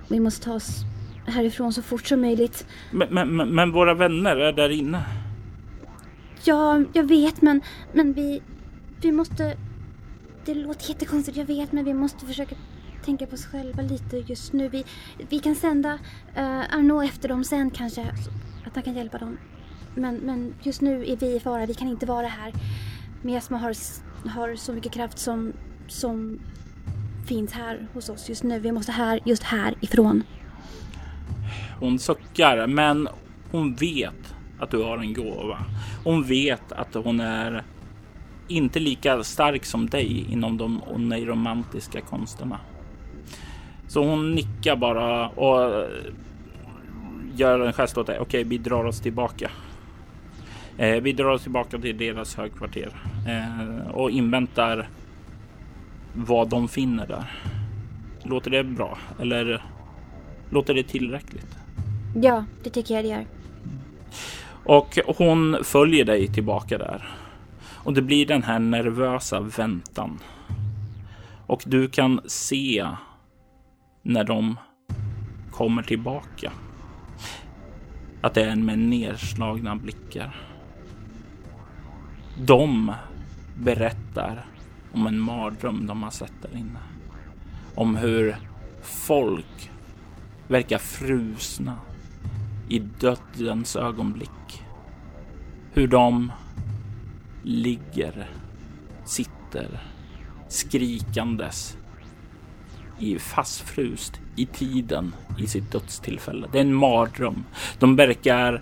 Vi 0.09 0.21
måste 0.21 0.45
ta 0.45 0.55
oss 0.55 0.85
härifrån 1.27 1.73
så 1.73 1.83
fort 1.83 2.07
som 2.07 2.21
möjligt. 2.21 2.67
Men, 2.91 3.37
men, 3.37 3.55
men- 3.55 3.73
våra 3.73 3.95
vänner 3.95 4.37
är 4.37 4.53
där 4.53 4.69
inne. 4.69 5.03
Ja, 6.45 6.83
jag 6.93 7.05
vet 7.05 7.43
men, 7.43 7.61
men 7.93 8.13
vi, 8.13 8.43
vi 9.01 9.13
måste... 9.13 9.57
Det 10.45 10.55
låter 10.55 10.89
jättekonstigt, 10.89 11.37
jag 11.37 11.45
vet 11.45 11.73
men 11.73 11.85
vi 11.85 11.95
måste 11.95 12.27
försöka 12.27 12.55
tänka 13.05 13.27
på 13.27 13.35
oss 13.35 13.47
själva 13.47 13.83
lite 13.83 14.17
just 14.17 14.53
nu. 14.53 14.69
Vi, 14.69 14.85
vi 15.29 15.39
kan 15.39 15.55
sända 15.55 15.93
uh, 15.93 16.75
Arnaud 16.77 17.05
efter 17.05 17.29
dem 17.29 17.45
sen 17.45 17.71
kanske, 17.71 18.03
att 18.67 18.75
han 18.75 18.83
kan 18.83 18.95
hjälpa 18.95 19.19
dem. 19.19 19.39
Men, 19.95 20.17
men 20.17 20.55
just 20.63 20.81
nu 20.81 21.07
är 21.07 21.17
vi 21.17 21.37
i 21.37 21.41
fara, 21.41 21.67
vi 21.67 21.75
kan 21.75 21.89
inte 21.89 22.07
vara 22.07 22.27
här. 22.27 22.53
Miasma 23.23 23.59
har, 23.59 23.75
har 24.29 24.57
så 24.57 24.73
mycket 24.73 24.93
kraft 24.93 25.19
som, 25.19 25.53
som 25.89 26.39
finns 27.27 27.53
här 27.53 27.87
hos 27.95 28.09
oss 28.09 28.29
just 28.29 28.43
nu. 28.43 28.59
Vi 28.59 28.73
måste 28.73 28.93
här, 28.93 29.21
just 29.25 29.43
härifrån. 29.43 30.23
Hon 31.81 31.99
suckar, 31.99 32.67
men 32.67 33.09
hon 33.51 33.75
vet 33.75 34.35
att 34.59 34.71
du 34.71 34.83
har 34.83 34.99
en 34.99 35.15
gåva. 35.15 35.59
Hon 36.05 36.25
vet 36.25 36.73
att 36.73 36.95
hon 36.95 37.21
är 37.21 37.65
inte 38.49 38.81
lika 38.81 39.25
stark 39.25 39.65
som 39.65 39.87
dig 39.87 40.27
inom 40.33 40.57
de 40.57 40.83
oneiromantiska 40.83 42.01
konsterna. 42.01 42.61
Så 43.89 44.05
hon 44.05 44.33
nickar 44.33 44.77
bara 44.77 45.29
och 45.29 45.89
gör 47.35 47.61
en 47.61 47.73
gest 47.73 47.99
åt 47.99 48.07
dig. 48.07 48.19
Okej, 48.19 48.45
vi 48.45 48.59
drar 48.59 48.85
oss 48.85 49.01
tillbaka. 49.01 49.51
Eh, 50.79 51.03
vi 51.03 51.13
drar 51.13 51.29
oss 51.29 51.43
tillbaka 51.43 51.79
till 51.79 51.99
deras 51.99 52.37
högkvarter 52.37 52.89
eh, 53.29 53.89
och 53.89 54.11
inväntar 54.11 54.89
vad 56.15 56.49
de 56.49 56.69
finner 56.69 57.07
där. 57.07 57.33
Låter 58.23 58.51
det 58.51 58.65
bra? 58.65 58.99
Eller 59.21 59.63
låter 60.51 60.75
det 60.75 60.83
tillräckligt? 60.83 61.57
Ja, 62.23 62.45
det 62.65 62.71
tycker 62.71 62.95
jag 62.95 63.05
det 63.05 63.09
gör. 63.09 63.27
Och 64.65 64.99
hon 65.17 65.57
följer 65.65 66.05
dig 66.05 66.29
tillbaka 66.29 66.79
där. 66.79 67.09
Och 67.75 67.95
det 67.95 68.03
blir 68.03 68.27
den 68.27 68.43
här 68.43 68.59
nervösa 68.59 69.41
väntan. 69.41 70.19
Och 71.47 71.63
du 71.67 71.89
kan 71.89 72.21
se 72.27 72.87
när 74.03 74.25
de 74.25 74.57
kommer 75.51 75.83
tillbaka. 75.83 76.53
Att 78.21 78.35
det 78.35 78.45
är 78.45 78.49
en 78.49 78.65
med 78.65 78.79
nedslagna 78.79 79.77
blickar. 79.77 80.46
De 82.41 82.93
berättar 83.55 84.47
om 84.93 85.07
en 85.07 85.21
mardröm 85.21 85.87
de 85.87 86.03
har 86.03 86.11
sett 86.11 86.43
där 86.43 86.59
inne. 86.59 86.79
Om 87.75 87.97
hur 87.97 88.37
folk 88.83 89.71
verkar 90.49 90.79
frusna 90.79 91.77
i 92.69 92.79
dödens 92.79 93.77
ögonblick. 93.77 94.65
Hur 95.73 95.89
de 95.89 96.33
ligger, 97.43 98.31
sitter 99.05 99.81
skrikandes 100.49 101.77
i 102.99 103.19
fastfrust 103.19 104.21
i 104.37 104.47
tiden 104.47 105.15
i 105.39 105.47
sitt 105.47 105.73
dödstillfälle. 105.73 106.49
Det 106.53 106.59
är 106.59 106.63
en 106.63 106.75
mardröm. 106.75 107.45
De 107.79 107.97
verkar, 107.97 108.55
i 108.55 108.61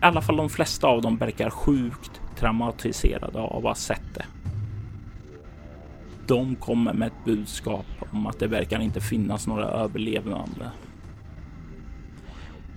alla 0.00 0.22
fall 0.22 0.36
de 0.36 0.48
flesta 0.48 0.86
av 0.86 1.02
dem 1.02 1.16
verkar 1.16 1.50
sjukt 1.50 2.17
traumatiserade 2.38 3.38
av 3.38 3.56
att 3.56 3.62
ha 3.62 3.74
sett 3.74 4.14
det. 4.14 4.24
De 6.26 6.56
kommer 6.56 6.92
med 6.92 7.06
ett 7.06 7.24
budskap 7.24 7.86
om 8.10 8.26
att 8.26 8.38
det 8.38 8.46
verkar 8.46 8.80
inte 8.80 9.00
finnas 9.00 9.46
några 9.46 9.64
överlevande. 9.64 10.70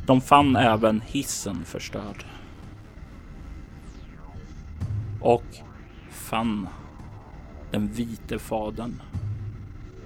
De 0.05 0.21
fann 0.21 0.55
även 0.55 1.01
hissen 1.01 1.63
förstörd. 1.65 2.25
Och 5.19 5.43
fann 6.09 6.67
den 7.71 7.87
vite 7.87 8.39
fadern 8.39 9.01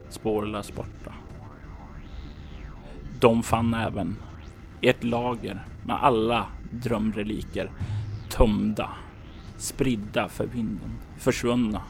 spårlöst 0.10 0.76
borta. 0.76 1.14
De 3.20 3.44
fann 3.44 3.74
även 3.74 4.16
ett 4.82 5.04
lager 5.04 5.66
med 5.86 6.04
alla 6.04 6.46
drömreliker 6.72 7.72
tömda, 8.30 8.90
spridda 9.66 10.30
för 10.30 10.46
vinden, 10.46 10.92
försvunna. 11.20 11.82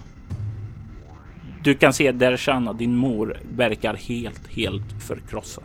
Du 1.64 1.76
kan 1.76 1.94
se 1.94 2.12
Dershana, 2.12 2.74
din 2.74 2.96
mor, 2.96 3.40
verkar 3.58 3.94
helt, 3.94 4.48
helt 4.48 5.04
förkrossad. 5.08 5.64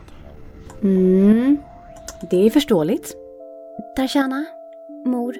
Mm, 0.83 1.57
det 2.29 2.45
är 2.45 2.49
förståeligt. 2.49 3.15
Darshana, 3.97 4.45
mor. 5.05 5.35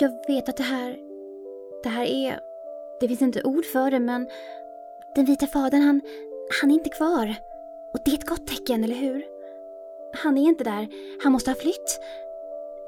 Jag 0.00 0.10
vet 0.26 0.48
att 0.48 0.56
det 0.56 0.62
här... 0.62 0.96
Det 1.82 1.88
här 1.88 2.04
är... 2.04 2.40
Det 3.00 3.08
finns 3.08 3.22
inte 3.22 3.42
ord 3.42 3.64
för 3.64 3.90
det, 3.90 3.98
men... 3.98 4.28
Den 5.14 5.24
vita 5.24 5.46
fadern, 5.46 5.82
han... 5.82 6.00
Han 6.60 6.70
är 6.70 6.74
inte 6.74 6.90
kvar. 6.90 7.34
Och 7.94 8.00
det 8.04 8.10
är 8.10 8.14
ett 8.14 8.28
gott 8.28 8.46
tecken, 8.46 8.84
eller 8.84 8.94
hur? 8.94 9.24
Han 10.22 10.38
är 10.38 10.42
inte 10.42 10.64
där. 10.64 10.88
Han 11.22 11.32
måste 11.32 11.50
ha 11.50 11.56
flytt. 11.56 12.00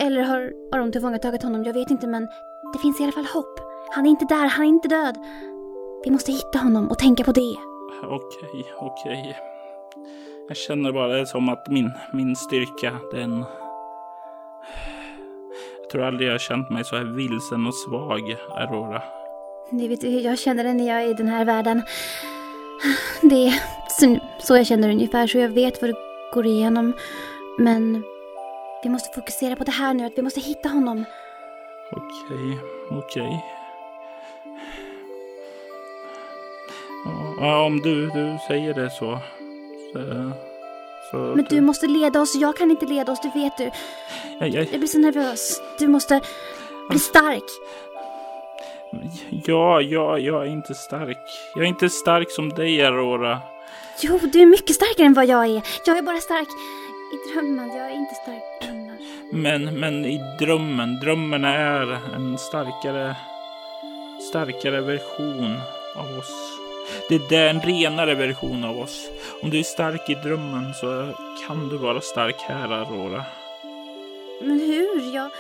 Eller 0.01 0.23
har, 0.23 0.53
har 0.73 0.79
de 0.79 0.93
tillfångatagit 0.93 1.43
honom? 1.43 1.65
Jag 1.65 1.75
vet 1.75 1.91
inte, 1.91 2.07
men... 2.07 2.29
Det 2.73 2.79
finns 2.79 3.01
i 3.01 3.03
alla 3.03 3.13
fall 3.13 3.27
hopp. 3.27 3.61
Han 3.91 4.07
är 4.07 4.11
inte 4.11 4.25
där, 4.25 4.47
han 4.47 4.65
är 4.65 4.69
inte 4.69 4.89
död. 4.89 5.17
Vi 6.05 6.11
måste 6.11 6.33
hitta 6.33 6.59
honom 6.59 6.89
och 6.89 6.99
tänka 6.99 7.25
på 7.25 7.33
det. 7.33 7.57
Okej, 8.03 8.73
okej. 8.77 9.37
Jag 10.49 10.57
känner 10.57 10.93
bara 10.93 11.09
det 11.09 11.27
som 11.27 11.49
att 11.49 11.69
min, 11.69 11.91
min 12.13 12.37
styrka, 12.37 12.97
den... 13.13 13.45
Jag 15.81 15.91
tror 15.91 16.03
aldrig 16.03 16.29
jag 16.29 16.35
har 16.35 16.39
känt 16.39 16.71
mig 16.71 16.85
så 16.85 16.97
här 16.97 17.05
vilsen 17.05 17.67
och 17.67 17.75
svag, 17.75 18.37
Aurora. 18.51 19.03
Ni 19.71 19.89
vet 19.89 20.05
hur 20.05 20.21
jag 20.21 20.39
känner 20.39 20.65
det 20.65 20.73
när 20.73 20.89
jag 20.89 21.03
är 21.03 21.11
i 21.11 21.15
den 21.15 21.29
här 21.29 21.45
världen. 21.45 21.83
Det 23.23 23.47
är 23.47 23.53
så, 24.47 24.57
jag 24.57 24.67
känner 24.67 24.91
ungefär, 24.91 25.27
så 25.27 25.39
jag 25.39 25.49
vet 25.49 25.83
vad 25.83 25.91
det 25.91 25.97
går 26.35 26.47
igenom. 26.47 26.93
Men 27.59 28.03
vi 28.83 28.89
måste 28.91 29.15
fokusera 29.15 29.57
på 29.57 29.65
det 29.65 29.71
här 29.71 29.95
nu, 29.95 30.07
att 30.07 30.13
vi 30.19 30.23
måste 30.23 30.41
hitta 30.41 30.69
honom. 30.69 31.05
Okej, 31.93 32.59
okej. 32.91 33.45
Ja, 37.41 37.65
om 37.65 37.81
du, 37.81 38.07
du 38.07 38.39
säger 38.49 38.75
det 38.75 38.91
så. 38.91 39.19
så, 39.93 40.31
så 41.11 41.17
Men 41.17 41.45
du 41.45 41.61
måste 41.61 41.87
leda 41.87 42.21
oss, 42.21 42.35
jag 42.35 42.57
kan 42.57 42.71
inte 42.71 42.87
leda 42.87 43.13
oss, 43.13 43.21
det 43.21 43.31
vet 43.35 43.57
du. 43.57 43.71
jag, 44.41 44.49
jag, 44.49 44.69
Jag 44.73 44.81
blir 44.81 44.89
så 44.89 44.99
nervös. 44.99 45.63
Du 45.79 45.89
måste 45.89 46.21
bli 46.91 46.99
stark. 46.99 47.45
ja, 49.47 49.81
ja, 49.81 50.19
jag 50.19 50.47
är 50.47 50.51
inte 50.51 50.75
stark. 50.75 51.19
Jag 51.55 51.65
är 51.65 51.69
inte 51.69 51.91
stark 51.91 52.31
som 52.31 52.49
dig, 52.49 52.85
Aurora. 52.85 53.41
Jo, 54.01 54.19
du 54.23 54.41
är 54.43 54.47
mycket 54.47 54.77
starkare 54.77 55.07
än 55.07 55.15
vad 55.15 55.27
jag 55.27 55.45
är. 55.47 55.63
Jag 55.87 55.99
är 55.99 56.03
bara 56.03 56.21
stark 56.21 56.49
i 57.15 57.33
drömmen, 57.33 57.69
jag 57.69 57.87
är 57.87 57.95
inte 57.95 58.15
stark. 58.15 58.78
Men, 59.31 59.81
men 59.81 60.05
i 60.05 60.21
drömmen, 60.39 61.01
drömmen 61.01 61.45
är 61.45 61.99
en 62.15 62.39
starkare, 62.39 63.17
starkare 64.31 64.81
version 64.81 65.57
av 65.97 66.19
oss. 66.19 66.59
Det 67.09 67.37
är 67.37 67.51
en 67.51 67.61
renare 67.61 68.15
version 68.15 68.65
av 68.65 68.79
oss. 68.79 69.09
Om 69.43 69.51
du 69.51 69.59
är 69.59 69.63
stark 69.63 70.11
i 70.11 70.15
drömmen 70.15 70.75
så 70.75 71.13
kan 71.47 71.69
du 71.69 71.77
vara 71.77 72.01
stark 72.01 72.37
här, 72.41 72.73
Aurora. 72.73 73.25
Men 74.41 74.61
hur? 74.61 75.15
Jag, 75.15 75.31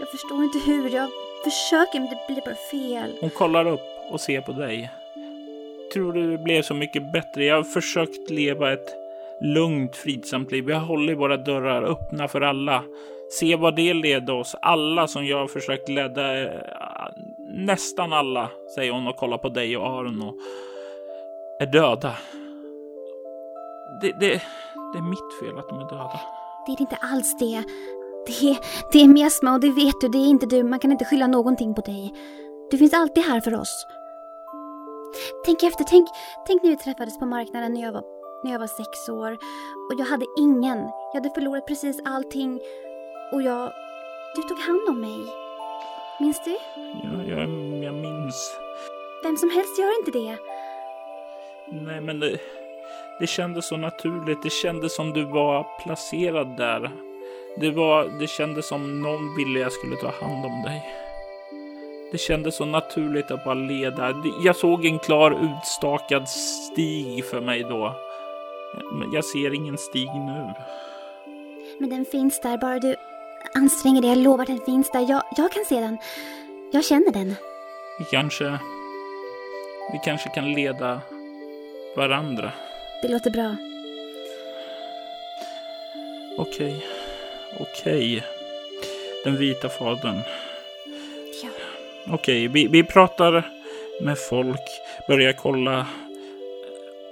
Jag 0.00 0.08
förstår 0.08 0.44
inte 0.44 0.58
hur. 0.58 0.90
Jag 0.90 1.08
försöker 1.44 2.00
men 2.00 2.08
det 2.08 2.18
blir 2.26 2.42
bara 2.44 2.54
fel. 2.70 3.16
Hon 3.20 3.30
kollar 3.30 3.66
upp 3.66 3.80
och 4.10 4.20
ser 4.20 4.40
på 4.40 4.52
dig. 4.52 4.90
Tror 5.92 6.12
du 6.12 6.30
det 6.36 6.38
blev 6.38 6.62
så 6.62 6.74
mycket 6.74 7.12
bättre? 7.12 7.44
Jag 7.44 7.56
har 7.56 7.64
försökt 7.64 8.30
leva 8.30 8.72
ett 8.72 9.03
lugnt, 9.40 9.96
fridsamt 9.96 10.52
liv. 10.52 10.64
Vi 10.64 10.72
har 10.72 10.86
hållit 10.86 11.18
våra 11.18 11.36
dörrar 11.36 11.82
öppna 11.82 12.28
för 12.28 12.40
alla. 12.40 12.84
Se 13.30 13.56
vad 13.56 13.76
det 13.76 13.94
leder 13.94 14.34
oss. 14.34 14.56
Alla 14.62 15.06
som 15.06 15.26
jag 15.26 15.38
har 15.38 15.46
försökt 15.46 15.88
leda, 15.88 16.42
eh, 16.42 16.60
nästan 17.54 18.12
alla, 18.12 18.50
säger 18.74 18.92
hon 18.92 19.08
och 19.08 19.16
kollar 19.16 19.38
på 19.38 19.48
dig 19.48 19.76
och 19.76 19.86
Aron 19.86 20.22
och 20.22 20.34
är 21.60 21.66
döda. 21.66 22.14
Det, 24.00 24.12
det, 24.20 24.42
det 24.92 24.98
är 24.98 25.10
mitt 25.10 25.40
fel 25.40 25.58
att 25.58 25.68
de 25.68 25.78
är 25.78 25.88
döda. 25.88 26.20
Det 26.66 26.72
är 26.72 26.80
inte 26.80 26.96
alls 26.96 27.36
det. 27.38 27.62
Det 28.26 28.50
är, 28.50 28.56
det 28.92 29.00
är 29.00 29.08
miasma 29.08 29.54
och 29.54 29.60
det 29.60 29.70
vet 29.70 30.00
du. 30.00 30.08
Det 30.08 30.18
är 30.18 30.28
inte 30.28 30.46
du. 30.46 30.62
Man 30.62 30.78
kan 30.78 30.92
inte 30.92 31.04
skylla 31.04 31.26
någonting 31.26 31.74
på 31.74 31.80
dig. 31.80 32.12
Du 32.70 32.78
finns 32.78 32.94
alltid 32.94 33.24
här 33.24 33.40
för 33.40 33.54
oss. 33.54 33.86
Tänk 35.44 35.62
efter. 35.62 35.84
Tänk, 35.84 36.08
tänk 36.46 36.62
när 36.62 36.70
vi 36.70 36.76
träffades 36.76 37.18
på 37.18 37.26
marknaden 37.26 37.74
när 37.74 37.82
jag, 37.82 37.92
var, 37.92 38.02
när 38.44 38.52
jag 38.52 38.58
var 38.58 38.66
sex 38.66 39.08
år. 39.08 39.32
Och 39.88 40.00
jag 40.00 40.06
hade 40.06 40.26
ingen. 40.38 40.78
Jag 41.12 41.20
hade 41.20 41.34
förlorat 41.34 41.66
precis 41.66 42.00
allting. 42.04 42.60
Och 43.32 43.42
jag... 43.42 43.72
Du 44.36 44.42
tog 44.42 44.58
hand 44.58 44.88
om 44.88 45.00
mig. 45.00 45.18
Minns 46.20 46.44
du? 46.44 46.50
Ja, 47.02 47.24
jag, 47.28 47.40
jag 47.84 47.94
minns. 47.94 48.56
Vem 49.22 49.36
som 49.36 49.50
helst 49.50 49.78
gör 49.78 49.98
inte 49.98 50.10
det. 50.10 50.38
Nej, 51.72 52.00
men 52.00 52.20
det, 52.20 52.38
det 53.20 53.26
kändes 53.26 53.68
så 53.68 53.76
naturligt. 53.76 54.42
Det 54.42 54.50
kändes 54.50 54.96
som 54.96 55.12
du 55.12 55.24
var 55.24 55.66
placerad 55.84 56.56
där. 56.56 56.90
Det, 57.60 57.70
var, 57.70 58.10
det 58.20 58.26
kändes 58.26 58.68
som 58.68 59.02
någon 59.02 59.36
ville 59.36 59.60
jag 59.60 59.72
skulle 59.72 59.96
ta 59.96 60.10
hand 60.10 60.46
om 60.46 60.62
dig. 60.62 60.82
Det 62.12 62.18
kändes 62.18 62.56
så 62.56 62.64
naturligt 62.64 63.30
att 63.30 63.44
bara 63.44 63.54
leda. 63.54 64.14
Jag 64.44 64.56
såg 64.56 64.86
en 64.86 64.98
klar 64.98 65.30
utstakad 65.30 66.28
stig 66.28 67.24
för 67.24 67.40
mig 67.40 67.62
då. 67.62 67.94
Men 68.92 69.12
jag 69.12 69.24
ser 69.24 69.54
ingen 69.54 69.78
stig 69.78 70.08
nu. 70.14 70.52
Men 71.78 71.90
den 71.90 72.04
finns 72.04 72.40
där, 72.40 72.58
bara 72.58 72.78
du 72.78 72.96
anstränger 73.54 74.02
dig. 74.02 74.10
Jag 74.10 74.18
lovar 74.18 74.46
den 74.46 74.60
finns 74.60 74.90
där. 74.90 75.10
Jag, 75.10 75.22
jag 75.36 75.52
kan 75.52 75.64
se 75.64 75.80
den. 75.80 75.98
Jag 76.72 76.84
känner 76.84 77.12
den. 77.12 77.34
Vi 77.98 78.04
kanske... 78.04 78.58
Vi 79.92 80.00
kanske 80.04 80.28
kan 80.28 80.52
leda 80.52 81.00
varandra. 81.96 82.52
Det 83.02 83.08
låter 83.08 83.30
bra. 83.30 83.56
Okej. 86.38 86.86
Okej. 87.60 88.24
Den 89.24 89.36
vita 89.36 89.68
fadern. 89.68 90.20
Ja. 91.42 91.48
Okej, 92.14 92.48
vi, 92.48 92.66
vi 92.66 92.84
pratar 92.84 93.50
med 94.00 94.18
folk, 94.18 94.60
börjar 95.08 95.32
kolla 95.32 95.86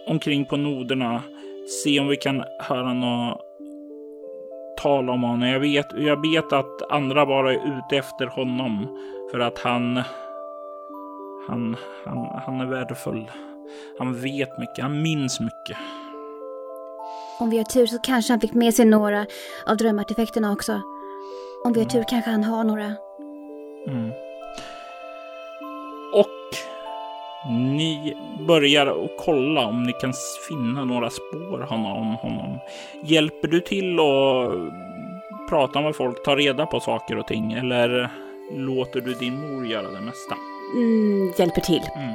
omkring 0.07 0.45
på 0.45 0.57
noderna, 0.57 1.23
se 1.67 2.01
om 2.01 2.09
vi 2.09 2.17
kan 2.17 2.45
höra 2.59 2.93
något 2.93 3.41
tal 4.83 5.11
om 5.11 5.23
honom. 5.23 5.49
Jag 5.49 5.61
vet, 5.61 5.87
jag 5.97 6.21
vet 6.21 6.53
att 6.53 6.91
andra 6.91 7.27
bara 7.27 7.53
är 7.53 7.57
ute 7.57 7.97
efter 7.97 8.27
honom 8.27 8.99
för 9.31 9.41
att 9.41 9.59
han, 9.59 9.97
han, 11.49 11.77
han, 12.05 12.41
han 12.47 12.61
är 12.61 12.67
värdefull. 12.67 13.31
Han 13.99 14.15
vet 14.15 14.59
mycket, 14.59 14.83
han 14.83 15.03
minns 15.03 15.41
mycket. 15.41 15.79
Om 17.41 17.51
vi 17.51 17.59
har 17.59 17.65
tur 17.65 17.87
så 17.87 17.99
kanske 17.99 18.33
han 18.33 18.41
fick 18.41 18.55
med 18.55 18.75
sig 18.75 18.85
några 18.85 19.27
av 19.67 19.77
drömartefekterna 19.77 20.53
också. 20.53 20.81
Om 21.65 21.73
vi 21.73 21.83
har 21.83 21.89
tur 21.89 22.05
kanske 22.09 22.31
han 22.31 22.45
har 22.45 22.65
några. 22.65 22.95
Mm. 23.87 24.11
Och 26.15 26.72
ni 27.51 28.17
börjar 28.47 28.87
att 28.87 29.11
kolla 29.19 29.67
om 29.67 29.83
ni 29.83 29.93
kan 29.93 30.13
finna 30.49 30.85
några 30.85 31.11
spår 31.11 31.67
om 31.71 32.15
honom. 32.15 32.59
Hjälper 33.05 33.49
du 33.49 33.61
till 33.61 34.01
att 34.01 35.49
prata 35.49 35.81
med 35.81 35.97
folk, 35.97 36.25
ta 36.25 36.37
reda 36.37 36.67
på 36.67 36.81
saker 36.81 37.19
och 37.19 37.27
ting 37.27 37.53
eller 37.53 38.11
låter 38.57 39.01
du 39.01 39.15
din 39.15 39.41
mor 39.41 39.67
göra 39.67 39.91
det 39.91 40.01
mesta? 40.01 40.35
Mm, 40.77 41.33
hjälper 41.39 41.61
till. 41.61 41.83
Mm. 41.97 42.15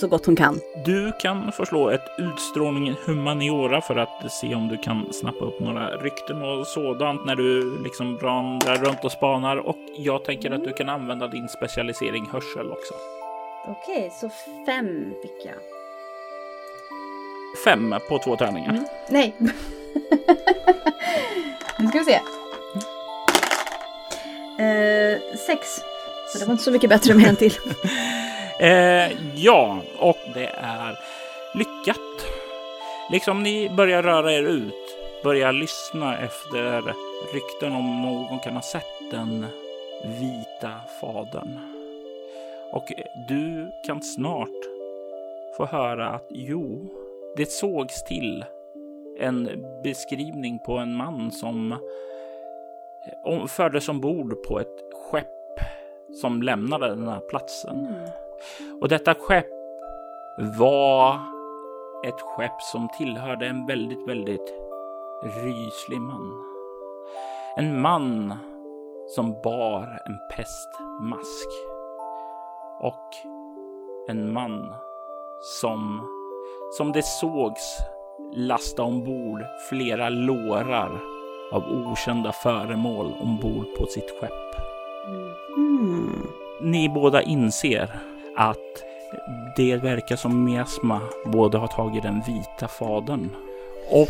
Så 0.00 0.08
gott 0.08 0.26
hon 0.26 0.36
kan. 0.36 0.60
Du 0.84 1.12
kan 1.20 1.52
förslå 1.52 1.90
ett 1.90 2.08
utstrålning 2.18 2.94
humaniora 3.04 3.80
för 3.80 3.96
att 3.96 4.32
se 4.32 4.54
om 4.54 4.68
du 4.68 4.76
kan 4.76 5.12
snappa 5.12 5.44
upp 5.44 5.60
några 5.60 5.96
rykten 5.96 6.42
och 6.42 6.66
sådant 6.66 7.26
när 7.26 7.36
du 7.36 7.78
liksom 7.82 8.16
vandrar 8.16 8.76
runt 8.76 9.04
och 9.04 9.12
spanar. 9.12 9.56
Och 9.56 9.76
jag 9.96 10.24
tänker 10.24 10.50
att 10.50 10.64
du 10.64 10.72
kan 10.72 10.88
använda 10.88 11.28
din 11.28 11.48
specialisering 11.48 12.28
hörsel 12.32 12.72
också. 12.72 12.94
Okej, 13.68 14.12
så 14.20 14.28
fem 14.66 15.14
fick 15.22 15.46
jag. 15.46 15.54
Fem 17.64 17.94
på 18.08 18.18
två 18.18 18.36
tärningar. 18.36 18.84
Nej. 19.08 19.34
nu 21.78 21.88
ska 21.88 21.98
vi 21.98 22.04
se. 22.04 22.20
Eh, 24.62 25.18
sex. 25.46 25.68
Så 26.32 26.38
det 26.38 26.44
var 26.44 26.52
inte 26.52 26.64
så 26.64 26.70
mycket 26.70 26.90
bättre 26.90 27.14
med 27.14 27.26
en 27.26 27.36
till. 27.36 27.54
Eh, 28.58 29.12
ja, 29.34 29.78
och 29.98 30.18
det 30.34 30.46
är 30.56 30.98
lyckat. 31.54 32.26
Liksom 33.10 33.42
ni 33.42 33.68
börjar 33.68 34.02
röra 34.02 34.32
er 34.32 34.42
ut, 34.42 34.96
börjar 35.22 35.52
lyssna 35.52 36.18
efter 36.18 36.82
rykten 37.32 37.72
om 37.72 38.02
någon 38.02 38.38
kan 38.38 38.54
ha 38.54 38.62
sett 38.62 39.10
den 39.10 39.46
vita 40.04 40.70
fadern. 41.00 41.75
Och 42.72 42.92
du 43.28 43.70
kan 43.86 44.02
snart 44.02 44.48
få 45.56 45.66
höra 45.66 46.08
att 46.08 46.26
jo, 46.30 46.86
det 47.36 47.50
sågs 47.50 48.04
till 48.04 48.44
en 49.18 49.64
beskrivning 49.82 50.58
på 50.58 50.72
en 50.78 50.94
man 50.94 51.30
som 51.30 51.74
fördes 53.48 53.88
ombord 53.88 54.42
på 54.48 54.60
ett 54.60 54.92
skepp 54.94 55.26
som 56.20 56.42
lämnade 56.42 56.88
den 56.88 57.08
här 57.08 57.20
platsen. 57.20 57.88
Och 58.80 58.88
detta 58.88 59.14
skepp 59.14 59.46
var 60.58 61.14
ett 62.06 62.20
skepp 62.20 62.62
som 62.62 62.88
tillhörde 62.98 63.46
en 63.46 63.66
väldigt, 63.66 64.08
väldigt 64.08 64.54
ryslig 65.22 66.00
man. 66.00 66.44
En 67.56 67.80
man 67.80 68.34
som 69.08 69.32
bar 69.44 70.02
en 70.06 70.18
pestmask. 70.36 71.75
Och 72.80 73.14
en 74.08 74.32
man 74.32 74.74
som, 75.60 76.08
som 76.76 76.92
det 76.92 77.02
sågs 77.02 77.78
lasta 78.34 78.82
ombord 78.82 79.44
flera 79.68 80.08
lårar 80.08 81.00
av 81.52 81.62
okända 81.62 82.32
föremål 82.32 83.14
ombord 83.22 83.66
på 83.78 83.86
sitt 83.86 84.10
skepp. 84.20 84.32
Mm. 85.56 86.26
Ni 86.60 86.88
båda 86.88 87.22
inser 87.22 87.98
att 88.36 88.84
det 89.56 89.76
verkar 89.76 90.16
som 90.16 90.44
Miasma 90.44 91.00
både 91.24 91.58
har 91.58 91.66
tagit 91.66 92.02
den 92.02 92.22
vita 92.26 92.68
fadern 92.68 93.30
och 93.90 94.08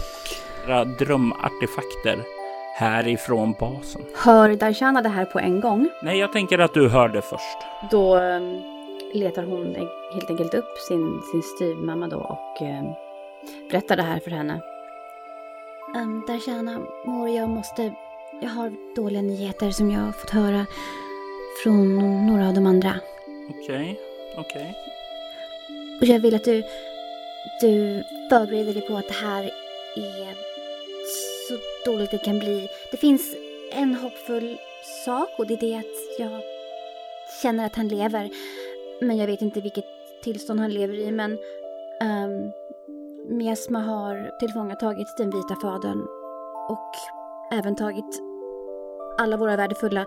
era 0.67 0.85
drömartefakter 0.85 2.36
härifrån 2.77 3.55
basen. 3.61 4.03
Hör 4.15 4.55
Darshana 4.55 5.03
det 5.03 5.09
här 5.09 5.24
på 5.24 5.39
en 5.39 5.61
gång? 5.61 5.89
Nej, 6.03 6.19
jag 6.19 6.32
tänker 6.32 6.59
att 6.59 6.74
du 6.74 6.89
hörde 6.89 7.23
först. 7.23 7.59
Då 7.90 8.16
eh, 8.16 8.40
letar 9.15 9.43
hon 9.43 9.74
helt 10.15 10.31
enkelt 10.31 10.55
upp 10.55 10.78
sin, 10.89 11.20
sin 11.32 11.43
styvmamma 11.43 12.09
då 12.09 12.16
och 12.16 12.62
eh, 12.62 12.85
berättar 13.70 13.97
det 13.97 14.03
här 14.03 14.20
för 14.20 14.31
henne. 14.31 14.61
Um, 15.97 16.24
Darshana, 16.28 16.81
mor, 17.07 17.28
jag 17.28 17.48
måste... 17.48 17.93
Jag 18.43 18.48
har 18.48 18.73
dåliga 18.97 19.23
nyheter 19.23 19.70
som 19.70 19.90
jag 19.90 20.01
har 20.01 20.12
fått 20.12 20.31
höra 20.31 20.66
från 21.62 21.97
några 22.27 22.48
av 22.48 22.55
de 22.55 22.66
andra. 22.66 22.93
Okej, 23.51 24.01
okej. 24.36 24.74
Och 26.01 26.07
jag 26.07 26.20
vill 26.20 26.35
att 26.35 26.44
du, 26.44 26.62
du 27.61 28.05
förbereder 28.31 28.74
dig 28.74 28.89
på 28.89 28.97
att 28.97 29.09
det 29.09 29.15
här 29.15 29.51
är 29.97 30.56
så 31.48 31.59
dåligt 31.90 32.10
det 32.10 32.18
kan 32.18 32.39
bli. 32.39 32.68
Det 32.90 32.97
finns 32.97 33.35
en 33.73 33.94
hoppfull 33.94 34.59
sak 35.05 35.28
och 35.39 35.47
det 35.47 35.55
är 35.55 35.60
det 35.60 35.77
att 35.77 36.18
jag 36.18 36.40
känner 37.43 37.66
att 37.66 37.77
han 37.77 37.89
lever. 37.89 38.31
Men 39.01 39.16
jag 39.16 39.27
vet 39.27 39.43
inte 39.43 39.60
vilket 39.60 39.85
tillstånd 40.23 40.60
han 40.60 40.70
lever 40.70 40.94
i. 40.94 41.12
Men 41.12 41.32
um, 42.02 42.52
Miasma 43.36 43.78
har 43.78 44.39
tillfångatagit 44.40 45.16
den 45.16 45.31
vita 45.31 45.56
fadern 45.62 46.01
och 46.68 46.93
även 47.52 47.77
tagit 47.77 48.23
alla 49.18 49.36
våra 49.36 49.56
värdefulla 49.56 50.06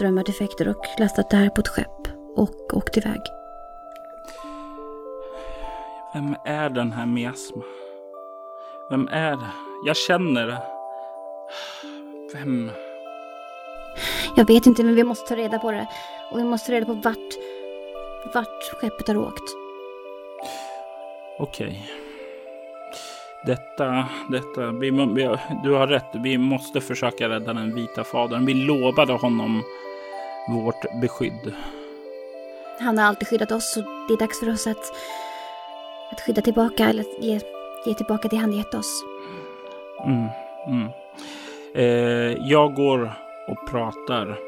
drömartefekter 0.00 0.68
och 0.68 0.86
lastat 0.98 1.30
det 1.30 1.36
här 1.36 1.50
på 1.50 1.60
ett 1.60 1.68
skepp 1.68 2.08
och 2.36 2.76
åkt 2.76 2.96
iväg. 2.96 3.20
Vem 6.14 6.36
är 6.44 6.70
den 6.70 6.92
här 6.92 7.06
Miasma? 7.06 7.62
Vem 8.90 9.08
är 9.08 9.30
det? 9.30 9.71
Jag 9.84 9.96
känner. 9.96 10.58
Vem? 12.32 12.70
Jag 14.36 14.46
vet 14.46 14.66
inte, 14.66 14.84
men 14.84 14.94
vi 14.94 15.04
måste 15.04 15.28
ta 15.28 15.36
reda 15.36 15.58
på 15.58 15.70
det. 15.70 15.86
Och 16.30 16.38
vi 16.38 16.44
måste 16.44 16.66
ta 16.66 16.72
reda 16.72 16.86
på 16.86 16.92
vart, 16.92 17.38
vart 18.34 18.80
skeppet 18.80 19.08
har 19.08 19.16
åkt. 19.16 19.42
Okej. 21.38 21.90
Detta, 23.46 24.04
detta, 24.30 24.70
vi, 24.70 24.90
vi, 24.90 25.36
du 25.64 25.72
har 25.72 25.86
rätt. 25.86 26.10
Vi 26.14 26.38
måste 26.38 26.80
försöka 26.80 27.28
rädda 27.28 27.52
den 27.52 27.74
vita 27.74 28.04
fadern. 28.04 28.46
Vi 28.46 28.54
lovade 28.54 29.12
honom 29.12 29.62
vårt 30.48 31.00
beskydd. 31.00 31.54
Han 32.80 32.98
har 32.98 33.04
alltid 33.04 33.28
skyddat 33.28 33.52
oss 33.52 33.76
och 33.76 33.84
det 34.08 34.14
är 34.14 34.18
dags 34.18 34.40
för 34.40 34.52
oss 34.52 34.66
att, 34.66 34.92
att 36.12 36.20
skydda 36.20 36.42
tillbaka 36.42 36.88
eller 36.88 37.00
att 37.00 37.24
ge, 37.24 37.40
ge 37.86 37.94
tillbaka 37.94 38.28
det 38.28 38.36
han 38.36 38.52
gett 38.52 38.74
oss. 38.74 39.11
Mm, 40.04 40.28
mm. 40.66 40.88
Eh, 41.74 42.48
jag 42.48 42.74
går 42.74 43.12
och 43.48 43.70
pratar 43.70 44.38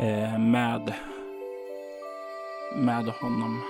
eh, 0.00 0.38
med, 0.38 0.94
med 2.76 3.04
honom 3.04 3.62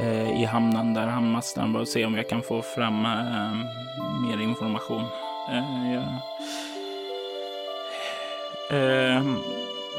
eh, 0.00 0.42
i 0.42 0.44
hamnen 0.44 0.94
där 0.94 1.06
hamnmästaren 1.06 1.72
bara 1.72 1.86
se 1.86 2.04
om 2.04 2.14
jag 2.14 2.28
kan 2.28 2.42
få 2.42 2.62
fram 2.62 3.04
eh, 3.04 3.54
mer 4.22 4.42
information. 4.42 5.04
Eh, 5.52 5.94
jag, 5.94 6.04
eh, 8.80 9.22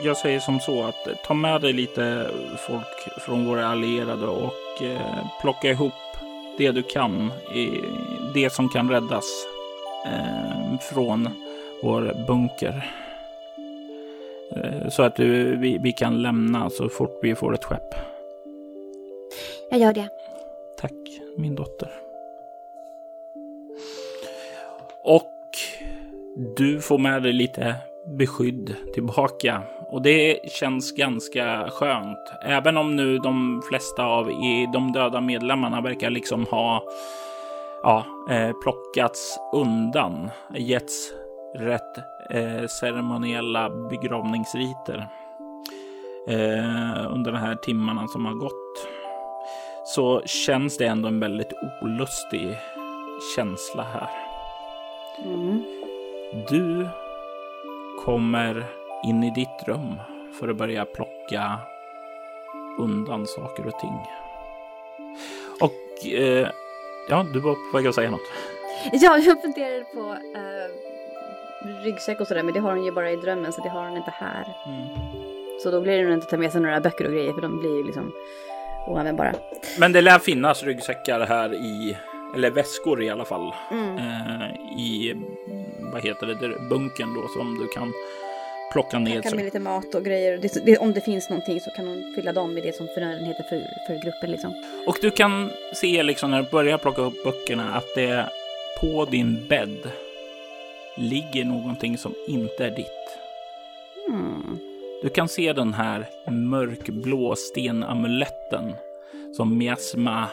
jag 0.03 0.17
säger 0.17 0.39
som 0.39 0.59
så 0.59 0.83
att 0.83 1.23
ta 1.23 1.33
med 1.33 1.61
dig 1.61 1.73
lite 1.73 2.31
folk 2.67 3.21
från 3.25 3.45
våra 3.45 3.67
allierade 3.67 4.27
och 4.27 4.81
eh, 4.81 5.25
plocka 5.41 5.69
ihop 5.69 5.93
det 6.57 6.71
du 6.71 6.83
kan, 6.83 7.31
det 8.33 8.53
som 8.53 8.69
kan 8.69 8.89
räddas 8.89 9.25
eh, 10.07 10.79
från 10.79 11.29
vår 11.83 12.25
bunker. 12.27 12.91
Eh, 14.55 14.89
så 14.89 15.03
att 15.03 15.15
du, 15.15 15.55
vi, 15.55 15.77
vi 15.77 15.91
kan 15.91 16.21
lämna 16.21 16.69
så 16.69 16.89
fort 16.89 17.19
vi 17.21 17.35
får 17.35 17.53
ett 17.53 17.63
skepp. 17.63 17.95
Jag 19.71 19.79
gör 19.79 19.93
det. 19.93 20.09
Tack, 20.77 20.93
min 21.37 21.55
dotter. 21.55 21.89
Och 25.03 25.33
du 26.57 26.81
får 26.81 26.97
med 26.97 27.23
dig 27.23 27.33
lite 27.33 27.75
beskydd 28.17 28.75
tillbaka. 28.93 29.61
Och 29.89 30.01
det 30.01 30.51
känns 30.51 30.91
ganska 30.91 31.69
skönt. 31.69 32.31
Även 32.43 32.77
om 32.77 32.95
nu 32.95 33.17
de 33.17 33.61
flesta 33.69 34.05
av 34.05 34.25
de 34.73 34.91
döda 34.91 35.21
medlemmarna 35.21 35.81
verkar 35.81 36.09
liksom 36.09 36.45
ha 36.45 36.83
ja, 37.83 38.05
eh, 38.29 38.51
plockats 38.63 39.39
undan. 39.53 40.29
Getts 40.55 41.13
rätt 41.55 41.97
eh, 42.29 42.67
ceremoniella 42.67 43.69
begravningsriter. 43.69 45.07
Eh, 46.27 47.13
under 47.13 47.31
de 47.31 47.37
här 47.37 47.55
timmarna 47.55 48.07
som 48.07 48.25
har 48.25 48.33
gått 48.33 48.87
så 49.85 50.21
känns 50.25 50.77
det 50.77 50.85
ändå 50.85 51.07
en 51.07 51.19
väldigt 51.19 51.53
olustig 51.81 52.57
känsla 53.35 53.83
här. 53.83 54.09
Mm. 55.25 55.63
Du 56.49 56.87
kommer 58.05 58.65
in 59.03 59.23
i 59.23 59.31
ditt 59.31 59.67
rum 59.67 59.95
för 60.39 60.47
att 60.47 60.57
börja 60.57 60.85
plocka 60.85 61.59
undan 62.79 63.27
saker 63.27 63.67
och 63.67 63.79
ting. 63.79 63.99
Och 65.61 66.07
eh, 66.07 66.47
ja, 67.09 67.25
du 67.33 67.39
var 67.39 67.55
på 67.71 67.77
väg 67.77 67.87
att 67.87 67.95
säga 67.95 68.11
något. 68.11 68.21
Ja, 68.93 69.17
jag 69.17 69.41
funderar 69.41 69.83
på 69.83 70.11
eh, 70.35 71.83
ryggsäck 71.85 72.19
och 72.21 72.27
sådär, 72.27 72.43
men 72.43 72.53
det 72.53 72.59
har 72.59 72.75
hon 72.75 72.85
ju 72.85 72.91
bara 72.91 73.11
i 73.11 73.15
drömmen 73.15 73.53
så 73.53 73.61
det 73.61 73.69
har 73.69 73.87
hon 73.87 73.97
inte 73.97 74.11
här. 74.11 74.45
Så 75.63 75.71
då 75.71 75.81
blir 75.81 75.97
det 75.97 76.03
nog 76.03 76.13
inte 76.13 76.23
att 76.25 76.29
ta 76.29 76.37
med 76.37 76.51
sig 76.51 76.61
några 76.61 76.79
böcker 76.79 77.05
och 77.05 77.11
grejer 77.11 77.33
för 77.33 77.41
de 77.41 77.59
blir 77.59 77.77
ju 77.77 77.83
liksom 77.83 78.11
oanvändbara. 78.87 79.33
Men 79.79 79.91
det 79.91 80.01
lär 80.01 80.19
finnas 80.19 80.63
ryggsäckar 80.63 81.19
här 81.19 81.53
i, 81.53 81.97
eller 82.35 82.51
väskor 82.51 83.03
i 83.03 83.09
alla 83.09 83.25
fall, 83.25 83.53
Mm. 83.71 83.97
eh, 83.97 84.51
i, 84.79 85.13
vad 85.93 86.01
heter 86.03 86.27
det, 86.27 86.69
bunkern 86.69 87.13
då 87.13 87.27
som 87.27 87.57
du 87.59 87.67
kan 87.67 87.93
plocka 88.71 88.99
ner. 88.99 89.21
Så- 89.21 89.35
med 89.35 89.45
lite 89.45 89.59
mat 89.59 89.95
och 89.95 90.05
grejer. 90.05 90.37
Det, 90.37 90.65
det, 90.65 90.77
om 90.77 90.93
det 90.93 91.01
finns 91.01 91.29
någonting 91.29 91.59
så 91.61 91.71
kan 91.71 91.87
hon 91.87 92.13
fylla 92.15 92.33
dem 92.33 92.53
med 92.53 92.63
det 92.63 92.75
som 92.75 92.87
förnödenheter 92.87 93.43
för, 93.43 93.59
för 93.87 94.03
gruppen 94.03 94.31
liksom. 94.31 94.53
Och 94.87 94.97
du 95.01 95.11
kan 95.11 95.51
se 95.73 96.03
liksom 96.03 96.31
när 96.31 96.41
du 96.41 96.49
börjar 96.49 96.77
plocka 96.77 97.01
upp 97.01 97.23
böckerna 97.23 97.73
att 97.73 97.95
det 97.95 98.29
på 98.81 99.05
din 99.05 99.47
bädd 99.49 99.91
ligger 100.97 101.45
någonting 101.45 101.97
som 101.97 102.13
inte 102.27 102.65
är 102.65 102.71
ditt. 102.71 103.17
Mm. 104.09 104.59
Du 105.01 105.09
kan 105.09 105.27
se 105.27 105.53
den 105.53 105.73
här 105.73 106.09
mörkblå 106.31 107.35
stenamuletten 107.35 108.75
som 109.33 109.57
Miasma 109.57 110.27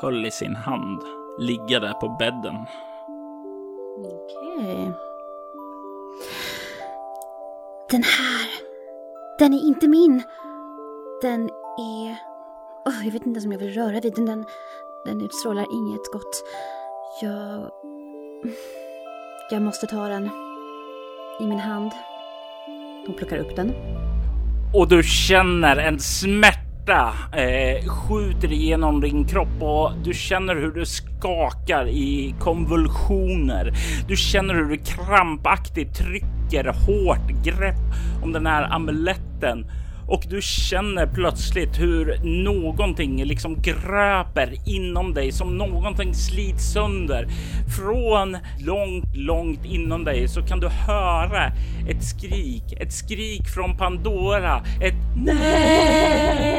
höll 0.00 0.26
i 0.26 0.30
sin 0.30 0.56
hand 0.56 1.02
ligga 1.40 1.80
där 1.80 1.92
på 1.92 2.08
bädden. 2.18 2.54
Okej. 4.04 4.92
Den 7.90 8.02
här. 8.02 8.48
Den 9.38 9.54
är 9.54 9.66
inte 9.66 9.88
min. 9.88 10.22
Den 11.22 11.48
är... 11.78 12.16
Åh, 12.86 13.04
jag 13.04 13.12
vet 13.12 13.26
inte 13.26 13.28
ens 13.28 13.44
om 13.44 13.52
jag 13.52 13.58
vill 13.58 13.74
röra 13.74 14.00
vid 14.00 14.14
den. 14.14 14.26
Den, 14.26 14.44
den 15.04 15.20
utstrålar 15.20 15.66
inget 15.72 16.12
gott. 16.12 16.44
Jag... 17.22 17.70
Jag 19.50 19.62
måste 19.62 19.86
ta 19.86 20.08
den 20.08 20.30
i 21.40 21.46
min 21.46 21.58
hand. 21.58 21.92
Hon 23.06 23.14
plockar 23.16 23.36
upp 23.36 23.56
den. 23.56 23.72
Och 24.74 24.88
du 24.88 25.02
känner 25.02 25.76
en 25.76 25.98
smärta 25.98 26.67
eh, 26.90 27.88
skjuter 27.88 28.52
igenom 28.52 29.00
din 29.00 29.24
kropp 29.24 29.62
och 29.62 29.92
du 30.04 30.14
känner 30.14 30.56
hur 30.56 30.70
du 30.70 30.86
skakar 30.86 31.88
i 31.88 32.34
konvulsioner. 32.40 33.72
Du 34.08 34.16
känner 34.16 34.54
hur 34.54 34.64
du 34.64 34.76
krampaktigt 34.76 35.94
trycker 35.94 36.64
hårt 36.64 37.44
grepp 37.44 37.94
om 38.22 38.32
den 38.32 38.46
här 38.46 38.74
amuletten 38.74 39.66
och 40.08 40.24
du 40.30 40.42
känner 40.42 41.06
plötsligt 41.06 41.80
hur 41.80 42.20
någonting 42.44 43.24
liksom 43.24 43.62
gröper 43.62 44.54
inom 44.66 45.14
dig 45.14 45.32
som 45.32 45.58
någonting 45.58 46.14
slits 46.14 46.72
sönder. 46.72 47.28
Från 47.76 48.36
långt, 48.58 49.16
långt 49.16 49.64
inom 49.64 50.04
dig 50.04 50.28
så 50.28 50.42
kan 50.42 50.60
du 50.60 50.68
höra 50.68 51.52
ett 51.88 52.04
skrik, 52.04 52.72
ett 52.80 52.92
skrik 52.92 53.48
från 53.48 53.76
Pandora, 53.76 54.64
ett 54.80 54.94
nej! 55.16 56.58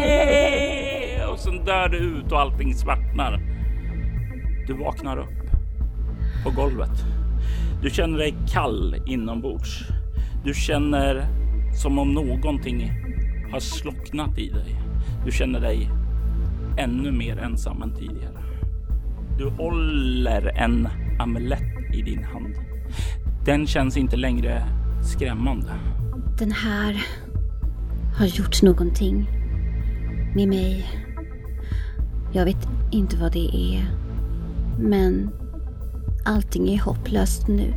Och 1.31 1.39
sen 1.39 1.65
dör 1.65 1.89
du 1.89 1.97
ut 1.97 2.31
och 2.31 2.39
allting 2.39 2.73
svartnar. 2.73 3.41
Du 4.67 4.73
vaknar 4.73 5.17
upp 5.17 5.49
på 6.43 6.51
golvet. 6.51 7.05
Du 7.81 7.89
känner 7.89 8.17
dig 8.17 8.35
kall 8.53 8.95
inombords. 9.05 9.83
Du 10.45 10.53
känner 10.53 11.27
som 11.81 11.99
om 11.99 12.13
någonting 12.13 12.91
har 13.51 13.59
slocknat 13.59 14.37
i 14.37 14.49
dig. 14.49 14.81
Du 15.25 15.31
känner 15.31 15.59
dig 15.59 15.89
ännu 16.77 17.11
mer 17.11 17.37
ensam 17.37 17.81
än 17.81 17.95
tidigare. 17.95 18.43
Du 19.37 19.49
håller 19.49 20.57
en 20.57 20.87
amulett 21.19 21.93
i 21.93 22.01
din 22.01 22.23
hand. 22.23 22.55
Den 23.45 23.67
känns 23.67 23.97
inte 23.97 24.17
längre 24.17 24.63
skrämmande. 25.01 25.71
Den 26.39 26.51
här 26.51 27.05
har 28.17 28.25
gjort 28.25 28.61
någonting 28.61 29.29
med 30.35 30.47
mig. 30.47 30.85
Jag 32.33 32.45
vet 32.45 32.67
inte 32.91 33.17
vad 33.17 33.33
det 33.33 33.55
är. 33.55 33.85
Men 34.79 35.29
allting 36.25 36.69
är 36.69 36.79
hopplöst 36.81 37.47
nu. 37.47 37.73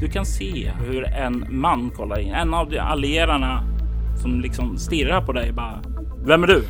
Du 0.00 0.08
kan 0.08 0.26
se 0.26 0.72
hur 0.80 1.04
en 1.04 1.46
man 1.50 1.90
kollar 1.90 2.20
in. 2.20 2.34
En 2.34 2.54
av 2.54 2.70
de 2.70 2.78
allierarna 2.78 3.69
som 4.20 4.40
liksom 4.40 4.78
stirrar 4.78 5.20
på 5.20 5.32
dig 5.32 5.52
bara. 5.52 5.82
Vem 6.24 6.42
är 6.42 6.46
du? 6.46 6.64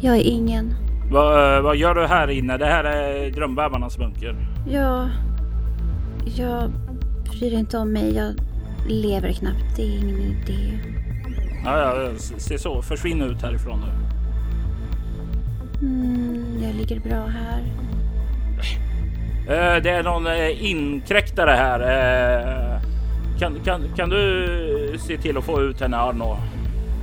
Jag 0.00 0.16
är 0.16 0.22
ingen. 0.22 0.74
Vad, 1.10 1.62
vad 1.62 1.76
gör 1.76 1.94
du 1.94 2.06
här 2.06 2.30
inne? 2.30 2.58
Det 2.58 2.66
här 2.66 2.84
är 2.84 3.30
drömbävarnas 3.30 3.98
bunker. 3.98 4.36
Jag... 4.68 5.08
Jag 6.36 6.70
bryr 7.30 7.52
inte 7.52 7.78
om 7.78 7.92
mig. 7.92 8.16
Jag 8.16 8.34
lever 8.88 9.32
knappt. 9.32 9.76
Det 9.76 9.82
är 9.82 9.98
ingen 9.98 10.18
idé. 10.18 10.78
Ja, 11.64 11.78
ja, 11.78 12.10
se 12.18 12.58
så. 12.58 12.82
Försvinn 12.82 13.22
ut 13.22 13.42
härifrån 13.42 13.80
nu. 13.80 14.06
Mm, 15.86 16.62
jag 16.62 16.74
ligger 16.74 17.00
bra 17.00 17.26
här. 17.26 17.62
Eh, 19.48 19.82
det 19.82 19.90
är 19.90 20.02
någon 20.02 20.26
eh, 20.26 20.70
inkräktare 20.70 21.50
här. 21.50 21.80
Eh, 21.80 22.80
kan, 23.38 23.60
kan, 23.64 23.82
kan 23.96 24.08
du 24.08 24.96
se 24.98 25.18
till 25.18 25.38
att 25.38 25.44
få 25.44 25.62
ut 25.62 25.80
henne 25.80 25.96
Arno? 25.96 26.36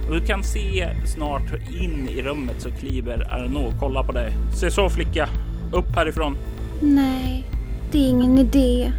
Och 0.07 0.13
Du 0.13 0.21
kan 0.25 0.43
se 0.43 0.89
snart 1.05 1.53
in 1.81 2.09
i 2.09 2.21
rummet 2.21 2.61
så 2.61 2.71
kliver 2.71 3.33
Arno. 3.33 3.73
Kolla 3.79 4.03
på 4.03 4.11
dig. 4.11 4.31
Se 4.53 4.71
så 4.71 4.89
flicka. 4.89 5.29
Upp 5.71 5.95
härifrån. 5.95 6.37
Nej, 6.81 7.43
det 7.91 7.97
är 7.97 8.09
ingen 8.09 8.37
idé. 8.37 8.91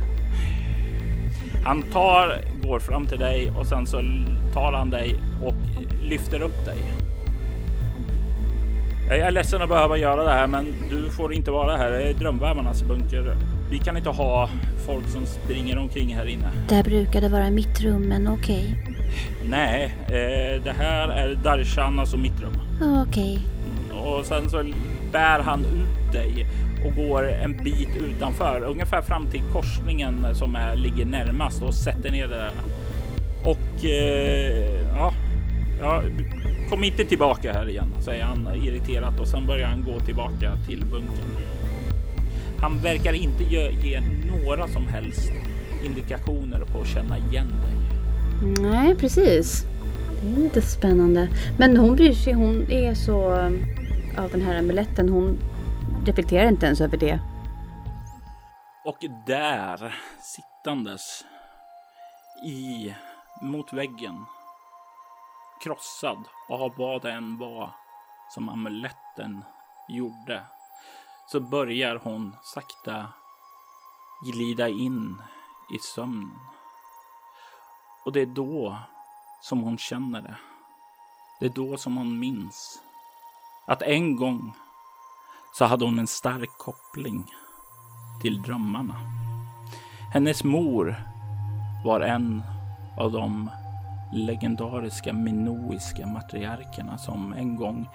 Han 1.65 1.83
tar 1.83 2.45
går 2.63 2.79
fram 2.79 3.07
till 3.07 3.19
dig 3.19 3.51
och 3.59 3.67
sen 3.67 3.87
så 3.87 4.03
tar 4.55 4.73
han 4.73 4.91
dig 4.91 5.17
och 5.45 5.55
lyfter 6.03 6.43
upp 6.43 6.65
dig. 6.65 6.79
Jag 9.09 9.19
är 9.19 9.31
ledsen 9.31 9.63
att 9.63 9.69
behöva 9.69 9.97
göra 9.97 10.25
det 10.25 10.31
här, 10.31 10.47
men 10.47 10.67
du 10.91 11.11
får 11.11 11.33
inte 11.33 11.51
vara 11.51 11.77
här. 11.77 11.91
Det 11.91 12.03
är 12.03 12.15
drömvärmarnas 12.15 12.83
bunker. 12.83 13.37
Vi 13.71 13.79
kan 13.79 13.97
inte 13.97 14.11
ha 14.11 14.49
folk 14.87 15.09
som 15.09 15.27
springer 15.27 15.79
omkring 15.79 16.15
här 16.15 16.27
inne. 16.27 16.51
Där 16.69 16.83
brukar 16.83 17.21
det 17.21 17.29
vara 17.29 17.51
mitt 17.51 17.81
rum, 17.81 18.03
men 18.03 18.29
okej. 18.29 18.94
Nej, 19.45 19.95
eh, 20.07 20.63
det 20.65 20.75
här 20.79 21.09
är 21.09 21.35
Darshan, 21.35 21.99
alltså 21.99 22.17
mitt 22.17 22.41
rum. 22.41 22.61
Okej. 23.09 23.41
Och 23.93 24.25
sen 24.25 24.51
så 24.51 24.65
bär 25.13 25.41
han 25.41 25.61
ut 25.61 26.13
dig 26.13 26.47
och 26.85 26.95
går 26.95 27.29
en 27.33 27.57
bit 27.65 27.97
utanför, 27.97 28.65
ungefär 28.65 29.03
fram 29.03 29.27
till 29.27 29.43
korsningen 29.53 30.27
som 30.35 30.57
är, 30.57 30.77
ligger 30.77 31.05
närmast 31.05 31.63
och 31.63 31.75
sätter 31.75 32.11
ner 32.11 32.29
det 32.29 32.37
där. 32.37 32.53
Och 33.45 33.85
eh, 33.85 34.87
ja, 34.97 35.13
ja, 35.81 36.03
kom 36.71 36.85
inte 36.85 37.05
tillbaka 37.05 37.53
här 37.53 37.69
igen, 37.69 37.93
säger 38.01 38.25
han 38.25 38.49
irriterat 38.55 39.21
och 39.21 39.29
sen 39.29 39.47
börjar 39.47 39.69
han 39.69 39.85
gå 39.85 40.01
tillbaka 40.01 40.57
till 40.67 40.85
bunkern. 40.85 41.37
Han 42.59 42.79
verkar 42.79 43.13
inte 43.13 43.45
ge, 43.45 43.71
ge 43.71 44.01
några 44.01 44.69
som 44.69 44.87
helst 44.87 45.33
indikationer 45.85 46.61
på 46.73 46.81
att 46.81 46.89
känna 46.89 47.19
igen 47.19 47.49
dig. 47.49 47.84
Nej, 48.45 48.95
precis. 48.95 49.65
Det 50.23 50.29
är 50.29 50.37
lite 50.37 50.63
spännande. 50.63 51.29
Men 51.59 51.77
hon 51.77 51.97
bryr 51.97 52.13
sig, 52.13 52.33
hon 52.33 52.71
är 52.71 52.95
så 52.95 53.33
av 54.19 54.31
den 54.31 54.43
här 54.43 54.59
amuletten. 54.59 55.09
Hon 55.09 55.39
reflekterar 56.07 56.49
inte 56.49 56.67
ens 56.67 56.81
över 56.81 56.97
det. 56.97 57.21
Och 58.85 58.99
där 59.27 59.95
sittandes 60.21 61.25
i 62.47 62.95
mot 63.43 63.73
väggen 63.73 64.25
krossad 65.65 66.29
av 66.49 66.73
vad 66.77 67.03
det 67.03 67.13
än 67.13 67.39
var 67.39 67.71
som 68.35 68.49
amuletten 68.49 69.45
gjorde 69.89 70.43
så 71.27 71.41
börjar 71.41 72.01
hon 72.05 72.37
sakta 72.43 73.07
glida 74.33 74.69
in 74.69 75.23
i 75.75 75.79
sömnen. 75.79 76.54
Och 78.05 78.13
det 78.13 78.21
är 78.21 78.27
då 78.27 78.79
som 79.41 79.63
hon 79.63 79.79
känner 79.79 80.23
det. 80.23 80.37
Det 81.41 81.47
är 81.47 81.51
då 81.51 81.77
som 81.77 81.97
hon 81.97 82.19
minns 82.19 82.83
att 83.67 83.83
en 83.83 84.17
gång 84.17 84.53
så 85.55 85.65
hade 85.65 85.85
hon 85.85 85.99
en 85.99 86.07
stark 86.07 86.59
koppling 86.59 87.25
till 88.23 88.43
drömmarna. 88.43 88.95
Hennes 90.13 90.45
mor 90.45 90.97
var 91.85 92.01
en 92.01 92.43
av 92.99 93.13
de 93.13 93.51
legendariska 94.13 95.13
minoiska 95.13 96.07
matriarkerna 96.07 96.99
som 96.99 97.33
en 97.33 97.57
gång 97.57 97.89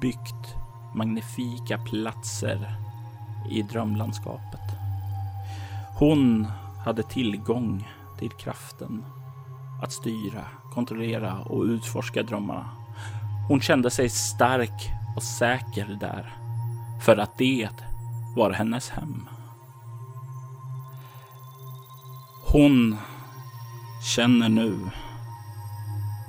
byggt 0.00 0.54
magnifika 0.94 1.78
platser 1.78 2.76
i 3.50 3.62
drömlandskapet. 3.62 4.60
Hon 5.98 6.44
hade 6.84 7.02
tillgång 7.02 7.88
till 8.18 8.30
kraften 8.30 9.04
att 9.82 9.92
styra, 9.92 10.44
kontrollera 10.74 11.38
och 11.38 11.62
utforska 11.62 12.22
drömmarna. 12.22 12.66
Hon 13.48 13.60
kände 13.60 13.90
sig 13.90 14.08
stark 14.08 14.90
och 15.16 15.22
säker 15.22 15.96
där 16.00 16.32
för 17.00 17.16
att 17.16 17.38
det 17.38 17.68
var 18.36 18.52
hennes 18.52 18.90
hem. 18.90 19.28
Hon 22.46 22.96
känner 24.14 24.48
nu 24.48 24.90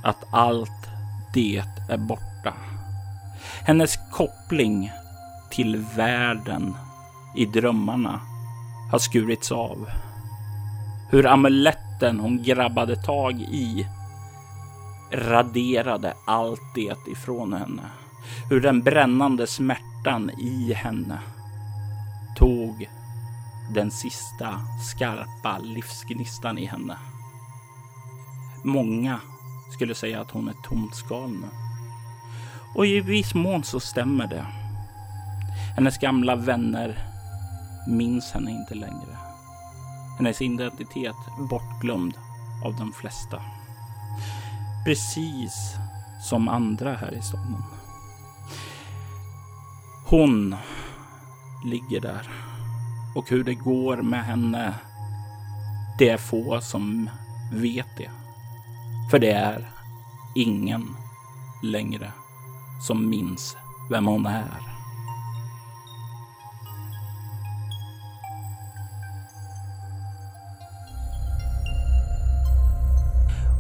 att 0.03 0.33
allt 0.33 0.89
det 1.33 1.63
är 1.89 1.97
borta. 1.97 2.53
Hennes 3.61 3.97
koppling 4.11 4.91
till 5.51 5.85
världen 5.95 6.75
i 7.35 7.45
drömmarna 7.45 8.21
har 8.91 8.99
skurits 8.99 9.51
av. 9.51 9.89
Hur 11.09 11.25
Hatten 11.97 12.19
hon 12.19 12.43
grabbade 12.43 12.95
tag 12.95 13.41
i 13.41 13.87
raderade 15.11 16.13
allt 16.27 16.75
det 16.75 17.07
ifrån 17.11 17.53
henne. 17.53 17.81
Hur 18.49 18.61
den 18.61 18.81
brännande 18.83 19.47
smärtan 19.47 20.29
i 20.39 20.73
henne 20.73 21.19
tog 22.35 22.89
den 23.73 23.91
sista 23.91 24.59
skarpa 24.81 25.57
livsgnistan 25.57 26.57
i 26.57 26.65
henne. 26.65 26.97
Många 28.63 29.19
skulle 29.73 29.95
säga 29.95 30.21
att 30.21 30.31
hon 30.31 30.47
är 30.47 30.55
tomt 30.63 30.95
skal 30.95 31.29
nu. 31.29 31.47
Och 32.75 32.85
i 32.85 33.01
viss 33.01 33.35
mån 33.35 33.63
så 33.63 33.79
stämmer 33.79 34.27
det. 34.27 34.45
Hennes 35.75 35.97
gamla 35.97 36.35
vänner 36.35 36.97
minns 37.87 38.31
henne 38.31 38.51
inte 38.51 38.75
längre. 38.75 39.16
Hennes 40.17 40.41
identitet 40.41 41.15
bortglömd 41.49 42.13
av 42.65 42.75
de 42.75 42.93
flesta. 42.93 43.41
Precis 44.85 45.75
som 46.21 46.47
andra 46.47 46.95
här 46.95 47.13
i 47.13 47.21
staden. 47.21 47.63
Hon 50.05 50.55
ligger 51.65 52.01
där 52.01 52.29
och 53.15 53.29
hur 53.29 53.43
det 53.43 53.55
går 53.55 53.97
med 53.97 54.25
henne. 54.25 54.73
Det 55.99 56.09
är 56.09 56.17
få 56.17 56.61
som 56.61 57.09
vet 57.53 57.97
det. 57.97 58.11
För 59.11 59.19
det 59.19 59.31
är 59.31 59.71
ingen 60.35 60.95
längre 61.63 62.11
som 62.87 63.09
minns 63.09 63.57
vem 63.89 64.05
hon 64.05 64.25
är. 64.25 64.66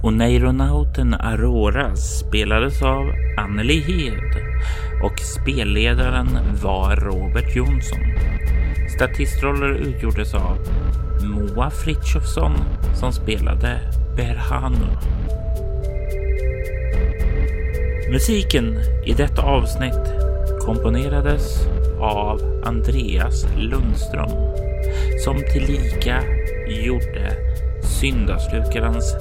Och 0.01 0.13
Neironauten 0.13 1.13
Aurora 1.13 1.95
spelades 1.95 2.81
av 2.81 3.11
Anneli 3.37 3.79
Hed 3.79 4.43
och 5.03 5.19
spelledaren 5.19 6.27
var 6.63 6.95
Robert 6.95 7.55
Jonsson. 7.55 7.99
Statistroller 8.95 9.69
utgjordes 9.69 10.33
av 10.33 10.57
Moa 11.23 11.69
Fritjofsson 11.69 12.53
som 12.95 13.13
spelade 13.13 13.79
Berhanu. 14.15 14.87
Musiken 18.11 18.79
i 19.05 19.13
detta 19.13 19.41
avsnitt 19.41 20.13
komponerades 20.65 21.67
av 21.99 22.61
Andreas 22.65 23.45
Lundström 23.57 24.29
som 25.23 25.37
tillika 25.53 26.23
gjorde 26.67 27.37
Syndaslukarens 27.81 29.15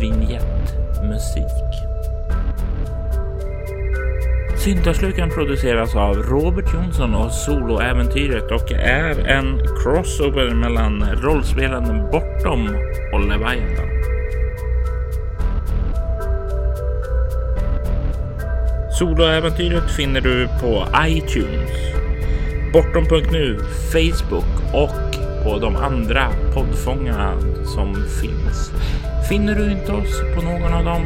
vignettmusik. 0.00 1.88
Syntaslukan 4.58 5.30
produceras 5.30 5.96
av 5.96 6.14
Robert 6.14 6.74
Jonsson 6.74 7.14
och 7.14 7.32
Soloäventyret 7.32 8.50
och 8.50 8.72
är 8.72 9.28
en 9.28 9.58
crossover 9.82 10.54
mellan 10.54 11.04
rollspelaren 11.22 12.10
Bortom 12.10 12.68
och 13.12 13.20
Leviathan. 13.20 13.88
Soloäventyret 18.98 19.90
finner 19.90 20.20
du 20.20 20.48
på 20.60 20.86
iTunes, 21.06 21.70
Bortom.nu, 22.72 23.58
Facebook 23.92 24.74
och 24.74 25.08
på 25.44 25.58
de 25.58 25.76
andra 25.76 26.28
poddfångarna 26.54 27.40
som 27.64 27.94
finns. 27.94 28.72
Finner 29.28 29.54
du 29.54 29.72
inte 29.72 29.92
oss 29.92 30.20
på 30.34 30.42
någon 30.42 30.74
av 30.74 30.84
dem 30.84 31.02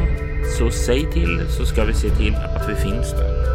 så 0.57 0.71
säg 0.71 1.11
till 1.11 1.41
så 1.49 1.65
ska 1.65 1.83
vi 1.83 1.93
se 1.93 2.09
till 2.09 2.35
att 2.35 2.69
vi 2.69 2.75
finns 2.75 3.11
där. 3.11 3.53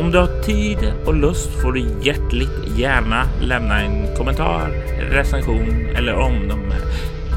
Om 0.00 0.10
du 0.10 0.18
har 0.18 0.42
tid 0.42 0.92
och 1.06 1.14
lust 1.14 1.50
får 1.62 1.72
du 1.72 1.80
hjärtligt 2.02 2.78
gärna 2.78 3.24
lämna 3.40 3.80
en 3.80 4.16
kommentar, 4.16 4.68
recension 5.10 5.86
eller 5.96 6.14
omdöme. 6.14 6.76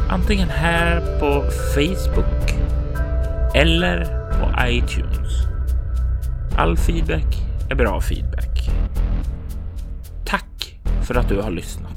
Antingen 0.10 0.50
här 0.50 1.20
på 1.20 1.44
Facebook 1.76 2.54
eller 3.56 4.06
på 4.40 4.68
iTunes. 4.68 5.48
All 6.58 6.78
feedback 6.78 7.38
är 7.70 7.76
bra 7.76 8.02
feedback. 8.02 8.83
För 11.04 11.16
att 11.16 11.30
du 11.30 11.42
har 11.42 11.52
lyssnat. 11.52 11.93